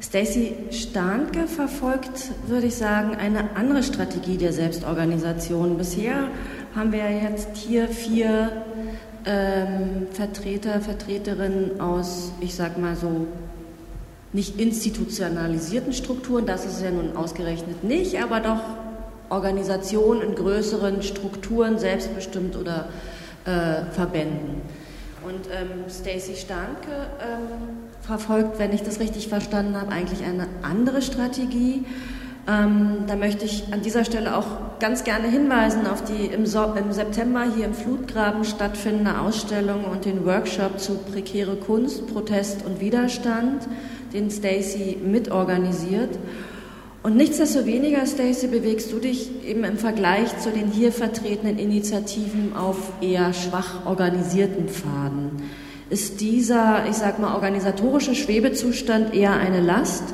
Stacey 0.00 0.54
Starnke 0.70 1.46
verfolgt, 1.46 2.32
würde 2.48 2.66
ich 2.66 2.74
sagen, 2.74 3.14
eine 3.14 3.54
andere 3.54 3.82
Strategie 3.82 4.36
der 4.36 4.52
Selbstorganisation. 4.52 5.78
Bisher 5.78 6.28
haben 6.74 6.92
wir 6.92 7.08
jetzt 7.10 7.56
hier 7.56 7.86
vier 7.88 8.50
ähm, 9.24 10.08
Vertreter, 10.10 10.80
Vertreterinnen 10.80 11.80
aus, 11.80 12.32
ich 12.40 12.54
sag 12.54 12.78
mal 12.78 12.96
so, 12.96 13.26
nicht 14.32 14.58
institutionalisierten 14.58 15.92
Strukturen, 15.92 16.46
das 16.46 16.64
ist 16.64 16.82
ja 16.82 16.90
nun 16.90 17.16
ausgerechnet 17.16 17.84
nicht, 17.84 18.22
aber 18.22 18.40
doch 18.40 18.60
Organisationen 19.28 20.22
in 20.22 20.34
größeren 20.34 21.02
Strukturen, 21.02 21.78
selbstbestimmt 21.78 22.56
oder 22.56 22.88
äh, 23.44 23.84
Verbänden. 23.92 24.62
Und 25.24 25.46
ähm, 25.52 25.84
Stacey 25.88 26.34
Starnke 26.34 26.90
ähm, 27.20 27.78
verfolgt, 28.00 28.58
wenn 28.58 28.72
ich 28.72 28.82
das 28.82 29.00
richtig 29.00 29.28
verstanden 29.28 29.80
habe, 29.80 29.92
eigentlich 29.92 30.24
eine 30.24 30.48
andere 30.62 31.00
Strategie. 31.00 31.84
Ähm, 32.48 33.04
da 33.06 33.14
möchte 33.14 33.44
ich 33.44 33.72
an 33.72 33.82
dieser 33.82 34.04
Stelle 34.04 34.36
auch 34.36 34.78
ganz 34.80 35.04
gerne 35.04 35.28
hinweisen 35.28 35.86
auf 35.86 36.02
die 36.02 36.26
im, 36.26 36.44
so 36.44 36.74
im, 36.74 36.92
September 36.92 37.44
hier 37.54 37.66
im 37.66 37.74
Flutgraben 37.74 38.44
stattfindende 38.44 39.20
Ausstellung 39.20 39.84
und 39.84 40.04
den 40.04 40.26
Workshop 40.26 40.80
zu 40.80 40.94
prekäre 40.94 41.54
Kunst, 41.54 42.08
Protest 42.12 42.66
und 42.66 42.80
Widerstand 42.80 43.62
den 44.12 44.30
Stacy 44.30 44.96
mitorganisiert. 45.04 46.18
Und 47.02 47.16
nichtsdestoweniger, 47.16 48.06
Stacy, 48.06 48.46
bewegst 48.46 48.92
du 48.92 48.98
dich 48.98 49.44
eben 49.44 49.64
im 49.64 49.76
Vergleich 49.76 50.38
zu 50.38 50.50
den 50.50 50.70
hier 50.70 50.92
vertretenen 50.92 51.58
Initiativen 51.58 52.54
auf 52.54 52.92
eher 53.00 53.32
schwach 53.32 53.86
organisierten 53.86 54.68
Pfaden. 54.68 55.42
Ist 55.90 56.20
dieser, 56.20 56.84
ich 56.88 56.94
sag 56.94 57.18
mal, 57.18 57.34
organisatorische 57.34 58.14
Schwebezustand 58.14 59.14
eher 59.14 59.34
eine 59.34 59.60
Last 59.60 60.04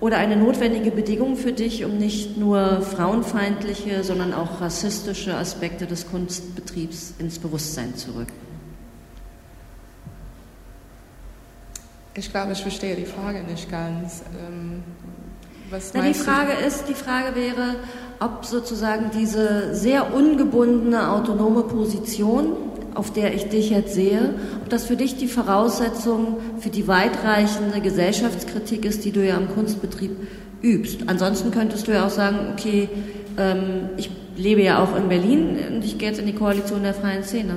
oder 0.00 0.16
eine 0.16 0.36
notwendige 0.36 0.90
Bedingung 0.90 1.36
für 1.36 1.52
dich, 1.52 1.84
um 1.84 1.98
nicht 1.98 2.38
nur 2.38 2.80
frauenfeindliche, 2.80 4.02
sondern 4.02 4.32
auch 4.32 4.60
rassistische 4.60 5.36
Aspekte 5.36 5.86
des 5.86 6.10
Kunstbetriebs 6.10 7.14
ins 7.18 7.38
Bewusstsein 7.38 7.94
zu 7.94 8.10
rücken? 8.12 8.51
Ich 12.14 12.30
glaube, 12.30 12.52
ich 12.52 12.62
verstehe 12.62 12.94
die 12.96 13.06
Frage 13.06 13.42
nicht 13.44 13.70
ganz. 13.70 14.22
Ähm, 14.46 14.82
was 15.70 15.92
Na, 15.94 16.02
die 16.02 16.14
Frage 16.14 16.52
du? 16.60 16.66
ist, 16.66 16.88
die 16.88 16.94
Frage 16.94 17.34
wäre, 17.34 17.76
ob 18.20 18.44
sozusagen 18.44 19.10
diese 19.18 19.74
sehr 19.74 20.14
ungebundene 20.14 21.10
autonome 21.10 21.62
Position 21.62 22.56
auf 22.94 23.12
der 23.12 23.34
ich 23.34 23.48
dich 23.48 23.70
jetzt 23.70 23.94
sehe, 23.94 24.34
ob 24.62 24.68
das 24.68 24.84
für 24.84 24.96
dich 24.96 25.16
die 25.16 25.28
Voraussetzung 25.28 26.38
für 26.60 26.70
die 26.70 26.88
weitreichende 26.88 27.80
Gesellschaftskritik 27.80 28.84
ist, 28.84 29.04
die 29.04 29.12
du 29.12 29.26
ja 29.26 29.36
im 29.36 29.48
Kunstbetrieb 29.48 30.10
übst. 30.62 31.00
Ansonsten 31.06 31.50
könntest 31.50 31.88
du 31.88 31.92
ja 31.92 32.06
auch 32.06 32.10
sagen, 32.10 32.52
okay, 32.52 32.88
ähm, 33.38 33.90
ich 33.96 34.10
lebe 34.36 34.62
ja 34.62 34.82
auch 34.82 34.96
in 34.96 35.08
Berlin 35.08 35.58
und 35.74 35.84
ich 35.84 35.98
gehe 35.98 36.08
jetzt 36.08 36.20
in 36.20 36.26
die 36.26 36.34
Koalition 36.34 36.82
der 36.82 36.94
freien 36.94 37.24
Szene. 37.24 37.56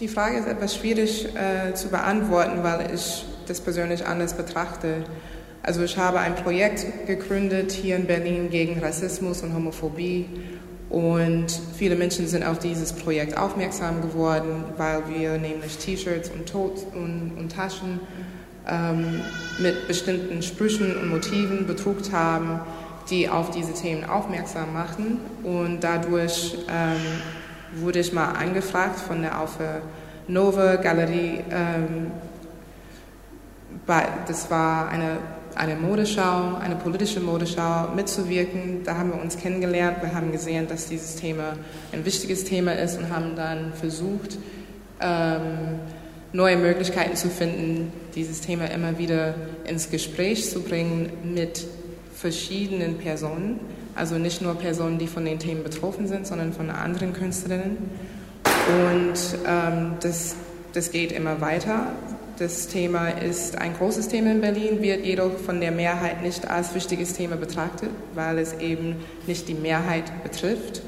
Die 0.00 0.06
Frage 0.06 0.38
ist 0.38 0.46
etwas 0.46 0.76
schwierig 0.76 1.26
äh, 1.34 1.74
zu 1.74 1.88
beantworten, 1.88 2.62
weil 2.62 2.94
ich 2.94 3.24
das 3.48 3.60
persönlich 3.60 4.06
anders 4.06 4.34
betrachte. 4.34 5.04
Also 5.60 5.82
ich 5.82 5.98
habe 5.98 6.20
ein 6.20 6.36
Projekt 6.36 7.06
gegründet 7.08 7.72
hier 7.72 7.96
in 7.96 8.06
Berlin 8.06 8.48
gegen 8.48 8.78
Rassismus 8.78 9.42
und 9.42 9.52
Homophobie 9.54 10.26
und 10.88 11.46
viele 11.76 11.96
Menschen 11.96 12.28
sind 12.28 12.44
auf 12.44 12.60
dieses 12.60 12.92
Projekt 12.92 13.36
aufmerksam 13.36 14.00
geworden, 14.00 14.64
weil 14.76 15.02
wir 15.08 15.36
nämlich 15.36 15.76
T-Shirts 15.78 16.30
und, 16.30 16.54
und, 16.54 17.32
und, 17.36 17.52
Taschen 17.52 17.98
ähm, 18.68 19.20
mit 19.58 19.88
bestimmten 19.88 20.42
Sprüchen 20.42 20.96
und 20.96 21.08
Motiven 21.10 21.66
bedruckt 21.66 22.12
haben, 22.12 22.60
die 23.10 23.28
auf 23.28 23.50
diese 23.50 23.74
Themen 23.74 24.04
aufmerksam 24.04 24.72
machen. 24.72 25.18
Und 25.42 25.80
dadurch 25.82 26.56
ähm, 26.70 26.96
wurde 27.76 28.00
ich 28.00 28.12
mal 28.12 28.32
angefragt 28.32 28.98
von 28.98 29.22
der 29.22 29.40
Aufe 29.40 29.82
Nova 30.26 30.76
Galerie. 30.76 31.44
Ähm, 31.50 32.10
das 34.26 34.50
war 34.50 34.88
eine 34.88 35.18
eine 35.58 35.74
Modeschau, 35.74 36.54
eine 36.60 36.76
politische 36.76 37.20
Modeschau 37.20 37.88
mitzuwirken. 37.94 38.84
Da 38.84 38.96
haben 38.96 39.12
wir 39.12 39.20
uns 39.20 39.36
kennengelernt. 39.36 39.98
Wir 40.00 40.14
haben 40.14 40.30
gesehen, 40.30 40.68
dass 40.68 40.86
dieses 40.86 41.16
Thema 41.16 41.54
ein 41.92 42.04
wichtiges 42.04 42.44
Thema 42.44 42.72
ist 42.72 42.96
und 42.98 43.10
haben 43.10 43.34
dann 43.34 43.72
versucht, 43.72 44.38
ähm, 45.00 45.80
neue 46.32 46.56
Möglichkeiten 46.56 47.16
zu 47.16 47.28
finden, 47.28 47.92
dieses 48.14 48.40
Thema 48.40 48.66
immer 48.66 48.98
wieder 48.98 49.34
ins 49.64 49.90
Gespräch 49.90 50.48
zu 50.48 50.62
bringen 50.62 51.10
mit 51.24 51.66
verschiedenen 52.14 52.98
Personen. 52.98 53.58
Also 53.98 54.16
nicht 54.16 54.40
nur 54.40 54.54
Personen, 54.54 54.98
die 54.98 55.08
von 55.08 55.24
den 55.24 55.38
Themen 55.38 55.64
betroffen 55.64 56.06
sind, 56.06 56.26
sondern 56.26 56.52
von 56.52 56.70
anderen 56.70 57.12
Künstlerinnen. 57.12 57.90
Und 58.44 59.38
ähm, 59.46 59.92
das, 60.00 60.36
das 60.72 60.92
geht 60.92 61.10
immer 61.10 61.40
weiter. 61.40 61.92
Das 62.38 62.68
Thema 62.68 63.08
ist 63.08 63.58
ein 63.58 63.74
großes 63.74 64.06
Thema 64.06 64.30
in 64.30 64.40
Berlin, 64.40 64.80
wird 64.80 65.04
jedoch 65.04 65.36
von 65.38 65.60
der 65.60 65.72
Mehrheit 65.72 66.22
nicht 66.22 66.48
als 66.48 66.74
wichtiges 66.76 67.14
Thema 67.14 67.34
betrachtet, 67.34 67.90
weil 68.14 68.38
es 68.38 68.54
eben 68.60 68.96
nicht 69.26 69.48
die 69.48 69.54
Mehrheit 69.54 70.04
betrifft. 70.22 70.82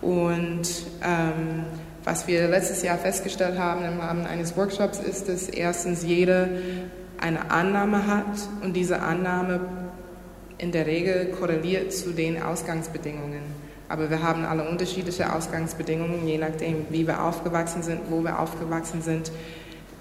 Und 0.00 0.66
ähm, 1.04 1.64
was 2.02 2.26
wir 2.26 2.48
letztes 2.48 2.82
Jahr 2.82 2.98
festgestellt 2.98 3.56
haben 3.56 3.84
im 3.84 4.00
Rahmen 4.00 4.26
eines 4.26 4.56
Workshops 4.56 4.98
ist, 4.98 5.28
dass 5.28 5.48
erstens 5.48 6.02
jeder 6.02 6.48
eine 7.20 7.52
Annahme 7.52 8.08
hat 8.08 8.48
und 8.62 8.74
diese 8.74 9.00
Annahme 9.00 9.60
in 10.62 10.70
der 10.70 10.86
Regel 10.86 11.26
korreliert 11.38 11.92
zu 11.92 12.12
den 12.12 12.40
Ausgangsbedingungen. 12.40 13.42
Aber 13.88 14.08
wir 14.08 14.22
haben 14.22 14.44
alle 14.44 14.68
unterschiedliche 14.68 15.34
Ausgangsbedingungen, 15.34 16.26
je 16.26 16.38
nachdem, 16.38 16.86
wie 16.88 17.06
wir 17.06 17.22
aufgewachsen 17.22 17.82
sind, 17.82 18.00
wo 18.08 18.22
wir 18.22 18.38
aufgewachsen 18.38 19.02
sind, 19.02 19.32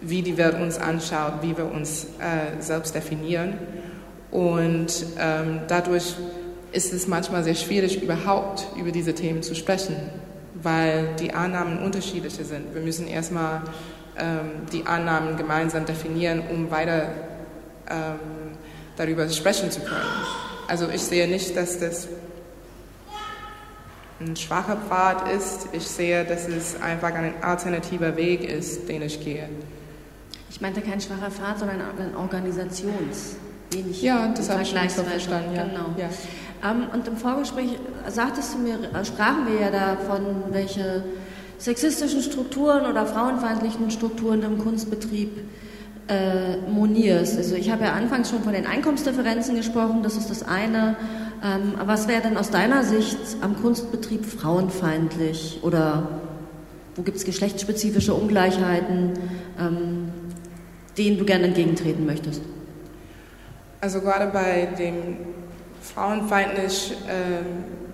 wie 0.01 0.21
die 0.21 0.37
Welt 0.37 0.55
uns 0.61 0.77
anschaut, 0.77 1.33
wie 1.41 1.57
wir 1.57 1.65
uns 1.65 2.05
äh, 2.19 2.61
selbst 2.61 2.93
definieren. 2.93 3.55
Und 4.29 5.05
ähm, 5.19 5.61
dadurch 5.67 6.15
ist 6.71 6.93
es 6.93 7.07
manchmal 7.07 7.43
sehr 7.43 7.55
schwierig, 7.55 8.01
überhaupt 8.01 8.67
über 8.77 8.91
diese 8.91 9.15
Themen 9.15 9.41
zu 9.41 9.55
sprechen, 9.55 9.95
weil 10.53 11.09
die 11.19 11.33
Annahmen 11.33 11.79
unterschiedliche 11.79 12.45
sind. 12.45 12.73
Wir 12.73 12.81
müssen 12.81 13.07
erstmal 13.07 13.63
ähm, 14.17 14.67
die 14.71 14.85
Annahmen 14.85 15.37
gemeinsam 15.37 15.85
definieren, 15.85 16.43
um 16.51 16.69
weiter 16.69 17.09
ähm, 17.89 18.19
darüber 18.95 19.27
sprechen 19.27 19.71
zu 19.71 19.81
können. 19.81 20.40
Also 20.71 20.87
ich 20.87 21.01
sehe 21.01 21.27
nicht, 21.27 21.57
dass 21.57 21.79
das 21.79 22.07
ein 24.21 24.37
schwacher 24.37 24.77
Pfad 24.77 25.29
ist. 25.33 25.67
Ich 25.73 25.85
sehe, 25.85 26.23
dass 26.23 26.47
es 26.47 26.81
einfach 26.81 27.13
ein 27.13 27.33
alternativer 27.41 28.15
Weg 28.15 28.49
ist, 28.49 28.87
den 28.87 29.01
ich 29.01 29.21
gehe. 29.21 29.49
Ich 30.49 30.61
meinte 30.61 30.79
kein 30.79 31.01
schwacher 31.01 31.29
Pfad, 31.29 31.59
sondern 31.59 31.81
ein 31.81 32.15
Organisations. 32.15 33.35
Wenig 33.71 34.01
ja, 34.01 34.29
das 34.29 34.49
habe 34.49 34.61
ich 34.61 34.73
nicht 34.73 34.91
so 34.91 35.03
verstanden. 35.03 35.55
Ja. 35.55 35.63
Genau. 35.65 35.93
Ja. 35.97 36.71
Ähm, 36.71 36.87
und 36.93 37.05
im 37.05 37.17
Vorgespräch 37.17 37.77
sagtest 38.07 38.53
du 38.53 38.59
mir, 38.59 38.75
äh, 38.75 39.03
sprachen 39.03 39.47
wir 39.47 39.59
ja 39.59 39.71
davon, 39.71 40.21
welche 40.51 41.03
sexistischen 41.57 42.21
Strukturen 42.21 42.85
oder 42.85 43.05
frauenfeindlichen 43.05 43.91
Strukturen 43.91 44.41
im 44.43 44.57
Kunstbetrieb 44.57 45.31
äh, 46.07 46.57
monierst. 46.69 47.37
Also 47.37 47.55
ich 47.55 47.71
habe 47.71 47.85
ja 47.85 47.93
anfangs 47.93 48.29
schon 48.29 48.43
von 48.43 48.53
den 48.53 48.65
Einkommensdifferenzen 48.65 49.55
gesprochen, 49.55 50.03
das 50.03 50.17
ist 50.17 50.29
das 50.29 50.43
eine. 50.43 50.95
Ähm, 51.43 51.73
was 51.85 52.07
wäre 52.07 52.21
denn 52.21 52.37
aus 52.37 52.49
deiner 52.49 52.83
Sicht 52.83 53.17
am 53.41 53.61
Kunstbetrieb 53.61 54.25
frauenfeindlich 54.25 55.59
oder 55.63 56.21
wo 56.95 57.03
gibt 57.03 57.17
es 57.17 57.25
geschlechtsspezifische 57.25 58.13
Ungleichheiten? 58.13 59.13
Ähm, 59.59 60.11
denen 60.97 61.17
du 61.17 61.25
gerne 61.25 61.45
entgegentreten 61.45 62.05
möchtest? 62.05 62.41
Also 63.79 64.01
gerade 64.01 64.27
bei 64.27 64.67
dem 64.77 65.17
Frauenfeindlich 65.81 66.91
äh, 67.07 67.90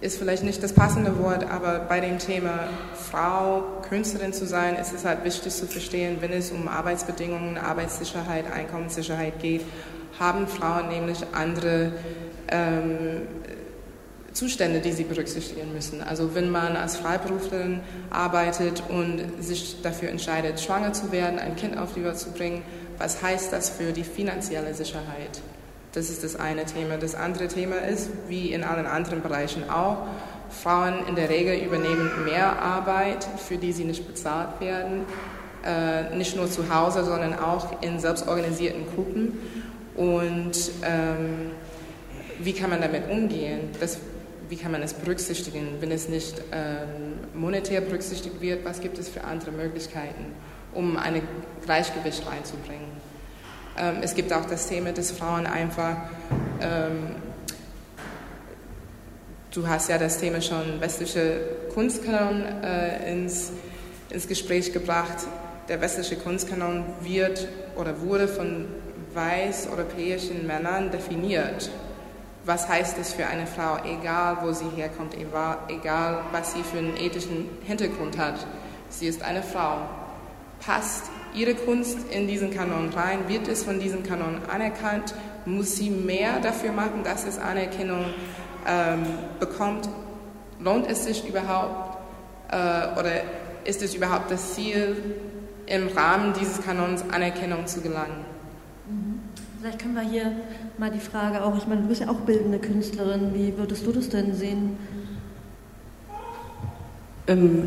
ist 0.00 0.18
vielleicht 0.18 0.44
nicht 0.44 0.62
das 0.62 0.72
passende 0.72 1.18
Wort, 1.18 1.50
aber 1.50 1.80
bei 1.80 2.00
dem 2.00 2.18
Thema 2.18 2.68
Frau, 2.94 3.64
Künstlerin 3.88 4.32
zu 4.32 4.46
sein, 4.46 4.76
ist 4.76 4.92
es 4.92 5.04
halt 5.04 5.24
wichtig 5.24 5.52
zu 5.52 5.66
verstehen, 5.66 6.18
wenn 6.20 6.32
es 6.32 6.52
um 6.52 6.68
Arbeitsbedingungen, 6.68 7.58
Arbeitssicherheit, 7.58 8.50
Einkommenssicherheit 8.52 9.40
geht, 9.40 9.62
haben 10.18 10.46
Frauen 10.46 10.88
nämlich 10.88 11.18
andere 11.32 11.92
ähm, 12.48 13.22
Zustände, 14.32 14.80
die 14.80 14.92
sie 14.92 15.02
berücksichtigen 15.02 15.72
müssen. 15.72 16.00
Also 16.00 16.34
wenn 16.34 16.50
man 16.50 16.76
als 16.76 16.96
Freiberuflerin 16.96 17.80
arbeitet 18.10 18.84
und 18.88 19.42
sich 19.42 19.82
dafür 19.82 20.10
entscheidet, 20.10 20.60
schwanger 20.60 20.92
zu 20.92 21.10
werden, 21.10 21.40
ein 21.40 21.56
Kind 21.56 21.76
auf 21.76 21.94
die 21.94 22.04
Welt 22.04 22.18
zu 22.18 22.30
bringen, 22.30 22.62
was 22.98 23.20
heißt 23.20 23.52
das 23.52 23.70
für 23.70 23.92
die 23.92 24.04
finanzielle 24.04 24.74
Sicherheit? 24.74 25.40
Das 25.98 26.10
ist 26.10 26.22
das 26.22 26.36
eine 26.36 26.64
Thema. 26.64 26.96
Das 26.96 27.16
andere 27.16 27.48
Thema 27.48 27.78
ist, 27.78 28.08
wie 28.28 28.52
in 28.52 28.62
allen 28.62 28.86
anderen 28.86 29.20
Bereichen 29.20 29.68
auch, 29.68 30.06
Frauen 30.48 31.04
in 31.08 31.16
der 31.16 31.28
Regel 31.28 31.58
übernehmen 31.58 32.24
mehr 32.24 32.62
Arbeit, 32.62 33.26
für 33.36 33.56
die 33.56 33.72
sie 33.72 33.82
nicht 33.82 34.06
bezahlt 34.06 34.60
werden, 34.60 35.06
äh, 35.66 36.14
nicht 36.16 36.36
nur 36.36 36.48
zu 36.48 36.72
Hause, 36.72 37.04
sondern 37.04 37.36
auch 37.36 37.82
in 37.82 37.98
selbstorganisierten 37.98 38.86
Gruppen. 38.94 39.40
Und 39.96 40.70
ähm, 40.84 41.50
wie 42.38 42.52
kann 42.52 42.70
man 42.70 42.80
damit 42.80 43.10
umgehen? 43.10 43.70
Das 43.80 43.98
wie 44.48 44.56
kann 44.56 44.70
man 44.70 44.82
es 44.82 44.94
berücksichtigen, 44.94 45.78
wenn 45.80 45.90
es 45.90 46.08
nicht 46.08 46.40
ähm, 46.52 47.18
monetär 47.34 47.80
berücksichtigt 47.80 48.40
wird, 48.40 48.64
was 48.64 48.80
gibt 48.80 48.98
es 48.98 49.08
für 49.08 49.24
andere 49.24 49.50
Möglichkeiten, 49.50 50.26
um 50.72 50.96
ein 50.96 51.20
Gleichgewicht 51.66 52.24
reinzubringen. 52.24 52.86
Ähm, 53.78 53.98
es 54.02 54.14
gibt 54.14 54.32
auch 54.32 54.44
das 54.44 54.68
Thema, 54.68 54.92
dass 54.92 55.12
Frauen 55.12 55.46
einfach, 55.46 55.96
ähm, 56.60 57.16
du 59.52 59.66
hast 59.66 59.88
ja 59.88 59.98
das 59.98 60.18
Thema 60.18 60.40
schon 60.40 60.80
westliche 60.80 61.40
Kunstkanon 61.74 62.44
äh, 62.62 63.12
ins, 63.12 63.52
ins 64.10 64.26
Gespräch 64.26 64.72
gebracht. 64.72 65.26
Der 65.68 65.80
westliche 65.80 66.16
Kunstkanon 66.16 66.84
wird 67.00 67.46
oder 67.76 68.00
wurde 68.00 68.28
von 68.28 68.66
weiß 69.14 69.68
europäischen 69.70 70.46
Männern 70.46 70.90
definiert 70.90 71.70
was 72.48 72.66
heißt 72.66 72.96
es 72.98 73.12
für 73.12 73.26
eine 73.26 73.46
Frau, 73.46 73.76
egal 73.84 74.38
wo 74.40 74.52
sie 74.52 74.70
herkommt, 74.74 75.14
egal 75.14 76.22
was 76.32 76.54
sie 76.54 76.62
für 76.62 76.78
einen 76.78 76.96
ethischen 76.96 77.46
Hintergrund 77.66 78.16
hat. 78.16 78.46
Sie 78.88 79.06
ist 79.06 79.22
eine 79.22 79.42
Frau. 79.42 79.82
Passt 80.58 81.10
ihre 81.34 81.54
Kunst 81.54 81.98
in 82.10 82.26
diesen 82.26 82.50
Kanon 82.50 82.90
rein? 82.90 83.28
Wird 83.28 83.48
es 83.48 83.64
von 83.64 83.80
diesem 83.80 84.02
Kanon 84.02 84.40
anerkannt? 84.52 85.14
Muss 85.46 85.76
sie 85.76 85.90
mehr 85.90 86.40
dafür 86.40 86.72
machen, 86.72 87.02
dass 87.04 87.26
es 87.26 87.38
Anerkennung 87.38 88.04
ähm, 88.66 89.02
bekommt? 89.40 89.88
Lohnt 90.60 90.90
es 90.90 91.04
sich 91.04 91.28
überhaupt? 91.28 91.98
Äh, 92.50 92.56
oder 92.98 93.22
ist 93.64 93.82
es 93.82 93.94
überhaupt 93.94 94.30
das 94.30 94.54
Ziel, 94.54 94.96
im 95.68 95.88
Rahmen 95.88 96.32
dieses 96.38 96.62
Kanons 96.62 97.04
Anerkennung 97.12 97.66
zu 97.66 97.80
gelangen? 97.80 98.24
Mhm. 98.88 99.20
Vielleicht 99.60 99.80
können 99.80 99.94
wir 99.94 100.02
hier 100.02 100.32
mal 100.78 100.90
die 100.90 101.00
Frage 101.00 101.42
auch, 101.42 101.56
ich 101.56 101.66
meine, 101.66 101.82
du 101.82 101.88
bist 101.88 102.00
ja 102.00 102.08
auch 102.08 102.20
bildende 102.20 102.58
Künstlerin, 102.58 103.34
wie 103.34 103.56
würdest 103.58 103.84
du 103.84 103.92
das 103.92 104.08
denn 104.08 104.34
sehen? 104.34 104.76
Ähm, 107.28 107.62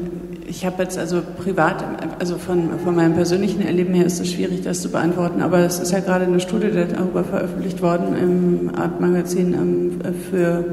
ich 0.47 0.65
habe 0.65 0.83
jetzt 0.83 0.97
also 0.97 1.21
privat, 1.37 1.83
also 2.19 2.37
von, 2.37 2.79
von 2.83 2.95
meinem 2.95 3.13
persönlichen 3.13 3.61
Erleben 3.61 3.93
her 3.93 4.05
ist 4.05 4.19
es 4.19 4.33
schwierig, 4.33 4.63
das 4.63 4.81
zu 4.81 4.89
beantworten, 4.89 5.41
aber 5.41 5.59
es 5.59 5.79
ist 5.79 5.93
ja 5.93 5.99
gerade 5.99 6.25
eine 6.25 6.41
Studie 6.41 6.69
darüber 6.71 7.23
veröffentlicht 7.23 7.81
worden 7.81 8.17
im 8.17 8.75
Art-Magazin 8.75 9.53
ähm, 9.53 9.91
für 10.29 10.65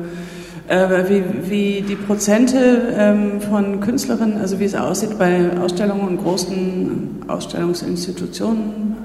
äh, 0.67 1.09
wie, 1.09 1.23
wie 1.49 1.83
die 1.83 1.95
Prozente 1.95 2.93
ähm, 2.97 3.41
von 3.41 3.79
Künstlerinnen, 3.81 4.39
also 4.39 4.59
wie 4.59 4.65
es 4.65 4.75
aussieht 4.75 5.17
bei 5.17 5.57
Ausstellungen 5.61 6.09
und 6.09 6.23
großen 6.23 7.23
Ausstellungsinstitutionen, 7.29 8.97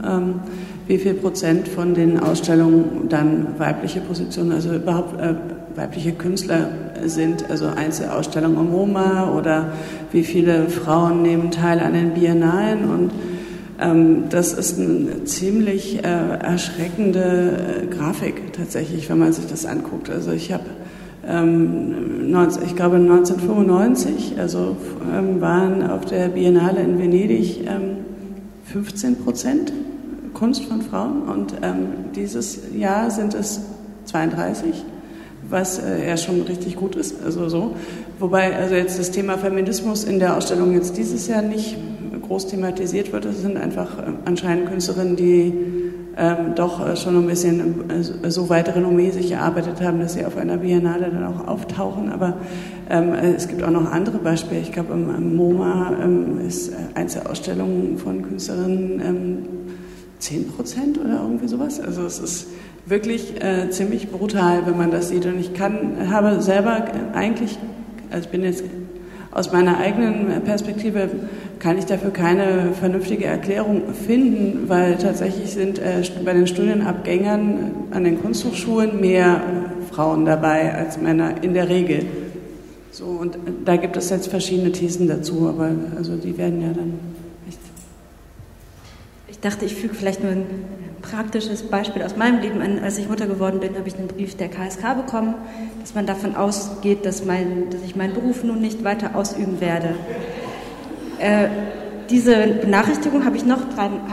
wie 0.87 0.97
viel 0.97 1.13
Prozent 1.13 1.69
von 1.69 1.93
den 1.93 2.19
Ausstellungen 2.19 3.07
dann 3.07 3.47
weibliche 3.57 4.01
Positionen, 4.01 4.51
also 4.51 4.73
überhaupt 4.73 5.17
äh, 5.21 5.35
weibliche 5.75 6.11
Künstler 6.11 6.67
sind, 7.09 7.49
also 7.49 7.67
Einzelausstellungen 7.67 8.57
am 8.57 8.71
MoMA 8.71 9.33
oder 9.37 9.73
wie 10.11 10.23
viele 10.23 10.69
Frauen 10.69 11.21
nehmen 11.21 11.51
teil 11.51 11.79
an 11.79 11.93
den 11.93 12.13
Biennalen. 12.13 12.89
Und 12.89 13.11
ähm, 13.79 14.29
das 14.29 14.53
ist 14.53 14.79
eine 14.79 15.25
ziemlich 15.25 16.03
äh, 16.03 16.37
erschreckende 16.39 17.83
äh, 17.83 17.85
Grafik 17.87 18.53
tatsächlich, 18.53 19.09
wenn 19.09 19.19
man 19.19 19.33
sich 19.33 19.47
das 19.47 19.65
anguckt. 19.65 20.09
Also 20.09 20.31
ich 20.31 20.51
habe 20.51 20.65
ähm, 21.27 22.35
ich 22.65 22.75
glaube 22.75 22.97
1995, 22.97 24.35
also 24.37 24.75
ähm, 25.13 25.39
waren 25.41 25.89
auf 25.89 26.05
der 26.05 26.29
Biennale 26.29 26.81
in 26.81 26.99
Venedig 26.99 27.61
15 28.65 29.09
ähm, 29.09 29.15
Prozent 29.23 29.73
Kunst 30.33 30.65
von 30.65 30.81
Frauen. 30.81 31.21
Und 31.23 31.53
dieses 32.15 32.59
Jahr 32.75 33.11
sind 33.11 33.35
es 33.35 33.61
32, 34.05 34.83
was 35.49 35.79
äh, 35.79 36.07
ja 36.07 36.17
schon 36.17 36.41
richtig 36.41 36.75
gut 36.75 36.95
ist. 36.95 37.23
Also 37.23 37.49
so. 37.49 37.75
Wobei 38.19 38.55
also 38.55 38.75
jetzt 38.75 38.99
das 38.99 39.11
Thema 39.11 39.37
Feminismus 39.37 40.03
in 40.03 40.19
der 40.19 40.37
Ausstellung 40.37 40.73
jetzt 40.73 40.97
dieses 40.97 41.27
Jahr 41.27 41.41
nicht 41.41 41.77
groß 42.21 42.47
thematisiert 42.47 43.11
wird. 43.11 43.25
Es 43.25 43.41
sind 43.41 43.57
einfach 43.57 43.99
äh, 43.99 44.11
anscheinend 44.25 44.67
Künstlerinnen, 44.67 45.15
die 45.15 45.53
ähm, 46.15 46.53
doch 46.55 46.85
äh, 46.87 46.95
schon 46.95 47.17
ein 47.17 47.27
bisschen 47.27 47.89
äh, 47.89 48.31
so 48.31 48.49
weit 48.49 48.73
Renommee 48.75 49.09
sich 49.09 49.31
erarbeitet 49.31 49.81
haben, 49.81 49.99
dass 49.99 50.13
sie 50.13 50.25
auf 50.25 50.37
einer 50.37 50.57
Biennale 50.57 51.09
dann 51.09 51.25
auch 51.25 51.47
auftauchen. 51.47 52.11
Aber 52.11 52.37
ähm, 52.89 53.13
äh, 53.13 53.33
es 53.33 53.47
gibt 53.47 53.63
auch 53.63 53.71
noch 53.71 53.91
andere 53.91 54.19
Beispiele. 54.19 54.61
Ich 54.61 54.71
glaube, 54.71 54.93
im, 54.93 55.09
im 55.09 55.35
MoMA 55.35 55.97
ähm, 56.03 56.39
ist 56.45 56.71
Einzelausstellung 56.93 57.97
von 57.97 58.21
Künstlerinnen 58.21 59.01
ähm, 59.01 59.37
10 60.19 60.47
Prozent 60.49 60.99
oder 60.99 61.21
irgendwie 61.23 61.47
sowas. 61.47 61.79
Also 61.79 62.03
es 62.03 62.19
ist 62.19 62.47
wirklich 62.85 63.41
äh, 63.43 63.69
ziemlich 63.69 64.09
brutal, 64.09 64.65
wenn 64.65 64.77
man 64.77 64.91
das 64.91 65.09
sieht. 65.09 65.25
Und 65.25 65.39
ich 65.39 65.53
kann, 65.53 66.09
habe 66.11 66.41
selber 66.41 66.85
eigentlich, 67.13 67.57
also 68.11 68.25
ich 68.25 68.31
bin 68.31 68.43
jetzt 68.43 68.63
aus 69.31 69.51
meiner 69.51 69.79
eigenen 69.79 70.43
Perspektive 70.43 71.09
kann 71.57 71.77
ich 71.77 71.85
dafür 71.85 72.11
keine 72.11 72.73
vernünftige 72.73 73.25
Erklärung 73.25 73.93
finden, 73.93 74.65
weil 74.67 74.97
tatsächlich 74.97 75.51
sind 75.51 75.79
äh, 75.79 76.03
bei 76.23 76.33
den 76.33 76.45
Studienabgängern 76.45 77.71
an 77.91 78.03
den 78.03 78.21
Kunsthochschulen 78.21 78.99
mehr 78.99 79.41
Frauen 79.89 80.25
dabei 80.25 80.75
als 80.75 80.99
Männer 80.99 81.41
in 81.41 81.53
der 81.53 81.69
Regel. 81.69 82.05
So, 82.91 83.05
und 83.05 83.37
da 83.65 83.75
gibt 83.77 83.97
es 83.97 84.11
jetzt 84.11 84.27
verschiedene 84.27 84.71
Thesen 84.71 85.07
dazu, 85.07 85.47
aber 85.49 85.71
also 85.97 86.15
die 86.15 86.37
werden 86.37 86.61
ja 86.61 86.73
dann. 86.73 86.99
Ich 89.29 89.39
dachte, 89.39 89.65
ich 89.65 89.75
füge 89.75 89.95
vielleicht 89.95 90.21
nur 90.21 90.31
ein 90.31 90.45
praktisches 91.03 91.61
Beispiel 91.61 92.01
aus 92.01 92.17
meinem 92.17 92.41
Leben. 92.41 92.61
Als 92.83 92.97
ich 92.97 93.07
Mutter 93.07 93.27
geworden 93.27 93.59
bin, 93.59 93.77
habe 93.77 93.87
ich 93.87 93.95
einen 93.95 94.07
Brief 94.07 94.35
der 94.35 94.49
KSK 94.49 94.95
bekommen, 95.05 95.35
dass 95.79 95.93
man 95.93 96.07
davon 96.07 96.35
ausgeht, 96.35 97.05
dass, 97.05 97.23
mein, 97.23 97.69
dass 97.69 97.81
ich 97.83 97.95
meinen 97.95 98.13
Beruf 98.13 98.43
nun 98.43 98.59
nicht 98.59 98.83
weiter 98.83 99.15
ausüben 99.15 99.61
werde. 99.61 99.95
Äh, 101.19 101.49
diese 102.09 102.47
Benachrichtigung 102.47 103.25
habe 103.25 103.37
ich, 103.37 103.45
noch 103.45 103.61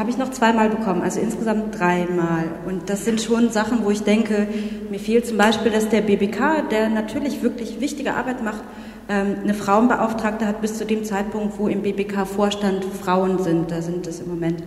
ich 0.09 0.19
noch 0.19 0.31
zweimal 0.31 0.69
bekommen, 0.69 1.03
also 1.03 1.21
insgesamt 1.21 1.79
dreimal. 1.79 2.45
Und 2.67 2.89
das 2.89 3.05
sind 3.05 3.21
schon 3.21 3.51
Sachen, 3.51 3.85
wo 3.85 3.91
ich 3.91 4.03
denke, 4.03 4.47
mir 4.91 5.01
fehlt 5.01 5.27
zum 5.27 5.37
Beispiel, 5.37 5.73
dass 5.73 5.89
der 5.89 6.03
BBK, 6.03 6.69
der 6.71 6.89
natürlich 6.89 7.43
wirklich 7.43 7.81
wichtige 7.81 8.15
Arbeit 8.15 8.45
macht, 8.45 8.63
ähm, 9.09 9.37
eine 9.43 9.55
Frauenbeauftragte 9.55 10.47
hat 10.47 10.61
bis 10.61 10.79
zu 10.79 10.87
dem 10.87 11.05
Zeitpunkt, 11.05 11.59
wo 11.59 11.69
im 11.69 11.83
BBK-Vorstand 11.83 12.85
Frauen 12.85 13.43
sind. 13.43 13.71
Da 13.71 13.83
sind 13.83 14.07
es 14.07 14.21
im 14.21 14.29
Moment 14.29 14.63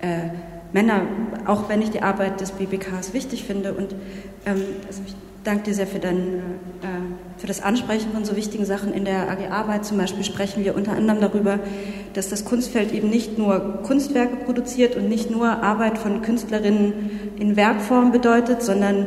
äh, 0.00 0.28
Männer, 0.72 1.02
auch 1.46 1.68
wenn 1.68 1.82
ich 1.82 1.90
die 1.90 2.02
Arbeit 2.02 2.40
des 2.40 2.52
BBKs 2.52 3.12
wichtig 3.14 3.44
finde. 3.44 3.72
Und 3.72 3.94
ähm, 4.44 4.62
also 4.86 5.02
ich 5.06 5.14
danke 5.44 5.64
dir 5.64 5.74
sehr 5.74 5.86
für, 5.86 5.98
dein, 5.98 6.18
äh, 6.82 7.38
für 7.38 7.46
das 7.46 7.62
Ansprechen 7.62 8.12
von 8.12 8.24
so 8.24 8.36
wichtigen 8.36 8.64
Sachen 8.64 8.92
in 8.92 9.04
der 9.04 9.30
AG 9.30 9.50
Arbeit. 9.50 9.84
Zum 9.84 9.96
Beispiel 9.96 10.24
sprechen 10.24 10.64
wir 10.64 10.76
unter 10.76 10.92
anderem 10.92 11.20
darüber, 11.20 11.58
dass 12.12 12.28
das 12.28 12.44
Kunstfeld 12.44 12.92
eben 12.92 13.08
nicht 13.08 13.38
nur 13.38 13.82
Kunstwerke 13.82 14.36
produziert 14.44 14.96
und 14.96 15.08
nicht 15.08 15.30
nur 15.30 15.48
Arbeit 15.62 15.98
von 15.98 16.22
Künstlerinnen 16.22 17.32
in 17.38 17.56
Werkform 17.56 18.12
bedeutet, 18.12 18.62
sondern 18.62 19.06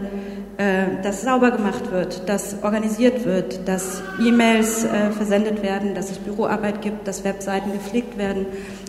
äh, 0.58 1.02
dass 1.04 1.22
sauber 1.22 1.52
gemacht 1.52 1.92
wird, 1.92 2.28
dass 2.28 2.64
organisiert 2.64 3.26
wird, 3.26 3.68
dass 3.68 4.02
E-Mails 4.20 4.84
äh, 4.84 5.12
versendet 5.12 5.62
werden, 5.64 5.96
dass 5.96 6.12
es 6.12 6.18
Büroarbeit 6.18 6.82
gibt, 6.82 7.08
dass 7.08 7.24
Webseiten 7.24 7.72
gepflegt 7.72 8.18
werden 8.18 8.46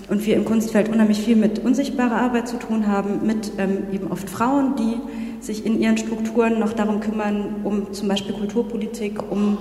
und 0.08 0.26
wir 0.26 0.36
im 0.36 0.44
Kunstfeld 0.44 0.88
unheimlich 0.88 1.20
viel 1.20 1.36
mit 1.36 1.58
unsichtbarer 1.60 2.16
Arbeit 2.16 2.48
zu 2.48 2.58
tun 2.58 2.86
haben, 2.86 3.26
mit 3.26 3.52
ähm, 3.58 3.84
eben 3.92 4.10
oft 4.10 4.28
Frauen, 4.28 4.76
die 4.76 4.96
sich 5.42 5.66
in 5.66 5.80
ihren 5.80 5.98
Strukturen 5.98 6.58
noch 6.58 6.72
darum 6.72 7.00
kümmern, 7.00 7.56
um 7.64 7.92
zum 7.92 8.08
Beispiel 8.08 8.34
Kulturpolitik, 8.34 9.20
um 9.30 9.58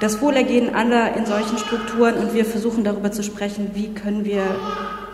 das 0.00 0.20
Wohlergehen 0.20 0.74
aller 0.74 1.16
in 1.16 1.26
solchen 1.26 1.58
Strukturen. 1.58 2.14
Und 2.14 2.34
wir 2.34 2.44
versuchen 2.44 2.84
darüber 2.84 3.12
zu 3.12 3.22
sprechen, 3.22 3.70
wie 3.74 3.88
können 3.88 4.24
wir 4.24 4.42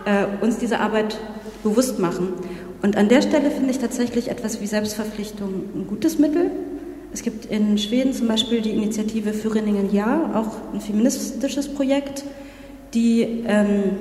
äh, 0.05 0.25
uns 0.43 0.57
diese 0.57 0.79
Arbeit 0.79 1.19
bewusst 1.63 1.99
machen. 1.99 2.33
Und 2.81 2.97
an 2.97 3.09
der 3.09 3.21
Stelle 3.21 3.51
finde 3.51 3.71
ich 3.71 3.79
tatsächlich 3.79 4.29
etwas 4.29 4.61
wie 4.61 4.67
Selbstverpflichtung 4.67 5.63
ein 5.75 5.87
gutes 5.87 6.17
Mittel. 6.17 6.51
Es 7.11 7.23
gibt 7.23 7.45
in 7.45 7.77
Schweden 7.77 8.13
zum 8.13 8.27
Beispiel 8.27 8.61
die 8.61 8.71
Initiative 8.71 9.33
Führeningen 9.33 9.93
Ja, 9.93 10.31
auch 10.35 10.73
ein 10.73 10.79
feministisches 10.79 11.67
Projekt, 11.67 12.23
die 12.93 13.43
ähm, 13.47 13.97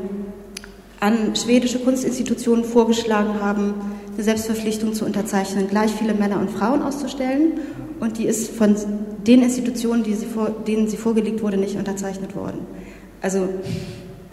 an 1.00 1.36
schwedische 1.36 1.78
Kunstinstitutionen 1.78 2.64
vorgeschlagen 2.64 3.40
haben, 3.40 3.74
eine 4.14 4.24
Selbstverpflichtung 4.24 4.94
zu 4.94 5.04
unterzeichnen, 5.04 5.68
gleich 5.68 5.92
viele 5.92 6.14
Männer 6.14 6.40
und 6.40 6.50
Frauen 6.50 6.82
auszustellen. 6.82 7.60
Und 8.00 8.18
die 8.18 8.24
ist 8.24 8.50
von 8.50 8.76
den 9.26 9.42
Institutionen, 9.42 10.04
sie 10.04 10.26
vor, 10.26 10.50
denen 10.50 10.88
sie 10.88 10.96
vorgelegt 10.96 11.42
wurde, 11.42 11.56
nicht 11.56 11.76
unterzeichnet 11.76 12.34
worden. 12.34 12.60
Also 13.22 13.48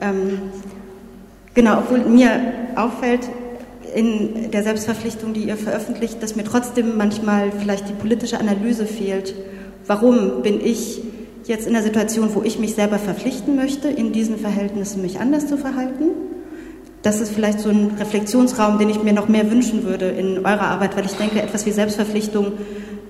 ähm, 0.01 0.39
genau, 1.53 1.79
obwohl 1.79 1.99
mir 1.99 2.53
auffällt 2.75 3.29
in 3.93 4.51
der 4.51 4.63
Selbstverpflichtung, 4.63 5.33
die 5.33 5.45
ihr 5.45 5.57
veröffentlicht, 5.57 6.21
dass 6.21 6.35
mir 6.35 6.43
trotzdem 6.43 6.97
manchmal 6.97 7.51
vielleicht 7.51 7.87
die 7.89 7.93
politische 7.93 8.39
Analyse 8.39 8.85
fehlt. 8.85 9.35
Warum 9.87 10.41
bin 10.41 10.59
ich 10.61 11.01
jetzt 11.45 11.67
in 11.67 11.73
der 11.73 11.83
Situation, 11.83 12.33
wo 12.33 12.41
ich 12.41 12.59
mich 12.59 12.73
selber 12.75 12.97
verpflichten 12.97 13.55
möchte, 13.55 13.87
in 13.87 14.11
diesen 14.11 14.37
Verhältnissen 14.37 15.01
mich 15.01 15.19
anders 15.19 15.47
zu 15.47 15.57
verhalten? 15.57 16.24
Das 17.05 17.21
ist 17.21 17.33
vielleicht 17.33 17.59
so 17.59 17.69
ein 17.69 17.91
Reflexionsraum, 17.99 18.79
den 18.79 18.89
ich 18.89 19.03
mir 19.03 19.13
noch 19.13 19.27
mehr 19.27 19.51
wünschen 19.51 19.83
würde 19.83 20.07
in 20.07 20.39
eurer 20.39 20.63
Arbeit, 20.63 20.97
weil 20.97 21.05
ich 21.05 21.13
denke, 21.13 21.39
etwas 21.39 21.63
wie 21.67 21.71
Selbstverpflichtung 21.71 22.53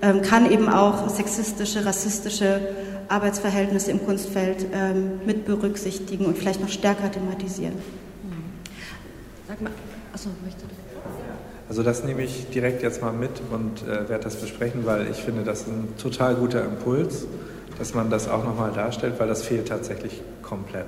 ähm, 0.02 0.20
kann 0.20 0.50
eben 0.52 0.68
auch 0.68 1.08
sexistische, 1.08 1.86
rassistische 1.86 2.60
Arbeitsverhältnisse 3.08 3.90
im 3.90 4.04
Kunstfeld 4.04 4.66
ähm, 4.74 5.20
mit 5.24 5.46
berücksichtigen 5.46 6.26
und 6.26 6.36
vielleicht 6.36 6.60
noch 6.60 6.68
stärker 6.68 7.10
thematisieren. 7.10 7.72
Sag 9.48 9.62
mal, 9.62 9.72
achso, 10.12 10.28
möchte 10.44 10.60
du? 10.62 10.74
Also 11.68 11.82
das 11.82 12.04
nehme 12.04 12.22
ich 12.22 12.50
direkt 12.50 12.82
jetzt 12.82 13.00
mal 13.00 13.14
mit 13.14 13.40
und 13.50 13.82
äh, 13.82 14.10
werde 14.10 14.24
das 14.24 14.36
besprechen, 14.36 14.84
weil 14.84 15.06
ich 15.10 15.16
finde, 15.16 15.42
das 15.42 15.62
ist 15.62 15.68
ein 15.68 15.88
total 15.96 16.34
guter 16.34 16.62
Impuls, 16.62 17.26
dass 17.78 17.94
man 17.94 18.10
das 18.10 18.28
auch 18.28 18.44
nochmal 18.44 18.72
darstellt, 18.72 19.14
weil 19.18 19.28
das 19.28 19.42
fehlt 19.42 19.68
tatsächlich 19.68 20.20
komplett. 20.42 20.86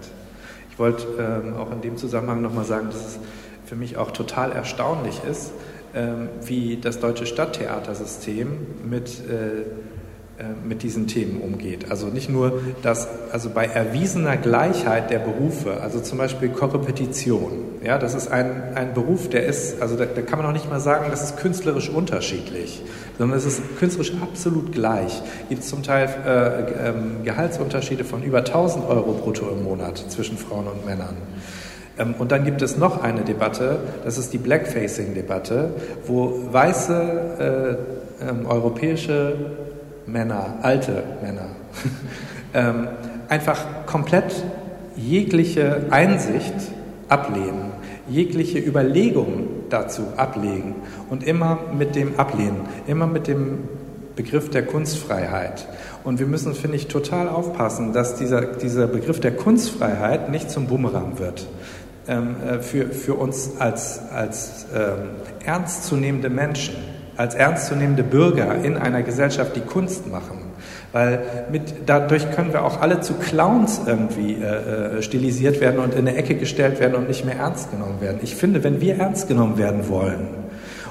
Ich 0.78 0.80
wollte 0.80 1.08
ähm, 1.18 1.56
auch 1.56 1.72
in 1.72 1.80
dem 1.80 1.96
Zusammenhang 1.96 2.40
nochmal 2.40 2.64
sagen, 2.64 2.86
dass 2.86 3.04
es 3.04 3.18
für 3.66 3.74
mich 3.74 3.96
auch 3.96 4.12
total 4.12 4.52
erstaunlich 4.52 5.20
ist, 5.28 5.50
ähm, 5.92 6.28
wie 6.44 6.76
das 6.76 7.00
deutsche 7.00 7.26
Stadttheatersystem 7.26 8.46
mit 8.88 9.08
äh, 9.28 9.64
mit 10.66 10.82
diesen 10.84 11.08
Themen 11.08 11.40
umgeht. 11.40 11.90
Also 11.90 12.06
nicht 12.06 12.30
nur, 12.30 12.60
dass 12.82 13.08
also 13.32 13.50
bei 13.50 13.66
erwiesener 13.66 14.36
Gleichheit 14.36 15.10
der 15.10 15.18
Berufe, 15.18 15.80
also 15.80 16.00
zum 16.00 16.18
Beispiel 16.18 16.48
Korrepetition, 16.50 17.52
ja, 17.82 17.98
das 17.98 18.14
ist 18.14 18.28
ein, 18.28 18.62
ein 18.74 18.94
Beruf, 18.94 19.28
der 19.28 19.46
ist, 19.46 19.82
also 19.82 19.96
da, 19.96 20.04
da 20.04 20.22
kann 20.22 20.38
man 20.38 20.46
auch 20.46 20.52
nicht 20.52 20.70
mal 20.70 20.80
sagen, 20.80 21.06
das 21.10 21.22
ist 21.22 21.38
künstlerisch 21.38 21.88
unterschiedlich, 21.90 22.82
sondern 23.18 23.36
es 23.36 23.46
ist 23.46 23.62
künstlerisch 23.78 24.12
absolut 24.22 24.72
gleich. 24.72 25.22
Gibt 25.48 25.64
zum 25.64 25.82
Teil 25.82 26.08
äh, 26.24 26.90
äh, 26.90 26.92
Gehaltsunterschiede 27.24 28.04
von 28.04 28.22
über 28.22 28.38
1000 28.38 28.88
Euro 28.88 29.14
brutto 29.14 29.48
im 29.50 29.64
Monat 29.64 29.98
zwischen 30.08 30.38
Frauen 30.38 30.66
und 30.68 30.86
Männern. 30.86 31.16
Ähm, 31.98 32.14
und 32.18 32.30
dann 32.30 32.44
gibt 32.44 32.62
es 32.62 32.76
noch 32.76 33.02
eine 33.02 33.22
Debatte, 33.22 33.80
das 34.04 34.18
ist 34.18 34.32
die 34.32 34.38
Blackfacing-Debatte, 34.38 35.70
wo 36.06 36.40
weiße 36.52 37.78
äh, 38.20 38.28
ähm, 38.28 38.46
europäische 38.46 39.36
Männer, 40.08 40.58
alte 40.62 41.02
Männer, 41.22 41.46
ähm, 42.54 42.88
einfach 43.28 43.86
komplett 43.86 44.44
jegliche 44.96 45.86
Einsicht 45.90 46.54
ablehnen, 47.08 47.72
jegliche 48.08 48.58
Überlegung 48.58 49.48
dazu 49.70 50.02
ablegen 50.16 50.74
und 51.10 51.24
immer 51.26 51.58
mit 51.76 51.94
dem 51.94 52.18
Ablehnen, 52.18 52.62
immer 52.86 53.06
mit 53.06 53.28
dem 53.28 53.68
Begriff 54.16 54.50
der 54.50 54.66
Kunstfreiheit. 54.66 55.68
Und 56.02 56.18
wir 56.18 56.26
müssen, 56.26 56.54
finde 56.54 56.76
ich, 56.76 56.88
total 56.88 57.28
aufpassen, 57.28 57.92
dass 57.92 58.16
dieser, 58.16 58.46
dieser 58.46 58.88
Begriff 58.88 59.20
der 59.20 59.36
Kunstfreiheit 59.36 60.30
nicht 60.30 60.50
zum 60.50 60.66
Bumerang 60.66 61.18
wird. 61.18 61.46
Ähm, 62.08 62.36
äh, 62.44 62.58
für, 62.58 62.86
für 62.86 63.14
uns 63.14 63.52
als, 63.58 64.00
als 64.10 64.66
ähm, 64.74 65.10
ernstzunehmende 65.44 66.30
Menschen, 66.30 66.74
als 67.18 67.34
ernstzunehmende 67.34 68.04
Bürger 68.04 68.54
in 68.62 68.76
einer 68.78 69.02
Gesellschaft, 69.02 69.54
die 69.56 69.60
Kunst 69.60 70.10
machen. 70.10 70.38
Weil 70.92 71.20
mit, 71.52 71.74
dadurch 71.84 72.30
können 72.30 72.52
wir 72.52 72.64
auch 72.64 72.80
alle 72.80 73.00
zu 73.00 73.14
Clowns 73.14 73.82
irgendwie 73.84 74.34
äh, 74.34 74.98
äh, 74.98 75.02
stilisiert 75.02 75.60
werden 75.60 75.80
und 75.80 75.92
in 75.92 76.08
eine 76.08 76.16
Ecke 76.16 76.36
gestellt 76.36 76.80
werden 76.80 76.94
und 76.94 77.08
nicht 77.08 77.26
mehr 77.26 77.36
ernst 77.36 77.70
genommen 77.70 78.00
werden. 78.00 78.20
Ich 78.22 78.36
finde, 78.36 78.64
wenn 78.64 78.80
wir 78.80 78.96
ernst 78.96 79.28
genommen 79.28 79.58
werden 79.58 79.88
wollen, 79.88 80.48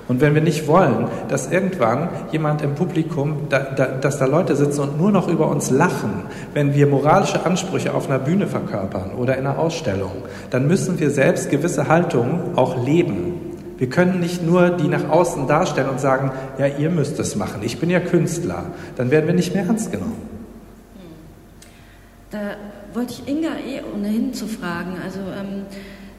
und 0.07 0.21
wenn 0.21 0.33
wir 0.35 0.41
nicht 0.41 0.67
wollen, 0.67 1.07
dass 1.27 1.51
irgendwann 1.51 2.07
jemand 2.31 2.61
im 2.61 2.75
Publikum, 2.75 3.47
da, 3.49 3.59
da, 3.59 3.87
dass 3.87 4.17
da 4.17 4.25
Leute 4.25 4.55
sitzen 4.55 4.79
und 4.81 4.97
nur 4.97 5.11
noch 5.11 5.27
über 5.27 5.49
uns 5.49 5.69
lachen, 5.69 6.23
wenn 6.53 6.73
wir 6.73 6.87
moralische 6.87 7.45
Ansprüche 7.45 7.93
auf 7.93 8.09
einer 8.09 8.19
Bühne 8.19 8.47
verkörpern 8.47 9.11
oder 9.17 9.37
in 9.37 9.45
einer 9.45 9.59
Ausstellung, 9.59 10.13
dann 10.49 10.65
müssen 10.67 10.97
wir 10.99 11.11
selbst 11.11 11.49
gewisse 11.49 11.89
Haltungen 11.89 12.55
auch 12.55 12.81
leben. 12.85 13.46
Wir 13.77 13.89
können 13.89 14.19
nicht 14.19 14.43
nur 14.43 14.71
die 14.71 14.87
nach 14.87 15.07
außen 15.07 15.47
darstellen 15.47 15.89
und 15.89 15.99
sagen, 15.99 16.31
ja, 16.57 16.65
ihr 16.65 16.89
müsst 16.89 17.19
es 17.19 17.35
machen, 17.35 17.61
ich 17.63 17.79
bin 17.79 17.89
ja 17.89 17.99
Künstler. 17.99 18.71
Dann 18.95 19.11
werden 19.11 19.27
wir 19.27 19.33
nicht 19.33 19.53
mehr 19.53 19.65
ernst 19.65 19.91
genommen. 19.91 20.17
Da 22.31 22.57
wollte 22.93 23.13
ich 23.13 23.27
Inga 23.27 23.49
eh 23.49 23.81
ohnehin 23.95 24.33
zu 24.33 24.47
fragen. 24.47 24.97
Also 25.03 25.19
ähm, 25.19 25.65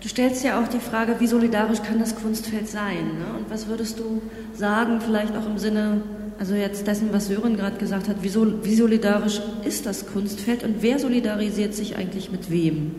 du 0.01 0.09
stellst 0.09 0.45
ja 0.45 0.63
auch 0.63 0.69
die 0.69 0.79
Frage, 0.79 1.17
wie 1.19 1.27
solidarisch 1.27 1.83
kann 1.83 1.99
das 1.99 2.15
Kunstfeld 2.15 2.69
sein? 2.69 3.19
Ne? 3.19 3.39
Und 3.39 3.51
was 3.51 3.67
würdest 3.67 3.99
du 3.99 4.23
sagen, 4.55 5.01
vielleicht 5.01 5.37
auch 5.37 5.47
im 5.47 5.59
Sinne, 5.59 6.01
also 6.39 6.55
jetzt 6.55 6.87
dessen, 6.87 7.09
was 7.13 7.27
Sören 7.27 7.57
gerade 7.57 7.77
gesagt 7.77 8.09
hat, 8.09 8.23
wie, 8.23 8.29
so, 8.29 8.65
wie 8.65 8.77
solidarisch 8.77 9.41
ist 9.65 9.85
das 9.85 10.07
Kunstfeld 10.07 10.63
und 10.63 10.77
wer 10.81 10.99
solidarisiert 10.99 11.75
sich 11.75 11.97
eigentlich 11.97 12.31
mit 12.31 12.51
wem? 12.51 12.95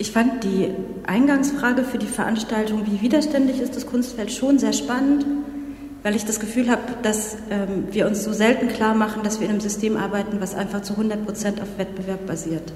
Ich 0.00 0.12
fand 0.12 0.44
die 0.44 0.70
Eingangsfrage 1.06 1.84
für 1.84 1.98
die 1.98 2.06
Veranstaltung, 2.06 2.86
wie 2.86 3.02
widerständig 3.02 3.60
ist 3.60 3.76
das 3.76 3.84
Kunstfeld, 3.84 4.32
schon 4.32 4.58
sehr 4.58 4.72
spannend, 4.72 5.26
weil 6.02 6.16
ich 6.16 6.24
das 6.24 6.40
Gefühl 6.40 6.70
habe, 6.70 6.80
dass 7.02 7.36
ähm, 7.50 7.88
wir 7.90 8.06
uns 8.06 8.24
so 8.24 8.32
selten 8.32 8.68
klar 8.68 8.94
machen, 8.94 9.22
dass 9.24 9.40
wir 9.40 9.44
in 9.44 9.50
einem 9.50 9.60
System 9.60 9.98
arbeiten, 9.98 10.40
was 10.40 10.54
einfach 10.54 10.80
zu 10.80 10.94
100 10.94 11.26
Prozent 11.26 11.60
auf 11.60 11.68
Wettbewerb 11.76 12.26
basiert. 12.26 12.72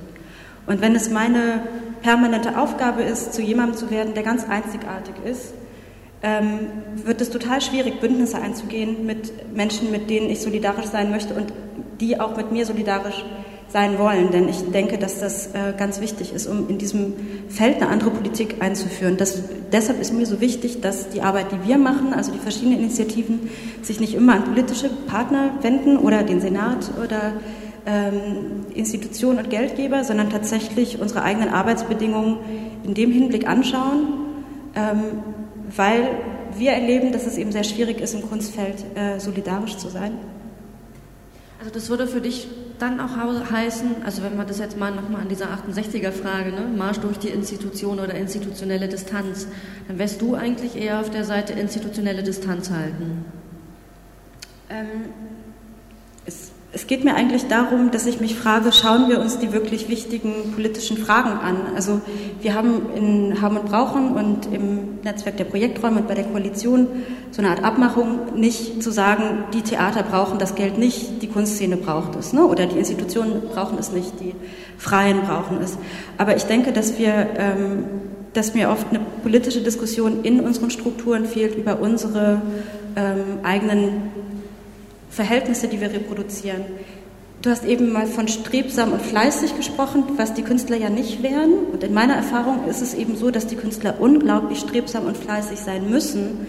Und 0.67 0.83
wenn 0.83 0.95
es 0.95 1.09
meine 1.09 1.63
permanente 2.03 2.59
Aufgabe 2.59 3.03
ist, 3.03 3.33
zu 3.33 3.41
jemandem 3.41 3.79
zu 3.79 3.91
werden, 3.91 4.13
der 4.13 4.23
ganz 4.23 4.47
einzigartig 4.47 5.15
ist, 5.25 5.55
ähm, 6.23 6.69
wird 7.07 7.23
es 7.23 7.31
total 7.31 7.63
schwierig, 7.63 8.01
Bündnisse 8.01 8.37
einzugehen 8.37 9.07
mit 9.07 9.57
Menschen, 9.57 9.91
mit 9.91 10.11
denen 10.11 10.29
ich 10.29 10.43
solidarisch 10.43 10.89
sein 10.93 11.11
möchte 11.11 11.33
und 11.33 11.55
die 12.03 12.21
auch 12.21 12.37
mit 12.37 12.53
mir 12.53 12.67
solidarisch 12.67 13.17
sind 13.17 13.54
sein 13.75 13.99
wollen. 13.99 14.31
Denn 14.31 14.49
ich 14.49 14.71
denke, 14.71 14.99
dass 14.99 15.19
das 15.19 15.49
äh, 15.49 15.75
ganz 15.77 16.01
wichtig 16.01 16.33
ist, 16.33 16.47
um 16.47 16.69
in 16.69 16.79
diesem 16.79 17.15
Feld 17.49 17.83
eine 17.83 17.89
andere 17.89 18.11
Politik 18.11 18.63
einzuführen. 18.63 19.17
Das, 19.17 19.43
deshalb 19.73 20.01
ist 20.01 20.15
mir 20.15 20.27
so 20.27 20.41
wichtig, 20.41 20.81
dass 20.81 21.09
die 21.09 21.23
Arbeit, 21.23 21.47
die 21.51 21.69
wir 21.69 21.77
machen, 21.77 22.15
also 22.15 22.31
die 22.31 22.39
verschiedenen 22.39 22.79
Initiativen, 22.79 23.51
sich 23.83 23.99
nicht 23.99 24.15
immer 24.15 24.35
an 24.35 24.45
politische 24.45 24.89
Partner 25.09 25.51
wenden 25.63 25.99
oder 25.99 26.23
den 26.23 26.41
Senat 26.41 26.93
oder 27.05 27.33
ähm, 27.85 28.65
Institutionen 28.75 29.41
und 29.41 29.51
Geldgeber, 29.51 30.05
sondern 30.05 30.31
tatsächlich 30.31 31.01
unsere 31.01 31.25
eigenen 31.25 31.49
Arbeitsbedingungen 31.49 32.39
in 32.85 32.95
dem 32.95 33.11
Hinblick 33.11 33.49
anschauen, 33.49 34.07
ähm, 34.77 35.03
weil 35.75 36.11
wir 36.57 36.71
erleben, 36.71 37.11
dass 37.11 37.27
es 37.27 37.37
eben 37.39 37.51
sehr 37.51 37.65
schwierig 37.65 38.01
ist, 38.01 38.15
im 38.15 38.23
Kunstfeld 38.23 38.85
äh, 38.95 39.19
solidarisch 39.19 39.79
zu 39.79 39.89
sein. 39.89 40.13
Also 41.59 41.73
das 41.75 41.91
würde 41.91 42.07
für 42.07 42.21
dich 42.21 42.47
dann 42.79 43.01
auch 43.01 43.17
heißen, 43.51 44.03
also 44.05 44.23
wenn 44.23 44.37
wir 44.37 44.45
das 44.45 44.59
jetzt 44.59 44.79
mal 44.79 44.95
nochmal 44.95 45.23
an 45.23 45.29
dieser 45.29 45.47
68er-Frage, 45.47 46.53
ne, 46.53 46.67
Marsch 46.77 46.99
durch 46.99 47.19
die 47.19 47.29
Institution 47.29 48.01
oder 48.01 48.15
institutionelle 48.15 48.89
Distanz, 48.89 49.47
dann 49.89 49.99
wärst 49.99 50.21
du 50.21 50.35
eigentlich 50.35 50.77
eher 50.77 51.01
auf 51.01 51.11
der 51.11 51.25
Seite 51.25 51.53
institutionelle 51.53 52.23
Distanz 52.23 52.71
halten. 52.71 53.25
Ähm, 54.71 54.87
es 56.75 56.89
geht 56.89 57.05
mir 57.05 57.15
eigentlich 57.15 57.47
darum, 57.47 57.93
dass 57.93 58.05
ich 58.07 58.21
mich 58.21 58.35
frage, 58.35 58.73
schauen 58.73 59.09
wir 59.09 59.21
uns 59.21 59.39
die 59.39 59.53
wirklich 59.53 59.89
wichtigen 59.89 60.53
politischen 60.55 60.97
Fragen 60.97 61.31
an. 61.31 61.57
Also 61.77 62.01
wir 62.41 62.55
haben 62.55 62.87
in 62.97 63.41
Haben 63.41 63.59
und 63.59 63.67
Brauchen 63.67 64.13
und 64.13 64.53
im 64.53 65.01
Netzwerk 65.05 65.37
der 65.37 65.45
Projekträume 65.45 66.01
und 66.01 66.09
bei 66.09 66.15
der 66.15 66.25
Koalition 66.25 66.89
so 67.31 67.43
eine 67.43 67.51
Art 67.51 67.63
Abmachung, 67.63 68.35
nicht 68.37 68.83
zu 68.83 68.91
sagen, 68.91 69.45
die 69.55 69.63
Theater 69.63 70.03
brauchen 70.03 70.39
das 70.39 70.57
Geld 70.57 70.77
nicht, 70.77 71.23
die 71.23 71.29
Kunstszene 71.29 71.77
braucht 71.77 72.17
es, 72.17 72.33
ne? 72.33 72.45
oder 72.45 72.67
die 72.67 72.79
Institutionen 72.79 73.43
brauchen 73.53 73.79
es 73.79 73.93
nicht, 73.93 74.21
die 74.21 74.35
Freien 74.77 75.21
brauchen 75.23 75.59
es. 75.63 75.79
Aber 76.19 76.37
ich 76.37 76.45
denke, 76.45 76.73
dass 76.73 76.99
wir 76.99 77.29
ähm, 77.39 77.85
dass 78.35 78.53
mir 78.53 78.69
oft 78.69 78.89
eine 78.91 79.01
politische 79.23 79.61
Diskussion 79.61 80.25
in 80.25 80.41
unseren 80.41 80.71
Strukturen 80.71 81.25
fehlt 81.25 81.55
über 81.55 81.81
unsere 81.81 82.43
ähm, 82.97 83.39
eigenen 83.45 84.11
Verhältnisse, 85.15 85.69
die 85.69 85.81
wir 85.81 85.93
reproduzieren. 85.93 86.63
Du 87.43 87.51
hast 87.51 87.65
eben 87.65 87.93
mal 87.93 88.07
von 88.07 88.27
strebsam 88.27 88.93
und 88.93 89.03
fleißig 89.03 89.57
gesprochen, 89.57 90.05
was 90.17 90.35
die 90.35 90.43
Künstler 90.43 90.77
ja 90.77 90.89
nicht 90.89 91.23
wären. 91.23 91.53
Und 91.73 91.85
in 91.85 91.93
meiner 91.93 92.15
Erfahrung 92.15 92.67
ist 92.69 92.81
es 92.81 92.95
eben 92.95 93.17
so, 93.17 93.31
dass 93.31 93.47
die 93.47 93.57
Künstler 93.57 93.97
unglaublich 94.01 94.61
strebsam 94.61 95.05
und 95.05 95.17
fleißig 95.17 95.61
sein 95.61 95.91
müssen 95.91 96.47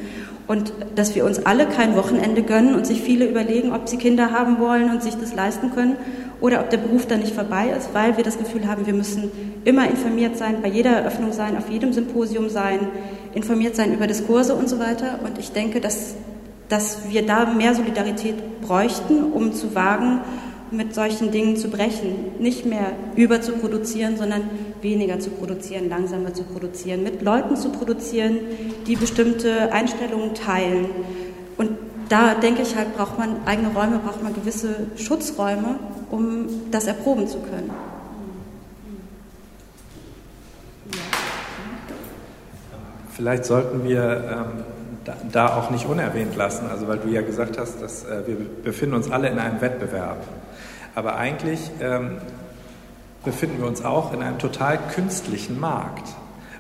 und 0.48 0.74
dass 0.96 1.16
wir 1.16 1.26
uns 1.26 1.46
alle 1.46 1.68
kein 1.68 1.96
Wochenende 1.96 2.44
gönnen 2.44 2.76
und 2.76 2.88
sich 2.88 3.02
viele 3.02 3.28
überlegen, 3.28 3.74
ob 3.74 3.90
sie 3.90 3.98
Kinder 3.98 4.32
haben 4.32 4.60
wollen 4.60 4.90
und 4.90 5.04
sich 5.04 5.16
das 5.16 5.34
leisten 5.34 5.72
können 5.74 5.98
oder 6.40 6.60
ob 6.62 6.70
der 6.70 6.78
Beruf 6.78 7.06
dann 7.08 7.20
nicht 7.20 7.36
vorbei 7.36 7.74
ist, 7.76 7.94
weil 7.94 8.18
wir 8.18 8.24
das 8.24 8.38
Gefühl 8.38 8.68
haben, 8.68 8.86
wir 8.86 8.94
müssen 8.94 9.32
immer 9.64 9.90
informiert 9.90 10.38
sein, 10.38 10.58
bei 10.62 10.70
jeder 10.70 10.92
Eröffnung 10.92 11.34
sein, 11.34 11.58
auf 11.58 11.70
jedem 11.70 11.94
Symposium 11.94 12.50
sein, 12.50 12.88
informiert 13.34 13.76
sein 13.76 13.94
über 13.94 14.08
Diskurse 14.08 14.56
und 14.56 14.70
so 14.70 14.80
weiter. 14.80 15.20
Und 15.24 15.40
ich 15.40 15.52
denke, 15.52 15.82
dass 15.82 16.16
dass 16.70 17.10
wir 17.10 17.26
da 17.26 17.46
mehr 17.46 17.76
Solidarität 17.76 18.62
bräuchten, 18.62 19.32
um 19.32 19.54
zu 19.54 19.76
wagen, 19.76 20.22
mit 20.72 20.96
solchen 20.96 21.32
Dingen 21.32 21.58
zu 21.58 21.70
brechen. 21.70 22.16
Nicht 22.40 22.66
mehr 22.66 22.92
über 23.16 23.42
zu 23.42 23.54
produzieren, 23.54 24.18
sondern 24.18 24.50
weniger 24.82 25.20
zu 25.20 25.30
produzieren, 25.30 25.90
langsamer 25.90 26.34
zu 26.34 26.44
produzieren, 26.44 27.04
mit 27.04 27.22
Leuten 27.22 27.56
zu 27.56 27.70
produzieren, 27.70 28.38
die 28.88 28.96
bestimmte 28.96 29.72
Einstellungen 29.72 30.34
teilen. 30.34 30.88
Und 31.58 31.72
da 32.10 32.36
denke 32.36 32.62
ich 32.62 32.76
halt, 32.76 32.96
braucht 32.96 33.18
man 33.18 33.46
eigene 33.46 33.70
Räume, 33.70 34.00
braucht 34.00 34.24
man 34.24 34.34
gewisse 34.34 34.88
Schutzräume, 34.96 35.76
um 36.12 36.48
das 36.72 36.88
erproben 36.88 37.28
zu 37.28 37.40
können. 37.40 37.72
Vielleicht 43.12 43.46
sollten 43.46 43.84
wir 43.86 44.46
ähm 44.58 44.75
da, 45.32 45.56
auch 45.56 45.70
nicht 45.70 45.86
unerwähnt 45.86 46.36
lassen, 46.36 46.68
also 46.70 46.88
weil 46.88 46.98
du 46.98 47.10
ja 47.10 47.22
gesagt 47.22 47.58
hast, 47.58 47.82
dass 47.82 48.06
äh, 48.06 48.24
wir 48.26 48.38
befinden 48.64 48.96
uns 48.96 49.12
alle 49.12 49.30
in 49.30 49.40
einem 49.40 49.62
Wettbewerb. 49.62 50.18
Aber 50.96 51.18
eigentlich 51.18 51.60
ähm, 51.82 52.18
befinden 53.24 53.60
wir 53.60 53.68
uns 53.68 53.84
auch 53.84 54.14
in 54.14 54.22
einem 54.22 54.40
total 54.40 54.78
künstlichen 54.94 55.60
Markt, 55.60 56.08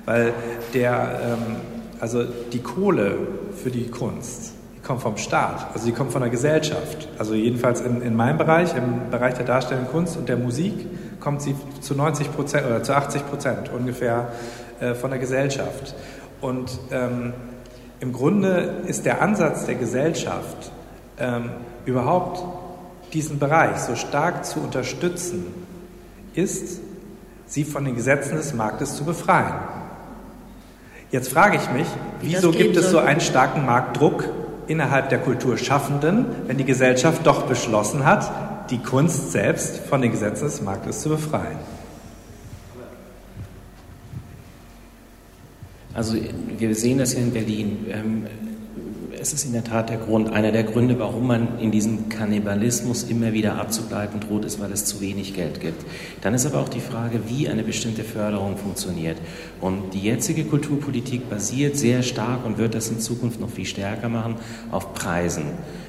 weil 0.05 0.33
der, 0.73 1.19
ähm, 1.23 1.55
also 1.99 2.23
die 2.23 2.61
Kohle 2.61 3.17
für 3.63 3.71
die 3.71 3.89
Kunst, 3.89 4.53
die 4.75 4.81
kommt 4.81 5.01
vom 5.01 5.17
Staat, 5.17 5.67
also 5.73 5.85
die 5.85 5.93
kommt 5.93 6.11
von 6.11 6.21
der 6.21 6.29
Gesellschaft. 6.29 7.07
Also 7.17 7.33
jedenfalls 7.33 7.81
in, 7.81 8.01
in 8.01 8.15
meinem 8.15 8.37
Bereich, 8.37 8.75
im 8.75 9.09
Bereich 9.09 9.35
der 9.35 9.45
darstellenden 9.45 9.91
Kunst 9.91 10.17
und 10.17 10.27
der 10.27 10.37
Musik, 10.37 10.73
kommt 11.19 11.41
sie 11.41 11.55
zu 11.81 11.95
90 11.95 12.31
Prozent 12.33 12.65
oder 12.67 12.83
zu 12.83 12.93
80 12.93 13.27
Prozent 13.27 13.71
ungefähr 13.73 14.27
äh, 14.79 14.93
von 14.93 15.09
der 15.09 15.19
Gesellschaft. 15.19 15.95
Und 16.41 16.77
ähm, 16.91 17.33
im 17.99 18.13
Grunde 18.13 18.81
ist 18.87 19.05
der 19.05 19.21
Ansatz 19.21 19.65
der 19.65 19.75
Gesellschaft, 19.75 20.71
ähm, 21.17 21.51
überhaupt 21.85 22.43
diesen 23.13 23.39
Bereich 23.39 23.77
so 23.77 23.95
stark 23.95 24.45
zu 24.45 24.59
unterstützen, 24.59 25.45
ist, 26.33 26.81
sie 27.47 27.63
von 27.63 27.85
den 27.85 27.95
Gesetzen 27.95 28.35
des 28.35 28.53
Marktes 28.53 28.95
zu 28.95 29.05
befreien. 29.05 29.53
Jetzt 31.11 31.31
frage 31.31 31.57
ich 31.57 31.69
mich, 31.71 31.87
wieso 32.21 32.51
gibt 32.51 32.75
es 32.75 32.89
so 32.89 32.97
einen 32.97 33.21
starken 33.21 33.65
Marktdruck 33.65 34.27
innerhalb 34.67 35.09
der 35.09 35.19
Kulturschaffenden, 35.19 36.25
wenn 36.47 36.57
die 36.57 36.65
Gesellschaft 36.65 37.25
doch 37.25 37.43
beschlossen 37.43 38.05
hat, 38.05 38.31
die 38.69 38.79
Kunst 38.79 39.31
selbst 39.31 39.77
von 39.77 40.01
den 40.01 40.11
Gesetzen 40.11 40.45
des 40.45 40.61
Marktes 40.61 41.01
zu 41.01 41.09
befreien? 41.09 41.59
Also 45.95 46.17
wir 46.57 46.75
sehen 46.75 46.97
das 46.97 47.13
hier 47.13 47.23
in 47.23 47.31
Berlin. 47.31 47.85
Ähm, 47.89 48.27
es 49.17 49.31
ist 49.31 49.45
in 49.45 49.53
der 49.53 49.63
Tat 49.63 49.89
der 49.89 49.97
Grund, 49.97 50.31
einer 50.33 50.51
der 50.51 50.63
Gründe, 50.63 50.99
warum 50.99 51.25
man 51.25 51.57
in 51.59 51.71
diesem 51.71 52.09
Kannibalismus 52.09 53.03
immer 53.03 53.31
wieder 53.31 53.55
abzugleiten 53.55 54.19
droht, 54.19 54.43
ist, 54.43 54.59
weil 54.59 54.71
es 54.73 54.85
zu 54.85 54.99
wenig 54.99 55.33
Geld 55.33 55.61
gibt. 55.61 55.83
Dann 56.21 56.33
ist 56.33 56.45
aber 56.45 56.59
auch 56.59 56.69
die 56.69 56.81
Frage, 56.81 57.21
wie 57.27 57.47
eine 57.47 57.63
bestimmte 57.63 58.03
Förderung 58.03 58.57
funktioniert. 58.57 59.17
Und 59.61 59.93
die 59.93 60.01
jetzige 60.01 60.43
Kulturpolitik 60.43 61.29
basiert 61.29 61.77
sehr 61.77 62.03
stark 62.03 62.45
und 62.45 62.57
wird 62.57 62.75
das 62.75 62.89
in 62.89 62.99
Zukunft 62.99 63.39
noch 63.39 63.49
viel 63.49 63.65
stärker 63.65 64.09
machen 64.09 64.35
auf 64.69 64.93
Preisen. 64.93 65.45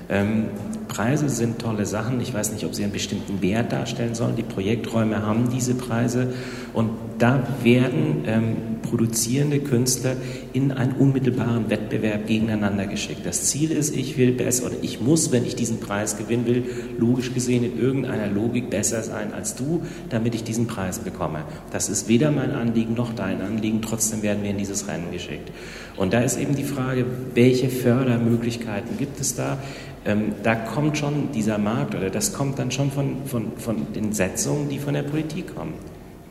Ähm, 0.09 0.47
Preise 0.89 1.29
sind 1.29 1.59
tolle 1.59 1.85
Sachen. 1.85 2.21
Ich 2.21 2.33
weiß 2.33 2.53
nicht, 2.53 2.65
ob 2.65 2.75
sie 2.75 2.85
einen 2.85 2.93
bestimmten 2.93 3.43
Wert 3.43 3.73
darstellen 3.73 4.15
sollen. 4.15 4.37
Die 4.37 4.45
Projekträume 4.45 5.27
haben 5.27 5.51
diese 5.53 5.75
Preise 5.75 6.33
und 6.73 6.91
da 7.19 7.47
werden 7.63 8.25
ähm, 8.27 8.57
produzierende 8.83 9.61
Künstler 9.61 10.17
in 10.53 10.73
einen 10.73 10.93
unmittelbaren 10.93 11.71
Wettbewerb 11.71 12.27
gegeneinander 12.27 12.87
geschickt. 12.87 13.25
Das 13.25 13.45
Ziel 13.45 13.71
ist, 13.73 13.95
ich 13.97 14.17
will 14.17 14.33
besser 14.33 14.67
oder 14.67 14.77
ich 14.83 15.01
muss, 15.01 15.33
wenn 15.33 15.45
ich 15.45 15.57
diesen 15.57 15.81
Preis 15.81 16.17
gewinnen 16.17 16.47
will, 16.47 16.65
logisch 16.99 17.35
gesehen 17.35 17.65
in 17.65 17.79
irgendeiner 17.79 18.29
Logik 18.29 18.71
besser 18.71 19.03
sein 19.03 19.33
als 19.33 19.55
du, 19.55 19.83
damit 20.09 20.35
ich 20.35 20.45
diesen 20.45 20.67
Preis 20.67 20.99
bekomme. 20.99 21.41
Das 21.73 21.89
ist 21.89 22.09
weder 22.09 22.31
mein 22.31 22.53
Anliegen 22.53 22.95
noch 22.95 23.15
dein 23.15 23.41
Anliegen. 23.41 23.83
Trotzdem 23.83 24.23
werden 24.23 24.43
wir 24.43 24.51
in 24.51 24.59
dieses 24.59 24.89
Rennen 24.89 25.11
geschickt. 25.13 25.51
Und 25.97 26.13
da 26.13 26.21
ist 26.21 26.39
eben 26.39 26.55
die 26.55 26.65
Frage, 26.65 27.07
welche 27.35 27.69
Fördermöglichkeiten 27.69 28.99
gibt 28.99 29.21
es 29.21 29.35
da? 29.35 29.59
Ähm, 30.05 30.33
da 30.43 30.55
kommt 30.55 30.99
schon 30.99 31.33
dieser 31.33 31.59
Markt 31.59 31.95
oder 31.95 32.11
das 32.11 32.33
kommt 32.33 32.59
dann 32.59 32.71
schon 32.71 32.91
von, 32.93 33.27
von, 33.27 33.53
von 33.57 33.93
den 33.95 34.13
Setzungen, 34.13 34.69
die 34.69 34.79
von 34.79 34.95
der 34.95 35.03
Politik 35.03 35.55
kommen. 35.57 35.75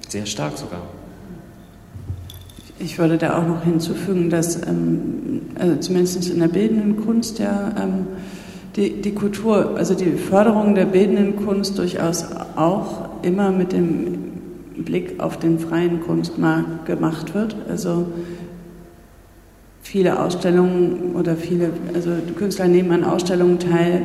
Sehr 0.08 0.26
stark 0.26 0.58
sogar. 0.58 0.82
Ich 2.78 3.00
würde 3.00 3.18
da 3.18 3.38
auch 3.38 3.48
noch 3.48 3.64
hinzufügen, 3.64 4.30
dass 4.30 4.56
ähm, 4.68 5.42
also 5.58 5.78
zumindest 5.78 6.30
in 6.30 6.40
der 6.40 6.50
bildenden 6.50 7.06
Kunst 7.06 7.40
ja 7.40 7.72
ähm, 7.82 8.08
die, 8.76 9.02
die 9.02 9.14
Kultur, 9.14 9.78
also 9.78 9.94
die 9.94 10.12
Förderung 10.12 10.76
der 10.76 10.86
bildenden 10.86 11.38
Kunst 11.46 11.78
durchaus 11.78 12.26
auch 12.56 13.24
immer 13.24 13.52
mit 13.52 13.72
dem 13.72 14.34
Blick 14.78 15.22
auf 15.22 15.40
den 15.40 15.58
freien 15.60 16.02
Kunstmarkt 16.02 16.86
gemacht 16.86 17.34
wird. 17.34 17.56
Also 17.70 18.08
viele 19.82 20.20
Ausstellungen 20.20 21.16
oder 21.16 21.38
viele, 21.38 21.70
also 21.94 22.12
Künstler 22.36 22.68
nehmen 22.68 22.92
an 22.92 23.04
Ausstellungen 23.06 23.60
teil, 23.60 24.02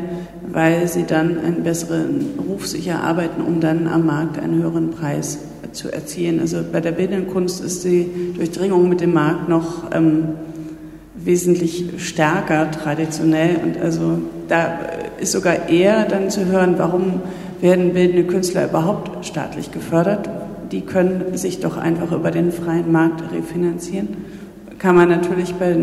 weil 0.52 0.86
sie 0.86 1.04
dann 1.04 1.38
einen 1.38 1.64
besseren 1.64 2.24
Ruf 2.48 2.68
sich 2.68 2.86
erarbeiten, 2.86 3.42
um 3.42 3.60
dann 3.60 3.88
am 3.88 4.06
Markt 4.06 4.38
einen 4.38 4.62
höheren 4.62 4.90
Preis 4.90 5.38
zu 5.72 5.92
erzielen. 5.92 6.40
Also 6.40 6.58
bei 6.70 6.80
der 6.80 6.92
bildenden 6.92 7.28
Kunst 7.28 7.62
ist 7.62 7.84
die 7.84 8.34
Durchdringung 8.36 8.88
mit 8.88 9.00
dem 9.00 9.12
Markt 9.12 9.48
noch 9.48 9.90
ähm, 9.92 10.28
wesentlich 11.14 11.84
stärker 11.98 12.70
traditionell 12.70 13.56
und 13.62 13.80
also 13.80 14.18
da 14.48 14.78
ist 15.20 15.32
sogar 15.32 15.68
eher 15.68 16.06
dann 16.06 16.30
zu 16.30 16.46
hören, 16.46 16.74
warum 16.78 17.20
werden 17.60 17.92
bildende 17.92 18.24
Künstler 18.24 18.64
überhaupt 18.64 19.26
staatlich 19.26 19.70
gefördert? 19.70 20.30
Die 20.72 20.80
können 20.80 21.36
sich 21.36 21.60
doch 21.60 21.76
einfach 21.76 22.12
über 22.12 22.30
den 22.30 22.52
freien 22.52 22.90
Markt 22.90 23.22
refinanzieren 23.32 24.08
kann 24.80 24.96
man 24.96 25.10
natürlich 25.10 25.54
bei, 25.56 25.76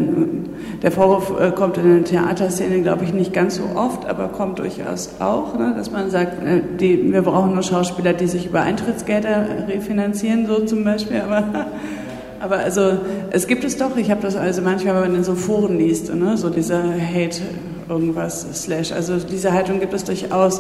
der 0.82 0.92
Vorwurf 0.92 1.40
äh, 1.40 1.52
kommt 1.52 1.78
in 1.78 1.84
der 1.98 2.04
Theaterszene, 2.04 2.82
glaube 2.82 3.06
ich, 3.06 3.14
nicht 3.14 3.32
ganz 3.32 3.58
so 3.58 3.64
oft, 3.76 4.08
aber 4.08 4.30
kommt 4.30 4.58
durchaus 4.58 5.12
auch, 5.20 5.56
ne, 5.56 5.74
dass 5.78 5.92
man 5.92 6.10
sagt, 6.10 6.44
äh, 6.44 6.62
die, 6.80 7.14
wir 7.14 7.22
brauchen 7.22 7.54
nur 7.54 7.62
Schauspieler, 7.62 8.14
die 8.14 8.26
sich 8.26 8.48
über 8.48 8.62
Eintrittsgelder 8.62 9.46
refinanzieren, 9.68 10.48
so 10.48 10.66
zum 10.66 10.84
Beispiel, 10.84 11.22
aber, 11.22 11.44
aber 12.40 12.58
also, 12.58 12.98
es 13.30 13.46
gibt 13.46 13.64
es 13.64 13.78
doch, 13.78 13.96
ich 13.98 14.10
habe 14.10 14.22
das 14.22 14.36
also 14.36 14.64
manchmal, 14.64 14.96
wenn 14.96 15.12
man 15.12 15.16
in 15.16 15.24
so 15.24 15.36
Foren 15.36 15.78
liest, 15.78 16.14
ne, 16.14 16.36
so 16.36 16.50
dieser 16.50 16.82
Hate 16.82 17.42
irgendwas, 17.88 18.48
Slash, 18.52 18.92
also 18.92 19.18
diese 19.18 19.54
Haltung 19.54 19.80
gibt 19.80 19.94
es 19.94 20.06
durchaus. 20.06 20.60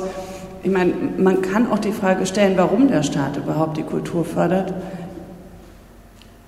Ich 0.62 0.72
meine, 0.72 0.94
man 1.18 1.42
kann 1.42 1.72
auch 1.72 1.80
die 1.80 1.92
Frage 1.92 2.28
stellen, 2.28 2.54
warum 2.56 2.88
der 2.88 3.02
Staat 3.02 3.38
überhaupt 3.38 3.78
die 3.78 3.84
Kultur 3.84 4.26
fördert. 4.26 4.74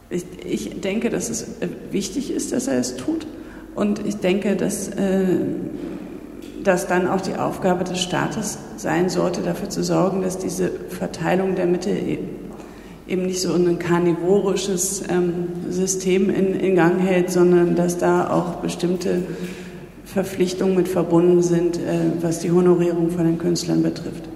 Ich, 0.10 0.26
ich, 0.44 0.82
denke, 0.82 1.10
dass 1.10 1.30
es 1.30 1.44
äh, 1.60 1.68
wichtig 1.92 2.32
ist, 2.32 2.52
dass 2.52 2.68
er 2.68 2.80
es 2.80 2.96
tut. 2.96 3.28
Und 3.76 4.06
ich 4.06 4.18
denke, 4.18 4.56
dass, 4.56 4.88
äh, 4.88 5.26
dass 6.64 6.88
dann 6.88 7.08
auch 7.08 7.22
die 7.22 7.36
Aufgabe 7.36 7.84
des 7.84 8.00
Staates 8.00 8.58
sein 8.78 9.10
sollte, 9.10 9.42
dafür 9.42 9.70
zu 9.70 9.84
sorgen, 9.84 10.22
dass 10.22 10.38
diese 10.38 10.72
Verteilung 10.90 11.56
der 11.56 11.68
Mittel 11.68 11.96
e-, 11.96 12.20
eben 13.08 13.26
nicht 13.26 13.42
so 13.42 13.54
ein 13.54 13.78
karnivorisches 13.78 15.04
ähm, 15.10 15.48
System 15.70 16.30
in, 16.30 16.60
in 16.60 16.76
Gang 16.76 17.00
hält, 17.00 17.32
sondern 17.32 17.76
dass 17.76 17.98
da 17.98 18.32
auch 18.32 18.56
bestimmte 18.58 19.24
Verpflichtungen 20.06 20.76
mit 20.76 20.88
verbunden 20.88 21.44
sind, 21.44 21.78
äh, 21.78 22.12
was 22.22 22.40
die 22.40 22.52
Honorierung 22.52 23.12
von 23.12 23.26
den 23.26 23.38
Künstlern 23.38 23.84
betrifft. 23.84 24.29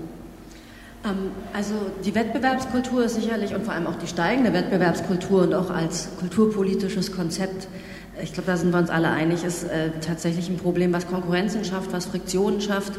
Ähm, 1.06 1.32
also 1.54 1.74
die 2.06 2.16
Wettbewerbskultur 2.16 3.06
ist 3.06 3.16
sicherlich 3.16 3.54
und 3.54 3.66
vor 3.66 3.74
allem 3.74 3.88
auch 3.88 3.96
die 3.96 4.08
steigende 4.08 4.54
Wettbewerbskultur 4.54 5.44
und 5.44 5.54
auch 5.54 5.70
als 5.70 6.10
kulturpolitisches 6.20 7.12
Konzept, 7.12 7.68
ich 8.22 8.34
glaube, 8.34 8.48
da 8.48 8.58
sind 8.58 8.72
wir 8.72 8.80
uns 8.80 8.90
alle 8.90 9.10
einig, 9.10 9.44
ist 9.44 9.64
äh, 9.64 9.90
tatsächlich 10.06 10.50
ein 10.50 10.58
Problem, 10.58 10.94
was 10.94 11.08
Konkurrenzen 11.08 11.66
schafft, 11.66 11.92
was 11.92 12.06
Friktionen 12.06 12.62
schafft. 12.62 12.94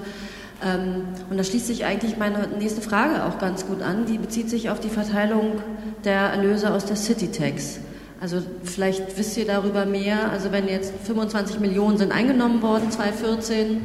Ähm, 0.65 1.05
und 1.31 1.37
da 1.37 1.45
schließt 1.45 1.67
sich 1.67 1.85
eigentlich 1.85 2.17
meine 2.17 2.49
nächste 2.59 2.81
Frage 2.81 3.25
auch 3.25 3.39
ganz 3.39 3.67
gut 3.67 3.83
an. 3.83 4.07
Die 4.07 4.19
bezieht 4.19 4.51
sich 4.51 4.71
auf 4.71 4.81
die 4.81 4.89
Verteilung 4.89 5.63
der 6.05 6.21
Erlöse 6.21 6.73
aus 6.73 6.85
der 6.85 6.97
City 6.97 7.31
Tax. 7.31 7.79
Also 8.21 8.39
vielleicht 8.63 9.19
wisst 9.19 9.37
ihr 9.37 9.45
darüber 9.45 9.87
mehr. 9.87 10.31
Also 10.31 10.51
wenn 10.51 10.69
jetzt 10.69 10.95
25 11.05 11.61
Millionen 11.61 11.99
sind 11.99 12.13
eingenommen 12.13 12.63
worden 12.63 12.91
2014 12.91 13.83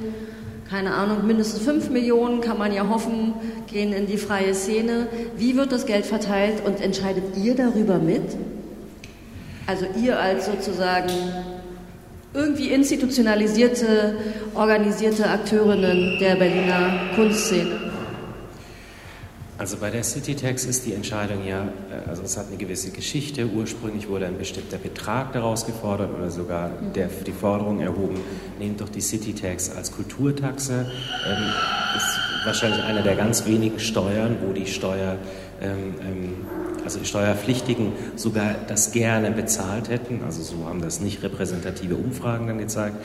keine 0.70 0.94
Ahnung, 0.94 1.26
mindestens 1.26 1.64
5 1.64 1.90
Millionen 1.90 2.42
kann 2.42 2.58
man 2.60 2.72
ja 2.72 2.88
hoffen, 2.88 3.34
gehen 3.72 3.92
in 3.92 4.06
die 4.06 4.18
freie 4.18 4.54
Szene. 4.54 5.08
Wie 5.36 5.56
wird 5.56 5.72
das 5.72 5.88
Geld 5.88 6.06
verteilt 6.06 6.64
und 6.64 6.80
entscheidet 6.80 7.24
ihr 7.38 7.56
darüber 7.56 7.98
mit? 7.98 8.22
Also 9.66 9.86
ihr 10.00 10.20
als 10.20 10.46
sozusagen 10.46 11.10
irgendwie 12.34 12.70
institutionalisierte, 12.70 14.16
organisierte 14.54 15.28
Akteurinnen 15.28 16.20
der 16.20 16.36
Berliner 16.36 16.92
Kunstszene. 17.16 17.89
Also 19.60 19.76
bei 19.76 19.89
der 19.89 20.05
Citytax 20.05 20.64
ist 20.64 20.86
die 20.86 20.93
Entscheidung 20.93 21.45
ja, 21.45 21.66
äh, 21.66 22.10
also 22.10 22.24
es 22.24 22.38
hat 22.38 22.47
eine 22.47 22.55
gewisse 22.55 22.91
Geschichte. 22.91 23.45
Ursprünglich 23.45 24.07
wurde 24.07 24.26
ein 24.26 24.38
bestimmter 24.38 24.78
Betrag 24.78 25.34
daraus 25.34 25.66
gefordert 25.66 26.12
oder 26.18 26.32
sogar 26.32 26.72
der, 26.95 27.10
die 27.10 27.34
Forderung 27.34 27.82
erhoben, 27.82 28.22
nehmt 28.57 28.80
doch 28.80 28.88
die 28.88 29.01
Citytax 29.01 29.76
als 29.76 29.91
Kulturtaxe. 29.91 30.89
Ähm, 31.28 31.43
ist 31.97 32.20
wahrscheinlich 32.45 32.82
einer 32.84 33.01
der 33.01 33.18
ganz 33.18 33.45
wenigen 33.45 33.80
Steuern, 33.82 34.38
wo 34.47 34.53
die 34.53 34.66
Steuer 34.66 35.18
ähm, 35.62 35.95
ähm, 36.07 36.47
also 36.86 36.99
die 36.99 37.05
Steuerpflichtigen 37.05 37.91
sogar 38.16 38.55
das 38.68 38.91
gerne 38.91 39.32
bezahlt 39.32 39.89
hätten. 39.89 40.22
Also 40.26 40.41
so 40.41 40.66
haben 40.66 40.82
das 40.82 41.01
nicht 41.01 41.22
repräsentative 41.22 41.95
Umfragen 41.95 42.47
dann 42.47 42.57
gezeigt. 42.57 42.95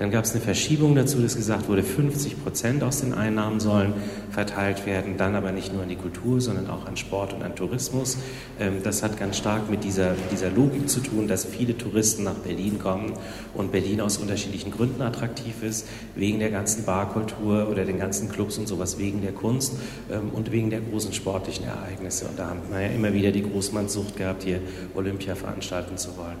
Dann 0.00 0.10
gab 0.10 0.24
es 0.24 0.32
eine 0.32 0.40
Verschiebung 0.40 0.94
dazu, 0.94 1.18
dass 1.20 1.36
gesagt 1.36 1.68
wurde, 1.68 1.82
50 1.82 2.42
Prozent 2.42 2.82
aus 2.82 3.02
den 3.02 3.12
Einnahmen 3.12 3.60
sollen 3.60 3.92
verteilt 4.30 4.86
werden, 4.86 5.18
dann 5.18 5.34
aber 5.34 5.52
nicht 5.52 5.74
nur 5.74 5.82
an 5.82 5.90
die 5.90 5.96
Kultur, 5.96 6.40
sondern 6.40 6.70
auch 6.70 6.86
an 6.86 6.96
Sport 6.96 7.34
und 7.34 7.42
an 7.42 7.54
Tourismus. 7.54 8.16
Ähm, 8.58 8.76
das 8.82 9.02
hat 9.02 9.18
ganz 9.18 9.36
stark 9.36 9.68
mit 9.68 9.84
dieser, 9.84 10.14
dieser 10.32 10.48
Logik 10.48 10.88
zu 10.88 11.00
tun, 11.00 11.28
dass 11.28 11.44
viele 11.44 11.76
Touristen 11.76 12.24
nach 12.24 12.36
Berlin 12.36 12.78
kommen 12.78 13.12
und 13.52 13.72
Berlin 13.72 14.00
aus 14.00 14.16
unterschiedlichen 14.16 14.70
Gründen 14.70 15.02
attraktiv 15.02 15.62
ist, 15.62 15.86
wegen 16.14 16.38
der 16.38 16.50
ganzen 16.50 16.86
Barkultur 16.86 17.68
oder 17.70 17.84
den 17.84 17.98
ganzen 17.98 18.30
Clubs 18.30 18.56
und 18.56 18.68
sowas, 18.68 18.98
wegen 18.98 19.20
der 19.20 19.32
Kunst 19.32 19.74
ähm, 20.10 20.30
und 20.32 20.50
wegen 20.50 20.70
der 20.70 20.80
großen 20.80 21.12
sportlichen 21.12 21.66
Ereignisse. 21.66 22.24
Und 22.24 22.38
da 22.38 22.48
haben 22.48 22.60
wir 22.70 22.80
ja 22.80 22.88
immer 22.88 23.12
wieder 23.12 23.32
die 23.32 23.42
Großmannssucht 23.42 24.16
gehabt, 24.16 24.44
hier 24.44 24.60
Olympia 24.94 25.34
veranstalten 25.34 25.98
zu 25.98 26.16
wollen. 26.16 26.38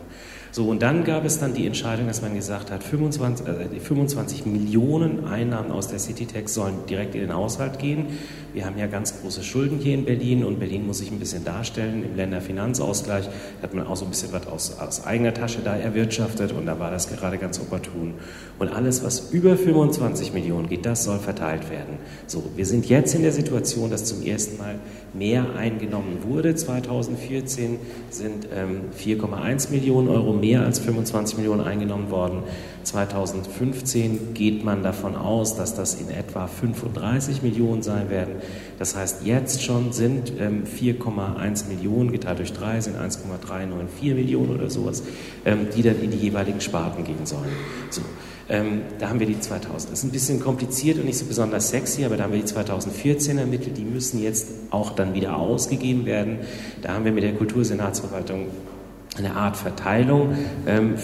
So, 0.52 0.68
und 0.68 0.82
dann 0.82 1.04
gab 1.04 1.24
es 1.24 1.38
dann 1.38 1.54
die 1.54 1.64
Entscheidung, 1.64 2.08
dass 2.08 2.22
man 2.22 2.34
gesagt 2.34 2.72
hat, 2.72 2.82
25, 2.82 3.46
äh, 3.46 3.78
25 3.78 4.46
Millionen 4.46 5.24
Einnahmen 5.24 5.70
aus 5.70 5.86
der 5.86 6.00
Citytax 6.00 6.54
sollen 6.54 6.74
direkt 6.88 7.14
in 7.14 7.20
den 7.20 7.32
Haushalt 7.32 7.78
gehen. 7.78 8.06
Wir 8.52 8.66
haben 8.66 8.76
ja 8.76 8.88
ganz 8.88 9.20
große 9.20 9.44
Schulden 9.44 9.78
hier 9.78 9.94
in 9.94 10.04
Berlin 10.04 10.44
und 10.44 10.58
Berlin 10.58 10.88
muss 10.88 10.98
sich 10.98 11.12
ein 11.12 11.20
bisschen 11.20 11.44
darstellen. 11.44 12.04
Im 12.04 12.16
Länderfinanzausgleich 12.16 13.28
hat 13.62 13.74
man 13.74 13.86
auch 13.86 13.94
so 13.94 14.04
ein 14.06 14.10
bisschen 14.10 14.32
was 14.32 14.48
aus, 14.48 14.76
aus 14.76 15.06
eigener 15.06 15.32
Tasche 15.32 15.60
da 15.62 15.76
erwirtschaftet 15.76 16.50
und 16.50 16.66
da 16.66 16.80
war 16.80 16.90
das 16.90 17.08
gerade 17.08 17.38
ganz 17.38 17.60
opportun. 17.60 18.14
Und 18.60 18.68
alles, 18.68 19.02
was 19.02 19.30
über 19.32 19.56
25 19.56 20.34
Millionen 20.34 20.68
geht, 20.68 20.84
das 20.84 21.04
soll 21.04 21.18
verteilt 21.18 21.70
werden. 21.70 21.96
So, 22.26 22.44
wir 22.56 22.66
sind 22.66 22.86
jetzt 22.90 23.14
in 23.14 23.22
der 23.22 23.32
Situation, 23.32 23.90
dass 23.90 24.04
zum 24.04 24.22
ersten 24.22 24.58
Mal 24.58 24.74
mehr 25.14 25.56
eingenommen 25.56 26.18
wurde. 26.28 26.54
2014 26.54 27.78
sind 28.10 28.48
ähm, 28.54 28.82
4,1 29.02 29.70
Millionen 29.70 30.08
Euro 30.08 30.34
mehr 30.34 30.60
als 30.60 30.78
25 30.78 31.38
Millionen 31.38 31.62
eingenommen 31.62 32.10
worden. 32.10 32.42
2015 32.90 34.34
geht 34.34 34.64
man 34.64 34.82
davon 34.82 35.14
aus, 35.14 35.56
dass 35.56 35.74
das 35.74 35.94
in 35.94 36.10
etwa 36.10 36.48
35 36.48 37.42
Millionen 37.42 37.82
sein 37.82 38.10
werden. 38.10 38.36
Das 38.78 38.96
heißt, 38.96 39.24
jetzt 39.24 39.62
schon 39.62 39.92
sind 39.92 40.32
ähm, 40.40 40.64
4,1 40.64 41.68
Millionen 41.68 42.10
geteilt 42.10 42.40
durch 42.40 42.52
3 42.52 42.80
sind 42.80 42.96
1,394 42.96 44.14
Millionen 44.14 44.50
oder 44.56 44.70
sowas, 44.70 45.04
ähm, 45.44 45.68
die 45.74 45.82
dann 45.82 46.00
in 46.02 46.10
die 46.10 46.16
jeweiligen 46.16 46.60
Sparten 46.60 47.04
gehen 47.04 47.26
sollen. 47.26 47.52
So. 47.90 48.02
Ähm, 48.48 48.82
da 48.98 49.08
haben 49.08 49.20
wir 49.20 49.28
die 49.28 49.38
2000. 49.38 49.92
Das 49.92 50.00
ist 50.00 50.04
ein 50.04 50.10
bisschen 50.10 50.40
kompliziert 50.40 50.98
und 50.98 51.04
nicht 51.04 51.18
so 51.18 51.26
besonders 51.26 51.70
sexy, 51.70 52.04
aber 52.04 52.16
da 52.16 52.24
haben 52.24 52.32
wir 52.32 52.42
die 52.42 52.48
2014er 52.48 53.46
Mittel, 53.46 53.72
die 53.72 53.84
müssen 53.84 54.20
jetzt 54.20 54.48
auch 54.70 54.90
dann 54.90 55.14
wieder 55.14 55.36
ausgegeben 55.36 56.06
werden. 56.06 56.38
Da 56.82 56.94
haben 56.94 57.04
wir 57.04 57.12
mit 57.12 57.22
der 57.22 57.34
Kultursenatsverwaltung 57.34 58.48
eine 59.16 59.36
Art 59.36 59.56
Verteilung 59.56 60.36
ähm, 60.66 60.96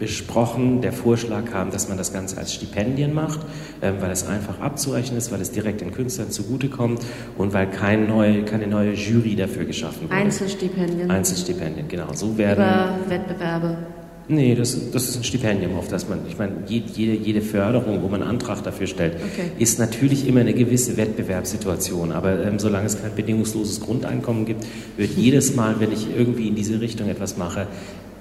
besprochen. 0.00 0.80
Der 0.80 0.92
Vorschlag 0.92 1.44
kam, 1.44 1.70
dass 1.70 1.88
man 1.88 1.96
das 1.96 2.12
Ganze 2.12 2.38
als 2.38 2.52
Stipendien 2.52 3.14
macht, 3.14 3.38
ähm, 3.82 3.96
weil 4.00 4.10
es 4.10 4.26
einfach 4.26 4.58
abzurechnen 4.58 5.16
ist, 5.16 5.30
weil 5.30 5.40
es 5.40 5.52
direkt 5.52 5.80
den 5.80 5.92
Künstlern 5.92 6.32
zugutekommt 6.32 7.00
und 7.38 7.52
weil 7.52 7.68
kein 7.68 8.08
neue, 8.08 8.42
keine 8.44 8.66
neue 8.66 8.94
Jury 8.94 9.36
dafür 9.36 9.64
geschaffen 9.64 10.08
wurde. 10.08 10.14
Einzelstipendien. 10.14 11.08
Einzelstipendien, 11.08 11.86
genau. 11.86 12.12
So 12.14 12.36
werden. 12.36 12.64
Über 12.64 12.98
Wettbewerbe. 13.08 13.76
Nee, 14.30 14.54
das, 14.54 14.92
das 14.92 15.08
ist 15.08 15.16
ein 15.16 15.24
Stipendium, 15.24 15.76
auf 15.76 15.88
das 15.88 16.08
man, 16.08 16.20
ich 16.28 16.38
meine, 16.38 16.52
jede, 16.68 17.14
jede 17.14 17.40
Förderung, 17.40 18.00
wo 18.00 18.06
man 18.06 18.22
einen 18.22 18.30
Antrag 18.30 18.62
dafür 18.62 18.86
stellt, 18.86 19.14
okay. 19.16 19.50
ist 19.58 19.80
natürlich 19.80 20.28
immer 20.28 20.38
eine 20.38 20.54
gewisse 20.54 20.96
Wettbewerbssituation. 20.96 22.12
Aber 22.12 22.40
ähm, 22.44 22.60
solange 22.60 22.86
es 22.86 23.02
kein 23.02 23.12
bedingungsloses 23.16 23.80
Grundeinkommen 23.80 24.46
gibt, 24.46 24.64
wird 24.96 25.10
jedes 25.16 25.56
Mal, 25.56 25.80
wenn 25.80 25.90
ich 25.90 26.06
irgendwie 26.16 26.46
in 26.46 26.54
diese 26.54 26.80
Richtung 26.80 27.08
etwas 27.08 27.38
mache, 27.38 27.66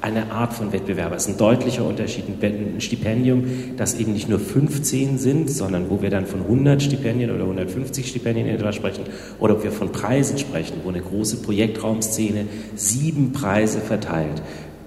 eine 0.01 0.31
Art 0.31 0.53
von 0.53 0.71
Wettbewerb. 0.71 1.13
Es 1.13 1.25
ist 1.25 1.33
ein 1.33 1.37
deutlicher 1.37 1.85
Unterschied. 1.85 2.25
Ein 2.41 2.79
Stipendium, 2.79 3.43
das 3.77 3.99
eben 3.99 4.13
nicht 4.13 4.29
nur 4.29 4.39
15 4.39 5.17
sind, 5.17 5.49
sondern 5.49 5.89
wo 5.89 6.01
wir 6.01 6.09
dann 6.09 6.25
von 6.25 6.41
100 6.41 6.81
Stipendien 6.81 7.31
oder 7.31 7.43
150 7.43 8.07
Stipendien 8.07 8.47
etwa 8.47 8.71
sprechen, 8.71 9.03
oder 9.39 9.55
ob 9.55 9.63
wir 9.63 9.71
von 9.71 9.91
Preisen 9.91 10.37
sprechen, 10.37 10.77
wo 10.83 10.89
eine 10.89 11.01
große 11.01 11.41
Projektraumszene 11.41 12.45
sieben 12.75 13.33
Preise 13.33 13.79
verteilt. 13.79 14.41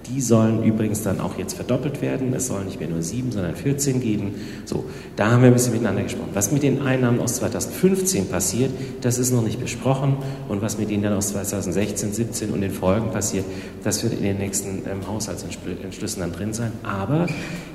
Die 0.07 0.21
sollen 0.21 0.63
übrigens 0.63 1.01
dann 1.03 1.19
auch 1.19 1.37
jetzt 1.37 1.53
verdoppelt 1.53 2.01
werden. 2.01 2.33
Es 2.33 2.47
sollen 2.47 2.65
nicht 2.65 2.79
mehr 2.79 2.89
nur 2.89 3.01
sieben, 3.01 3.31
sondern 3.31 3.55
14 3.55 4.01
geben. 4.01 4.35
So, 4.65 4.85
da 5.15 5.31
haben 5.31 5.41
wir 5.41 5.47
ein 5.47 5.53
bisschen 5.53 5.73
miteinander 5.73 6.03
gesprochen. 6.03 6.29
Was 6.33 6.51
mit 6.51 6.63
den 6.63 6.81
Einnahmen 6.81 7.19
aus 7.19 7.35
2015 7.35 8.27
passiert, 8.27 8.71
das 9.01 9.17
ist 9.17 9.31
noch 9.31 9.43
nicht 9.43 9.59
besprochen. 9.59 10.17
Und 10.49 10.61
was 10.61 10.77
mit 10.77 10.89
denen 10.89 11.03
dann 11.03 11.13
aus 11.13 11.29
2016, 11.29 12.13
17 12.13 12.49
und 12.51 12.61
den 12.61 12.71
Folgen 12.71 13.11
passiert, 13.11 13.45
das 13.83 14.03
wird 14.03 14.13
in 14.13 14.23
den 14.23 14.37
nächsten 14.37 14.83
ähm, 14.89 15.07
Haushaltsentschlüssen 15.07 16.21
dann 16.21 16.31
drin 16.31 16.53
sein. 16.53 16.71
Aber 16.83 17.27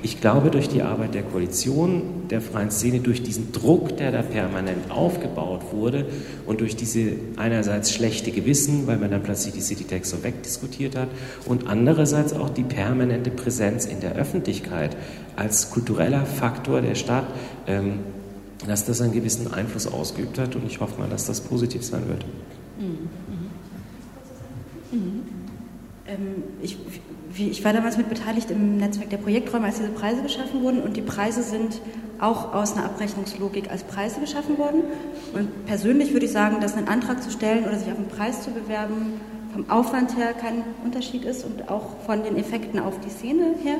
ich 0.03 0.21
glaube, 0.21 0.49
durch 0.49 0.69
die 0.69 0.81
Arbeit 0.81 1.13
der 1.13 1.23
Koalition, 1.23 2.01
der 2.29 2.41
freien 2.41 2.71
Szene, 2.71 2.99
durch 2.99 3.23
diesen 3.23 3.51
Druck, 3.51 3.97
der 3.97 4.11
da 4.11 4.21
permanent 4.21 4.91
aufgebaut 4.91 5.61
wurde 5.71 6.05
und 6.45 6.61
durch 6.61 6.75
diese 6.75 7.13
einerseits 7.37 7.93
schlechte 7.93 8.31
Gewissen, 8.31 8.87
weil 8.87 8.97
man 8.97 9.11
dann 9.11 9.23
plötzlich 9.23 9.53
die 9.53 9.61
Citytext 9.61 10.11
so 10.11 10.23
wegdiskutiert 10.23 10.95
hat 10.95 11.09
und 11.45 11.67
andererseits 11.67 12.28
andererseits 12.29 12.33
auch 12.33 12.49
die 12.49 12.63
permanente 12.63 13.31
Präsenz 13.31 13.85
in 13.85 13.99
der 13.99 14.13
Öffentlichkeit 14.15 14.95
als 15.35 15.71
kultureller 15.71 16.25
Faktor 16.25 16.81
der 16.81 16.95
Stadt, 16.95 17.25
ähm, 17.67 17.99
dass 18.67 18.85
das 18.85 19.01
einen 19.01 19.13
gewissen 19.13 19.53
Einfluss 19.53 19.87
ausgeübt 19.87 20.37
hat 20.37 20.55
und 20.55 20.65
ich 20.65 20.79
hoffe 20.79 20.99
mal, 20.99 21.09
dass 21.09 21.25
das 21.25 21.41
positiv 21.41 21.83
sein 21.83 22.07
wird. 22.07 22.25
Mhm. 22.79 23.09
Mhm. 24.91 25.21
Ähm, 26.07 26.43
ich, 26.61 26.77
ich, 27.37 27.63
war 27.63 27.73
damals 27.73 27.97
mit 27.97 28.09
beteiligt 28.09 28.51
im 28.51 28.77
Netzwerk 28.77 29.09
der 29.11 29.17
Projekträume, 29.17 29.67
als 29.67 29.77
diese 29.77 29.89
Preise 29.89 30.23
geschaffen 30.23 30.61
wurden 30.63 30.81
und 30.81 30.97
die 30.97 31.01
Preise 31.01 31.43
sind 31.43 31.81
auch 32.19 32.53
aus 32.53 32.73
einer 32.73 32.85
Abrechnungslogik 32.85 33.71
als 33.71 33.83
Preise 33.83 34.19
geschaffen 34.19 34.57
worden. 34.57 34.83
Und 35.33 35.65
persönlich 35.67 36.11
würde 36.11 36.25
ich 36.25 36.33
sagen, 36.33 36.59
dass 36.59 36.75
einen 36.75 36.89
Antrag 36.89 37.23
zu 37.23 37.31
stellen 37.31 37.63
oder 37.63 37.77
sich 37.77 37.89
auf 37.89 37.97
einen 37.97 38.09
Preis 38.09 38.43
zu 38.43 38.51
bewerben 38.51 39.21
vom 39.53 39.69
Aufwand 39.69 40.17
her 40.17 40.33
kein 40.33 40.63
Unterschied 40.83 41.25
ist 41.25 41.43
und 41.45 41.69
auch 41.69 41.97
von 42.05 42.23
den 42.23 42.37
Effekten 42.37 42.79
auf 42.79 42.99
die 42.99 43.09
Szene 43.09 43.55
her. 43.63 43.77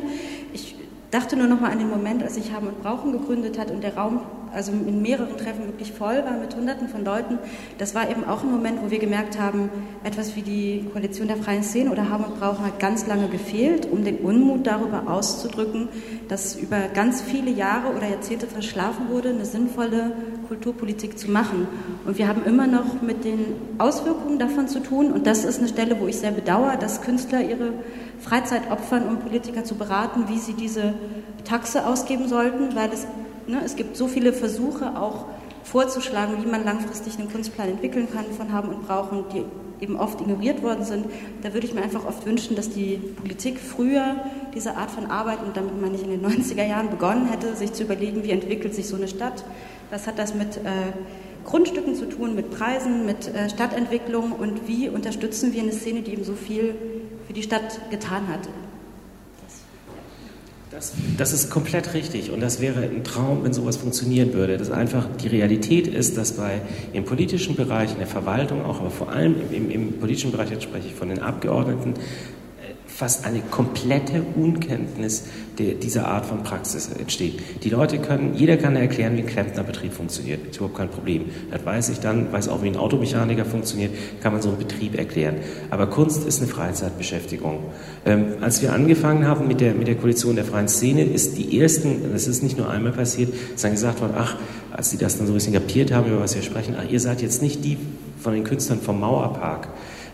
Ich 0.53 0.75
dachte 1.11 1.35
nur 1.35 1.47
noch 1.47 1.59
mal 1.59 1.71
an 1.71 1.79
den 1.79 1.89
Moment, 1.89 2.23
als 2.23 2.37
ich 2.37 2.51
Haben 2.51 2.67
und 2.67 2.81
Brauchen 2.81 3.11
gegründet 3.11 3.57
hat 3.59 3.71
und 3.71 3.83
der 3.83 3.95
Raum 3.95 4.21
also 4.53 4.71
in 4.71 5.01
mehreren 5.01 5.37
Treffen 5.37 5.65
wirklich 5.65 5.91
voll 5.91 6.23
war 6.25 6.37
mit 6.37 6.55
Hunderten 6.55 6.87
von 6.87 7.03
Leuten. 7.03 7.39
Das 7.77 7.95
war 7.95 8.09
eben 8.09 8.23
auch 8.23 8.43
ein 8.43 8.51
Moment, 8.51 8.81
wo 8.83 8.91
wir 8.91 8.99
gemerkt 8.99 9.39
haben, 9.39 9.69
etwas 10.03 10.35
wie 10.35 10.41
die 10.41 10.85
Koalition 10.91 11.27
der 11.27 11.37
freien 11.37 11.63
Szene 11.63 11.91
oder 11.91 12.09
Haben 12.09 12.25
und 12.25 12.39
Brauchen 12.39 12.65
hat 12.65 12.79
ganz 12.79 13.07
lange 13.07 13.27
gefehlt, 13.27 13.87
um 13.91 14.03
den 14.03 14.17
Unmut 14.17 14.67
darüber 14.67 15.03
auszudrücken, 15.07 15.89
dass 16.27 16.55
über 16.55 16.77
ganz 16.93 17.21
viele 17.21 17.51
Jahre 17.51 17.95
oder 17.95 18.07
Jahrzehnte 18.07 18.47
verschlafen 18.47 19.09
wurde, 19.09 19.29
eine 19.29 19.45
sinnvolle 19.45 20.11
Kulturpolitik 20.47 21.17
zu 21.17 21.29
machen. 21.29 21.67
Und 22.05 22.17
wir 22.17 22.27
haben 22.27 22.43
immer 22.45 22.67
noch 22.67 23.01
mit 23.01 23.23
den 23.23 23.45
Auswirkungen 23.77 24.39
davon 24.39 24.67
zu 24.67 24.79
tun. 24.79 25.11
Und 25.11 25.27
das 25.27 25.45
ist 25.45 25.59
eine 25.59 25.67
Stelle, 25.67 25.99
wo 25.99 26.07
ich 26.07 26.17
sehr 26.17 26.31
bedauere, 26.31 26.77
dass 26.77 27.01
Künstler 27.01 27.41
ihre 27.41 27.73
Freizeit 28.19 28.71
opfern, 28.71 29.07
um 29.07 29.19
Politiker 29.19 29.63
zu 29.63 29.75
beraten, 29.75 30.25
wie 30.27 30.39
sie 30.39 30.53
diese 30.53 30.93
Taxe 31.45 31.85
ausgeben 31.85 32.27
sollten, 32.27 32.75
weil 32.75 32.89
es 32.91 33.07
Ne? 33.49 33.61
Es 33.65 33.75
gibt 33.75 33.97
so 33.97 34.07
viele 34.07 34.31
Versuche 34.31 34.95
auch 34.95 35.25
vorzuschlagen, 35.63 36.43
wie 36.43 36.49
man 36.49 36.63
langfristig 36.63 37.17
einen 37.17 37.31
Kunstplan 37.31 37.69
entwickeln 37.69 38.07
kann 38.11 38.25
von 38.37 38.51
Haben 38.53 38.69
und 38.69 38.87
Brauchen, 38.87 39.25
die 39.33 39.43
eben 39.83 39.97
oft 39.97 40.21
ignoriert 40.21 40.61
worden 40.61 40.85
sind. 40.85 41.05
Da 41.41 41.53
würde 41.53 41.65
ich 41.65 41.73
mir 41.73 41.81
einfach 41.81 42.05
oft 42.05 42.25
wünschen, 42.25 42.55
dass 42.55 42.69
die 42.69 42.97
Politik 42.97 43.59
früher 43.59 44.17
diese 44.53 44.77
Art 44.77 44.91
von 44.91 45.07
Arbeit 45.07 45.39
und 45.43 45.57
damit 45.57 45.79
man 45.81 45.91
nicht 45.91 46.03
in 46.03 46.11
den 46.11 46.25
90er 46.25 46.65
Jahren 46.65 46.89
begonnen 46.89 47.27
hätte, 47.27 47.55
sich 47.55 47.73
zu 47.73 47.83
überlegen, 47.83 48.23
wie 48.23 48.31
entwickelt 48.31 48.75
sich 48.75 48.87
so 48.87 48.95
eine 48.95 49.07
Stadt, 49.07 49.43
was 49.89 50.05
hat 50.05 50.19
das 50.19 50.35
mit 50.35 50.57
äh, 50.57 50.93
Grundstücken 51.45 51.95
zu 51.95 52.07
tun, 52.07 52.35
mit 52.35 52.51
Preisen, 52.51 53.05
mit 53.05 53.33
äh, 53.33 53.49
Stadtentwicklung 53.49 54.33
und 54.33 54.67
wie 54.67 54.89
unterstützen 54.89 55.53
wir 55.53 55.63
eine 55.63 55.71
Szene, 55.71 56.01
die 56.01 56.13
eben 56.13 56.23
so 56.23 56.33
viel 56.33 56.75
für 57.25 57.33
die 57.33 57.43
Stadt 57.43 57.79
getan 57.89 58.27
hat. 58.27 58.41
Das, 60.71 60.93
das, 61.17 61.33
ist 61.33 61.49
komplett 61.49 61.95
richtig 61.95 62.29
und 62.31 62.41
das 62.41 62.61
wäre 62.61 62.81
ein 62.81 63.03
Traum, 63.03 63.43
wenn 63.43 63.53
sowas 63.53 63.77
funktionieren 63.77 64.33
würde. 64.33 64.55
Das 64.55 64.69
einfach 64.69 65.07
die 65.15 65.27
Realität 65.27 65.87
ist, 65.87 66.15
dass 66.15 66.33
bei 66.33 66.61
im 66.93 67.05
politischen 67.05 67.55
Bereich, 67.55 67.91
in 67.91 67.97
der 67.97 68.05
Verwaltung 68.05 68.63
auch, 68.63 68.79
aber 68.79 68.91
vor 68.91 69.09
allem 69.09 69.35
im, 69.51 69.71
im 69.71 69.93
politischen 69.93 70.31
Bereich, 70.31 70.51
jetzt 70.51 70.63
spreche 70.63 70.87
ich 70.87 70.93
von 70.93 71.09
den 71.09 71.19
Abgeordneten, 71.23 71.95
fast 72.99 73.25
eine 73.25 73.39
komplette 73.39 74.23
Unkenntnis 74.35 75.23
der, 75.57 75.75
dieser 75.75 76.07
Art 76.09 76.25
von 76.25 76.43
Praxis 76.43 76.89
entsteht. 76.99 77.39
Die 77.63 77.69
Leute 77.69 77.97
können, 77.97 78.35
jeder 78.35 78.57
kann 78.57 78.75
erklären, 78.75 79.15
wie 79.15 79.21
ein 79.21 79.25
Klempnerbetrieb 79.25 79.93
funktioniert. 79.93 80.45
Ist 80.47 80.57
überhaupt 80.57 80.77
kein 80.77 80.89
Problem. 80.89 81.29
Das 81.49 81.65
weiß 81.65 81.89
ich 81.89 82.01
dann, 82.01 82.29
weiß 82.33 82.49
auch, 82.49 82.61
wie 82.61 82.67
ein 82.67 82.75
Automechaniker 82.75 83.45
funktioniert, 83.45 83.93
kann 84.21 84.33
man 84.33 84.41
so 84.41 84.49
einen 84.49 84.57
Betrieb 84.57 84.97
erklären. 84.97 85.35
Aber 85.69 85.87
Kunst 85.87 86.27
ist 86.27 86.41
eine 86.41 86.51
Freizeitbeschäftigung. 86.51 87.63
Ähm, 88.05 88.33
als 88.41 88.61
wir 88.61 88.73
angefangen 88.73 89.25
haben 89.25 89.47
mit 89.47 89.61
der, 89.61 89.75
mit 89.75 89.87
der 89.87 89.95
Koalition 89.95 90.35
der 90.35 90.43
freien 90.43 90.67
Szene, 90.67 91.05
ist 91.05 91.37
die 91.37 91.57
ersten, 91.57 92.11
das 92.11 92.27
ist 92.27 92.43
nicht 92.43 92.57
nur 92.57 92.69
einmal 92.69 92.91
passiert, 92.91 93.33
ist 93.55 93.63
dann 93.63 93.71
gesagt 93.71 94.01
worden, 94.01 94.15
ach, 94.17 94.35
als 94.73 94.89
sie 94.89 94.97
das 94.97 95.17
dann 95.17 95.25
so 95.25 95.31
ein 95.31 95.35
bisschen 95.35 95.53
kapiert 95.53 95.93
haben, 95.93 96.11
über 96.11 96.19
was 96.19 96.35
wir 96.35 96.41
sprechen, 96.41 96.75
ach, 96.77 96.89
ihr 96.89 96.99
seid 96.99 97.21
jetzt 97.21 97.41
nicht 97.41 97.63
die 97.63 97.77
von 98.21 98.33
den 98.33 98.43
Künstlern 98.43 98.81
vom 98.81 98.99
Mauerpark. 98.99 99.69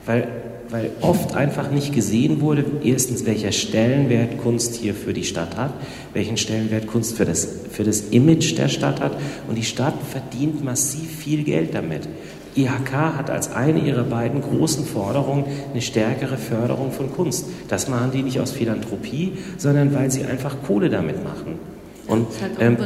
Weil 0.06 0.28
weil 0.70 0.92
oft 1.02 1.36
einfach 1.36 1.70
nicht 1.72 1.94
gesehen 1.94 2.42
wurde, 2.42 2.66
erstens, 2.84 3.26
welcher 3.26 3.52
Stellenwert 3.52 4.40
Kunst 4.40 4.76
hier 4.76 4.94
für 4.94 5.14
die 5.14 5.24
Stadt 5.24 5.58
hat, 5.58 5.74
welchen 6.14 6.38
Stellenwert 6.38 6.88
Kunst 6.88 7.18
für 7.18 7.26
das, 7.26 7.48
für 7.72 7.84
das 7.84 8.02
Image 8.02 8.58
der 8.58 8.68
Stadt 8.68 9.00
hat. 9.00 9.16
Und 9.48 9.56
die 9.56 9.64
Stadt 9.64 9.96
verdient 10.10 10.64
massiv 10.64 11.10
viel 11.10 11.44
Geld 11.44 11.74
damit. 11.74 12.08
IHK 12.56 12.92
hat 13.18 13.30
als 13.30 13.52
eine 13.52 13.80
ihrer 13.80 14.04
beiden 14.04 14.42
großen 14.42 14.86
Forderungen 14.86 15.46
eine 15.72 15.82
stärkere 15.82 16.38
Förderung 16.38 16.92
von 16.92 17.12
Kunst. 17.12 17.48
Das 17.68 17.90
machen 17.90 18.12
die 18.14 18.24
nicht 18.24 18.40
aus 18.40 18.52
Philanthropie, 18.52 19.34
sondern 19.58 19.94
weil 19.94 20.10
sie 20.10 20.24
einfach 20.24 20.56
Kohle 20.66 20.90
damit 20.90 21.22
machen. 21.24 21.60
Und, 22.08 22.28
ähm, 22.60 22.78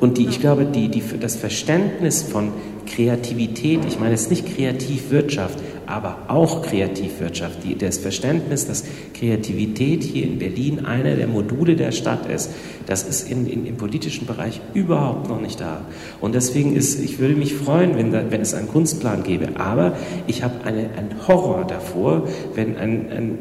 und 0.00 0.18
die, 0.18 0.26
ich 0.26 0.40
glaube, 0.40 0.66
die, 0.66 0.88
die, 0.88 1.02
das 1.18 1.36
Verständnis 1.36 2.22
von 2.22 2.52
Kreativität, 2.86 3.80
ich 3.88 3.98
meine 3.98 4.14
es 4.14 4.22
ist 4.22 4.30
nicht 4.30 4.54
Kreativwirtschaft, 4.54 5.58
aber 5.86 6.18
auch 6.28 6.62
Kreativwirtschaft, 6.62 7.64
die, 7.64 7.76
das 7.76 7.98
Verständnis, 7.98 8.66
dass 8.66 8.84
Kreativität 9.14 10.02
hier 10.02 10.24
in 10.24 10.38
Berlin 10.38 10.84
einer 10.84 11.16
der 11.16 11.26
Module 11.26 11.76
der 11.76 11.92
Stadt 11.92 12.26
ist, 12.26 12.50
das 12.86 13.04
ist 13.04 13.30
in, 13.30 13.46
in, 13.46 13.66
im 13.66 13.76
politischen 13.76 14.26
Bereich 14.26 14.60
überhaupt 14.74 15.28
noch 15.28 15.40
nicht 15.40 15.60
da. 15.60 15.82
Und 16.20 16.34
deswegen 16.34 16.74
ist, 16.74 17.00
ich 17.00 17.18
würde 17.18 17.34
mich 17.34 17.54
freuen, 17.54 17.96
wenn, 17.96 18.12
da, 18.12 18.30
wenn 18.30 18.40
es 18.40 18.54
einen 18.54 18.68
Kunstplan 18.68 19.22
gäbe, 19.22 19.48
aber 19.56 19.96
ich 20.26 20.42
habe 20.42 20.64
eine, 20.64 20.90
einen 20.96 21.26
Horror 21.28 21.64
davor, 21.66 22.28
wenn 22.54 22.76
ein, 22.76 23.10
ein 23.10 23.38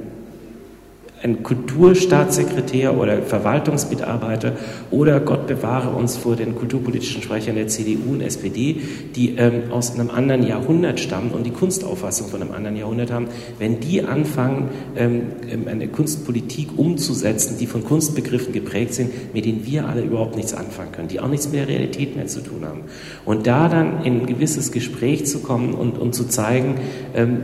ein 1.24 1.44
Kulturstaatssekretär 1.44 2.98
oder 2.98 3.22
Verwaltungsmitarbeiter 3.22 4.54
oder 4.90 5.20
Gott 5.20 5.48
bewahre 5.48 5.90
uns 5.90 6.18
vor 6.18 6.36
den 6.36 6.56
kulturpolitischen 6.56 7.22
Sprechern 7.22 7.56
der 7.56 7.68
CDU 7.68 8.14
und 8.14 8.22
SPD, 8.22 8.82
die 9.16 9.36
ähm, 9.38 9.72
aus 9.72 9.94
einem 9.94 10.10
anderen 10.10 10.46
Jahrhundert 10.46 11.00
stammen 11.00 11.32
und 11.32 11.46
die 11.46 11.52
Kunstauffassung 11.52 12.28
von 12.28 12.42
einem 12.42 12.52
anderen 12.52 12.76
Jahrhundert 12.76 13.12
haben, 13.12 13.28
wenn 13.60 13.80
die 13.80 14.04
anfangen, 14.04 14.70
ähm, 14.96 15.24
ähm, 15.50 15.68
eine 15.68 15.88
Kunstpolitik 15.88 16.70
umzusetzen, 16.78 17.58
die 17.60 17.68
von 17.68 17.84
Kunstbegriffen 17.84 18.54
geprägt 18.54 18.94
sind, 18.94 19.34
mit 19.34 19.46
denen 19.46 19.66
wir 19.66 19.88
alle 19.88 20.02
überhaupt 20.02 20.36
nichts 20.36 20.54
anfangen 20.54 20.92
können, 20.92 21.08
die 21.08 21.20
auch 21.20 21.28
nichts 21.28 21.48
mit 21.48 21.60
der 21.60 21.68
Realität 21.68 22.16
mehr 22.16 22.28
zu 22.28 22.42
tun 22.42 22.66
haben. 22.66 22.82
Und 23.26 23.46
da 23.46 23.70
dann 23.70 24.04
in 24.04 24.22
ein 24.22 24.26
gewisses 24.26 24.72
Gespräch 24.72 25.26
zu 25.26 25.40
kommen 25.40 25.74
und, 25.74 25.98
und 25.98 26.16
zu 26.16 26.28
zeigen, 26.28 26.76
ähm, 27.14 27.42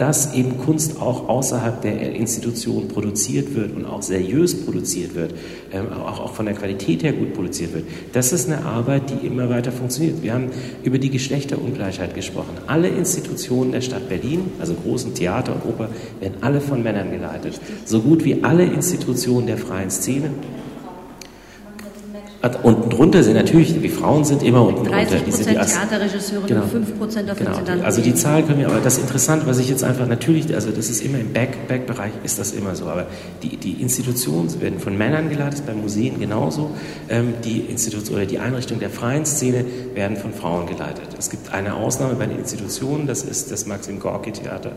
dass 0.00 0.32
eben 0.32 0.56
Kunst 0.56 0.98
auch 0.98 1.28
außerhalb 1.28 1.82
der 1.82 2.14
Institution 2.14 2.88
produziert 2.88 3.54
wird 3.54 3.76
und 3.76 3.84
auch 3.84 4.00
seriös 4.00 4.64
produziert 4.64 5.14
wird, 5.14 5.34
ähm, 5.74 5.92
auch, 5.92 6.20
auch 6.20 6.32
von 6.32 6.46
der 6.46 6.54
Qualität 6.54 7.02
her 7.02 7.12
gut 7.12 7.34
produziert 7.34 7.74
wird, 7.74 7.84
das 8.14 8.32
ist 8.32 8.48
eine 8.48 8.64
Arbeit, 8.64 9.02
die 9.10 9.26
immer 9.26 9.50
weiter 9.50 9.70
funktioniert. 9.70 10.22
Wir 10.22 10.32
haben 10.32 10.48
über 10.84 10.98
die 10.98 11.10
Geschlechterungleichheit 11.10 12.14
gesprochen. 12.14 12.56
Alle 12.66 12.88
Institutionen 12.88 13.72
der 13.72 13.82
Stadt 13.82 14.08
Berlin, 14.08 14.50
also 14.58 14.72
großen 14.72 15.14
Theater 15.14 15.54
und 15.54 15.66
Oper, 15.68 15.90
werden 16.18 16.36
alle 16.40 16.62
von 16.62 16.82
Männern 16.82 17.10
geleitet. 17.10 17.60
So 17.84 18.00
gut 18.00 18.24
wie 18.24 18.42
alle 18.42 18.64
Institutionen 18.64 19.48
der 19.48 19.58
freien 19.58 19.90
Szene 19.90 20.30
Unten 22.62 22.88
drunter 22.88 23.22
sind 23.22 23.34
natürlich, 23.34 23.78
die 23.78 23.88
Frauen 23.90 24.24
sind 24.24 24.42
immer 24.42 24.66
unten 24.66 24.84
drunter. 24.84 25.04
30 25.04 25.24
Prozent 25.24 25.60
Theaterregisseure, 25.60 26.46
genau. 26.46 26.62
5 26.62 26.98
Prozent 26.98 27.28
davon 27.28 27.44
genau. 27.44 27.56
sind 27.56 27.68
dann... 27.68 27.82
Also 27.82 28.00
die 28.00 28.14
Zahl 28.14 28.42
können 28.42 28.60
wir, 28.60 28.68
aber 28.68 28.80
das 28.80 28.96
Interessante, 28.96 29.46
was 29.46 29.58
ich 29.58 29.68
jetzt 29.68 29.84
einfach, 29.84 30.06
natürlich, 30.06 30.54
also 30.54 30.70
das 30.70 30.88
ist 30.88 31.04
immer 31.04 31.18
im 31.18 31.34
Back, 31.34 31.68
Back-Bereich 31.68 32.12
ist 32.24 32.38
das 32.38 32.52
immer 32.52 32.74
so, 32.74 32.86
aber 32.86 33.08
die, 33.42 33.58
die 33.58 33.82
Institutionen 33.82 34.58
werden 34.58 34.78
von 34.78 34.96
Männern 34.96 35.28
geleitet, 35.28 35.66
bei 35.66 35.74
Museen 35.74 36.18
genauso, 36.18 36.70
ähm, 37.10 37.34
die 37.44 37.60
Institution 37.60 38.16
oder 38.16 38.24
die 38.24 38.38
Einrichtung 38.38 38.78
der 38.78 38.88
freien 38.88 39.26
Szene 39.26 39.66
werden 39.92 40.16
von 40.16 40.32
Frauen 40.32 40.66
geleitet. 40.66 41.08
Es 41.18 41.28
gibt 41.28 41.52
eine 41.52 41.74
Ausnahme 41.74 42.14
bei 42.14 42.24
den 42.24 42.38
Institutionen, 42.38 43.06
das 43.06 43.22
ist 43.22 43.50
das 43.50 43.66
Maxim 43.66 44.00
Gorki 44.00 44.32
Theater, 44.32 44.72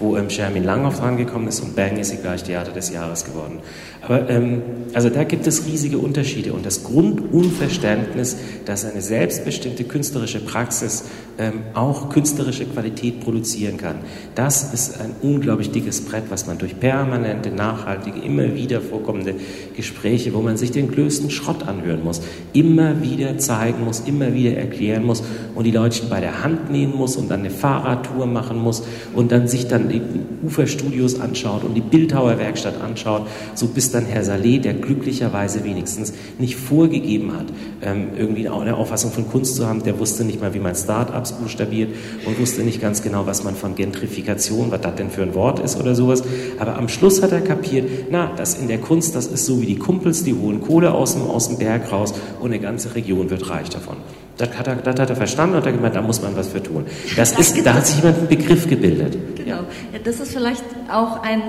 wo 0.00 0.16
ähm, 0.16 0.30
Shermin 0.30 0.64
Langhoff 0.64 0.98
drangekommen 0.98 1.46
ist 1.46 1.60
und 1.60 1.76
Bang 1.76 1.96
ist 1.96 2.10
sie 2.10 2.16
gleich 2.16 2.42
Theater 2.42 2.72
des 2.72 2.90
Jahres 2.90 3.24
geworden. 3.24 3.60
Aber 4.02 4.28
ähm, 4.28 4.62
also 4.94 5.10
da 5.10 5.22
gibt 5.22 5.46
es 5.46 5.64
riesige 5.64 5.98
Unterschiede 5.98 6.52
und 6.52 6.66
das 6.66 6.82
Grundunverständnis, 7.04 8.36
dass 8.64 8.84
eine 8.84 9.02
selbstbestimmte 9.02 9.84
künstlerische 9.84 10.40
Praxis 10.40 11.04
ähm, 11.38 11.62
auch 11.74 12.10
künstlerische 12.10 12.64
Qualität 12.64 13.20
produzieren 13.20 13.76
kann, 13.76 13.96
das 14.34 14.72
ist 14.72 15.00
ein 15.00 15.14
unglaublich 15.22 15.70
dickes 15.70 16.00
Brett, 16.02 16.24
was 16.28 16.46
man 16.46 16.58
durch 16.58 16.78
permanente, 16.78 17.50
nachhaltige, 17.50 18.20
immer 18.20 18.54
wieder 18.54 18.80
vorkommende 18.80 19.34
Gespräche, 19.76 20.32
wo 20.34 20.40
man 20.40 20.56
sich 20.56 20.70
den 20.70 20.90
größten 20.90 21.30
Schrott 21.30 21.66
anhören 21.66 22.04
muss, 22.04 22.20
immer 22.52 23.02
wieder 23.02 23.38
zeigen 23.38 23.84
muss, 23.84 24.00
immer 24.00 24.32
wieder 24.34 24.56
erklären 24.56 25.04
muss 25.04 25.22
und 25.54 25.64
die 25.64 25.70
Leute 25.70 26.06
bei 26.08 26.20
der 26.20 26.42
Hand 26.42 26.70
nehmen 26.70 26.94
muss 26.96 27.16
und 27.16 27.30
dann 27.30 27.40
eine 27.40 27.50
Fahrradtour 27.50 28.26
machen 28.26 28.58
muss 28.58 28.82
und 29.14 29.32
dann 29.32 29.48
sich 29.48 29.68
dann 29.68 29.88
die 29.88 30.02
Uferstudios 30.44 31.20
anschaut 31.20 31.64
und 31.64 31.74
die 31.74 31.80
Bildhauerwerkstatt 31.80 32.80
anschaut, 32.80 33.26
so 33.54 33.66
bis 33.66 33.90
dann 33.90 34.06
Herr 34.06 34.24
Saleh, 34.24 34.58
der 34.58 34.74
glücklicherweise 34.74 35.64
wenigstens 35.64 36.12
nicht 36.38 36.56
vorgegeben 36.94 37.32
hat, 37.32 37.46
ähm, 37.82 38.08
irgendwie 38.16 38.48
eine 38.48 38.76
Auffassung 38.76 39.10
von 39.10 39.28
Kunst 39.28 39.56
zu 39.56 39.66
haben, 39.66 39.82
der 39.82 39.98
wusste 39.98 40.24
nicht 40.24 40.40
mal, 40.40 40.54
wie 40.54 40.60
man 40.60 40.74
Start-ups 40.74 41.32
buchstabiert 41.32 41.90
und 42.24 42.38
wusste 42.38 42.62
nicht 42.62 42.80
ganz 42.80 43.02
genau, 43.02 43.26
was 43.26 43.44
man 43.44 43.54
von 43.54 43.74
Gentrifikation, 43.74 44.70
was 44.70 44.80
das 44.80 44.94
denn 44.94 45.10
für 45.10 45.22
ein 45.22 45.34
Wort 45.34 45.58
ist 45.58 45.78
oder 45.78 45.94
sowas. 45.94 46.22
Aber 46.58 46.76
am 46.76 46.88
Schluss 46.88 47.22
hat 47.22 47.32
er 47.32 47.40
kapiert, 47.40 47.88
na, 48.10 48.30
das 48.36 48.54
in 48.54 48.68
der 48.68 48.78
Kunst, 48.78 49.14
das 49.14 49.26
ist 49.26 49.46
so 49.46 49.60
wie 49.60 49.66
die 49.66 49.78
Kumpels, 49.78 50.24
die 50.24 50.34
holen 50.34 50.60
Kohle 50.60 50.92
aus 50.92 51.14
dem, 51.14 51.22
aus 51.22 51.48
dem 51.48 51.58
Berg 51.58 51.90
raus 51.90 52.14
und 52.40 52.52
eine 52.52 52.60
ganze 52.60 52.94
Region 52.94 53.30
wird 53.30 53.50
reich 53.50 53.68
davon. 53.70 53.96
Das 54.36 54.48
hat, 54.58 54.66
er, 54.66 54.76
das 54.76 54.98
hat 54.98 55.10
er 55.10 55.16
verstanden 55.16 55.56
und 55.56 55.64
hat 55.64 55.72
gemeint, 55.72 55.94
da 55.94 56.02
muss 56.02 56.20
man 56.20 56.36
was 56.36 56.48
für 56.48 56.60
tun. 56.60 56.86
Das 57.16 57.38
ist, 57.38 57.64
da 57.64 57.74
hat 57.74 57.86
sich 57.86 57.98
jemand 57.98 58.18
einen 58.18 58.28
Begriff 58.28 58.68
gebildet. 58.68 59.16
Genau. 59.36 59.58
Ja, 59.92 59.98
das 60.02 60.18
ist 60.18 60.32
vielleicht 60.32 60.64
auch 60.90 61.22
ein 61.22 61.40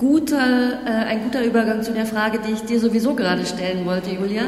guter, 0.00 0.80
äh, 0.86 1.04
ein 1.08 1.24
guter 1.24 1.44
Übergang 1.44 1.82
zu 1.82 1.92
der 1.92 2.06
Frage, 2.06 2.38
die 2.44 2.54
ich 2.54 2.62
dir 2.62 2.80
sowieso 2.80 3.14
gerade 3.14 3.44
stellen 3.44 3.84
wollte, 3.84 4.10
Julia. 4.10 4.44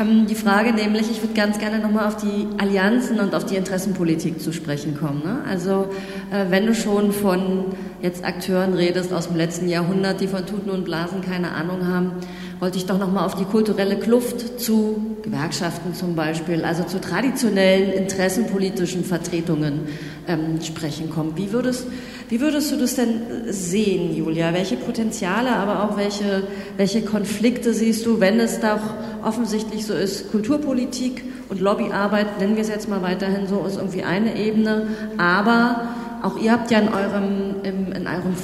Ähm, 0.00 0.26
die 0.26 0.34
Frage 0.34 0.72
nämlich, 0.72 1.10
ich 1.10 1.22
würde 1.22 1.34
ganz 1.34 1.58
gerne 1.58 1.78
nochmal 1.78 2.08
auf 2.08 2.16
die 2.16 2.48
Allianzen 2.56 3.20
und 3.20 3.34
auf 3.34 3.44
die 3.44 3.56
Interessenpolitik 3.56 4.40
zu 4.40 4.52
sprechen 4.52 4.96
kommen. 4.96 5.22
Ne? 5.22 5.40
Also 5.46 5.88
äh, 6.32 6.46
wenn 6.48 6.66
du 6.66 6.74
schon 6.74 7.12
von 7.12 7.66
jetzt 8.00 8.24
Akteuren 8.24 8.72
redest 8.72 9.12
aus 9.12 9.28
dem 9.28 9.36
letzten 9.36 9.68
Jahrhundert, 9.68 10.22
die 10.22 10.26
von 10.26 10.46
Tuten 10.46 10.70
und 10.70 10.86
Blasen 10.86 11.20
keine 11.20 11.52
Ahnung 11.52 11.86
haben, 11.86 12.12
wollte 12.60 12.78
ich 12.78 12.86
doch 12.86 12.98
nochmal 12.98 13.26
auf 13.26 13.34
die 13.34 13.44
kulturelle 13.44 13.98
Kluft 13.98 14.58
zu 14.58 15.18
Gewerkschaften 15.22 15.92
zum 15.92 16.14
Beispiel, 16.14 16.64
also 16.64 16.84
zu 16.84 16.98
traditionellen 16.98 17.92
interessenpolitischen 17.92 19.04
Vertretungen 19.04 19.80
ähm, 20.26 20.62
sprechen 20.62 21.10
kommen. 21.10 21.32
Wie 21.36 21.52
würdest, 21.52 21.86
wie 22.34 22.40
würdest 22.40 22.72
du 22.72 22.76
das 22.76 22.96
denn 22.96 23.22
sehen, 23.46 24.12
Julia? 24.12 24.52
Welche 24.52 24.74
Potenziale, 24.74 25.50
aber 25.50 25.84
auch 25.84 25.96
welche, 25.96 26.42
welche 26.76 27.02
Konflikte 27.02 27.72
siehst 27.72 28.04
du, 28.06 28.18
wenn 28.18 28.40
es 28.40 28.58
doch 28.58 28.80
offensichtlich 29.22 29.86
so 29.86 29.94
ist, 29.94 30.32
Kulturpolitik 30.32 31.22
und 31.48 31.60
Lobbyarbeit, 31.60 32.40
nennen 32.40 32.56
wir 32.56 32.62
es 32.62 32.68
jetzt 32.70 32.88
mal 32.88 33.02
weiterhin 33.02 33.46
so, 33.46 33.64
ist 33.64 33.76
irgendwie 33.76 34.02
eine 34.02 34.36
Ebene, 34.36 34.88
aber 35.16 35.82
auch 36.24 36.36
ihr 36.36 36.50
habt 36.50 36.72
ja 36.72 36.80
in 36.80 36.88
eurem, 36.88 37.62
in, 37.62 37.92
in 37.92 38.06
eurem 38.08 38.34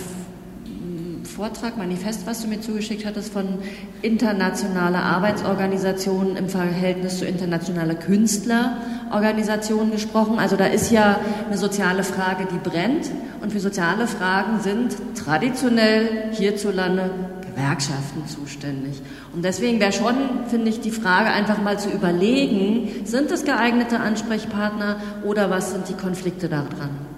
Vortrag, 1.40 1.78
Manifest, 1.78 2.26
was 2.26 2.42
du 2.42 2.48
mir 2.48 2.60
zugeschickt 2.60 3.06
hattest, 3.06 3.32
von 3.32 3.60
internationaler 4.02 5.02
Arbeitsorganisationen 5.02 6.36
im 6.36 6.50
Verhältnis 6.50 7.18
zu 7.18 7.24
internationaler 7.24 7.94
Künstlerorganisationen 7.94 9.90
gesprochen. 9.90 10.38
Also 10.38 10.56
da 10.56 10.66
ist 10.66 10.90
ja 10.90 11.18
eine 11.46 11.56
soziale 11.56 12.02
Frage, 12.02 12.46
die 12.52 12.58
brennt. 12.58 13.10
Und 13.40 13.52
für 13.52 13.60
soziale 13.60 14.06
Fragen 14.06 14.60
sind 14.60 14.94
traditionell 15.16 16.30
hierzulande 16.32 17.10
Gewerkschaften 17.40 18.26
zuständig. 18.26 19.00
Und 19.34 19.42
deswegen 19.42 19.80
wäre 19.80 19.92
schon, 19.92 20.16
finde 20.48 20.68
ich, 20.68 20.80
die 20.82 20.90
Frage 20.90 21.30
einfach 21.30 21.62
mal 21.62 21.78
zu 21.78 21.88
überlegen, 21.88 23.06
sind 23.06 23.30
es 23.30 23.46
geeignete 23.46 23.98
Ansprechpartner 23.98 24.96
oder 25.24 25.48
was 25.48 25.72
sind 25.72 25.88
die 25.88 25.94
Konflikte 25.94 26.50
daran? 26.50 27.09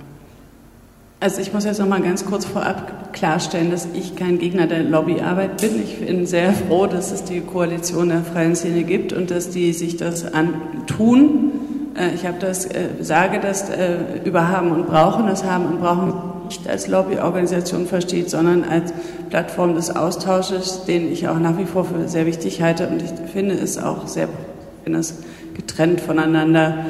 Also 1.22 1.40
ich 1.40 1.52
muss 1.52 1.64
jetzt 1.64 1.78
noch 1.78 1.86
mal 1.86 2.02
ganz 2.02 2.24
kurz 2.24 2.44
vorab 2.44 3.12
klarstellen, 3.12 3.70
dass 3.70 3.86
ich 3.94 4.16
kein 4.16 4.40
Gegner 4.40 4.66
der 4.66 4.82
Lobbyarbeit 4.82 5.60
bin. 5.60 5.80
Ich 5.80 6.04
bin 6.04 6.26
sehr 6.26 6.52
froh, 6.52 6.88
dass 6.88 7.12
es 7.12 7.22
die 7.22 7.40
Koalition 7.40 8.08
der 8.08 8.22
freien 8.22 8.56
Szene 8.56 8.82
gibt 8.82 9.12
und 9.12 9.30
dass 9.30 9.48
die 9.48 9.72
sich 9.72 9.96
das 9.96 10.34
antun. 10.34 11.52
Äh, 11.94 12.16
ich 12.16 12.26
habe 12.26 12.38
das, 12.40 12.66
äh, 12.66 12.88
sage 13.00 13.38
das 13.38 13.70
äh, 13.70 13.98
über 14.24 14.48
Haben 14.48 14.72
und 14.72 14.88
Brauchen, 14.88 15.28
das 15.28 15.44
Haben 15.44 15.66
und 15.66 15.80
Brauchen 15.80 16.12
nicht 16.46 16.68
als 16.68 16.88
Lobbyorganisation 16.88 17.86
versteht, 17.86 18.28
sondern 18.28 18.64
als 18.64 18.92
Plattform 19.30 19.76
des 19.76 19.94
Austausches, 19.94 20.86
den 20.86 21.12
ich 21.12 21.28
auch 21.28 21.38
nach 21.38 21.56
wie 21.56 21.66
vor 21.66 21.84
für 21.84 22.08
sehr 22.08 22.26
wichtig 22.26 22.62
halte 22.62 22.88
und 22.88 23.00
ich 23.00 23.30
finde 23.32 23.54
es 23.54 23.78
auch 23.78 24.08
sehr, 24.08 24.28
wenn 24.82 24.96
es 24.96 25.20
getrennt 25.54 26.00
voneinander 26.00 26.84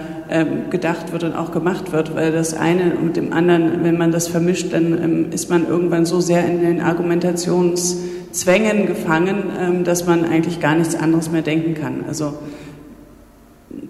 gedacht 0.71 1.13
wird 1.13 1.25
und 1.25 1.35
auch 1.35 1.53
gemacht 1.53 1.93
wird, 1.93 2.15
weil 2.15 2.33
das 2.33 2.55
eine 2.55 2.95
mit 3.03 3.17
dem 3.17 3.33
anderen, 3.33 3.85
wenn 3.85 3.99
man 3.99 4.13
das 4.13 4.29
vermischt, 4.29 4.73
dann 4.73 5.03
ähm, 5.03 5.27
ist 5.31 5.51
man 5.51 5.67
irgendwann 5.67 6.07
so 6.07 6.21
sehr 6.21 6.47
in 6.47 6.61
den 6.61 6.81
Argumentationszwängen 6.81 8.87
gefangen, 8.87 9.43
ähm, 9.61 9.85
dass 9.85 10.07
man 10.07 10.25
eigentlich 10.25 10.61
gar 10.61 10.75
nichts 10.75 10.95
anderes 10.95 11.31
mehr 11.31 11.43
denken 11.43 11.75
kann. 11.75 12.05
Also 12.09 12.35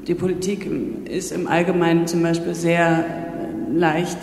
die 0.09 0.15
Politik 0.15 0.69
ist 1.05 1.33
im 1.33 1.47
Allgemeinen 1.47 2.07
zum 2.07 2.23
Beispiel 2.23 2.55
sehr 2.55 3.05
äh, 3.05 3.73
leicht, 3.73 4.19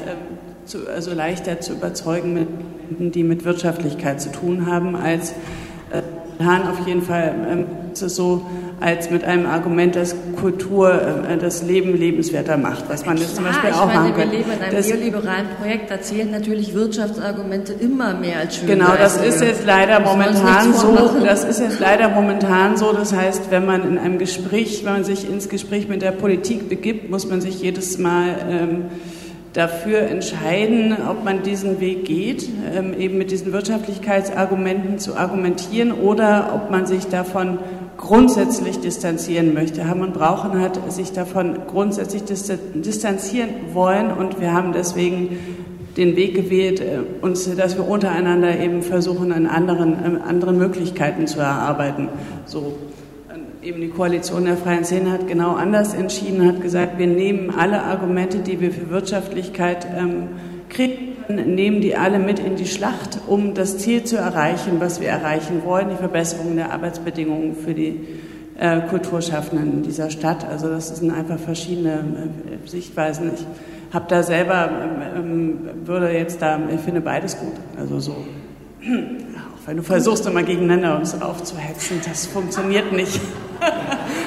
zu, 0.65 0.87
also 0.87 1.13
leichter 1.13 1.61
zu 1.61 1.73
überzeugen, 1.73 2.47
die 2.99 3.23
mit 3.23 3.45
Wirtschaftlichkeit 3.45 4.19
zu 4.19 4.31
tun 4.31 4.65
haben, 4.65 4.95
als 4.95 5.33
äh, 5.91 6.43
Hahn 6.43 6.67
auf 6.67 6.85
jeden 6.85 7.01
Fall 7.01 7.33
ähm, 7.49 7.65
es 7.93 8.15
so, 8.15 8.45
als 8.79 9.09
mit 9.09 9.23
einem 9.23 9.45
Argument, 9.45 9.95
dass 9.95 10.15
Kultur 10.39 11.25
äh, 11.27 11.37
das 11.37 11.63
Leben 11.63 11.97
lebenswerter 11.97 12.57
macht, 12.57 12.85
was 12.87 13.05
man 13.05 13.17
jetzt 13.17 13.35
zum 13.35 13.45
Beispiel 13.45 13.71
auch 13.71 13.87
meine, 13.87 13.99
machen 13.99 14.13
kann. 14.15 14.31
Wir 14.31 14.37
leben 14.39 14.51
in 14.51 14.61
einem 14.61 14.75
das, 14.75 14.87
neoliberalen 14.87 15.47
Projekt, 15.59 15.91
da 15.91 16.01
zählen 16.01 16.31
natürlich 16.31 16.73
Wirtschaftsargumente 16.73 17.73
immer 17.73 18.13
mehr 18.13 18.39
als 18.39 18.57
Schönheit. 18.57 18.79
Genau, 18.79 18.91
das 18.97 19.17
ist 19.17 19.41
jetzt 19.41 19.65
leider 19.65 19.99
momentan 19.99 20.73
so. 20.73 21.19
Das 21.23 21.43
ist 21.43 21.59
jetzt 21.59 21.79
leider 21.79 22.09
momentan 22.09 22.77
so. 22.77 22.93
Das 22.93 23.13
heißt, 23.13 23.51
wenn 23.51 23.65
man 23.65 23.87
in 23.87 23.97
einem 23.97 24.17
Gespräch, 24.17 24.85
wenn 24.85 24.93
man 24.93 25.03
sich 25.03 25.29
ins 25.29 25.49
Gespräch 25.49 25.87
mit 25.87 26.01
der 26.01 26.11
Politik 26.11 26.69
begibt, 26.69 27.09
muss 27.09 27.27
man 27.27 27.41
sich 27.41 27.61
jedes 27.61 27.97
Mal 27.97 28.35
ähm, 28.49 28.85
dafür 29.53 30.01
entscheiden, 30.01 30.95
ob 31.09 31.23
man 31.23 31.43
diesen 31.43 31.79
Weg 31.79 32.05
geht, 32.05 32.47
ähm, 32.73 32.93
eben 32.97 33.17
mit 33.17 33.31
diesen 33.31 33.51
Wirtschaftlichkeitsargumenten 33.51 34.99
zu 34.99 35.17
argumentieren 35.17 35.91
oder 35.91 36.51
ob 36.53 36.71
man 36.71 36.85
sich 36.85 37.07
davon 37.07 37.57
grundsätzlich 37.99 38.79
distanzieren 38.79 39.53
möchte. 39.53 39.87
Hamann 39.87 40.13
Brauchen 40.13 40.59
hat 40.59 40.91
sich 40.91 41.11
davon 41.11 41.59
grundsätzlich 41.67 42.23
distanzieren 42.23 43.49
wollen 43.73 44.11
und 44.11 44.39
wir 44.39 44.53
haben 44.53 44.71
deswegen 44.71 45.37
den 45.97 46.15
Weg 46.15 46.33
gewählt, 46.33 46.79
äh, 46.79 46.99
uns, 47.21 47.53
dass 47.55 47.75
wir 47.75 47.85
untereinander 47.85 48.57
eben 48.57 48.83
versuchen, 48.83 49.33
an 49.33 49.45
anderen, 49.45 49.93
äh, 49.93 50.19
anderen 50.27 50.57
Möglichkeiten 50.57 51.27
zu 51.27 51.39
erarbeiten. 51.39 52.07
So 52.45 52.77
eben 53.61 53.81
die 53.81 53.89
Koalition 53.89 54.45
der 54.45 54.55
freien 54.55 54.85
Szene 54.85 55.11
hat 55.11 55.27
genau 55.27 55.55
anders 55.55 55.93
entschieden, 55.93 56.47
hat 56.47 56.61
gesagt, 56.61 56.97
wir 56.97 57.07
nehmen 57.07 57.53
alle 57.57 57.83
Argumente, 57.83 58.39
die 58.39 58.61
wir 58.61 58.71
für 58.71 58.89
Wirtschaftlichkeit 58.89 59.85
ähm, 59.97 60.29
kriegen, 60.69 61.08
nehmen 61.29 61.81
die 61.81 61.95
alle 61.95 62.19
mit 62.19 62.39
in 62.39 62.55
die 62.55 62.65
Schlacht, 62.65 63.19
um 63.27 63.53
das 63.53 63.77
Ziel 63.77 64.03
zu 64.03 64.17
erreichen, 64.17 64.79
was 64.79 64.99
wir 64.99 65.09
erreichen 65.09 65.63
wollen, 65.63 65.89
die 65.89 65.95
Verbesserung 65.95 66.55
der 66.55 66.73
Arbeitsbedingungen 66.73 67.55
für 67.55 67.73
die 67.73 67.99
äh, 68.57 68.81
Kulturschaffenden 68.81 69.73
in 69.73 69.83
dieser 69.83 70.09
Stadt. 70.09 70.45
Also 70.45 70.69
das 70.69 70.87
sind 70.97 71.11
einfach 71.11 71.37
verschiedene 71.37 71.93
äh, 71.93 72.67
Sichtweisen. 72.67 73.31
Ich 73.35 73.45
habe 73.93 74.05
da 74.07 74.23
selber, 74.23 74.69
ähm, 75.15 75.59
würde 75.85 76.11
jetzt 76.11 76.41
da, 76.41 76.59
ich 76.73 76.81
finde 76.81 77.01
beides 77.01 77.37
gut. 77.37 77.53
Also 77.77 77.99
so, 77.99 78.11
auch 78.81 79.67
wenn 79.67 79.77
du 79.77 79.83
versuchst 79.83 80.25
immer 80.25 80.43
gegeneinander 80.43 80.97
uns 80.97 81.19
aufzuhetzen, 81.21 82.01
das 82.07 82.25
funktioniert 82.25 82.91
nicht. 82.91 83.21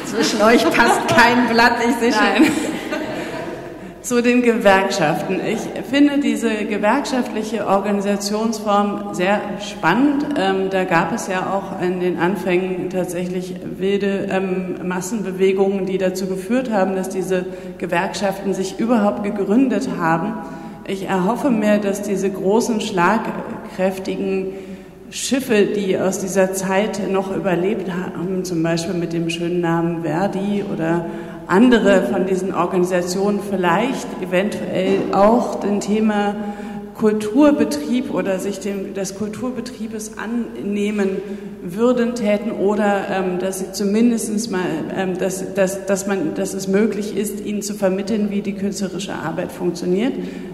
Zwischen 0.06 0.40
euch 0.42 0.62
passt 0.70 1.08
kein 1.08 1.48
Blatt, 1.48 1.78
ich 1.88 1.96
sehe 1.96 2.12
schon. 2.12 2.71
Zu 4.02 4.20
den 4.20 4.42
Gewerkschaften. 4.42 5.40
Ich 5.46 5.60
finde 5.88 6.18
diese 6.18 6.64
gewerkschaftliche 6.64 7.68
Organisationsform 7.68 9.14
sehr 9.14 9.40
spannend. 9.60 10.26
Ähm, 10.36 10.70
da 10.70 10.82
gab 10.82 11.12
es 11.12 11.28
ja 11.28 11.52
auch 11.52 11.80
in 11.80 12.00
den 12.00 12.18
Anfängen 12.18 12.90
tatsächlich 12.90 13.54
wilde 13.78 14.26
ähm, 14.28 14.88
Massenbewegungen, 14.88 15.86
die 15.86 15.98
dazu 15.98 16.26
geführt 16.26 16.68
haben, 16.72 16.96
dass 16.96 17.10
diese 17.10 17.46
Gewerkschaften 17.78 18.54
sich 18.54 18.80
überhaupt 18.80 19.22
gegründet 19.22 19.88
haben. 19.96 20.34
Ich 20.88 21.06
erhoffe 21.08 21.50
mir, 21.50 21.78
dass 21.78 22.02
diese 22.02 22.28
großen, 22.28 22.80
schlagkräftigen 22.80 24.48
Schiffe, 25.12 25.66
die 25.66 25.96
aus 25.96 26.18
dieser 26.18 26.54
Zeit 26.54 27.08
noch 27.08 27.36
überlebt 27.36 27.88
haben, 27.92 28.44
zum 28.44 28.64
Beispiel 28.64 28.94
mit 28.94 29.12
dem 29.12 29.30
schönen 29.30 29.60
Namen 29.60 30.02
Verdi 30.02 30.64
oder 30.72 31.06
andere 31.46 32.02
von 32.02 32.26
diesen 32.26 32.54
Organisationen 32.54 33.40
vielleicht 33.48 34.06
eventuell 34.22 35.00
auch 35.12 35.60
den 35.60 35.80
Thema 35.80 36.34
Kulturbetrieb 36.94 38.12
oder 38.14 38.38
sich 38.38 38.60
dem, 38.60 38.94
des 38.94 39.16
Kulturbetriebes 39.16 40.12
annehmen 40.18 41.16
würden, 41.62 42.14
täten 42.14 42.52
oder 42.52 43.08
ähm, 43.10 43.38
dass 43.38 43.60
sie 43.60 43.72
zumindest 43.72 44.50
mal, 44.50 44.60
ähm, 44.96 45.18
dass, 45.18 45.54
dass, 45.54 45.86
dass, 45.86 46.06
man, 46.06 46.34
dass 46.34 46.54
es 46.54 46.68
möglich 46.68 47.16
ist, 47.16 47.44
ihnen 47.44 47.62
zu 47.62 47.74
vermitteln, 47.74 48.30
wie 48.30 48.42
die 48.42 48.52
künstlerische 48.52 49.14
Arbeit 49.14 49.52
funktioniert. 49.52 50.12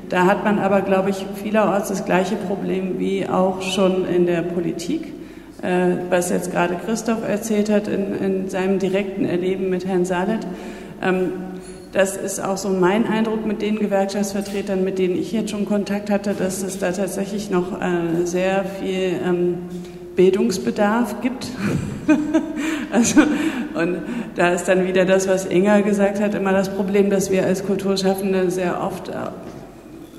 Da 0.09 0.27
hat 0.27 0.45
man 0.45 0.59
aber, 0.59 0.81
glaube 0.81 1.11
ich, 1.11 1.27
vielerorts 1.43 1.89
das 1.89 2.05
gleiche 2.05 2.37
Problem 2.37 2.99
wie 2.99 3.29
auch 3.29 3.61
schon 3.61 4.07
in 4.09 4.27
der 4.27 4.43
Politik, 4.43 5.13
was 5.61 6.31
jetzt 6.31 6.53
gerade 6.53 6.77
Christoph 6.77 7.27
erzählt 7.27 7.69
hat 7.69 7.89
in, 7.89 8.15
in 8.15 8.49
seinem 8.49 8.79
direkten 8.79 9.25
Erleben 9.25 9.71
mit 9.71 9.87
Herrn 9.87 10.05
Salet. 10.05 10.47
Ähm, 11.03 11.33
das 11.93 12.17
ist 12.17 12.45
auch 12.45 12.59
so 12.59 12.69
mein 12.69 13.07
Eindruck 13.07 13.47
mit 13.47 13.63
den 13.63 13.79
Gewerkschaftsvertretern, 13.79 14.85
mit 14.85 14.99
denen 14.99 15.17
ich 15.17 15.33
jetzt 15.33 15.51
schon 15.51 15.65
Kontakt 15.65 16.11
hatte, 16.11 16.35
dass 16.35 16.63
es 16.63 16.79
da 16.79 16.93
tatsächlich 16.93 17.51
noch 17.51 17.81
äh, 17.81 18.27
sehr 18.27 18.65
viel 18.65 19.19
ähm, 19.25 19.59
Bildungsbedarf 20.15 21.23
gibt. 21.23 21.47
also, 22.93 23.23
und 23.75 23.99
da 24.35 24.53
ist 24.53 24.67
dann 24.69 24.87
wieder 24.87 25.07
das, 25.07 25.29
was 25.29 25.47
Inga 25.47 25.81
gesagt 25.81 26.21
hat, 26.21 26.35
immer 26.35 26.53
das 26.53 26.69
Problem, 26.69 27.09
dass 27.09 27.31
wir 27.31 27.45
als 27.45 27.65
Kulturschaffende 27.65 28.51
sehr 28.51 28.83
oft 28.83 29.09
äh, 29.09 29.13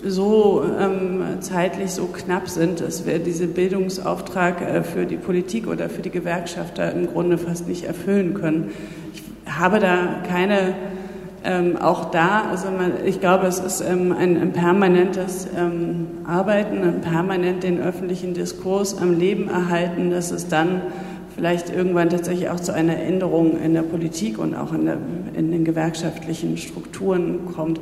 so 0.03 0.63
ähm, 0.80 1.21
zeitlich 1.41 1.91
so 1.91 2.05
knapp 2.05 2.49
sind, 2.49 2.81
dass 2.81 3.05
wir 3.05 3.19
diesen 3.19 3.53
Bildungsauftrag 3.53 4.61
äh, 4.61 4.84
für 4.84 5.05
die 5.05 5.17
Politik 5.17 5.67
oder 5.67 5.89
für 5.89 6.01
die 6.01 6.09
Gewerkschafter 6.09 6.91
im 6.93 7.07
Grunde 7.07 7.38
fast 7.38 7.67
nicht 7.67 7.84
erfüllen 7.84 8.34
können. 8.34 8.71
Ich 9.13 9.23
habe 9.51 9.80
da 9.80 10.21
keine, 10.27 10.76
ähm, 11.43 11.77
auch 11.77 12.11
da, 12.11 12.45
also 12.49 12.67
man, 12.71 12.91
ich 13.05 13.19
glaube, 13.19 13.47
es 13.47 13.59
ist 13.59 13.81
ähm, 13.81 14.11
ein, 14.11 14.38
ein, 14.41 14.53
permanentes 14.53 15.47
ähm, 15.57 16.07
Arbeiten, 16.26 16.84
ein 16.84 17.01
permanent 17.01 17.63
den 17.63 17.80
öffentlichen 17.81 18.34
Diskurs 18.34 18.97
am 18.97 19.17
Leben 19.17 19.49
erhalten, 19.49 20.11
dass 20.11 20.31
es 20.31 20.47
dann 20.47 20.81
vielleicht 21.35 21.69
irgendwann 21.73 22.09
tatsächlich 22.09 22.49
auch 22.49 22.59
zu 22.59 22.73
einer 22.73 22.97
Änderung 22.97 23.57
in 23.61 23.73
der 23.73 23.84
Politik 23.84 24.38
und 24.39 24.55
auch 24.55 24.73
in, 24.73 24.85
der, 24.85 24.97
in 25.34 25.51
den 25.51 25.63
gewerkschaftlichen 25.63 26.57
Strukturen 26.57 27.45
kommt. 27.55 27.80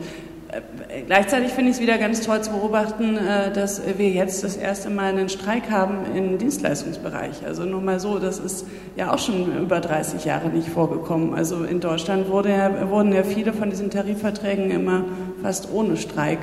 Äh, 0.49 1.01
gleichzeitig 1.05 1.51
finde 1.51 1.71
ich 1.71 1.77
es 1.77 1.81
wieder 1.81 1.97
ganz 1.97 2.21
toll 2.21 2.41
zu 2.41 2.51
beobachten, 2.51 3.17
äh, 3.17 3.51
dass 3.51 3.81
wir 3.97 4.09
jetzt 4.09 4.43
das 4.43 4.55
erste 4.55 4.89
Mal 4.89 5.09
einen 5.09 5.29
Streik 5.29 5.69
haben 5.69 5.99
im 6.15 6.37
Dienstleistungsbereich. 6.37 7.45
Also 7.45 7.65
nur 7.65 7.81
mal 7.81 7.99
so, 7.99 8.17
das 8.17 8.39
ist 8.39 8.65
ja 8.95 9.13
auch 9.13 9.19
schon 9.19 9.57
über 9.57 9.81
30 9.81 10.23
Jahre 10.23 10.47
nicht 10.49 10.69
vorgekommen. 10.69 11.33
Also 11.33 11.65
in 11.65 11.81
Deutschland 11.81 12.29
wurde 12.29 12.49
ja, 12.49 12.89
wurden 12.89 13.11
ja 13.11 13.23
viele 13.23 13.51
von 13.51 13.69
diesen 13.69 13.89
Tarifverträgen 13.89 14.71
immer 14.71 15.03
fast 15.41 15.69
ohne 15.73 15.97
Streik 15.97 16.39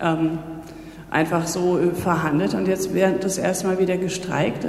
ähm, 0.00 0.38
einfach 1.10 1.46
so 1.46 1.78
äh, 1.78 1.90
verhandelt 1.94 2.54
und 2.54 2.66
jetzt 2.68 2.94
wird 2.94 3.22
das 3.22 3.36
erste 3.36 3.66
Mal 3.66 3.78
wieder 3.78 3.98
gestreikt. 3.98 4.66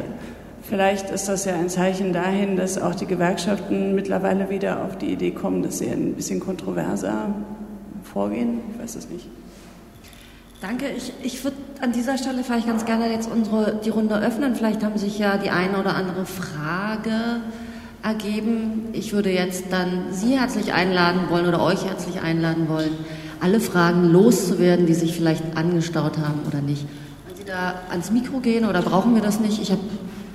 Vielleicht 0.61 1.09
ist 1.11 1.29
das 1.29 1.45
ja 1.45 1.53
ein 1.53 1.69
Zeichen 1.69 2.11
dahin, 2.11 2.57
dass 2.57 2.81
auch 2.81 2.93
die 2.93 3.05
Gewerkschaften 3.05 3.95
mittlerweile 3.95 4.49
wieder 4.49 4.83
auf 4.83 4.97
die 4.97 5.13
Idee 5.13 5.31
kommen, 5.31 5.63
dass 5.63 5.77
sie 5.77 5.87
ein 5.87 6.15
bisschen 6.15 6.41
kontroverser 6.41 7.33
vorgehen? 8.17 8.61
Ich 8.73 8.81
weiß 8.81 8.95
es 8.95 9.09
nicht. 9.09 9.27
Danke. 10.59 10.85
Ich, 10.97 11.13
ich 11.21 11.43
würde 11.43 11.57
an 11.81 11.91
dieser 11.91 12.17
Stelle 12.17 12.43
vielleicht 12.43 12.65
ganz 12.65 12.83
gerne 12.83 13.11
jetzt 13.11 13.29
unsere, 13.31 13.79
die 13.85 13.91
Runde 13.91 14.17
öffnen. 14.17 14.55
Vielleicht 14.55 14.83
haben 14.83 14.97
sich 14.97 15.19
ja 15.19 15.37
die 15.37 15.51
eine 15.51 15.79
oder 15.79 15.93
andere 15.95 16.25
Frage 16.25 17.41
ergeben. 18.01 18.89
Ich 18.93 19.13
würde 19.13 19.29
jetzt 19.29 19.65
dann 19.69 20.05
Sie 20.09 20.35
herzlich 20.35 20.73
einladen 20.73 21.29
wollen 21.29 21.45
oder 21.45 21.61
euch 21.61 21.85
herzlich 21.85 22.19
einladen 22.21 22.67
wollen, 22.69 22.89
alle 23.39 23.59
Fragen 23.59 24.05
loszuwerden, 24.05 24.87
die 24.87 24.95
sich 24.95 25.13
vielleicht 25.15 25.55
angestaut 25.55 26.17
haben 26.17 26.39
oder 26.47 26.61
nicht. 26.61 26.87
Wollen 27.27 27.37
Sie 27.37 27.45
da 27.45 27.75
ans 27.91 28.09
Mikro 28.09 28.39
gehen 28.39 28.65
oder 28.65 28.81
brauchen 28.81 29.13
wir 29.13 29.21
das 29.21 29.39
nicht? 29.39 29.61
Ich 29.61 29.69
habe 29.69 29.81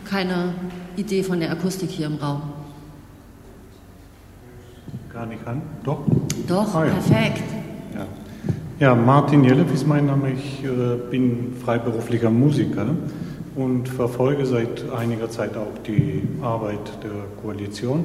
keine 0.08 0.54
Idee 0.94 1.24
von 1.24 1.40
der 1.40 1.50
Akustik 1.50 1.90
hier 1.90 2.06
im 2.06 2.18
Raum. 2.18 2.42
Gar 5.12 5.26
nicht 5.26 5.44
an? 5.48 5.62
Doch? 5.82 5.98
Doch, 6.46 6.74
ah, 6.76 6.86
ja. 6.86 6.92
perfekt. 6.92 7.61
Ja, 8.82 8.96
Martin 8.96 9.44
Jelev 9.44 9.72
ist 9.72 9.86
mein 9.86 10.06
Name. 10.06 10.32
Ich 10.32 10.64
äh, 10.64 10.96
bin 11.08 11.54
freiberuflicher 11.64 12.30
Musiker 12.30 12.86
und 13.54 13.88
verfolge 13.88 14.44
seit 14.44 14.90
einiger 14.90 15.30
Zeit 15.30 15.56
auch 15.56 15.78
die 15.86 16.20
Arbeit 16.42 16.98
der 17.04 17.12
Koalition 17.40 18.04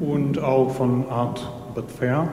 und 0.00 0.42
auch 0.42 0.74
von 0.74 1.08
Art 1.08 1.48
but 1.76 1.88
Fair. 1.88 2.28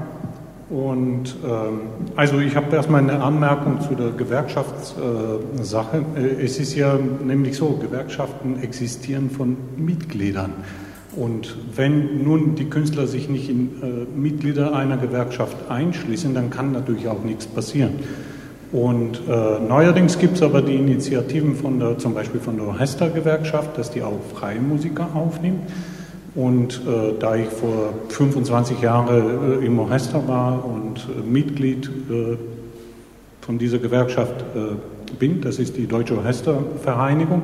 Und 0.71 1.35
ähm, 1.47 1.81
also 2.15 2.39
ich 2.39 2.55
habe 2.55 2.75
erstmal 2.75 3.01
eine 3.01 3.21
Anmerkung 3.21 3.81
zu 3.81 3.93
der 3.93 4.09
Gewerkschaftssache. 4.13 6.05
Äh, 6.15 6.43
es 6.43 6.57
ist 6.57 6.73
ja 6.73 6.97
nämlich 7.23 7.55
so, 7.55 7.77
Gewerkschaften 7.79 8.63
existieren 8.63 9.29
von 9.29 9.57
Mitgliedern. 9.75 10.53
Und 11.17 11.55
wenn 11.75 12.23
nun 12.23 12.53
die 12.55 12.65
Künstler 12.65 13.07
sich 13.07 13.27
nicht 13.27 13.49
in 13.49 13.69
äh, 13.81 14.17
Mitglieder 14.17 14.75
einer 14.75 14.97
Gewerkschaft 14.97 15.57
einschließen, 15.69 16.35
dann 16.35 16.51
kann 16.51 16.71
natürlich 16.71 17.07
auch 17.07 17.23
nichts 17.23 17.47
passieren. 17.47 17.93
Und 18.71 19.21
äh, 19.27 19.59
neuerdings 19.67 20.19
gibt 20.19 20.35
es 20.35 20.43
aber 20.43 20.61
die 20.61 20.75
Initiativen 20.75 21.55
von 21.55 21.79
der, 21.79 21.97
zum 21.97 22.13
Beispiel 22.13 22.39
von 22.39 22.57
der 22.57 22.67
Orchestergewerkschaft, 22.67 23.77
dass 23.77 23.89
die 23.91 24.03
auch 24.03 24.19
freie 24.35 24.59
Musiker 24.59 25.07
aufnimmt. 25.15 25.61
Und 26.35 26.81
äh, 26.85 27.13
da 27.19 27.35
ich 27.35 27.47
vor 27.47 27.93
25 28.09 28.79
Jahren 28.81 29.61
äh, 29.61 29.65
im 29.65 29.79
Orchester 29.79 30.27
war 30.27 30.63
und 30.63 30.99
äh, 30.99 31.27
Mitglied 31.27 31.87
äh, 31.87 32.37
von 33.41 33.57
dieser 33.57 33.79
Gewerkschaft 33.79 34.43
bin, 35.19 35.39
das 35.39 35.57
ist 35.57 35.77
die 35.77 35.87
Deutsche 35.87 36.17
Orchestervereinigung, 36.17 37.43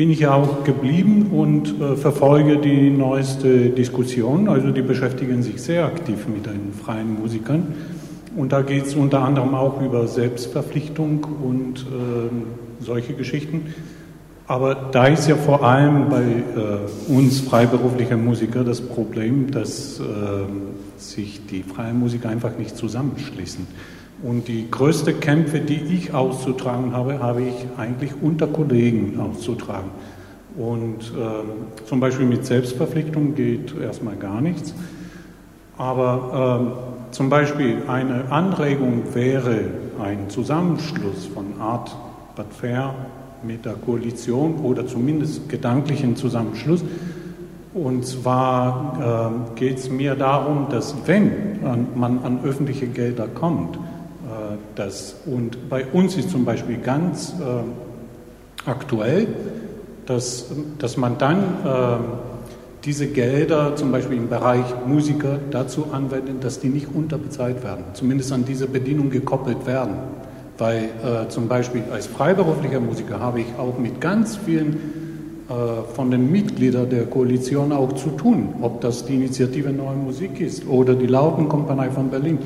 bin 0.00 0.10
ich 0.10 0.20
ja 0.20 0.32
auch 0.32 0.64
geblieben 0.64 1.26
und 1.30 1.78
äh, 1.78 1.94
verfolge 1.94 2.56
die 2.56 2.88
neueste 2.88 3.68
Diskussion. 3.68 4.48
Also 4.48 4.70
die 4.70 4.80
beschäftigen 4.80 5.42
sich 5.42 5.60
sehr 5.60 5.84
aktiv 5.84 6.26
mit 6.26 6.46
den 6.46 6.72
freien 6.72 7.20
Musikern. 7.20 7.74
Und 8.34 8.50
da 8.52 8.62
geht 8.62 8.86
es 8.86 8.94
unter 8.94 9.20
anderem 9.20 9.54
auch 9.54 9.82
über 9.82 10.08
Selbstverpflichtung 10.08 11.26
und 11.42 11.80
äh, 11.80 12.82
solche 12.82 13.12
Geschichten. 13.12 13.74
Aber 14.46 14.74
da 14.74 15.06
ist 15.06 15.28
ja 15.28 15.36
vor 15.36 15.64
allem 15.64 16.08
bei 16.08 16.22
äh, 16.22 17.12
uns 17.12 17.40
freiberuflichen 17.40 18.24
Musikern 18.24 18.64
das 18.64 18.80
Problem, 18.80 19.50
dass 19.50 20.00
äh, 20.00 20.02
sich 20.96 21.44
die 21.44 21.62
freien 21.62 21.98
Musiker 21.98 22.30
einfach 22.30 22.56
nicht 22.56 22.74
zusammenschließen. 22.74 23.66
Und 24.22 24.48
die 24.48 24.70
größte 24.70 25.14
Kämpfe, 25.14 25.60
die 25.60 25.80
ich 25.94 26.12
auszutragen 26.12 26.92
habe, 26.92 27.20
habe 27.20 27.42
ich 27.42 27.66
eigentlich 27.78 28.12
unter 28.20 28.46
Kollegen 28.46 29.18
auszutragen. 29.18 29.90
Und 30.56 31.12
äh, 31.16 31.86
zum 31.86 32.00
Beispiel 32.00 32.26
mit 32.26 32.44
Selbstverpflichtung 32.44 33.34
geht 33.34 33.74
erstmal 33.80 34.16
gar 34.16 34.40
nichts. 34.40 34.74
Aber 35.78 36.74
äh, 37.10 37.14
zum 37.14 37.30
Beispiel 37.30 37.78
eine 37.88 38.30
Anregung 38.30 39.02
wäre 39.14 39.60
ein 40.02 40.28
Zusammenschluss 40.28 41.26
von 41.26 41.58
Art 41.58 41.96
Bad 42.36 42.52
Fair 42.52 42.94
mit 43.42 43.64
der 43.64 43.74
Koalition 43.74 44.56
oder 44.56 44.86
zumindest 44.86 45.48
gedanklichen 45.48 46.16
Zusammenschluss. 46.16 46.84
Und 47.72 48.04
zwar 48.04 49.40
äh, 49.56 49.58
geht 49.58 49.78
es 49.78 49.88
mir 49.88 50.14
darum, 50.14 50.66
dass 50.70 50.94
wenn 51.06 51.60
man 51.94 52.18
an 52.18 52.40
öffentliche 52.44 52.86
Gelder 52.86 53.28
kommt, 53.28 53.78
das. 54.80 55.14
Und 55.26 55.68
bei 55.68 55.84
uns 55.86 56.16
ist 56.16 56.30
zum 56.30 56.44
Beispiel 56.44 56.78
ganz 56.78 57.34
äh, 57.38 58.68
aktuell, 58.68 59.28
dass, 60.06 60.46
dass 60.78 60.96
man 60.96 61.18
dann 61.18 61.38
äh, 61.38 61.96
diese 62.84 63.06
Gelder 63.08 63.76
zum 63.76 63.92
Beispiel 63.92 64.16
im 64.16 64.28
Bereich 64.28 64.64
Musiker 64.86 65.38
dazu 65.50 65.88
anwenden, 65.92 66.40
dass 66.40 66.60
die 66.60 66.68
nicht 66.68 66.88
unterbezahlt 66.94 67.62
werden, 67.62 67.84
zumindest 67.92 68.32
an 68.32 68.44
diese 68.44 68.66
Bedienung 68.66 69.10
gekoppelt 69.10 69.66
werden. 69.66 69.96
Weil 70.56 70.84
äh, 70.84 71.28
zum 71.28 71.48
Beispiel 71.48 71.82
als 71.92 72.06
freiberuflicher 72.06 72.80
Musiker 72.80 73.20
habe 73.20 73.40
ich 73.40 73.46
auch 73.58 73.78
mit 73.78 74.00
ganz 74.00 74.36
vielen 74.36 74.76
äh, 75.48 75.94
von 75.94 76.10
den 76.10 76.30
Mitgliedern 76.30 76.88
der 76.88 77.04
Koalition 77.04 77.72
auch 77.72 77.92
zu 77.94 78.10
tun, 78.10 78.54
ob 78.62 78.80
das 78.80 79.04
die 79.04 79.14
Initiative 79.14 79.72
Neue 79.72 79.96
Musik 79.96 80.40
ist 80.40 80.66
oder 80.66 80.94
die 80.94 81.06
Lautenkompanie 81.06 81.90
von 81.90 82.08
Berlin. 82.10 82.38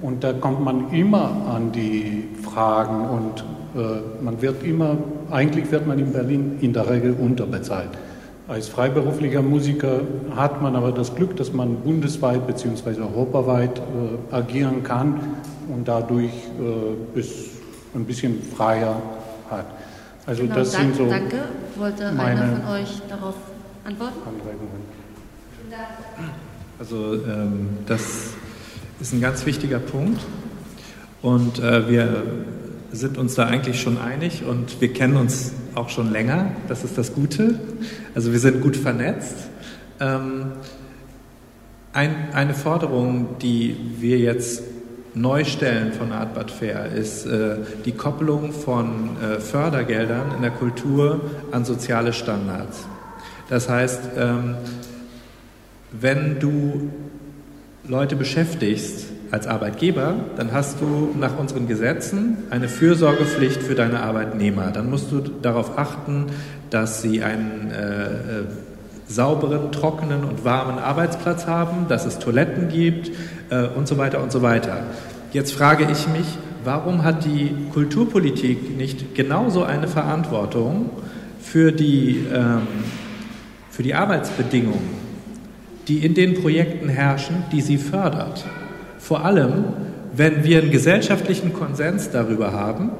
Und 0.00 0.22
da 0.22 0.32
kommt 0.32 0.64
man 0.64 0.92
immer 0.92 1.30
an 1.52 1.72
die 1.72 2.28
Fragen 2.42 3.08
und 3.08 3.44
äh, 3.74 4.22
man 4.22 4.40
wird 4.40 4.62
immer, 4.62 4.96
eigentlich 5.30 5.70
wird 5.70 5.86
man 5.86 5.98
in 5.98 6.12
Berlin 6.12 6.58
in 6.60 6.72
der 6.72 6.88
Regel 6.88 7.14
unterbezahlt. 7.14 7.90
Als 8.46 8.68
freiberuflicher 8.68 9.42
Musiker 9.42 10.00
hat 10.34 10.62
man 10.62 10.74
aber 10.74 10.92
das 10.92 11.14
Glück, 11.14 11.36
dass 11.36 11.52
man 11.52 11.76
bundesweit 11.76 12.46
bzw. 12.46 13.02
europaweit 13.02 13.78
äh, 13.78 14.34
agieren 14.34 14.82
kann 14.82 15.20
und 15.68 15.86
dadurch 15.86 16.32
äh, 16.32 17.18
es 17.18 17.50
ein 17.94 18.04
bisschen 18.04 18.40
freier 18.42 18.96
hat. 19.50 19.66
Also 20.26 20.42
genau, 20.42 20.54
das 20.54 20.72
danke, 20.72 20.86
sind 20.86 20.96
so 20.96 21.10
danke. 21.10 21.36
Wollte 21.76 22.06
einer 22.08 22.56
von 22.56 22.74
euch 22.74 23.02
darauf 23.08 23.34
antworten? 23.84 24.14
Also 26.78 27.14
ähm, 27.14 27.68
das 27.86 28.32
ist 29.00 29.12
ein 29.12 29.20
ganz 29.20 29.46
wichtiger 29.46 29.78
Punkt 29.78 30.20
und 31.22 31.60
äh, 31.60 31.88
wir 31.88 32.22
sind 32.90 33.16
uns 33.16 33.34
da 33.34 33.46
eigentlich 33.46 33.80
schon 33.80 33.98
einig 33.98 34.44
und 34.44 34.80
wir 34.80 34.92
kennen 34.92 35.16
uns 35.16 35.52
auch 35.74 35.88
schon 35.88 36.10
länger. 36.10 36.50
Das 36.68 36.84
ist 36.84 36.98
das 36.98 37.14
Gute. 37.14 37.60
Also 38.14 38.32
wir 38.32 38.40
sind 38.40 38.60
gut 38.60 38.76
vernetzt. 38.76 39.36
Ähm, 40.00 40.52
ein, 41.92 42.32
eine 42.32 42.54
Forderung, 42.54 43.38
die 43.40 43.76
wir 43.98 44.18
jetzt 44.18 44.62
neu 45.14 45.44
stellen 45.44 45.92
von 45.92 46.12
Art 46.12 46.34
Bad 46.34 46.50
Fair, 46.50 46.86
ist 46.92 47.26
äh, 47.26 47.56
die 47.84 47.92
Kopplung 47.92 48.52
von 48.52 49.16
äh, 49.20 49.38
Fördergeldern 49.38 50.32
in 50.34 50.42
der 50.42 50.50
Kultur 50.50 51.20
an 51.52 51.64
soziale 51.64 52.12
Standards. 52.12 52.86
Das 53.48 53.68
heißt, 53.68 54.00
ähm, 54.16 54.56
wenn 55.92 56.38
du 56.38 56.90
Leute 57.88 58.16
beschäftigst, 58.16 59.06
als 59.30 59.46
Arbeitgeber, 59.46 60.14
dann 60.36 60.52
hast 60.52 60.80
du 60.80 61.14
nach 61.18 61.38
unseren 61.38 61.66
Gesetzen 61.66 62.38
eine 62.50 62.68
Fürsorgepflicht 62.68 63.62
für 63.62 63.74
deine 63.74 64.00
Arbeitnehmer. 64.00 64.70
Dann 64.70 64.88
musst 64.88 65.12
du 65.12 65.20
darauf 65.20 65.78
achten, 65.78 66.26
dass 66.70 67.02
sie 67.02 67.22
einen 67.22 67.70
äh, 67.70 68.04
äh, 68.04 68.44
sauberen, 69.06 69.72
trockenen 69.72 70.24
und 70.24 70.44
warmen 70.44 70.78
Arbeitsplatz 70.78 71.46
haben, 71.46 71.88
dass 71.88 72.06
es 72.06 72.18
Toiletten 72.18 72.68
gibt 72.68 73.10
äh, 73.50 73.66
und 73.66 73.86
so 73.86 73.98
weiter 73.98 74.22
und 74.22 74.32
so 74.32 74.42
weiter. 74.42 74.84
Jetzt 75.32 75.52
frage 75.52 75.86
ich 75.90 76.08
mich, 76.08 76.38
warum 76.64 77.04
hat 77.04 77.24
die 77.24 77.54
Kulturpolitik 77.72 78.76
nicht 78.76 79.14
genauso 79.14 79.62
eine 79.62 79.88
Verantwortung 79.88 80.90
für 81.40 81.72
die, 81.72 82.26
ähm, 82.32 82.66
für 83.70 83.82
die 83.82 83.94
Arbeitsbedingungen, 83.94 85.07
die 85.88 86.04
in 86.04 86.14
den 86.14 86.34
Projekten 86.34 86.88
herrschen, 86.88 87.44
die 87.50 87.60
sie 87.60 87.78
fördert? 87.78 88.44
Vor 88.98 89.24
allem, 89.24 89.64
wenn 90.14 90.44
wir 90.44 90.58
einen 90.58 90.70
gesellschaftlichen 90.70 91.52
Konsens 91.52 92.10
darüber 92.10 92.52
haben, 92.52 92.90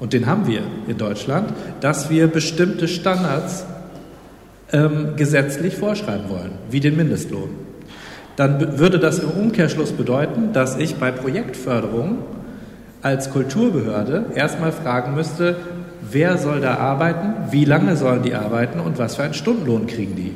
und 0.00 0.12
den 0.12 0.26
haben 0.26 0.46
wir 0.46 0.62
in 0.86 0.98
Deutschland, 0.98 1.48
dass 1.80 2.10
wir 2.10 2.26
bestimmte 2.26 2.88
Standards 2.88 3.64
ähm, 4.72 5.16
gesetzlich 5.16 5.76
vorschreiben 5.76 6.28
wollen, 6.28 6.52
wie 6.70 6.80
den 6.80 6.96
Mindestlohn. 6.96 7.50
Dann 8.36 8.78
würde 8.78 8.98
das 8.98 9.20
im 9.20 9.30
Umkehrschluss 9.30 9.92
bedeuten, 9.92 10.52
dass 10.52 10.76
ich 10.76 10.96
bei 10.96 11.12
Projektförderung 11.12 12.18
als 13.00 13.30
Kulturbehörde 13.30 14.26
erstmal 14.34 14.72
fragen 14.72 15.14
müsste, 15.14 15.56
wer 16.10 16.38
soll 16.38 16.60
da 16.60 16.76
arbeiten, 16.78 17.52
wie 17.52 17.64
lange 17.64 17.96
sollen 17.96 18.22
die 18.22 18.34
arbeiten 18.34 18.80
und 18.80 18.98
was 18.98 19.16
für 19.16 19.22
einen 19.22 19.34
Stundenlohn 19.34 19.86
kriegen 19.86 20.16
die. 20.16 20.34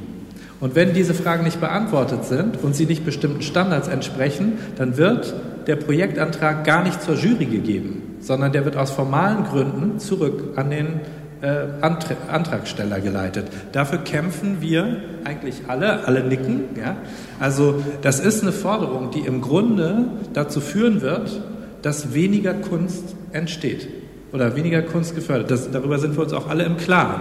Und 0.61 0.75
wenn 0.75 0.93
diese 0.93 1.15
Fragen 1.15 1.45
nicht 1.45 1.61
beantwortet 1.61 2.25
sind 2.25 2.63
und 2.63 2.75
sie 2.75 2.87
nicht 2.87 3.05
bestimmten 3.05 3.43
Standards 3.43 3.89
entsprechen, 3.89 4.55
dann 4.77 4.97
wird 4.97 5.35
der 5.67 5.77
Projektantrag 5.77 6.65
gar 6.65 6.83
nicht 6.83 7.03
zur 7.03 7.15
Jury 7.15 7.45
gegeben, 7.45 8.17
sondern 8.21 8.53
der 8.53 8.65
wird 8.65 8.77
aus 8.77 8.91
formalen 8.91 9.45
Gründen 9.45 9.99
zurück 10.01 10.57
an 10.57 10.71
den 10.71 11.01
äh, 11.43 11.67
Antra 11.81 12.15
Antragsteller 12.33 13.01
geleitet. 13.01 13.47
Dafür 13.71 13.99
kämpfen 13.99 14.61
wir 14.61 14.97
eigentlich 15.25 15.63
alle, 15.69 16.07
alle 16.07 16.25
nicken. 16.25 16.65
Ja? 16.77 16.97
Also 17.39 17.83
das 18.03 18.19
ist 18.19 18.43
eine 18.43 18.53
Forderung, 18.53 19.13
die 19.13 19.21
im 19.21 19.41
Grunde 19.41 20.07
dazu 20.33 20.61
führen 20.61 21.01
wird, 21.01 21.41
dass 21.83 22.13
weniger 22.15 22.55
Kunst 22.55 23.15
entsteht 23.31 23.89
oder 24.33 24.57
weniger 24.57 24.83
Kunst 24.83 25.15
gefördert. 25.15 25.51
Das, 25.53 25.71
darüber 25.71 25.99
sind 25.99 26.17
wir 26.17 26.25
uns 26.25 26.33
auch 26.33 26.49
alle 26.49 26.65
im 26.65 26.77
Klaren. 26.77 27.21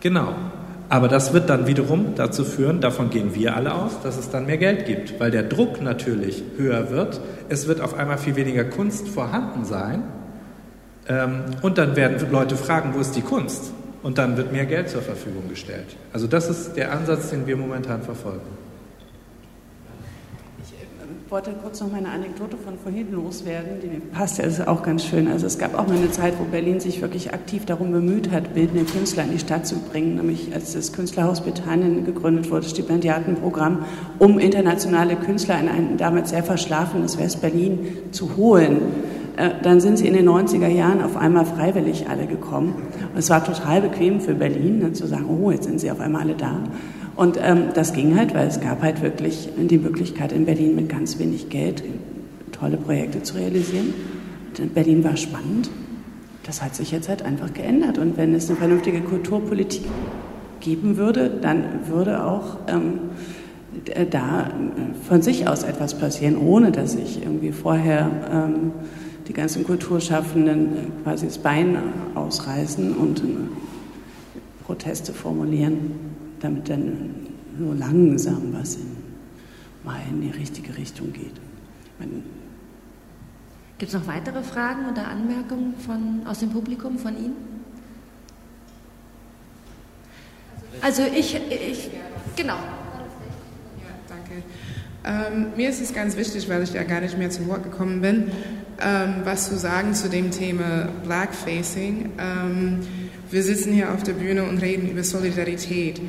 Genau. 0.00 0.34
Aber 0.94 1.08
das 1.08 1.32
wird 1.32 1.50
dann 1.50 1.66
wiederum 1.66 2.14
dazu 2.14 2.44
führen, 2.44 2.80
davon 2.80 3.10
gehen 3.10 3.34
wir 3.34 3.56
alle 3.56 3.74
aus, 3.74 4.00
dass 4.04 4.16
es 4.16 4.30
dann 4.30 4.46
mehr 4.46 4.58
Geld 4.58 4.86
gibt, 4.86 5.18
weil 5.18 5.32
der 5.32 5.42
Druck 5.42 5.82
natürlich 5.82 6.44
höher 6.56 6.88
wird. 6.88 7.20
Es 7.48 7.66
wird 7.66 7.80
auf 7.80 7.94
einmal 7.94 8.16
viel 8.16 8.36
weniger 8.36 8.62
Kunst 8.62 9.08
vorhanden 9.08 9.64
sein. 9.64 10.04
Ähm, 11.08 11.40
und 11.62 11.78
dann 11.78 11.96
werden 11.96 12.24
Leute 12.30 12.56
fragen, 12.56 12.94
wo 12.94 13.00
ist 13.00 13.16
die 13.16 13.22
Kunst? 13.22 13.72
Und 14.04 14.18
dann 14.18 14.36
wird 14.36 14.52
mehr 14.52 14.66
Geld 14.66 14.88
zur 14.88 15.02
Verfügung 15.02 15.48
gestellt. 15.48 15.96
Also 16.12 16.28
das 16.28 16.48
ist 16.48 16.76
der 16.76 16.92
Ansatz, 16.92 17.30
den 17.30 17.44
wir 17.48 17.56
momentan 17.56 18.02
verfolgen 18.02 18.63
wollte 21.30 21.52
kurz 21.62 21.80
noch 21.80 21.90
meine 21.90 22.08
Anekdote 22.08 22.56
von 22.56 22.78
vorhin 22.78 23.12
loswerden. 23.12 23.80
Die 23.82 23.88
passt 24.14 24.38
ja, 24.38 24.44
ist 24.44 24.66
auch 24.66 24.82
ganz 24.82 25.04
schön. 25.04 25.28
Also 25.28 25.46
es 25.46 25.58
gab 25.58 25.78
auch 25.78 25.86
mal 25.86 25.96
eine 25.96 26.10
Zeit, 26.10 26.34
wo 26.38 26.44
Berlin 26.44 26.80
sich 26.80 27.00
wirklich 27.00 27.32
aktiv 27.32 27.64
darum 27.64 27.92
bemüht 27.92 28.30
hat, 28.30 28.54
bildende 28.54 28.84
Künstler 28.84 29.24
in 29.24 29.32
die 29.32 29.38
Stadt 29.38 29.66
zu 29.66 29.76
bringen. 29.76 30.16
Nämlich 30.16 30.54
als 30.54 30.74
das 30.74 30.92
Künstlerhaus 30.92 31.40
Britannien 31.40 32.04
gegründet 32.04 32.50
wurde, 32.50 32.68
Stipendiatenprogramm, 32.68 33.84
um 34.18 34.38
internationale 34.38 35.16
Künstler 35.16 35.58
in 35.60 35.68
ein 35.68 35.96
damals 35.96 36.30
sehr 36.30 36.44
verschlafenes 36.44 37.18
West-Berlin 37.18 37.88
zu 38.12 38.36
holen. 38.36 38.82
Äh, 39.36 39.50
dann 39.62 39.80
sind 39.80 39.98
sie 39.98 40.06
in 40.06 40.14
den 40.14 40.28
90er 40.28 40.68
Jahren 40.68 41.02
auf 41.02 41.16
einmal 41.16 41.46
freiwillig 41.46 42.08
alle 42.08 42.26
gekommen. 42.26 42.74
Und 43.12 43.18
es 43.18 43.30
war 43.30 43.42
total 43.42 43.80
bequem 43.80 44.20
für 44.20 44.34
Berlin, 44.34 44.78
ne, 44.78 44.92
zu 44.92 45.06
sagen, 45.06 45.26
oh, 45.28 45.50
jetzt 45.50 45.64
sind 45.64 45.80
sie 45.80 45.90
auf 45.90 46.00
einmal 46.00 46.22
alle 46.22 46.34
da. 46.34 46.60
Und 47.16 47.38
ähm, 47.40 47.68
das 47.74 47.92
ging 47.92 48.16
halt, 48.16 48.34
weil 48.34 48.48
es 48.48 48.60
gab 48.60 48.82
halt 48.82 49.00
wirklich 49.02 49.48
die 49.56 49.78
Möglichkeit 49.78 50.32
in 50.32 50.46
Berlin 50.46 50.74
mit 50.74 50.88
ganz 50.88 51.18
wenig 51.18 51.48
Geld 51.48 51.84
tolle 52.52 52.76
Projekte 52.76 53.22
zu 53.22 53.36
realisieren. 53.36 53.94
Berlin 54.74 55.04
war 55.04 55.16
spannend. 55.16 55.70
Das 56.44 56.62
hat 56.62 56.74
sich 56.74 56.90
jetzt 56.90 57.08
halt 57.08 57.22
einfach 57.22 57.52
geändert. 57.52 57.98
Und 57.98 58.16
wenn 58.16 58.34
es 58.34 58.48
eine 58.48 58.58
vernünftige 58.58 59.00
Kulturpolitik 59.00 59.84
geben 60.60 60.96
würde, 60.96 61.30
dann 61.30 61.64
würde 61.86 62.24
auch 62.24 62.58
ähm, 62.68 62.98
da 64.10 64.50
von 65.08 65.22
sich 65.22 65.48
aus 65.48 65.62
etwas 65.62 65.98
passieren, 65.98 66.36
ohne 66.36 66.70
dass 66.70 66.92
sich 66.92 67.22
irgendwie 67.22 67.52
vorher 67.52 68.10
ähm, 68.30 68.72
die 69.26 69.32
ganzen 69.32 69.64
Kulturschaffenden 69.64 70.92
quasi 71.02 71.26
das 71.26 71.38
Bein 71.38 71.76
ausreißen 72.14 72.94
und 72.94 73.20
äh, 73.20 73.22
Proteste 74.64 75.12
formulieren 75.12 76.13
damit 76.44 76.68
dann 76.68 77.26
nur 77.58 77.74
langsam 77.74 78.52
was 78.52 78.76
in, 78.76 78.96
mal 79.82 80.00
in 80.10 80.20
die 80.20 80.30
richtige 80.30 80.76
Richtung 80.76 81.12
geht. 81.12 81.40
Gibt 83.78 83.92
es 83.92 84.00
noch 84.00 84.06
weitere 84.06 84.42
Fragen 84.42 84.88
oder 84.90 85.08
Anmerkungen 85.08 85.74
von, 85.78 86.26
aus 86.26 86.38
dem 86.40 86.50
Publikum 86.50 86.98
von 86.98 87.16
Ihnen? 87.16 87.36
Also 90.80 91.02
ich, 91.02 91.34
ich 91.34 91.90
genau. 92.36 92.56
Ja, 92.56 92.62
danke. 94.08 94.42
Ähm, 95.04 95.46
mir 95.56 95.70
ist 95.70 95.80
es 95.80 95.92
ganz 95.92 96.16
wichtig, 96.16 96.48
weil 96.48 96.62
ich 96.62 96.72
ja 96.72 96.82
gar 96.82 97.00
nicht 97.00 97.18
mehr 97.18 97.30
zu 97.30 97.46
Wort 97.48 97.62
gekommen 97.62 98.00
bin, 98.00 98.30
ähm, 98.80 99.16
was 99.24 99.48
zu 99.48 99.56
sagen 99.56 99.94
zu 99.94 100.08
dem 100.08 100.30
Thema 100.30 100.88
Blackfacing. 101.04 102.12
Ähm, 102.18 102.80
wir 103.30 103.42
sitzen 103.42 103.72
hier 103.72 103.92
auf 103.92 104.02
der 104.02 104.12
Bühne 104.12 104.44
und 104.44 104.58
reden 104.58 104.88
über 104.88 105.02
Solidarität. 105.02 106.00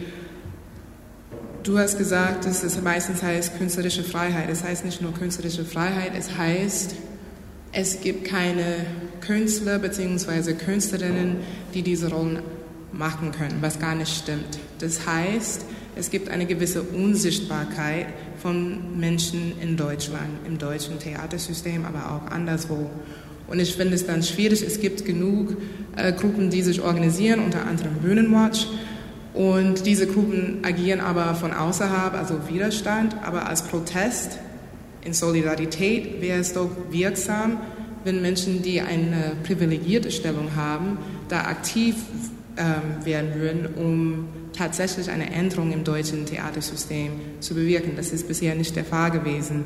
Du 1.65 1.79
hast 1.79 1.97
gesagt, 1.97 2.45
dass 2.45 2.61
es 2.61 2.79
meistens 2.79 3.23
heißt 3.23 3.57
künstlerische 3.57 4.03
Freiheit. 4.03 4.51
Es 4.51 4.63
heißt 4.63 4.85
nicht 4.85 5.01
nur 5.01 5.15
künstlerische 5.15 5.65
Freiheit, 5.65 6.11
es 6.15 6.37
heißt, 6.37 6.95
es 7.71 8.01
gibt 8.01 8.25
keine 8.25 8.85
Künstler 9.19 9.79
bzw. 9.79 10.53
Künstlerinnen, 10.53 11.37
die 11.73 11.81
diese 11.81 12.11
Rollen 12.11 12.43
machen 12.91 13.31
können, 13.31 13.57
was 13.61 13.79
gar 13.79 13.95
nicht 13.95 14.15
stimmt. 14.15 14.59
Das 14.77 15.07
heißt, 15.07 15.65
es 15.95 16.11
gibt 16.11 16.29
eine 16.29 16.45
gewisse 16.45 16.83
Unsichtbarkeit 16.83 18.09
von 18.37 18.99
Menschen 18.99 19.59
in 19.59 19.75
Deutschland, 19.75 20.45
im 20.45 20.59
deutschen 20.59 20.99
Theatersystem, 20.99 21.83
aber 21.83 22.11
auch 22.11 22.31
anderswo. 22.31 22.91
Und 23.47 23.59
ich 23.59 23.75
finde 23.75 23.95
es 23.95 24.05
dann 24.05 24.21
schwierig. 24.21 24.61
Es 24.61 24.79
gibt 24.79 25.03
genug 25.03 25.57
äh, 25.95 26.13
Gruppen, 26.13 26.51
die 26.51 26.61
sich 26.61 26.81
organisieren, 26.81 27.39
unter 27.39 27.65
anderem 27.65 27.95
Bühnenwatch, 27.95 28.67
Und 29.35 29.85
diese 29.85 30.07
Gruppen 30.07 30.59
agieren 30.63 31.01
aber 31.01 31.35
von 31.35 31.53
außerhalb, 31.53 32.13
also 32.13 32.47
Widerstand, 32.47 33.17
aber 33.23 33.47
als 33.47 33.63
Protest 33.63 34.39
in 35.03 35.13
Solidarität 35.13 36.21
wäre 36.21 36.39
es 36.39 36.53
doch 36.53 36.69
wirksam, 36.89 37.57
wenn 38.05 38.21
Menschen, 38.21 38.61
die 38.61 38.79
eine 38.79 39.33
privilegierte 39.43 40.09
Stellung 40.09 40.55
haben, 40.55 40.97
da 41.27 41.41
aktiv 41.41 41.95
ähm, 42.55 43.05
werden 43.05 43.35
würden, 43.35 43.67
um 43.75 44.27
tatsächlich 44.53 45.09
eine 45.09 45.31
Änderung 45.33 45.73
im 45.73 45.83
deutschen 45.83 46.25
Theatersystem 46.25 47.11
zu 47.41 47.55
bewirken. 47.55 47.93
Das 47.97 48.11
ist 48.11 48.27
bisher 48.29 48.55
nicht 48.55 48.75
der 48.75 48.85
Fall 48.85 49.11
gewesen. 49.11 49.65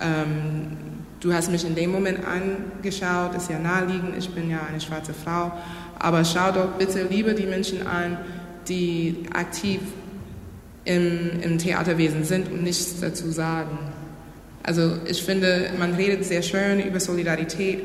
Ähm, 0.00 0.76
du 1.18 1.32
hast 1.32 1.50
mich 1.50 1.66
in 1.66 1.74
dem 1.74 1.90
Moment 1.90 2.20
angeschaut, 2.24 3.34
ist 3.34 3.50
ja 3.50 3.58
naheliegend, 3.58 4.16
ich 4.16 4.30
bin 4.30 4.50
ja 4.50 4.60
eine 4.68 4.80
schwarze 4.80 5.14
Frau, 5.14 5.50
aber 5.98 6.24
schau 6.24 6.52
doch 6.52 6.72
bitte 6.78 7.02
lieber 7.10 7.32
die 7.32 7.46
Menschen 7.46 7.86
an, 7.86 8.18
die 8.70 9.16
aktiv 9.34 9.80
im, 10.84 11.40
im 11.42 11.58
Theaterwesen 11.58 12.24
sind 12.24 12.50
und 12.50 12.62
nichts 12.62 13.00
dazu 13.00 13.30
sagen. 13.30 13.78
Also 14.62 14.92
ich 15.06 15.22
finde, 15.22 15.70
man 15.78 15.94
redet 15.94 16.24
sehr 16.24 16.42
schön 16.42 16.80
über 16.80 17.00
Solidarität 17.00 17.80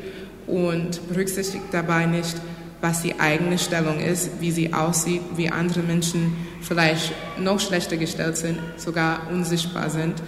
und 0.46 1.06
berücksichtigt 1.08 1.64
dabei 1.72 2.06
nicht, 2.06 2.36
was 2.80 3.02
die 3.02 3.18
eigene 3.18 3.58
Stellung 3.58 4.00
ist, 4.00 4.30
wie 4.40 4.50
sie 4.50 4.72
aussieht, 4.72 5.22
wie 5.36 5.50
andere 5.50 5.80
Menschen 5.80 6.36
vielleicht 6.60 7.12
noch 7.38 7.58
schlechter 7.58 7.96
gestellt 7.96 8.36
sind, 8.36 8.58
sogar 8.76 9.28
unsichtbar 9.30 9.90
sind. 9.90 10.22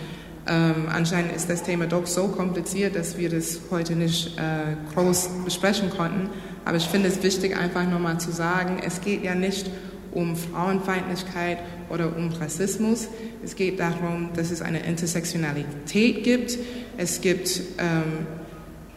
Ähm, 0.48 0.86
anscheinend 0.90 1.36
ist 1.36 1.51
das 1.51 1.62
Thema 1.62 1.86
doch 1.86 2.06
so 2.06 2.28
kompliziert, 2.28 2.97
dass 2.97 3.18
wir 3.18 3.28
das 3.28 3.60
heute 3.70 3.94
nicht 3.94 4.39
äh, 4.39 4.94
groß 4.94 5.30
besprechen 5.44 5.90
konnten. 5.90 6.30
Aber 6.64 6.78
ich 6.78 6.86
finde 6.86 7.09
es 7.09 7.22
wichtig, 7.22 7.56
einfach 7.56 7.86
nochmal 7.86 8.18
zu 8.18 8.32
sagen, 8.32 8.80
es 8.85 9.02
geht 9.02 9.22
ja 9.22 9.35
nicht 9.35 9.70
um 10.19 10.35
Frauenfeindlichkeit 10.35 11.59
oder 11.89 12.15
um 12.16 12.31
Rassismus. 12.32 13.09
Es 13.45 13.55
geht 13.55 13.78
darum, 13.78 14.31
dass 14.35 14.51
es 14.51 14.61
eine 14.61 14.81
Intersektionalität 14.81 16.24
gibt. 16.24 16.59
Es 16.97 17.20
gibt 17.20 17.61
ähm, 17.78 18.27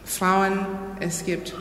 Frauen, 0.04 0.66
es 0.98 1.24
gibt 1.24 1.54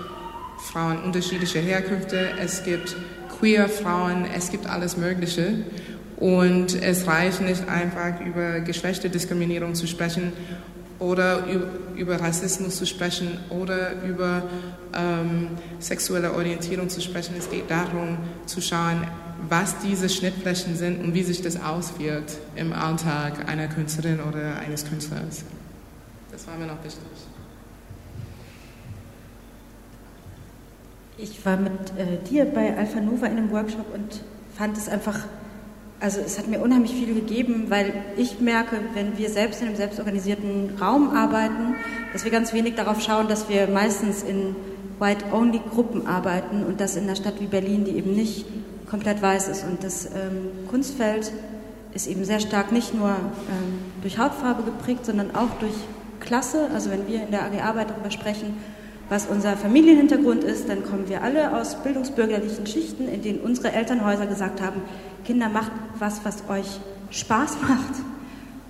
Frauen 0.72 1.04
unterschiedlicher 1.04 1.60
Herkünfte, 1.60 2.32
es 2.42 2.64
gibt 2.64 2.96
queer 3.40 3.70
Frauen, 3.70 4.26
es 4.36 4.50
gibt 4.50 4.66
alles 4.66 4.98
Mögliche. 4.98 5.66
Und 6.18 6.82
es 6.82 7.06
reicht 7.08 7.42
nicht 7.42 7.68
einfach 7.68 8.20
über 8.20 8.60
Geschlechterdiskriminierung 8.62 9.76
zu 9.76 9.88
sprechen 9.88 10.34
oder 10.98 11.46
über 11.96 12.20
Rassismus 12.20 12.78
zu 12.78 12.86
sprechen 12.86 13.40
oder 13.50 14.04
über 14.04 14.44
ähm, 14.96 15.48
sexuelle 15.80 16.34
Orientierung 16.34 16.90
zu 16.90 17.02
sprechen. 17.02 17.34
Es 17.38 17.50
geht 17.50 17.70
darum 17.72 18.18
zu 18.46 18.62
schauen, 18.62 19.08
was 19.50 19.80
diese 19.80 20.10
Schnittflächen 20.10 20.76
sind 20.76 21.04
und 21.04 21.14
wie 21.14 21.24
sich 21.24 21.42
das 21.42 21.62
auswirkt 21.62 22.38
im 22.56 22.74
Alltag 22.74 23.48
einer 23.50 23.68
Künstlerin 23.68 24.20
oder 24.22 24.58
eines 24.60 24.88
Künstlers. 24.88 25.44
Das 26.32 26.48
war 26.48 26.56
mir 26.58 26.68
noch 26.68 26.84
wichtig. 26.84 27.02
Ich 31.18 31.46
war 31.46 31.58
mit 31.58 31.72
äh, 31.98 32.18
dir 32.30 32.46
bei 32.46 32.76
Alpha 32.76 33.00
Nova 33.00 33.28
in 33.28 33.38
einem 33.38 33.52
Workshop 33.52 33.94
und 33.94 34.22
fand 34.56 34.78
es 34.78 34.90
einfach, 34.90 35.20
also 36.00 36.20
es 36.20 36.40
hat 36.40 36.48
mir 36.48 36.62
unheimlich 36.62 36.94
viel 36.94 37.14
gegeben, 37.14 37.66
weil 37.70 37.94
ich 38.18 38.40
merke, 38.40 38.78
wenn 38.94 39.18
wir 39.18 39.30
selbst 39.30 39.62
in 39.62 39.68
einem 39.68 39.76
selbstorganisierten 39.76 40.78
Raum 40.82 41.10
arbeiten, 41.16 41.76
dass 42.14 42.24
wir 42.24 42.32
ganz 42.32 42.54
wenig 42.54 42.76
darauf 42.76 43.02
schauen, 43.02 43.28
dass 43.28 43.50
wir 43.50 43.68
meistens 43.68 44.24
in 44.24 44.56
White-Only-Gruppen 45.00 46.08
arbeiten 46.08 46.64
und 46.64 46.80
das 46.80 46.96
in 46.96 47.04
einer 47.04 47.16
Stadt 47.16 47.40
wie 47.40 47.48
Berlin, 47.48 47.86
die 47.86 47.92
eben 47.92 48.16
nicht 48.16 48.46
komplett 48.92 49.22
weiß 49.22 49.48
ist. 49.48 49.64
Und 49.64 49.84
das 49.84 50.06
ähm, 50.06 50.68
Kunstfeld 50.70 51.32
ist 51.94 52.08
eben 52.08 52.26
sehr 52.26 52.42
stark 52.42 52.72
nicht 52.74 52.94
nur 52.94 53.10
ähm, 53.10 53.80
durch 54.02 54.20
Hautfarbe 54.20 54.64
geprägt, 54.64 55.06
sondern 55.06 55.34
auch 55.34 55.50
durch 55.60 55.74
Klasse. 56.20 56.68
Also 56.74 56.92
wenn 56.92 57.08
wir 57.08 57.24
in 57.24 57.32
der 57.32 57.44
AG 57.44 57.62
Arbeit 57.64 57.90
darüber 57.90 58.12
sprechen, 58.12 58.58
was 59.10 59.26
unser 59.26 59.58
Familienhintergrund 59.58 60.44
ist, 60.44 60.70
dann 60.70 60.84
kommen 60.84 61.10
wir 61.10 61.24
alle 61.24 61.58
aus 61.58 61.76
bildungsbürgerlichen 61.84 62.68
Schichten, 62.68 63.08
in 63.08 63.22
denen 63.22 63.40
unsere 63.40 63.72
Elternhäuser 63.72 64.28
gesagt 64.28 64.62
haben, 64.62 64.82
Kinder, 65.26 65.50
macht 65.50 65.72
was, 65.98 66.24
was 66.24 66.44
euch 66.50 66.80
Spaß 67.10 67.58
macht. 67.62 67.96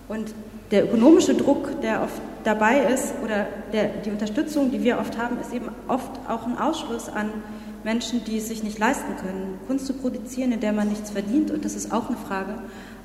Und 0.07 0.33
der 0.71 0.85
ökonomische 0.85 1.33
Druck, 1.33 1.81
der 1.81 2.03
oft 2.03 2.21
dabei 2.43 2.79
ist, 2.85 3.13
oder 3.23 3.47
der, 3.73 3.89
die 4.05 4.09
Unterstützung, 4.09 4.71
die 4.71 4.83
wir 4.83 4.99
oft 4.99 5.17
haben, 5.17 5.39
ist 5.39 5.53
eben 5.53 5.69
oft 5.87 6.11
auch 6.27 6.45
ein 6.45 6.57
Ausschluss 6.57 7.09
an 7.09 7.29
Menschen, 7.83 8.23
die 8.25 8.37
es 8.37 8.47
sich 8.47 8.63
nicht 8.63 8.79
leisten 8.79 9.15
können, 9.17 9.59
Kunst 9.67 9.85
zu 9.87 9.93
produzieren, 9.93 10.51
in 10.51 10.59
der 10.59 10.73
man 10.73 10.89
nichts 10.89 11.11
verdient. 11.11 11.51
Und 11.51 11.65
das 11.65 11.75
ist 11.75 11.91
auch 11.91 12.07
eine 12.07 12.17
Frage 12.17 12.55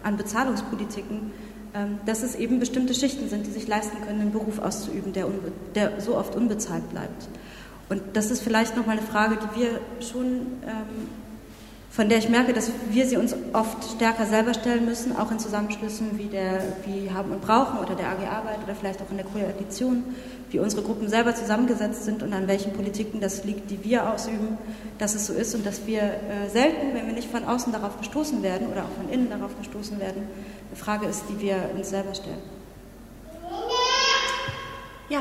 an 0.03 0.17
Bezahlungspolitiken, 0.17 1.33
ähm, 1.75 1.99
dass 2.07 2.23
es 2.23 2.35
eben 2.35 2.59
bestimmte 2.61 2.95
Schichten 2.95 3.29
sind, 3.29 3.47
die 3.47 3.51
sich 3.51 3.67
leisten 3.67 3.99
können, 4.07 4.21
einen 4.21 4.33
Beruf 4.33 4.59
auszuüben, 4.59 5.13
der, 5.13 5.27
der 5.75 6.01
so 6.01 6.17
oft 6.17 6.35
unbezahlt 6.35 6.89
bleibt. 6.91 7.29
Und 7.89 8.03
das 8.15 8.31
ist 8.31 8.43
vielleicht 8.43 8.77
nochmal 8.77 8.99
eine 8.99 9.07
Frage, 9.07 9.37
die 9.37 9.61
wir 9.61 9.81
schon, 10.01 10.25
ähm, 10.65 11.09
von 11.91 12.09
der 12.09 12.19
ich 12.19 12.29
merke, 12.29 12.53
dass 12.53 12.71
wir 12.91 13.07
sie 13.07 13.17
uns 13.17 13.35
oft 13.53 13.93
stärker 13.97 14.27
selber 14.27 14.55
stellen 14.55 14.85
müssen, 14.85 15.17
auch 15.17 15.31
in 15.31 15.39
Zusammenschlüssen 15.39 16.19
wie, 16.19 16.27
der, 16.27 16.63
wie 16.85 17.11
Haben 17.11 17.31
und 17.31 17.43
Brauchen 17.43 17.79
oder 17.79 17.95
der 17.95 18.09
AG 18.09 18.27
Arbeit 18.27 18.59
oder 18.65 18.75
vielleicht 18.75 19.01
auch 19.03 19.11
in 19.11 19.17
der 19.17 19.27
Koalition, 19.27 20.03
wie 20.51 20.59
unsere 20.59 20.83
Gruppen 20.83 21.09
selber 21.09 21.35
zusammengesetzt 21.35 22.05
sind 22.05 22.23
und 22.23 22.33
an 22.33 22.47
welchen 22.47 22.73
Politiken 22.73 23.21
das 23.21 23.45
liegt, 23.45 23.71
die 23.71 23.83
wir 23.83 24.13
ausüben, 24.13 24.59
dass 24.99 25.15
es 25.15 25.27
so 25.27 25.33
ist 25.33 25.55
und 25.55 25.67
dass 25.67 25.87
wir 25.87 26.03
äh, 26.03 26.49
selten, 26.51 26.95
wenn 26.95 27.07
wir 27.07 27.15
nicht 27.15 27.31
von 27.31 27.45
außen 27.45 27.73
darauf 27.73 27.99
gestoßen 27.99 28.43
werden 28.43 28.69
oder 28.69 28.85
auch 28.85 28.97
von 28.97 29.09
innen 29.11 29.29
darauf 29.29 29.57
gestoßen 29.59 29.99
werden, 29.99 30.23
eine 30.69 30.77
Frage 30.77 31.07
ist, 31.07 31.25
die 31.29 31.41
wir 31.41 31.71
uns 31.75 31.91
selber 31.91 32.15
stellen. 32.15 32.39
Ja. 35.09 35.21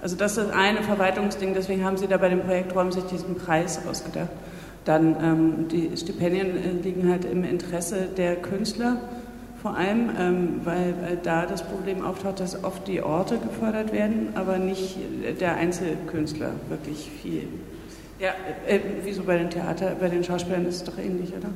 Also 0.00 0.16
das 0.16 0.36
ist 0.36 0.50
eine 0.50 0.82
Verwaltungsding, 0.82 1.54
deswegen 1.54 1.84
haben 1.84 1.96
Sie 1.96 2.06
da 2.06 2.16
bei 2.18 2.28
dem 2.28 2.40
Projekt 2.40 2.74
Räumen 2.74 2.92
sich 2.92 3.04
diesen 3.04 3.34
Preis 3.34 3.80
ausgedacht. 3.88 4.30
Dann 4.84 5.16
ähm, 5.22 5.68
die 5.68 5.96
Stipendien 5.96 6.56
äh, 6.56 6.82
liegen 6.82 7.10
halt 7.10 7.24
im 7.24 7.44
Interesse 7.44 8.08
der 8.16 8.36
Künstler 8.36 8.96
vor 9.60 9.76
allem, 9.76 10.10
ähm, 10.18 10.60
weil 10.64 10.90
äh, 10.90 11.16
da 11.22 11.44
das 11.44 11.64
Problem 11.64 12.04
auftaucht, 12.04 12.38
dass 12.38 12.62
oft 12.62 12.86
die 12.86 13.02
Orte 13.02 13.38
gefördert 13.38 13.92
werden, 13.92 14.28
aber 14.34 14.58
nicht 14.58 14.96
der 15.40 15.56
Einzelkünstler 15.56 16.52
wirklich 16.68 17.10
viel. 17.20 17.48
Ja, 18.20 18.30
äh, 18.66 18.78
wieso 19.02 19.24
bei 19.24 19.36
den 19.36 19.50
Theater, 19.50 19.96
bei 19.98 20.08
den 20.08 20.22
Schauspielern 20.22 20.64
ist 20.66 20.76
es 20.76 20.84
doch 20.84 20.98
ähnlich, 20.98 21.30
oder? 21.36 21.48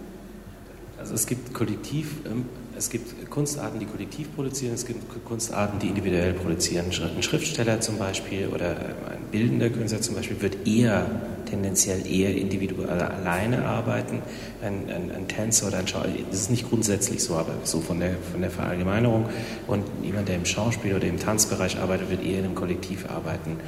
Also 0.99 1.15
es 1.15 1.27
gibt 1.27 1.55
Kollektiv, 1.55 2.17
ähm, 2.27 2.47
es 2.77 2.91
gibt 2.91 3.31
Kunstarten, 3.31 3.79
die 3.79 3.87
kollektiv 3.87 4.35
produzieren, 4.35 4.75
es 4.75 4.87
gibt 4.87 5.01
Kunstarten, 5.25 5.79
die 5.79 5.89
individuell 5.89 6.33
produzieren. 6.33 6.87
Ein 6.87 7.23
Schriftsteller 7.23 7.81
zum 7.81 7.99
Beispiel 7.99 8.49
oder 8.49 8.71
ein 9.11 9.23
bildender 9.31 9.71
Künstler 9.71 10.01
zum 10.01 10.15
Beispiel 10.15 10.41
wird 10.41 10.67
eher 10.67 11.07
tendenziell 11.49 12.07
eher 12.07 12.35
individuell 12.35 12.89
alleine 12.89 13.65
arbeiten. 13.65 14.23
Ein, 14.63 14.89
ein, 14.89 15.11
ein 15.15 15.29
Tänzer 15.29 15.69
oder 15.69 15.79
ein 15.79 15.87
Schauspieler, 15.87 16.25
das 16.31 16.41
ist 16.41 16.51
nicht 16.51 16.69
grundsätzlich 16.69 17.23
so, 17.23 17.35
aber 17.35 17.55
so 17.65 17.81
von 17.81 18.01
der, 18.01 18.15
von 18.31 18.41
der 18.41 18.51
Verallgemeinerung. 18.51 19.27
Und 19.67 19.85
jemand, 20.03 20.29
der 20.29 20.37
im 20.37 20.47
Schauspiel 20.47 20.95
oder 20.95 21.07
im 21.07 21.19
Tanzbereich 21.19 21.79
arbeitet, 21.79 22.11
wird 22.11 22.25
eher 22.25 22.39
in 22.39 22.47
einem 22.47 22.55
Kollektiv 22.55 23.11
arbeiten. 23.11 23.59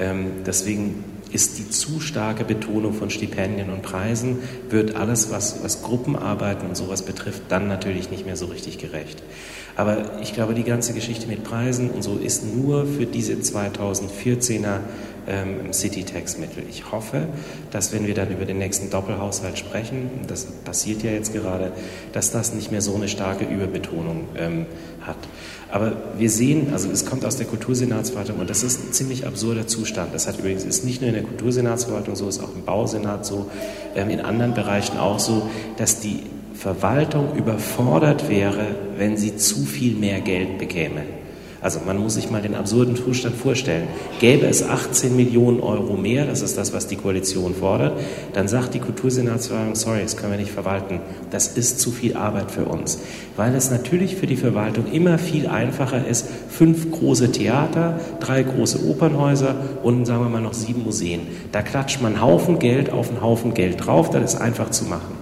Ähm, 0.00 0.26
deswegen 0.46 1.04
ist 1.32 1.58
die 1.58 1.68
zu 1.70 2.00
starke 2.00 2.44
Betonung 2.44 2.94
von 2.94 3.10
Stipendien 3.10 3.70
und 3.70 3.82
Preisen, 3.82 4.38
wird 4.70 4.96
alles, 4.96 5.30
was, 5.30 5.62
was 5.62 5.82
Gruppenarbeiten 5.82 6.68
und 6.68 6.76
sowas 6.76 7.02
betrifft, 7.02 7.42
dann 7.48 7.68
natürlich 7.68 8.10
nicht 8.10 8.26
mehr 8.26 8.36
so 8.36 8.46
richtig 8.46 8.78
gerecht. 8.78 9.22
Aber 9.76 10.20
ich 10.20 10.34
glaube, 10.34 10.54
die 10.54 10.64
ganze 10.64 10.92
Geschichte 10.92 11.28
mit 11.28 11.44
Preisen 11.44 11.90
und 11.90 12.02
so 12.02 12.16
ist 12.16 12.44
nur 12.44 12.84
für 12.84 13.06
diese 13.06 13.34
2014er 13.34 14.80
ähm, 15.28 15.72
City-Tax-Mittel. 15.72 16.64
Ich 16.68 16.90
hoffe, 16.90 17.28
dass 17.70 17.92
wenn 17.92 18.06
wir 18.06 18.14
dann 18.14 18.32
über 18.32 18.44
den 18.44 18.58
nächsten 18.58 18.90
Doppelhaushalt 18.90 19.58
sprechen, 19.58 20.10
das 20.26 20.46
passiert 20.46 21.02
ja 21.02 21.12
jetzt 21.12 21.32
gerade, 21.32 21.70
dass 22.12 22.32
das 22.32 22.54
nicht 22.54 22.72
mehr 22.72 22.80
so 22.80 22.94
eine 22.94 23.08
starke 23.08 23.44
Überbetonung 23.44 24.26
ähm, 24.36 24.66
hat. 25.02 25.18
Aber 25.70 25.92
wir 26.16 26.30
sehen, 26.30 26.72
also 26.72 26.90
es 26.90 27.04
kommt 27.04 27.24
aus 27.24 27.36
der 27.36 27.46
Kultursenatsverwaltung 27.46 28.38
und 28.38 28.48
das 28.48 28.62
ist 28.62 28.82
ein 28.82 28.92
ziemlich 28.92 29.26
absurder 29.26 29.66
Zustand. 29.66 30.14
Das 30.14 30.26
hat 30.26 30.38
übrigens 30.38 30.64
ist 30.64 30.84
nicht 30.84 31.00
nur 31.00 31.08
in 31.08 31.14
der 31.14 31.24
Kultursenatsverwaltung 31.24 32.16
so, 32.16 32.28
ist 32.28 32.42
auch 32.42 32.54
im 32.54 32.64
Bausenat 32.64 33.26
so, 33.26 33.50
ähm, 33.94 34.08
in 34.08 34.20
anderen 34.20 34.54
Bereichen 34.54 34.96
auch 34.96 35.18
so, 35.18 35.48
dass 35.76 36.00
die 36.00 36.22
Verwaltung 36.54 37.36
überfordert 37.36 38.28
wäre, 38.28 38.66
wenn 38.96 39.16
sie 39.16 39.36
zu 39.36 39.64
viel 39.64 39.94
mehr 39.94 40.20
Geld 40.20 40.58
bekäme. 40.58 41.17
Also 41.60 41.80
man 41.84 41.98
muss 41.98 42.14
sich 42.14 42.30
mal 42.30 42.40
den 42.40 42.54
absurden 42.54 42.94
Zustand 42.94 43.34
vorstellen. 43.34 43.88
Gäbe 44.20 44.46
es 44.46 44.62
18 44.62 45.16
Millionen 45.16 45.60
Euro 45.60 45.96
mehr, 45.96 46.24
das 46.24 46.42
ist 46.42 46.56
das, 46.56 46.72
was 46.72 46.86
die 46.86 46.96
Koalition 46.96 47.54
fordert, 47.54 47.98
dann 48.32 48.46
sagt 48.46 48.74
die 48.74 48.78
Kultursenatsverwaltung, 48.78 49.74
sorry, 49.74 50.00
das 50.02 50.16
können 50.16 50.32
wir 50.32 50.38
nicht 50.38 50.52
verwalten. 50.52 51.00
Das 51.30 51.48
ist 51.48 51.80
zu 51.80 51.90
viel 51.90 52.16
Arbeit 52.16 52.50
für 52.50 52.64
uns. 52.64 53.00
Weil 53.36 53.54
es 53.54 53.70
natürlich 53.70 54.16
für 54.16 54.26
die 54.26 54.36
Verwaltung 54.36 54.86
immer 54.92 55.18
viel 55.18 55.48
einfacher 55.48 56.06
ist, 56.06 56.26
fünf 56.48 56.92
große 56.92 57.32
Theater, 57.32 57.98
drei 58.20 58.44
große 58.44 58.88
Opernhäuser 58.88 59.56
und 59.82 60.06
sagen 60.06 60.22
wir 60.22 60.28
mal 60.28 60.40
noch 60.40 60.54
sieben 60.54 60.84
Museen. 60.84 61.22
Da 61.50 61.62
klatscht 61.62 62.00
man 62.00 62.14
einen 62.14 62.22
Haufen 62.22 62.58
Geld 62.60 62.90
auf 62.90 63.08
einen 63.08 63.20
Haufen 63.20 63.54
Geld 63.54 63.84
drauf, 63.84 64.10
das 64.10 64.34
ist 64.34 64.40
einfach 64.40 64.70
zu 64.70 64.84
machen. 64.84 65.17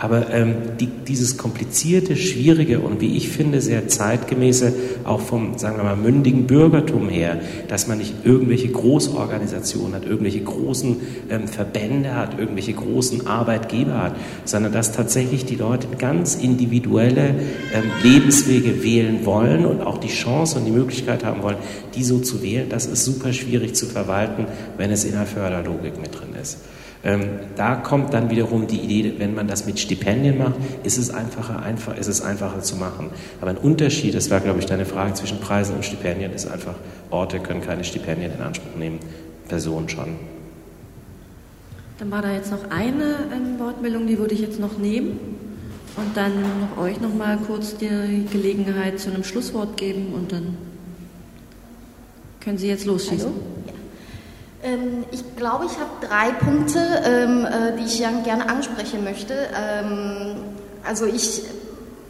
Aber 0.00 0.32
ähm, 0.32 0.54
die, 0.80 0.86
dieses 0.86 1.36
komplizierte, 1.36 2.16
schwierige 2.16 2.80
und 2.80 3.02
wie 3.02 3.18
ich 3.18 3.28
finde 3.28 3.60
sehr 3.60 3.86
zeitgemäße, 3.86 4.72
auch 5.04 5.20
vom, 5.20 5.58
sagen 5.58 5.76
wir 5.76 5.84
mal, 5.84 5.94
mündigen 5.94 6.46
Bürgertum 6.46 7.10
her, 7.10 7.38
dass 7.68 7.86
man 7.86 7.98
nicht 7.98 8.14
irgendwelche 8.24 8.68
Großorganisationen 8.68 9.94
hat, 9.94 10.06
irgendwelche 10.06 10.40
großen 10.40 10.96
ähm, 11.28 11.46
Verbände 11.46 12.14
hat, 12.14 12.38
irgendwelche 12.38 12.72
großen 12.72 13.26
Arbeitgeber 13.26 14.02
hat, 14.02 14.16
sondern 14.46 14.72
dass 14.72 14.92
tatsächlich 14.92 15.44
die 15.44 15.56
Leute 15.56 15.86
ganz 15.98 16.34
individuelle 16.34 17.34
ähm, 17.74 17.84
Lebenswege 18.02 18.82
wählen 18.82 19.26
wollen 19.26 19.66
und 19.66 19.82
auch 19.82 19.98
die 19.98 20.08
Chance 20.08 20.58
und 20.58 20.64
die 20.64 20.70
Möglichkeit 20.70 21.26
haben 21.26 21.42
wollen, 21.42 21.58
die 21.94 22.04
so 22.04 22.20
zu 22.20 22.42
wählen, 22.42 22.70
das 22.70 22.86
ist 22.86 23.04
super 23.04 23.34
schwierig 23.34 23.74
zu 23.74 23.84
verwalten, 23.84 24.46
wenn 24.78 24.90
es 24.90 25.04
in 25.04 25.12
der 25.12 25.26
Förderlogik 25.26 26.00
mit 26.00 26.18
drin 26.18 26.30
ist. 26.40 26.56
Ähm, 27.02 27.22
da 27.56 27.76
kommt 27.76 28.12
dann 28.12 28.28
wiederum 28.28 28.66
die 28.66 28.78
Idee, 28.78 29.14
wenn 29.18 29.34
man 29.34 29.48
das 29.48 29.64
mit 29.64 29.80
Stipendien 29.80 30.36
macht, 30.36 30.56
ist 30.82 30.98
es 30.98 31.10
einfacher, 31.10 31.62
einfach, 31.62 31.96
ist 31.96 32.08
es 32.08 32.20
einfacher 32.20 32.60
zu 32.60 32.76
machen. 32.76 33.08
Aber 33.40 33.50
ein 33.50 33.56
Unterschied, 33.56 34.14
das 34.14 34.30
war, 34.30 34.40
glaube 34.40 34.58
ich, 34.58 34.66
deine 34.66 34.84
Frage 34.84 35.14
zwischen 35.14 35.40
Preisen 35.40 35.76
und 35.76 35.84
Stipendien, 35.84 36.32
ist 36.32 36.46
einfach, 36.46 36.74
Orte 37.10 37.40
können 37.40 37.62
keine 37.62 37.84
Stipendien 37.84 38.32
in 38.34 38.42
Anspruch 38.42 38.76
nehmen, 38.78 38.98
Personen 39.48 39.88
schon. 39.88 40.16
Dann 41.98 42.10
war 42.10 42.20
da 42.20 42.32
jetzt 42.32 42.50
noch 42.50 42.70
eine 42.70 43.16
ähm, 43.34 43.58
Wortmeldung, 43.58 44.06
die 44.06 44.18
würde 44.18 44.34
ich 44.34 44.40
jetzt 44.40 44.60
noch 44.60 44.76
nehmen 44.76 45.18
und 45.96 46.16
dann 46.16 46.32
noch 46.60 46.82
euch 46.82 47.00
noch 47.00 47.14
mal 47.14 47.38
kurz 47.46 47.76
die 47.76 48.26
Gelegenheit 48.30 49.00
zu 49.00 49.10
einem 49.10 49.24
Schlusswort 49.24 49.76
geben 49.76 50.12
und 50.14 50.32
dann 50.32 50.56
können 52.40 52.58
Sie 52.58 52.68
jetzt 52.68 52.86
losschießen. 52.86 53.30
Hallo? 53.30 53.42
Ähm, 53.68 53.79
ich 55.10 55.36
glaube, 55.36 55.64
ich 55.64 55.72
habe 55.72 55.90
drei 56.06 56.32
Punkte, 56.32 56.78
ähm, 57.04 57.46
äh, 57.46 57.76
die 57.78 57.84
ich 57.84 57.98
gerne 58.24 58.48
ansprechen 58.48 59.04
möchte. 59.04 59.34
Ähm, 59.54 60.36
also 60.86 61.06
ich 61.06 61.42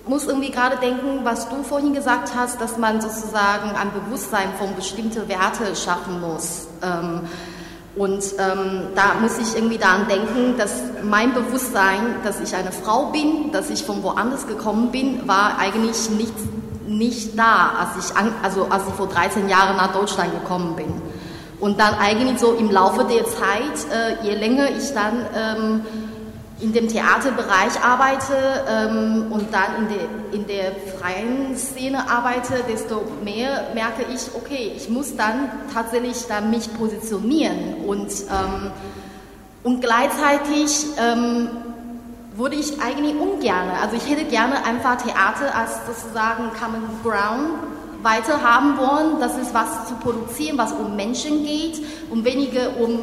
muss 0.06 0.26
irgendwie 0.26 0.50
gerade 0.50 0.76
denken, 0.78 1.20
was 1.22 1.48
du 1.48 1.62
vorhin 1.62 1.94
gesagt 1.94 2.32
hast, 2.34 2.60
dass 2.60 2.76
man 2.76 3.00
sozusagen 3.00 3.70
ein 3.70 3.92
Bewusstsein 3.92 4.48
von 4.58 4.74
bestimmten 4.74 5.28
Werte 5.28 5.76
schaffen 5.76 6.20
muss. 6.20 6.66
Und 7.96 8.24
ähm, 8.38 8.88
da 8.94 9.14
muss 9.20 9.38
ich 9.38 9.54
irgendwie 9.54 9.78
daran 9.78 10.08
denken, 10.08 10.56
dass 10.56 10.82
mein 11.02 11.34
Bewusstsein, 11.34 12.16
dass 12.24 12.40
ich 12.40 12.54
eine 12.54 12.72
Frau 12.72 13.06
bin, 13.06 13.52
dass 13.52 13.68
ich 13.68 13.84
von 13.84 14.02
woanders 14.02 14.46
gekommen 14.46 14.90
bin, 14.90 15.28
war 15.28 15.58
eigentlich 15.58 16.08
nicht, 16.10 16.34
nicht 16.86 17.38
da, 17.38 17.72
als 17.78 18.04
ich, 18.04 18.16
also 18.42 18.66
als 18.70 18.84
ich 18.88 18.94
vor 18.94 19.08
13 19.08 19.48
Jahren 19.48 19.76
nach 19.76 19.92
Deutschland 19.92 20.32
gekommen 20.32 20.76
bin. 20.76 21.09
Und 21.60 21.78
dann 21.78 21.94
eigentlich 21.94 22.38
so 22.38 22.54
im 22.54 22.70
Laufe 22.70 23.04
der 23.04 23.26
Zeit, 23.26 23.92
äh, 23.92 24.26
je 24.26 24.34
länger 24.34 24.70
ich 24.70 24.92
dann 24.94 25.26
ähm, 25.36 25.82
in 26.60 26.72
dem 26.72 26.88
Theaterbereich 26.88 27.82
arbeite 27.82 28.34
ähm, 28.68 29.26
und 29.30 29.52
dann 29.52 29.76
in 29.78 29.88
der, 29.88 30.32
in 30.32 30.46
der 30.46 30.72
freien 30.98 31.56
Szene 31.56 32.10
arbeite, 32.10 32.64
desto 32.68 33.02
mehr 33.24 33.68
merke 33.74 34.04
ich, 34.12 34.34
okay, 34.34 34.72
ich 34.76 34.88
muss 34.88 35.16
dann 35.16 35.50
tatsächlich 35.72 36.26
dann 36.28 36.50
mich 36.50 36.72
positionieren. 36.74 37.84
Und, 37.86 38.08
ähm, 38.08 38.70
und 39.62 39.80
gleichzeitig 39.80 40.86
ähm, 40.98 41.48
würde 42.36 42.56
ich 42.56 42.80
eigentlich 42.80 43.14
ungern, 43.14 43.70
also 43.82 43.96
ich 43.96 44.08
hätte 44.08 44.24
gerne 44.24 44.64
einfach 44.64 44.96
Theater 44.96 45.54
als 45.54 45.86
sozusagen 45.86 46.50
Common 46.58 46.84
Ground 47.02 47.79
weiter 48.02 48.42
haben 48.42 48.76
wollen, 48.78 49.20
das 49.20 49.36
ist 49.36 49.52
was 49.52 49.88
zu 49.88 49.94
produzieren, 49.94 50.58
was 50.58 50.72
um 50.72 50.96
Menschen 50.96 51.44
geht 51.44 51.80
und 52.10 52.24
weniger 52.24 52.76
um 52.78 53.00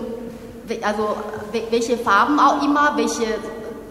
also 0.84 1.16
welche 1.72 1.98
Farben 1.98 2.40
auch 2.40 2.62
immer, 2.64 2.94
welche, 2.96 3.26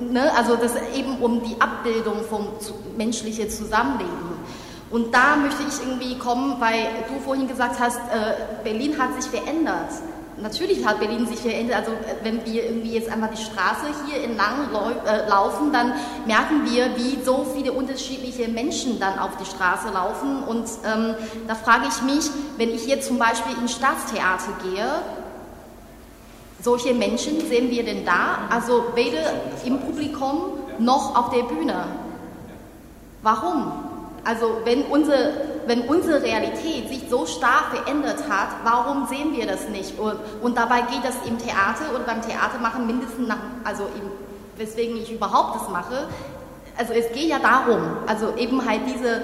ne, 0.01 0.31
also 0.37 0.57
das 0.57 0.75
eben 0.95 1.19
um 1.19 1.43
die 1.43 1.61
Abbildung 1.61 2.23
vom 2.29 2.49
menschlichen 2.97 3.49
Zusammenleben. 3.49 4.37
Und 4.91 5.13
da 5.15 5.37
möchte 5.37 5.63
ich 5.69 5.87
irgendwie 5.87 6.17
kommen, 6.19 6.57
weil 6.61 6.87
du 7.09 7.19
vorhin 7.25 7.49
gesagt 7.49 7.81
hast, 7.81 7.99
äh, 7.99 8.63
Berlin 8.63 8.97
hat 8.99 9.21
sich 9.21 9.31
verändert. 9.31 9.91
Natürlich 10.39 10.85
hat 10.85 11.01
Berlin 11.01 11.27
sich 11.27 11.39
verändert. 11.39 11.79
Also 11.79 11.93
äh, 11.93 12.17
wenn 12.23 12.45
wir 12.45 12.65
irgendwie 12.65 12.93
jetzt 12.93 13.11
einmal 13.11 13.31
die 13.31 13.43
Straße 13.43 13.87
hier 14.07 14.23
entlang 14.23 14.69
äh, 15.07 15.29
laufen, 15.29 15.73
dann 15.73 15.95
merken 16.27 16.71
wir, 16.71 16.97
wie 16.97 17.23
so 17.25 17.47
viele 17.57 17.73
unterschiedliche 17.73 18.49
Menschen 18.49 19.01
dann 19.01 19.19
auf 19.19 19.37
die 19.39 19.47
Straße 19.47 19.89
laufen. 19.93 20.43
Und 20.45 20.65
ähm, 20.85 21.15
da 21.47 21.55
frage 21.55 21.87
ich 21.89 22.03
mich, 22.03 22.31
wenn 22.59 22.71
ich 22.71 22.87
jetzt 22.87 23.09
zum 23.09 23.19
Beispiel 23.19 23.57
ins 23.59 23.73
Staatstheater 23.73 24.53
gehe, 24.63 24.87
solche 26.61 26.93
Menschen 26.93 27.41
sehen 27.49 27.71
wir 27.71 27.85
denn 27.85 28.05
da? 28.05 28.49
Also 28.51 28.85
weder 28.95 29.33
im 29.65 29.79
Publikum 29.81 30.59
noch 30.79 31.17
auf 31.17 31.31
der 31.31 31.45
Bühne. 31.45 31.85
Warum? 33.23 33.73
Also 34.27 34.61
wenn 34.65 34.83
unsere, 34.87 35.35
wenn 35.67 35.83
unsere 35.83 36.21
Realität 36.21 36.89
sich 36.89 37.05
so 37.09 37.27
stark 37.27 37.67
verändert 37.73 38.25
hat, 38.29 38.49
warum 38.65 39.07
sehen 39.07 39.37
wir 39.37 39.47
das 39.47 39.69
nicht? 39.69 39.97
Und, 40.01 40.17
und 40.43 40.57
dabei 40.59 40.81
geht 40.81 41.05
das 41.05 41.15
im 41.27 41.39
Theater 41.39 41.95
oder 41.95 42.03
beim 42.05 42.21
Theater 42.23 42.59
machen 42.61 42.89
mindestens 42.89 43.29
nach, 43.29 43.39
also 43.63 43.85
im, 43.85 44.11
weswegen 44.57 44.97
ich 44.97 45.13
überhaupt 45.13 45.61
das 45.61 45.69
mache. 45.69 46.09
Also 46.77 46.93
es 46.93 47.13
geht 47.13 47.29
ja 47.29 47.39
darum, 47.39 47.79
also 48.09 48.35
eben 48.37 48.69
halt 48.69 48.81
diese, 48.87 49.23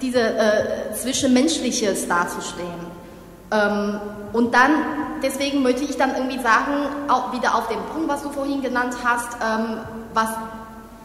diese 0.00 0.20
äh, 0.20 0.92
Zwischenmenschliches 0.94 2.06
darzustellen. 2.06 2.86
Ähm, 3.50 4.00
und 4.32 4.54
dann, 4.54 4.70
deswegen 5.24 5.64
möchte 5.64 5.82
ich 5.82 5.96
dann 5.96 6.14
irgendwie 6.14 6.38
sagen, 6.38 6.86
auch 7.08 7.32
wieder 7.32 7.56
auf 7.56 7.66
den 7.66 7.80
Punkt, 7.92 8.08
was 8.08 8.22
du 8.22 8.30
vorhin 8.30 8.62
genannt 8.62 8.94
hast, 9.04 9.36
ähm, 9.42 9.78
was 10.14 10.28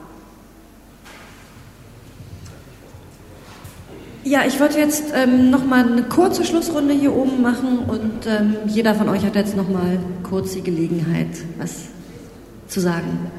Ja, 4.24 4.40
ich 4.46 4.58
wollte 4.58 4.78
jetzt 4.78 5.04
ähm, 5.14 5.50
nochmal 5.50 5.90
eine 5.90 6.02
kurze 6.02 6.44
Schlussrunde 6.44 6.92
hier 6.92 7.14
oben 7.14 7.40
machen 7.40 7.78
und 7.86 8.26
ähm, 8.26 8.56
jeder 8.66 8.94
von 8.94 9.08
euch 9.08 9.24
hat 9.24 9.36
jetzt 9.36 9.56
nochmal 9.56 9.98
kurz 10.22 10.52
die 10.52 10.62
Gelegenheit, 10.62 11.28
was 11.56 11.86
zu 12.66 12.80
sagen. 12.80 13.30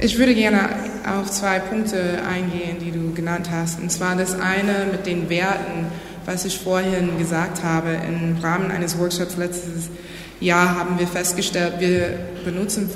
Ich 0.00 0.18
würde 0.18 0.34
gerne 0.34 0.68
auf 1.06 1.30
zwei 1.30 1.60
Punkte 1.60 2.22
eingehen, 2.28 2.78
die 2.80 2.90
du 2.90 3.12
genannt 3.12 3.50
hast. 3.52 3.78
Und 3.78 3.92
zwar 3.92 4.16
das 4.16 4.34
eine 4.34 4.86
mit 4.90 5.06
den 5.06 5.28
Werten, 5.30 5.86
was 6.24 6.44
ich 6.44 6.58
vorhin 6.58 7.18
gesagt 7.18 7.62
habe. 7.62 7.90
Im 8.08 8.38
Rahmen 8.42 8.72
eines 8.72 8.98
Workshops 8.98 9.36
letztes 9.36 9.90
Jahr 10.40 10.76
haben 10.76 10.98
wir 10.98 11.06
festgestellt, 11.06 11.74
wir 11.78 12.18
benutzen 12.44 12.90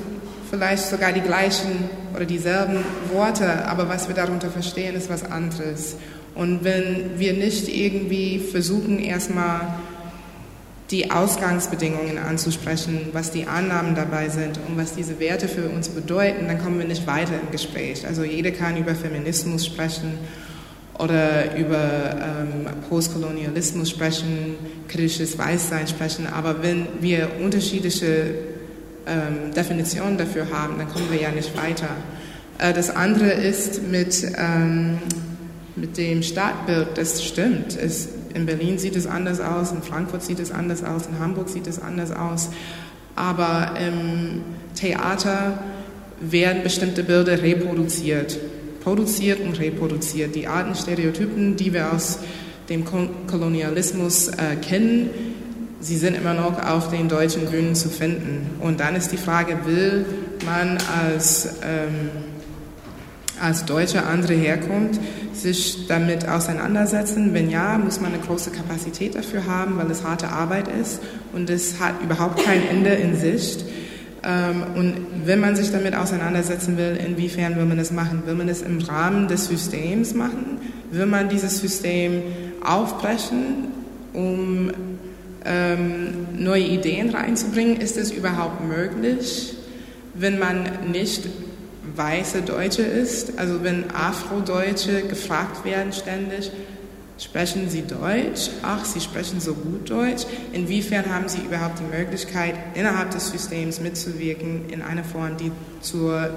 vielleicht 0.50 0.86
sogar 0.86 1.12
die 1.12 1.20
gleichen 1.20 1.90
oder 2.14 2.24
dieselben 2.24 2.78
Worte, 3.12 3.66
aber 3.66 3.88
was 3.88 4.08
wir 4.08 4.14
darunter 4.14 4.50
verstehen, 4.50 4.94
ist 4.94 5.10
was 5.10 5.24
anderes. 5.24 5.96
Und 6.34 6.64
wenn 6.64 7.18
wir 7.18 7.32
nicht 7.32 7.68
irgendwie 7.68 8.38
versuchen, 8.38 8.98
erstmal 8.98 9.60
die 10.90 11.10
Ausgangsbedingungen 11.10 12.18
anzusprechen, 12.18 13.08
was 13.12 13.32
die 13.32 13.46
Annahmen 13.46 13.94
dabei 13.94 14.28
sind 14.28 14.58
und 14.68 14.76
was 14.76 14.94
diese 14.94 15.18
Werte 15.18 15.48
für 15.48 15.68
uns 15.68 15.88
bedeuten, 15.88 16.46
dann 16.46 16.62
kommen 16.62 16.78
wir 16.78 16.86
nicht 16.86 17.06
weiter 17.06 17.32
im 17.42 17.50
Gespräch. 17.50 18.06
Also 18.06 18.22
jeder 18.22 18.52
kann 18.52 18.76
über 18.76 18.94
Feminismus 18.94 19.66
sprechen 19.66 20.12
oder 20.98 21.56
über 21.56 21.76
ähm, 21.76 22.66
Postkolonialismus 22.88 23.90
sprechen, 23.90 24.56
kritisches 24.88 25.36
Weißsein 25.36 25.88
sprechen, 25.88 26.26
aber 26.26 26.62
wenn 26.62 26.86
wir 27.00 27.30
unterschiedliche 27.42 28.34
ähm, 29.06 29.52
Definition 29.54 30.18
dafür 30.18 30.50
haben, 30.50 30.78
dann 30.78 30.88
kommen 30.88 31.10
wir 31.10 31.20
ja 31.20 31.30
nicht 31.30 31.56
weiter. 31.56 31.88
Äh, 32.58 32.72
das 32.72 32.90
andere 32.90 33.30
ist 33.30 33.82
mit, 33.82 34.26
ähm, 34.36 34.98
mit 35.76 35.96
dem 35.96 36.22
Stadtbild, 36.22 36.88
das 36.96 37.24
stimmt. 37.24 37.76
Es, 37.76 38.08
in 38.34 38.46
Berlin 38.46 38.78
sieht 38.78 38.96
es 38.96 39.06
anders 39.06 39.40
aus, 39.40 39.72
in 39.72 39.82
Frankfurt 39.82 40.22
sieht 40.22 40.40
es 40.40 40.50
anders 40.50 40.82
aus, 40.84 41.06
in 41.06 41.18
Hamburg 41.18 41.48
sieht 41.48 41.66
es 41.66 41.80
anders 41.80 42.10
aus. 42.10 42.50
Aber 43.14 43.74
im 43.80 44.42
Theater 44.74 45.58
werden 46.20 46.62
bestimmte 46.62 47.02
Bilder 47.02 47.40
reproduziert, 47.42 48.38
produziert 48.82 49.40
und 49.40 49.58
reproduziert. 49.58 50.34
Die 50.34 50.46
Arten 50.46 50.74
Stereotypen, 50.74 51.56
die 51.56 51.72
wir 51.72 51.92
aus 51.92 52.18
dem 52.68 52.84
Kolonialismus 52.84 54.28
äh, 54.28 54.56
kennen, 54.60 55.10
sie 55.80 55.96
sind 55.96 56.16
immer 56.16 56.34
noch 56.34 56.62
auf 56.66 56.90
den 56.90 57.08
deutschen 57.08 57.46
Bühnen 57.46 57.74
zu 57.74 57.88
finden. 57.88 58.50
Und 58.60 58.80
dann 58.80 58.96
ist 58.96 59.12
die 59.12 59.16
Frage, 59.16 59.58
will 59.64 60.04
man 60.44 60.78
als, 61.02 61.56
ähm, 61.62 62.10
als 63.40 63.64
Deutscher 63.64 64.06
andere 64.06 64.34
Herkunft 64.34 65.00
sich 65.34 65.86
damit 65.86 66.28
auseinandersetzen? 66.28 67.34
Wenn 67.34 67.50
ja, 67.50 67.78
muss 67.78 68.00
man 68.00 68.14
eine 68.14 68.22
große 68.22 68.50
Kapazität 68.50 69.14
dafür 69.14 69.46
haben, 69.46 69.76
weil 69.76 69.90
es 69.90 70.04
harte 70.04 70.28
Arbeit 70.28 70.68
ist 70.68 71.00
und 71.32 71.50
es 71.50 71.78
hat 71.78 72.02
überhaupt 72.02 72.42
kein 72.44 72.66
Ende 72.66 72.90
in 72.90 73.16
Sicht. 73.16 73.64
Ähm, 74.24 74.62
und 74.74 74.94
wenn 75.24 75.40
man 75.40 75.56
sich 75.56 75.70
damit 75.70 75.94
auseinandersetzen 75.94 76.78
will, 76.78 76.98
inwiefern 77.04 77.56
will 77.56 77.66
man 77.66 77.76
das 77.76 77.92
machen? 77.92 78.22
Will 78.26 78.34
man 78.34 78.48
es 78.48 78.62
im 78.62 78.80
Rahmen 78.80 79.28
des 79.28 79.46
Systems 79.46 80.14
machen? 80.14 80.58
Will 80.90 81.06
man 81.06 81.28
dieses 81.28 81.60
System 81.60 82.22
aufbrechen, 82.64 83.68
um 84.14 84.70
ähm, 85.46 86.28
neue 86.36 86.64
Ideen 86.64 87.10
reinzubringen. 87.10 87.80
Ist 87.80 87.96
es 87.96 88.10
überhaupt 88.10 88.66
möglich, 88.66 89.54
wenn 90.14 90.38
man 90.38 90.90
nicht 90.90 91.28
weiße 91.94 92.42
Deutsche 92.42 92.82
ist? 92.82 93.38
Also 93.38 93.62
wenn 93.62 93.90
Afrodeutsche 93.90 95.02
gefragt 95.02 95.64
werden 95.64 95.92
ständig, 95.92 96.50
sprechen 97.18 97.70
Sie 97.70 97.82
Deutsch? 97.82 98.50
Ach, 98.62 98.84
Sie 98.84 99.00
sprechen 99.00 99.40
so 99.40 99.54
gut 99.54 99.88
Deutsch. 99.88 100.24
Inwiefern 100.52 101.12
haben 101.12 101.28
Sie 101.28 101.38
überhaupt 101.38 101.78
die 101.78 101.96
Möglichkeit, 101.96 102.54
innerhalb 102.74 103.10
des 103.10 103.30
Systems 103.30 103.80
mitzuwirken 103.80 104.68
in 104.70 104.82
einer 104.82 105.04
Form, 105.04 105.36
die 105.36 105.52
zur 105.80 106.30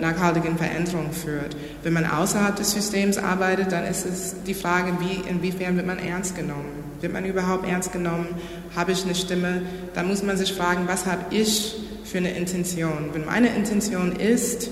nachhaltigen 0.00 0.56
Veränderung 0.56 1.12
führt. 1.12 1.56
Wenn 1.82 1.92
man 1.92 2.06
außerhalb 2.06 2.56
des 2.56 2.72
Systems 2.72 3.18
arbeitet, 3.18 3.72
dann 3.72 3.84
ist 3.84 4.06
es 4.06 4.36
die 4.46 4.54
Frage, 4.54 4.92
wie, 5.00 5.28
inwiefern 5.28 5.76
wird 5.76 5.86
man 5.86 5.98
ernst 5.98 6.36
genommen? 6.36 6.84
Wird 7.00 7.12
man 7.12 7.24
überhaupt 7.24 7.68
ernst 7.68 7.92
genommen? 7.92 8.28
Habe 8.74 8.92
ich 8.92 9.04
eine 9.04 9.14
Stimme? 9.14 9.62
Da 9.94 10.02
muss 10.02 10.22
man 10.22 10.36
sich 10.36 10.52
fragen, 10.52 10.84
was 10.86 11.06
habe 11.06 11.34
ich 11.34 11.76
für 12.04 12.18
eine 12.18 12.30
Intention? 12.30 13.10
Wenn 13.12 13.26
meine 13.26 13.54
Intention 13.54 14.12
ist 14.12 14.70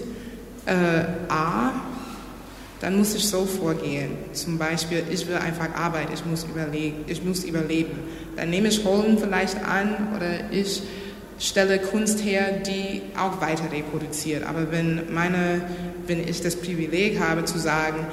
äh, 0.67 1.05
A, 1.29 1.73
dann 2.81 2.99
muss 2.99 3.15
ich 3.15 3.27
so 3.27 3.47
vorgehen. 3.47 4.13
Zum 4.33 4.59
Beispiel, 4.59 5.03
ich 5.11 5.27
will 5.27 5.37
einfach 5.37 5.75
arbeiten, 5.75 6.13
ich 6.13 6.25
muss, 6.27 6.45
überlegen, 6.45 7.05
ich 7.07 7.23
muss 7.25 7.45
überleben. 7.45 7.99
Dann 8.37 8.51
nehme 8.51 8.69
ich 8.69 8.85
Rollen 8.85 9.19
vielleicht 9.19 9.57
an 9.65 10.09
oder 10.15 10.51
ich 10.51 10.83
stelle 11.39 11.79
Kunst 11.79 12.25
her, 12.25 12.53
die 12.67 13.03
auch 13.19 13.41
weiter 13.41 13.71
reproduziert. 13.71 14.45
Aber 14.45 14.73
wenn, 14.73 15.13
meine, 15.13 15.63
wenn 16.07 16.27
ich 16.27 16.41
das 16.41 16.57
Privileg 16.57 17.21
habe 17.21 17.45
zu 17.45 17.59
sagen, 17.59 18.07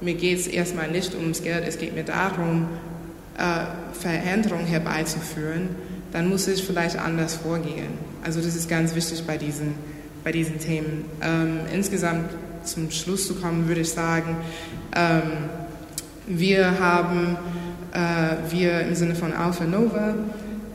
mir 0.00 0.14
geht 0.14 0.38
es 0.38 0.46
erstmal 0.46 0.90
nicht 0.90 1.14
ums 1.14 1.42
Geld, 1.42 1.64
es 1.66 1.78
geht 1.78 1.94
mir 1.94 2.04
darum, 2.04 2.68
äh, 3.38 3.94
Veränderung 3.98 4.64
herbeizuführen, 4.66 5.70
dann 6.12 6.28
muss 6.28 6.46
ich 6.46 6.64
vielleicht 6.64 6.96
anders 6.96 7.34
vorgehen. 7.34 7.88
Also 8.22 8.40
das 8.40 8.54
ist 8.54 8.68
ganz 8.68 8.94
wichtig 8.94 9.24
bei 9.26 9.36
diesen, 9.36 9.74
bei 10.22 10.30
diesen 10.30 10.60
Themen. 10.60 11.04
Ähm, 11.20 11.60
insgesamt 11.72 12.30
zum 12.64 12.90
Schluss 12.90 13.26
zu 13.26 13.34
kommen, 13.34 13.68
würde 13.68 13.80
ich 13.80 13.90
sagen, 13.90 14.36
ähm, 14.94 15.22
wir 16.26 16.78
haben, 16.78 17.36
äh, 17.92 18.50
wir 18.50 18.80
im 18.80 18.94
Sinne 18.94 19.14
von 19.14 19.32
Alpha 19.32 19.64
Nova, 19.64 20.14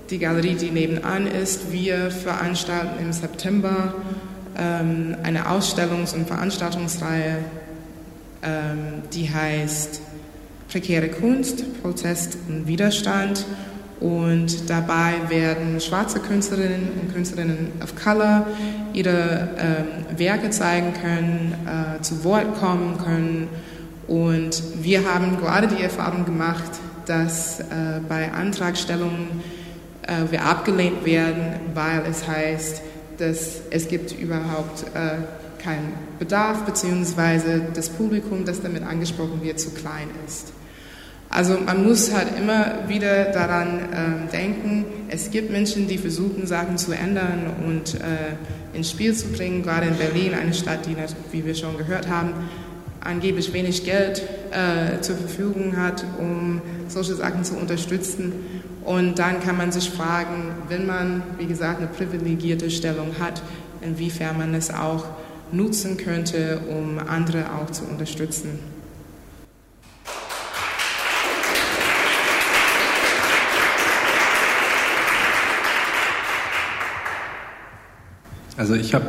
die 0.10 0.18
Galerie, 0.18 0.56
die 0.56 0.72
nebenan 0.72 1.28
ist, 1.28 1.72
wir 1.72 2.10
veranstalten 2.10 3.00
im 3.00 3.14
September 3.14 3.94
ähm, 4.58 5.16
eine 5.24 5.48
Ausstellungs- 5.48 6.16
und 6.16 6.28
Veranstaltungsreihe, 6.28 7.38
ähm, 8.42 9.04
die 9.14 9.30
heißt 9.32 10.02
prekäre 10.70 11.10
Kunst, 11.10 11.82
Protest 11.82 12.38
und 12.48 12.68
Widerstand. 12.68 13.46
Und 14.00 14.70
dabei 14.70 15.16
werden 15.28 15.82
schwarze 15.82 16.20
Künstlerinnen 16.20 16.90
und 17.02 17.14
Künstlerinnen 17.14 17.72
of 17.84 17.96
Color 18.02 18.48
ihre 18.94 19.50
ähm, 19.58 20.18
Werke 20.18 20.50
zeigen 20.52 20.94
können, 20.94 21.54
äh, 21.66 22.02
zu 22.02 22.24
Wort 22.24 22.56
kommen 22.60 22.98
können. 22.98 23.50
Und 24.08 24.64
wir 24.82 25.06
haben 25.06 25.38
gerade 25.38 25.68
die 25.68 25.84
Erfahrung 25.84 26.24
gemacht, 26.24 26.72
dass 27.06 27.60
äh, 27.60 27.66
bei 28.08 28.32
Antragstellungen 28.32 29.42
äh, 30.10 30.32
wir 30.32 30.44
abgelehnt 30.44 31.06
werden, 31.06 31.60
weil 31.74 32.04
es 32.10 32.28
heißt, 32.28 32.82
dass 33.18 33.62
es 33.70 33.88
gibt 33.88 34.18
überhaupt 34.18 34.84
äh, 34.94 35.64
keinen 35.64 35.94
Bedarf, 36.18 36.64
beziehungsweise 36.64 37.62
das 37.74 37.90
Publikum, 37.90 38.46
das 38.46 38.62
damit 38.62 38.84
angesprochen 38.84 39.42
wird, 39.44 39.60
zu 39.60 39.72
klein 39.72 40.08
ist. 40.26 40.54
Also 41.32 41.60
man 41.64 41.86
muss 41.86 42.12
halt 42.12 42.30
immer 42.40 42.88
wieder 42.88 43.26
daran 43.26 43.80
äh, 43.80 44.32
denken, 44.32 44.86
es 45.10 45.30
gibt 45.30 45.52
Menschen, 45.52 45.88
die 45.88 46.00
versuchen, 46.00 46.48
Sachen 46.48 46.80
zu 46.80 46.92
ändern 46.92 47.54
und 47.68 47.96
äh, 47.96 48.76
ins 48.76 48.90
Spiel 48.90 49.14
zu 49.14 49.28
bringen, 49.28 49.62
gerade 49.62 49.88
in 49.88 49.96
Berlin, 49.96 50.34
eine 50.34 50.56
Stadt, 50.56 50.88
die, 50.88 50.96
wie 51.32 51.46
wir 51.46 51.54
schon 51.54 51.78
gehört 51.78 52.10
haben, 52.10 52.34
angeblich 53.02 53.54
wenig 53.54 53.84
Geld 53.86 54.24
äh, 54.52 55.02
zur 55.02 55.18
Verfügung 55.18 55.78
hat, 55.78 56.04
um 56.18 56.62
solche 56.88 57.14
Sachen 57.14 57.44
zu 57.44 57.56
unterstützen. 57.56 58.34
Und 58.86 59.20
dann 59.20 59.40
kann 59.42 59.58
man 59.58 59.72
sich 59.72 59.90
fragen, 59.90 60.52
wenn 60.68 60.86
man, 60.86 61.22
wie 61.38 61.46
gesagt, 61.46 61.80
eine 61.80 61.88
privilegierte 61.88 62.70
Stellung 62.72 63.20
hat, 63.20 63.42
inwiefern 63.82 64.38
man 64.38 64.54
es 64.54 64.74
auch 64.74 65.06
nutzen 65.52 65.98
könnte, 65.98 66.62
um 66.70 67.00
andere 67.00 67.46
auch 67.54 67.70
zu 67.70 67.84
unterstützen. 67.86 68.60
Also 78.60 78.74
ich 78.74 78.94
habe 78.94 79.06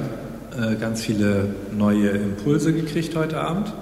äh, 0.56 0.76
ganz 0.76 1.02
viele 1.02 1.52
neue 1.76 2.10
Impulse 2.10 2.72
gekriegt 2.72 3.16
heute 3.16 3.40
Abend. 3.40 3.72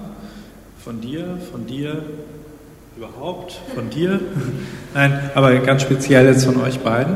Von 0.83 0.99
dir, 0.99 1.37
von 1.51 1.67
dir, 1.67 2.03
überhaupt, 2.99 3.57
von 3.75 3.89
dir. 3.89 4.19
Nein, 4.93 5.31
aber 5.33 5.55
ganz 5.59 5.83
speziell 5.83 6.25
jetzt 6.25 6.43
von 6.43 6.59
euch 6.59 6.79
beiden. 6.79 7.15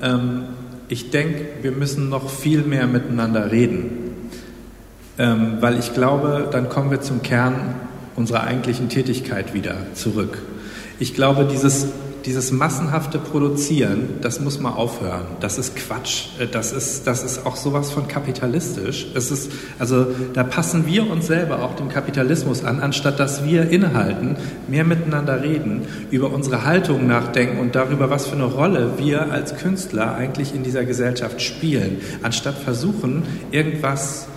Ähm, 0.00 0.44
ich 0.86 1.10
denke, 1.10 1.46
wir 1.60 1.72
müssen 1.72 2.08
noch 2.08 2.30
viel 2.30 2.62
mehr 2.62 2.86
miteinander 2.86 3.50
reden. 3.50 4.30
Ähm, 5.18 5.56
weil 5.58 5.76
ich 5.80 5.92
glaube, 5.92 6.48
dann 6.52 6.68
kommen 6.68 6.92
wir 6.92 7.00
zum 7.00 7.22
Kern 7.22 7.74
unserer 8.14 8.44
eigentlichen 8.44 8.88
Tätigkeit 8.88 9.54
wieder 9.54 9.74
zurück. 9.94 10.38
Ich 11.00 11.14
glaube, 11.14 11.48
dieses 11.50 11.88
dieses 12.26 12.52
massenhafte 12.52 13.18
Produzieren, 13.18 14.20
das 14.22 14.40
muss 14.40 14.58
mal 14.58 14.70
aufhören. 14.70 15.26
Das 15.40 15.58
ist 15.58 15.76
Quatsch. 15.76 16.28
Äh, 16.38 16.46
das 16.46 16.72
ist, 16.72 17.06
das 17.06 17.22
ist 17.22 17.44
auch 17.44 17.56
sowas 17.56 17.90
von 17.90 18.08
kapitalistisch. 18.08 19.06
Es 19.14 19.30
ist, 19.30 19.52
also 19.78 20.06
da 20.32 20.42
passen 20.42 20.86
wir 20.86 21.10
uns 21.10 21.26
selber 21.26 21.62
auch 21.62 21.76
dem 21.76 21.88
Kapitalismus 21.88 22.64
an, 22.64 22.80
anstatt 22.80 23.20
dass 23.20 23.44
wir 23.44 23.68
innehalten, 23.68 24.36
mehr 24.68 24.84
miteinander 24.84 25.42
reden, 25.42 25.82
über 26.10 26.32
unsere 26.32 26.64
Haltung 26.64 27.06
nachdenken 27.06 27.60
und 27.60 27.74
darüber, 27.74 28.08
was 28.08 28.26
für 28.26 28.36
eine 28.36 28.44
Rolle 28.44 28.92
wir 28.96 29.30
als 29.30 29.56
Künstler 29.56 30.14
eigentlich 30.14 30.54
in 30.54 30.62
dieser 30.62 30.84
Gesellschaft 30.84 31.42
spielen, 31.42 32.00
anstatt 32.22 32.56
versuchen, 32.56 33.24
irgendwas 33.50 34.28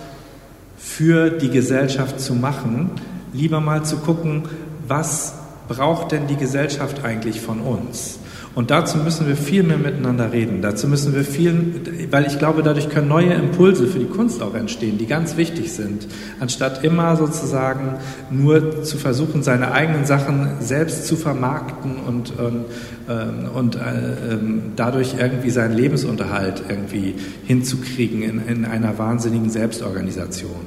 für 0.76 1.30
die 1.30 1.50
Gesellschaft 1.50 2.20
zu 2.20 2.34
machen, 2.34 2.90
lieber 3.32 3.60
mal 3.60 3.84
zu 3.84 3.96
gucken, 3.98 4.42
was 4.86 5.37
braucht 5.68 6.12
denn 6.12 6.26
die 6.26 6.36
Gesellschaft 6.36 7.04
eigentlich 7.04 7.40
von 7.40 7.60
uns? 7.60 8.18
Und 8.58 8.72
dazu 8.72 8.98
müssen 8.98 9.28
wir 9.28 9.36
viel 9.36 9.62
mehr 9.62 9.78
miteinander 9.78 10.32
reden. 10.32 10.62
Dazu 10.62 10.88
müssen 10.88 11.14
wir 11.14 11.22
viel, 11.22 11.80
weil 12.10 12.26
ich 12.26 12.40
glaube, 12.40 12.64
dadurch 12.64 12.88
können 12.88 13.06
neue 13.06 13.32
Impulse 13.34 13.86
für 13.86 14.00
die 14.00 14.06
Kunst 14.06 14.42
auch 14.42 14.54
entstehen, 14.54 14.98
die 14.98 15.06
ganz 15.06 15.36
wichtig 15.36 15.72
sind, 15.72 16.08
anstatt 16.40 16.82
immer 16.82 17.14
sozusagen 17.14 17.98
nur 18.30 18.82
zu 18.82 18.98
versuchen, 18.98 19.44
seine 19.44 19.70
eigenen 19.70 20.06
Sachen 20.06 20.56
selbst 20.58 21.06
zu 21.06 21.14
vermarkten 21.14 21.98
und, 22.04 22.36
und, 22.36 22.64
ähm, 23.08 23.48
und 23.54 23.76
äh, 23.76 24.32
ähm, 24.32 24.72
dadurch 24.74 25.14
irgendwie 25.20 25.50
seinen 25.50 25.74
Lebensunterhalt 25.74 26.64
irgendwie 26.68 27.14
hinzukriegen 27.44 28.22
in, 28.22 28.44
in 28.44 28.64
einer 28.64 28.98
wahnsinnigen 28.98 29.50
Selbstorganisation. 29.50 30.66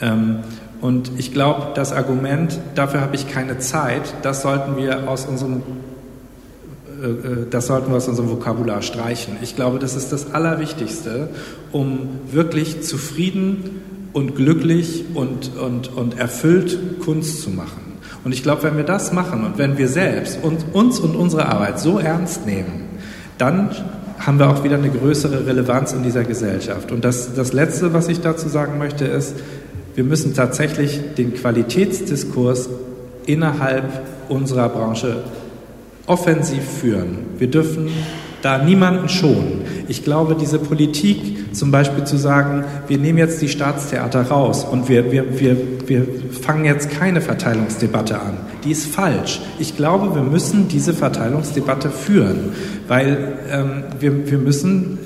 Ähm, 0.00 0.38
und 0.80 1.12
ich 1.18 1.32
glaube, 1.32 1.68
das 1.74 1.92
Argument, 1.92 2.58
dafür 2.74 3.00
habe 3.00 3.14
ich 3.14 3.28
keine 3.28 3.58
Zeit, 3.58 4.14
das 4.22 4.42
sollten 4.42 4.76
wir 4.76 5.08
aus 5.08 5.26
unserem 5.26 5.62
äh, 7.02 7.06
äh, 7.06 7.46
das 7.50 7.66
sollten 7.66 7.90
wir 7.90 7.96
aus 7.96 8.08
unserem 8.08 8.30
Vokabular 8.30 8.82
streichen. 8.82 9.36
Ich 9.42 9.56
glaube, 9.56 9.78
das 9.78 9.96
ist 9.96 10.12
das 10.12 10.32
Allerwichtigste, 10.34 11.28
um 11.72 12.08
wirklich 12.30 12.82
zufrieden 12.82 13.82
und 14.12 14.36
glücklich 14.36 15.04
und, 15.14 15.56
und, 15.56 15.94
und 15.96 16.18
erfüllt 16.18 17.00
Kunst 17.00 17.42
zu 17.42 17.50
machen. 17.50 17.90
Und 18.24 18.32
ich 18.32 18.42
glaube, 18.42 18.64
wenn 18.64 18.76
wir 18.76 18.84
das 18.84 19.12
machen 19.12 19.44
und 19.44 19.56
wenn 19.56 19.78
wir 19.78 19.88
selbst 19.88 20.38
und, 20.42 20.74
uns 20.74 21.00
und 21.00 21.16
unsere 21.16 21.46
Arbeit 21.46 21.78
so 21.78 21.98
ernst 21.98 22.46
nehmen, 22.46 22.88
dann 23.38 23.70
haben 24.18 24.38
wir 24.38 24.50
auch 24.50 24.62
wieder 24.62 24.76
eine 24.76 24.90
größere 24.90 25.46
Relevanz 25.46 25.92
in 25.94 26.02
dieser 26.02 26.24
Gesellschaft. 26.24 26.92
Und 26.92 27.04
das, 27.04 27.32
das 27.34 27.54
Letzte, 27.54 27.94
was 27.94 28.08
ich 28.08 28.20
dazu 28.20 28.48
sagen 28.50 28.76
möchte, 28.76 29.06
ist, 29.06 29.36
wir 29.94 30.04
müssen 30.04 30.34
tatsächlich 30.34 31.00
den 31.16 31.34
Qualitätsdiskurs 31.34 32.68
innerhalb 33.26 33.84
unserer 34.28 34.68
Branche 34.68 35.22
offensiv 36.06 36.62
führen. 36.64 37.18
Wir 37.38 37.48
dürfen 37.48 37.88
da 38.42 38.58
niemanden 38.58 39.08
schonen. 39.08 39.62
Ich 39.88 40.04
glaube, 40.04 40.34
diese 40.34 40.58
Politik, 40.58 41.54
zum 41.54 41.70
Beispiel 41.70 42.04
zu 42.04 42.16
sagen, 42.16 42.64
wir 42.88 42.98
nehmen 42.98 43.18
jetzt 43.18 43.42
die 43.42 43.48
Staatstheater 43.48 44.22
raus 44.22 44.64
und 44.64 44.88
wir, 44.88 45.12
wir, 45.12 45.38
wir, 45.38 45.56
wir 45.86 46.06
fangen 46.40 46.64
jetzt 46.64 46.90
keine 46.90 47.20
Verteilungsdebatte 47.20 48.20
an, 48.20 48.38
die 48.64 48.70
ist 48.70 48.86
falsch. 48.86 49.40
Ich 49.58 49.76
glaube, 49.76 50.14
wir 50.14 50.22
müssen 50.22 50.68
diese 50.68 50.94
Verteilungsdebatte 50.94 51.90
führen, 51.90 52.52
weil 52.88 53.34
ähm, 53.50 53.84
wir, 53.98 54.30
wir, 54.30 54.38
müssen, 54.38 54.98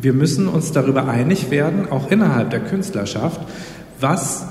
wir 0.00 0.12
müssen 0.12 0.48
uns 0.48 0.72
darüber 0.72 1.08
einig 1.08 1.50
werden, 1.50 1.86
auch 1.90 2.10
innerhalb 2.10 2.50
der 2.50 2.60
Künstlerschaft, 2.60 3.40
was 4.00 4.46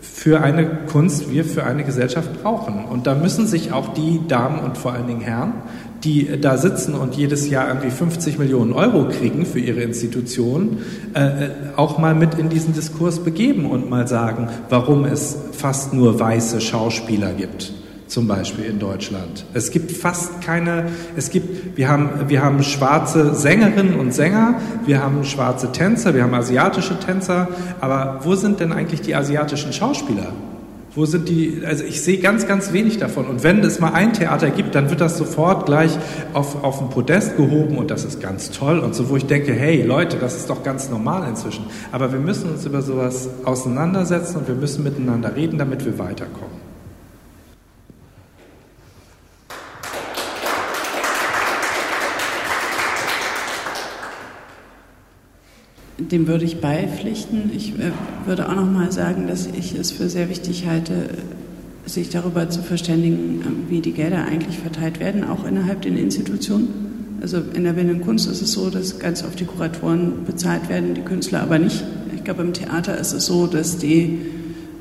für 0.00 0.42
eine 0.42 0.66
Kunst 0.86 1.30
wir 1.30 1.44
für 1.44 1.64
eine 1.64 1.84
Gesellschaft 1.84 2.42
brauchen. 2.42 2.84
Und 2.84 3.06
da 3.06 3.14
müssen 3.14 3.46
sich 3.46 3.72
auch 3.72 3.94
die 3.94 4.20
Damen 4.28 4.60
und 4.60 4.76
vor 4.76 4.92
allen 4.92 5.06
Dingen 5.06 5.22
Herren, 5.22 5.54
die 6.04 6.40
da 6.40 6.56
sitzen 6.56 6.94
und 6.94 7.14
jedes 7.14 7.48
Jahr 7.48 7.68
irgendwie 7.68 7.90
50 7.90 8.38
Millionen 8.38 8.72
Euro 8.72 9.08
kriegen 9.08 9.46
für 9.46 9.60
ihre 9.60 9.80
Institution, 9.80 10.78
äh, 11.14 11.20
äh, 11.20 11.50
auch 11.76 11.98
mal 11.98 12.14
mit 12.14 12.34
in 12.34 12.48
diesen 12.48 12.74
Diskurs 12.74 13.20
begeben 13.20 13.66
und 13.66 13.88
mal 13.88 14.08
sagen, 14.08 14.48
warum 14.68 15.04
es 15.04 15.36
fast 15.52 15.92
nur 15.94 16.18
weiße 16.18 16.60
Schauspieler 16.60 17.32
gibt 17.32 17.72
zum 18.10 18.26
Beispiel 18.26 18.64
in 18.64 18.78
Deutschland. 18.80 19.44
Es 19.54 19.70
gibt 19.70 19.92
fast 19.92 20.42
keine, 20.42 20.86
es 21.16 21.30
gibt, 21.30 21.76
wir 21.76 21.88
haben, 21.88 22.28
wir 22.28 22.42
haben 22.42 22.62
schwarze 22.62 23.34
Sängerinnen 23.34 23.94
und 23.94 24.12
Sänger, 24.12 24.60
wir 24.84 25.00
haben 25.00 25.24
schwarze 25.24 25.70
Tänzer, 25.70 26.14
wir 26.14 26.24
haben 26.24 26.34
asiatische 26.34 26.98
Tänzer, 26.98 27.48
aber 27.80 28.20
wo 28.24 28.34
sind 28.34 28.58
denn 28.58 28.72
eigentlich 28.72 29.00
die 29.00 29.14
asiatischen 29.14 29.72
Schauspieler? 29.72 30.32
Wo 30.92 31.06
sind 31.06 31.28
die, 31.28 31.62
also 31.64 31.84
ich 31.84 32.02
sehe 32.02 32.18
ganz, 32.18 32.48
ganz 32.48 32.72
wenig 32.72 32.98
davon. 32.98 33.26
Und 33.26 33.44
wenn 33.44 33.60
es 33.60 33.78
mal 33.78 33.92
ein 33.92 34.12
Theater 34.12 34.50
gibt, 34.50 34.74
dann 34.74 34.90
wird 34.90 35.00
das 35.00 35.16
sofort 35.16 35.66
gleich 35.66 35.96
auf, 36.32 36.64
auf 36.64 36.82
ein 36.82 36.90
Podest 36.90 37.36
gehoben 37.36 37.78
und 37.78 37.92
das 37.92 38.04
ist 38.04 38.20
ganz 38.20 38.50
toll 38.50 38.80
und 38.80 38.96
so, 38.96 39.08
wo 39.08 39.16
ich 39.16 39.26
denke, 39.26 39.52
hey 39.52 39.84
Leute, 39.84 40.16
das 40.16 40.36
ist 40.36 40.50
doch 40.50 40.64
ganz 40.64 40.90
normal 40.90 41.28
inzwischen. 41.28 41.64
Aber 41.92 42.12
wir 42.12 42.18
müssen 42.18 42.50
uns 42.50 42.66
über 42.66 42.82
sowas 42.82 43.28
auseinandersetzen 43.44 44.38
und 44.38 44.48
wir 44.48 44.56
müssen 44.56 44.82
miteinander 44.82 45.36
reden, 45.36 45.58
damit 45.58 45.84
wir 45.84 45.96
weiterkommen. 45.96 46.49
Dem 56.10 56.26
würde 56.26 56.44
ich 56.44 56.60
beipflichten. 56.60 57.50
Ich 57.54 57.74
äh, 57.78 57.92
würde 58.26 58.48
auch 58.48 58.54
noch 58.54 58.70
mal 58.70 58.92
sagen, 58.92 59.26
dass 59.26 59.46
ich 59.46 59.74
es 59.74 59.90
für 59.90 60.08
sehr 60.08 60.28
wichtig 60.28 60.66
halte, 60.66 61.10
sich 61.86 62.08
darüber 62.08 62.48
zu 62.48 62.62
verständigen, 62.62 63.40
äh, 63.40 63.70
wie 63.70 63.80
die 63.80 63.92
Gelder 63.92 64.24
eigentlich 64.24 64.58
verteilt 64.58 65.00
werden, 65.00 65.24
auch 65.24 65.46
innerhalb 65.46 65.82
der 65.82 65.92
Institutionen. 65.92 67.18
Also 67.22 67.42
in 67.54 67.64
der 67.64 67.74
Bildenden 67.74 68.00
Kunst 68.00 68.30
ist 68.30 68.40
es 68.40 68.52
so, 68.52 68.70
dass 68.70 68.98
ganz 68.98 69.22
oft 69.22 69.38
die 69.38 69.44
Kuratoren 69.44 70.24
bezahlt 70.24 70.68
werden, 70.68 70.94
die 70.94 71.02
Künstler 71.02 71.42
aber 71.42 71.58
nicht. 71.58 71.84
Ich 72.14 72.24
glaube, 72.24 72.42
im 72.42 72.54
Theater 72.54 72.98
ist 72.98 73.12
es 73.12 73.26
so, 73.26 73.46
dass 73.46 73.76
die 73.76 74.20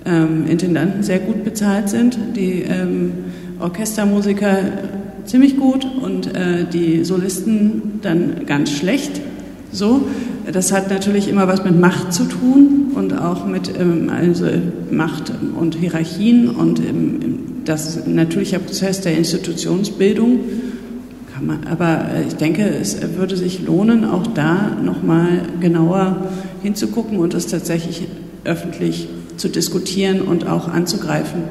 ähm, 0.06 0.46
Intendanten 0.48 1.04
sehr 1.04 1.20
gut 1.20 1.44
bezahlt 1.44 1.90
sind, 1.90 2.18
die 2.38 2.62
ähm, 2.62 3.12
Orchestermusiker 3.60 4.58
ziemlich 5.26 5.58
gut 5.58 5.86
und 6.02 6.34
äh, 6.34 6.66
die 6.66 7.04
Solisten 7.04 8.00
dann 8.02 8.46
ganz 8.46 8.72
schlecht. 8.72 9.22
So, 9.72 10.08
das 10.52 10.72
hat 10.72 10.90
natürlich 10.90 11.28
immer 11.28 11.48
was 11.48 11.64
mit 11.64 11.80
Macht 11.80 12.12
zu 12.14 12.24
tun 12.24 12.92
und 12.96 13.18
auch 13.18 13.46
mit 13.46 13.72
ähm, 13.80 14.10
also 14.10 14.46
Macht 14.90 15.32
und 15.60 15.76
Hierarchien 15.76 16.50
und 16.50 16.80
ähm, 16.80 17.20
das 17.66 17.96
ist 17.96 18.08
ein 18.08 18.16
natürlicher 18.16 18.60
Prozess 18.60 19.02
der 19.02 19.16
Institutionsbildung. 19.18 20.40
Man, 21.42 21.68
aber 21.68 22.06
äh, 22.14 22.28
ich 22.28 22.36
denke, 22.36 22.68
es 22.68 22.98
würde 23.16 23.38
sich 23.38 23.62
lohnen, 23.62 24.06
auch 24.06 24.28
da 24.28 24.76
nochmal 24.84 25.44
genauer 25.62 26.28
hinzugucken 26.62 27.18
und 27.18 27.34
es 27.34 27.48
tatsächlich 27.48 28.08
öffentlich 28.44 29.08
zu 29.38 29.48
diskutieren 29.48 30.22
und 30.22 30.48
auch 30.48 30.68
anzugreifen. 30.68 31.44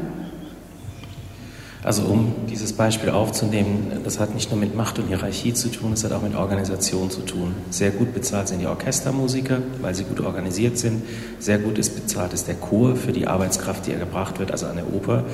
Also 1.89 2.03
um 2.03 2.35
dieses 2.51 2.75
Beispiel 2.75 3.09
aufzunehmen, 3.09 4.03
das 4.05 4.21
hat 4.21 4.35
nicht 4.35 4.51
nur 4.51 4.61
mit 4.61 4.77
Macht 4.77 4.99
und 4.99 5.07
Hierarchie 5.07 5.55
zu 5.55 5.71
tun, 5.71 5.95
es 5.95 6.05
hat 6.05 6.13
auch 6.13 6.21
mit 6.21 6.35
Organisation 6.35 7.11
zu 7.11 7.23
tun. 7.23 7.55
Sehr 7.71 7.93
gut 7.93 8.13
bezahlt 8.13 8.49
sind 8.49 8.61
die 8.61 8.67
Orchestermusiker, 8.67 9.63
weil 9.81 9.95
sie 9.95 10.05
gut 10.05 10.21
organisiert 10.21 10.77
sind. 10.77 11.03
Sehr 11.39 11.57
gut 11.57 11.79
ist 11.79 11.95
bezahlt 11.97 12.35
ist 12.35 12.47
der 12.47 12.57
Chor 12.57 12.95
für 12.95 13.13
die 13.13 13.27
Arbeitskraft, 13.27 13.87
die 13.87 13.93
er 13.93 14.01
gebracht 14.01 14.39
wird, 14.39 14.53
also 14.53 14.67
eine 14.67 14.85
Oper. 14.85 15.25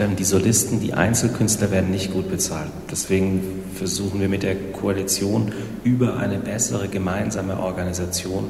Ähm, 0.00 0.16
die 0.16 0.24
Solisten, 0.24 0.80
die 0.80 0.94
Einzelkünstler 0.94 1.70
werden 1.70 1.92
nicht 1.92 2.12
gut 2.12 2.28
bezahlt. 2.28 2.72
Deswegen 2.90 3.62
versuchen 3.76 4.20
wir 4.20 4.28
mit 4.28 4.42
der 4.42 4.56
Koalition 4.56 5.52
über 5.84 6.16
eine 6.16 6.38
bessere 6.38 6.88
gemeinsame 6.88 7.60
Organisation 7.60 8.48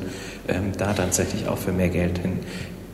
ähm, 0.48 0.72
da 0.78 0.94
tatsächlich 0.94 1.46
auch 1.46 1.58
für 1.58 1.72
mehr 1.72 1.90
Geld 1.90 2.20
hin 2.20 2.38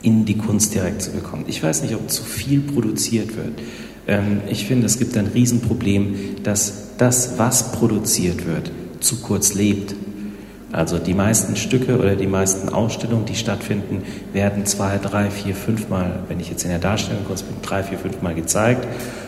in 0.01 0.25
die 0.25 0.37
Kunst 0.37 0.73
direkt 0.73 1.01
zu 1.01 1.11
bekommen. 1.11 1.45
Ich 1.47 1.63
weiß 1.63 1.81
nicht, 1.81 1.95
ob 1.95 2.09
zu 2.09 2.23
viel 2.23 2.61
produziert 2.61 3.35
wird. 3.35 3.53
Ähm, 4.07 4.41
ich 4.49 4.65
finde, 4.65 4.85
es 4.85 4.97
gibt 4.97 5.17
ein 5.17 5.27
Riesenproblem, 5.27 6.15
dass 6.43 6.95
das, 6.97 7.37
was 7.37 7.71
produziert 7.73 8.47
wird, 8.47 8.71
zu 8.99 9.21
kurz 9.21 9.53
lebt. 9.53 9.95
Also 10.71 10.97
die 10.97 11.13
meisten 11.13 11.55
Stücke 11.55 11.97
oder 11.97 12.15
die 12.15 12.27
meisten 12.27 12.69
Ausstellungen, 12.69 13.25
die 13.25 13.35
stattfinden, 13.35 14.03
werden 14.33 14.65
zwei, 14.65 14.97
drei, 14.97 15.29
vier, 15.29 15.55
fünfmal, 15.55 16.19
wenn 16.27 16.39
ich 16.39 16.49
jetzt 16.49 16.63
in 16.63 16.69
der 16.69 16.79
Darstellung 16.79 17.23
kurz 17.25 17.41
bin, 17.41 17.55
drei, 17.61 17.83
vier, 17.83 17.97
fünfmal 17.97 18.35
gezeigt 18.35 18.85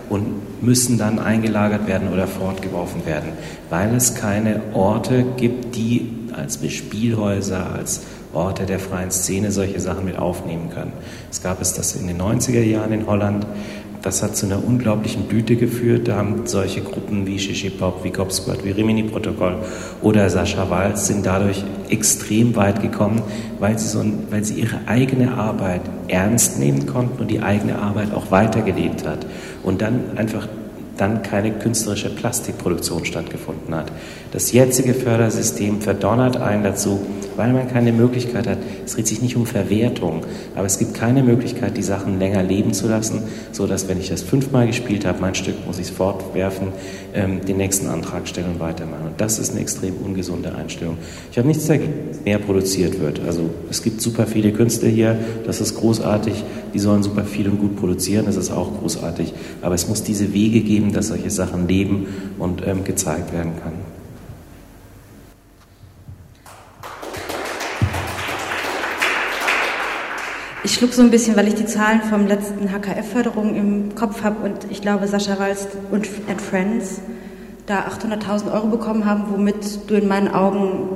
und 0.09 0.61
müssen 0.61 0.97
dann 0.97 1.17
eingelagert 1.17 1.87
werden 1.87 2.09
oder 2.09 2.27
fortgeworfen 2.27 3.05
werden, 3.05 3.29
weil 3.69 3.95
es 3.95 4.15
keine 4.15 4.61
Orte 4.73 5.23
gibt, 5.37 5.75
die 5.75 6.11
als 6.35 6.59
Spielhäuser, 6.69 7.73
als 7.73 8.01
Orte 8.33 8.65
der 8.65 8.79
freien 8.79 9.11
Szene 9.11 9.51
solche 9.51 9.79
Sachen 9.79 10.05
mit 10.05 10.17
aufnehmen 10.17 10.69
können. 10.69 10.93
Es 11.31 11.41
gab 11.41 11.61
es 11.61 11.73
das 11.73 11.95
in 11.95 12.07
den 12.07 12.21
90er 12.21 12.61
Jahren 12.61 12.93
in 12.93 13.07
Holland. 13.07 13.45
Das 14.01 14.23
hat 14.23 14.37
zu 14.37 14.45
einer 14.45 14.63
unglaublichen 14.63 15.23
Blüte 15.23 15.57
geführt. 15.57 16.07
Da 16.07 16.15
haben 16.15 16.43
solche 16.45 16.81
Gruppen 16.81 17.27
wie 17.27 17.37
Shishi 17.37 17.69
Pop, 17.69 18.03
wie 18.03 18.11
Cop 18.11 18.31
Squad, 18.31 18.63
wie 18.63 18.71
Rimini 18.71 19.03
Protokoll 19.03 19.57
oder 20.01 20.29
Sascha 20.29 20.69
Walz 20.69 21.07
sind 21.07 21.25
dadurch 21.25 21.63
extrem 21.89 22.55
weit 22.55 22.81
gekommen, 22.81 23.21
weil 23.59 23.77
sie, 23.77 23.87
so, 23.87 24.03
weil 24.29 24.43
sie 24.45 24.61
ihre 24.61 24.87
eigene 24.87 25.33
Arbeit 25.33 25.81
ernst 26.07 26.59
nehmen 26.59 26.85
konnten 26.85 27.21
und 27.21 27.29
die 27.29 27.41
eigene 27.41 27.77
Arbeit 27.79 28.13
auch 28.13 28.31
weitergelebt 28.31 29.05
hat. 29.05 29.25
Und 29.63 29.81
dann 29.81 30.17
einfach 30.17 30.47
dann 30.99 31.23
keine 31.23 31.51
künstlerische 31.51 32.09
Plastikproduktion 32.09 33.05
stattgefunden 33.05 33.73
hat. 33.73 33.91
Das 34.31 34.51
jetzige 34.51 34.93
Fördersystem 34.93 35.81
verdonnert 35.81 36.37
einen 36.37 36.63
dazu, 36.63 36.99
weil 37.39 37.53
man 37.53 37.69
keine 37.69 37.93
Möglichkeit 37.93 38.47
hat. 38.47 38.57
Es 38.85 38.95
dreht 38.95 39.07
sich 39.07 39.21
nicht 39.21 39.37
um 39.37 39.45
Verwertung, 39.45 40.25
aber 40.55 40.65
es 40.65 40.77
gibt 40.77 40.93
keine 40.93 41.23
Möglichkeit, 41.23 41.77
die 41.77 41.81
Sachen 41.81 42.19
länger 42.19 42.43
leben 42.43 42.73
zu 42.73 42.89
lassen, 42.89 43.21
so 43.53 43.65
dass 43.65 43.87
wenn 43.87 43.97
ich 43.97 44.09
das 44.09 44.23
fünfmal 44.23 44.67
gespielt 44.67 45.05
habe, 45.05 45.21
mein 45.21 45.35
Stück 45.35 45.55
muss 45.65 45.79
ich 45.79 45.85
es 45.85 45.89
fortwerfen, 45.89 46.67
ähm, 47.13 47.39
den 47.45 47.55
nächsten 47.55 47.87
Antrag 47.87 48.27
stellen 48.27 48.49
und 48.49 48.59
weitermachen. 48.59 49.07
Und 49.07 49.21
das 49.21 49.39
ist 49.39 49.51
eine 49.51 49.61
extrem 49.61 49.95
ungesunde 50.03 50.53
Einstellung. 50.53 50.97
Ich 51.31 51.37
habe 51.37 51.47
nichts 51.47 51.65
dagegen, 51.65 51.93
mehr 52.25 52.39
produziert 52.39 52.99
wird. 52.99 53.21
Also 53.25 53.49
es 53.69 53.83
gibt 53.83 54.01
super 54.01 54.27
viele 54.27 54.51
Künstler 54.51 54.89
hier, 54.89 55.17
das 55.45 55.61
ist 55.61 55.75
großartig. 55.75 56.43
Die 56.73 56.79
sollen 56.79 57.03
super 57.03 57.23
viel 57.23 57.47
und 57.47 57.61
gut 57.61 57.77
produzieren, 57.77 58.25
das 58.25 58.35
ist 58.35 58.51
auch 58.51 58.79
großartig. 58.79 59.33
Aber 59.61 59.75
es 59.75 59.87
muss 59.87 60.03
diese 60.03 60.33
Wege 60.33 60.59
geben, 60.59 60.91
dass 60.91 61.07
solche 61.07 61.29
Sachen 61.29 61.69
leben 61.69 62.07
und 62.37 62.67
ähm, 62.67 62.83
gezeigt 62.83 63.31
werden 63.31 63.53
kann. 63.63 63.88
Ich 70.69 70.75
schlug 70.75 70.93
so 70.93 71.01
ein 71.01 71.09
bisschen, 71.09 71.35
weil 71.35 71.47
ich 71.47 71.55
die 71.55 71.65
Zahlen 71.65 71.99
vom 72.03 72.27
letzten 72.27 72.71
HKF-Förderung 72.71 73.55
im 73.55 73.95
Kopf 73.95 74.21
habe 74.21 74.45
und 74.45 74.67
ich 74.69 74.81
glaube, 74.81 75.07
Sascha 75.07 75.39
Walz 75.39 75.67
und 75.89 76.05
Friends 76.05 77.01
da 77.65 77.87
800.000 77.87 78.53
Euro 78.53 78.67
bekommen 78.67 79.03
haben, 79.03 79.23
womit 79.31 79.89
du 79.89 79.95
in 79.95 80.07
meinen 80.07 80.27
Augen 80.27 80.89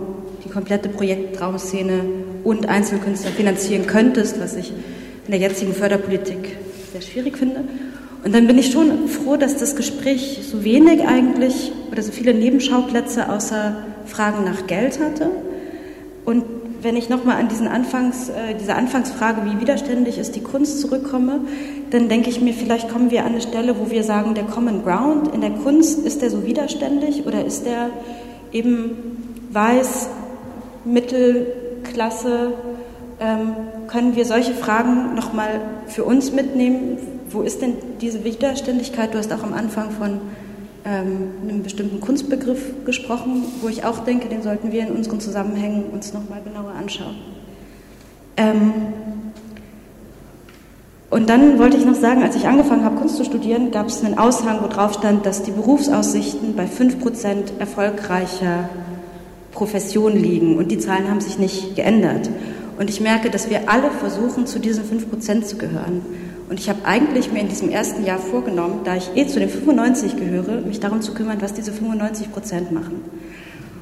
die 0.46 0.50
komplette 0.50 0.90
Projektraumszene 0.90 2.02
und 2.44 2.70
Einzelkünstler 2.70 3.32
finanzieren 3.32 3.88
könntest, 3.88 4.40
was 4.40 4.56
ich 4.56 4.70
in 5.26 5.32
der 5.32 5.40
jetzigen 5.40 5.74
Förderpolitik 5.74 6.56
sehr 6.92 7.02
schwierig 7.02 7.36
finde. 7.36 7.64
Und 8.24 8.36
dann 8.36 8.46
bin 8.46 8.60
ich 8.60 8.72
schon 8.72 9.08
froh, 9.08 9.38
dass 9.38 9.58
das 9.58 9.76
Gespräch 9.76 10.42
so 10.52 10.64
wenig 10.64 11.02
eigentlich 11.08 11.72
oder 11.92 12.04
so 12.04 12.12
viele 12.12 12.36
Nebenschauplätze 12.36 13.28
außer 13.28 13.76
Fragen 14.06 14.46
nach 14.46 14.68
Geld 14.68 15.00
hatte. 15.00 15.32
Und 16.26 16.44
wenn 16.84 16.98
ich 16.98 17.10
nochmal 17.10 17.38
an 17.38 17.48
diesen 17.48 17.68
Anfangs, 17.68 18.30
äh, 18.30 18.56
diese 18.60 18.76
Anfangsfrage, 18.76 19.42
wie 19.46 19.60
widerständig 19.60 20.18
ist 20.18 20.36
die 20.36 20.44
Kunst, 20.44 20.82
zurückkomme, 20.82 21.42
dann 21.92 22.10
denke 22.10 22.30
ich 22.30 22.42
mir, 22.42 22.54
vielleicht 22.54 22.90
kommen 22.90 23.12
wir 23.12 23.22
an 23.22 23.34
eine 23.34 23.42
Stelle, 23.42 23.80
wo 23.80 23.90
wir 23.90 24.04
sagen, 24.04 24.36
der 24.36 24.44
Common 24.44 24.84
Ground 24.84 25.34
in 25.34 25.42
der 25.42 25.52
Kunst, 25.52 26.00
ist 26.00 26.22
der 26.22 26.30
so 26.30 26.46
widerständig 26.46 27.26
oder 27.26 27.46
ist 27.46 27.66
der 27.66 27.90
eben 28.52 29.38
weiß, 29.52 30.10
Mittelklasse? 30.86 32.54
Ähm, 33.20 33.56
können 33.88 34.16
wir 34.16 34.26
solche 34.26 34.54
Fragen 34.54 35.16
nochmal 35.16 35.62
für 35.88 36.04
uns 36.04 36.32
mitnehmen? 36.32 36.98
Wo 37.30 37.42
ist 37.42 37.62
denn 37.62 37.76
diese 38.02 38.24
Widerständigkeit? 38.24 39.14
Du 39.14 39.18
hast 39.18 39.32
auch 39.32 39.44
am 39.44 39.54
Anfang 39.54 39.92
von 39.92 40.20
ähm, 40.86 41.32
einem 41.48 41.64
bestimmten 41.64 42.02
Kunstbegriff 42.02 42.86
gesprochen, 42.86 43.44
wo 43.62 43.70
ich 43.70 43.86
auch 43.86 44.00
denke, 44.00 44.28
den 44.28 44.42
sollten 44.42 44.72
wir 44.72 44.82
in 44.82 44.92
unseren 44.92 45.20
Zusammenhängen 45.20 45.86
uns 45.86 46.14
nochmal 46.14 46.42
genauer 46.44 46.72
anschauen. 46.72 47.16
Ähm, 48.38 48.74
und 51.10 51.30
dann 51.30 51.60
wollte 51.60 51.78
ich 51.78 51.86
noch 51.86 51.96
sagen, 51.96 52.24
als 52.24 52.36
ich 52.36 52.48
angefangen 52.48 52.84
habe, 52.84 52.96
Kunst 52.96 53.18
zu 53.18 53.24
studieren, 53.24 53.70
gab 53.70 53.88
es 53.88 54.04
einen 54.04 54.18
Aushang, 54.18 54.64
wo 54.64 54.68
drauf 54.68 54.96
stand, 54.96 55.26
dass 55.28 55.44
die 55.44 55.52
Berufsaussichten 55.52 56.56
bei 56.56 56.66
5% 56.66 57.60
erfolgreicher 57.60 58.68
Profession 59.52 60.14
liegen. 60.18 60.58
Und 60.58 60.72
die 60.72 60.80
Zahlen 60.80 61.10
haben 61.10 61.22
sich 61.22 61.38
nicht 61.38 61.76
geändert. 61.76 62.30
Und 62.80 62.90
ich 62.90 63.00
merke, 63.00 63.30
dass 63.30 63.50
wir 63.50 63.70
alle 63.70 63.92
versuchen, 63.92 64.48
zu 64.48 64.60
diesen 64.60 64.84
5% 64.84 65.44
zu 65.44 65.58
gehören. 65.58 66.02
Und 66.54 66.60
ich 66.60 66.70
habe 66.70 66.86
eigentlich 66.86 67.32
mir 67.32 67.40
in 67.40 67.48
diesem 67.48 67.72
ersten 67.72 68.06
Jahr 68.06 68.20
vorgenommen, 68.20 68.82
da 68.84 68.96
ich 68.96 69.10
eh 69.16 69.26
zu 69.26 69.40
den 69.40 69.50
95 69.50 70.18
gehöre, 70.18 70.62
mich 70.62 70.80
darum 70.80 71.02
zu 71.02 71.16
kümmern, 71.16 71.38
was 71.40 71.56
diese 71.56 71.74
95 71.74 72.32
Prozent 72.32 72.72
machen. 72.72 73.02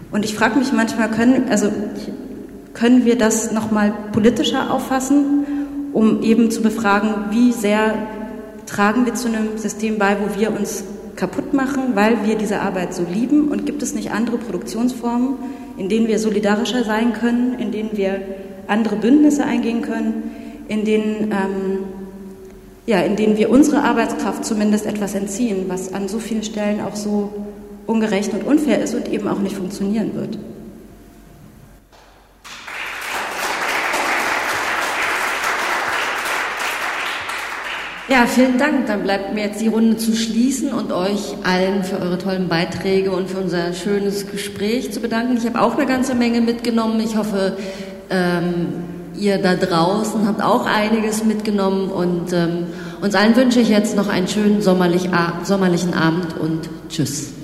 Und 0.10 0.24
ich 0.24 0.36
frage 0.36 0.58
mich 0.58 0.72
manchmal, 0.72 1.12
können, 1.12 1.50
also, 1.50 1.68
können 2.74 3.04
wir 3.04 3.18
das 3.18 3.52
nochmal 3.52 3.94
politischer 4.14 4.72
auffassen, 4.72 5.44
um 5.92 6.24
eben 6.24 6.50
zu 6.50 6.62
befragen, 6.62 7.10
wie 7.32 7.52
sehr 7.52 7.94
tragen 8.68 9.06
wir 9.06 9.16
zu 9.16 9.28
einem 9.28 9.58
System 9.58 9.98
bei, 9.98 10.16
wo 10.22 10.40
wir 10.40 10.58
uns 10.58 10.86
kaputt 11.18 11.54
machen, 11.54 11.94
weil 11.96 12.24
wir 12.24 12.36
diese 12.38 12.62
Arbeit 12.62 12.94
so 12.94 13.04
lieben? 13.04 13.50
Und 13.50 13.66
gibt 13.66 13.84
es 13.84 13.94
nicht 13.94 14.14
andere 14.14 14.38
Produktionsformen, 14.38 15.34
in 15.76 15.90
denen 15.90 16.08
wir 16.08 16.20
solidarischer 16.20 16.86
sein 16.86 17.12
können, 17.12 17.60
in 17.60 17.74
denen 17.74 17.90
wir 17.98 18.22
andere 18.68 18.96
Bündnisse 18.96 19.44
eingehen 19.44 19.82
können, 19.82 20.32
in 20.70 20.86
denen 20.86 21.34
ähm, 21.34 22.01
ja, 22.86 23.00
in 23.02 23.16
denen 23.16 23.38
wir 23.38 23.50
unsere 23.50 23.84
Arbeitskraft 23.84 24.44
zumindest 24.46 24.86
etwas 24.86 25.14
entziehen, 25.14 25.66
was 25.68 25.94
an 25.94 26.08
so 26.08 26.20
vielen 26.20 26.44
Stellen 26.44 26.82
auch 26.82 26.96
so 26.96 27.32
ungerecht 27.86 28.34
und 28.34 28.44
unfair 28.44 28.82
ist 28.82 28.96
und 28.96 29.08
eben 29.08 29.28
auch 29.28 29.40
nicht 29.40 29.56
funktionieren 29.56 30.16
wird. 30.16 30.38
Ja, 38.12 38.26
vielen 38.26 38.58
Dank. 38.58 38.88
Dann 38.88 39.04
bleibt 39.04 39.34
mir 39.34 39.46
jetzt 39.46 39.62
die 39.62 39.70
Runde 39.70 39.96
zu 39.96 40.14
schließen 40.14 40.74
und 40.74 40.92
euch 40.92 41.34
allen 41.44 41.86
für 41.86 41.98
eure 41.98 42.18
tollen 42.18 42.50
Beiträge 42.50 43.12
und 43.12 43.30
für 43.30 43.38
unser 43.38 43.72
schönes 43.72 44.30
Gespräch 44.30 44.92
zu 44.92 45.00
bedanken. 45.00 45.38
Ich 45.38 45.46
habe 45.46 45.62
auch 45.62 45.78
eine 45.78 45.86
ganze 45.86 46.14
Menge 46.14 46.42
mitgenommen. 46.42 47.00
Ich 47.00 47.16
hoffe, 47.16 47.56
ähm, 48.10 48.74
ihr 49.22 49.38
da 49.38 49.56
draußen 49.56 50.28
habt 50.28 50.42
auch 50.42 50.66
einiges 50.66 51.24
mitgenommen 51.24 51.90
und 51.90 52.34
ähm, 52.34 52.66
uns 53.02 53.14
allen 53.14 53.36
wünsche 53.36 53.60
ich 53.60 53.70
jetzt 53.70 53.96
noch 53.96 54.10
einen 54.10 54.28
schönen 54.28 54.62
sommerlich, 54.62 55.10
sommerlichen 55.44 55.94
Abend 55.94 56.38
und 56.40 56.70
tschüss. 56.90 57.41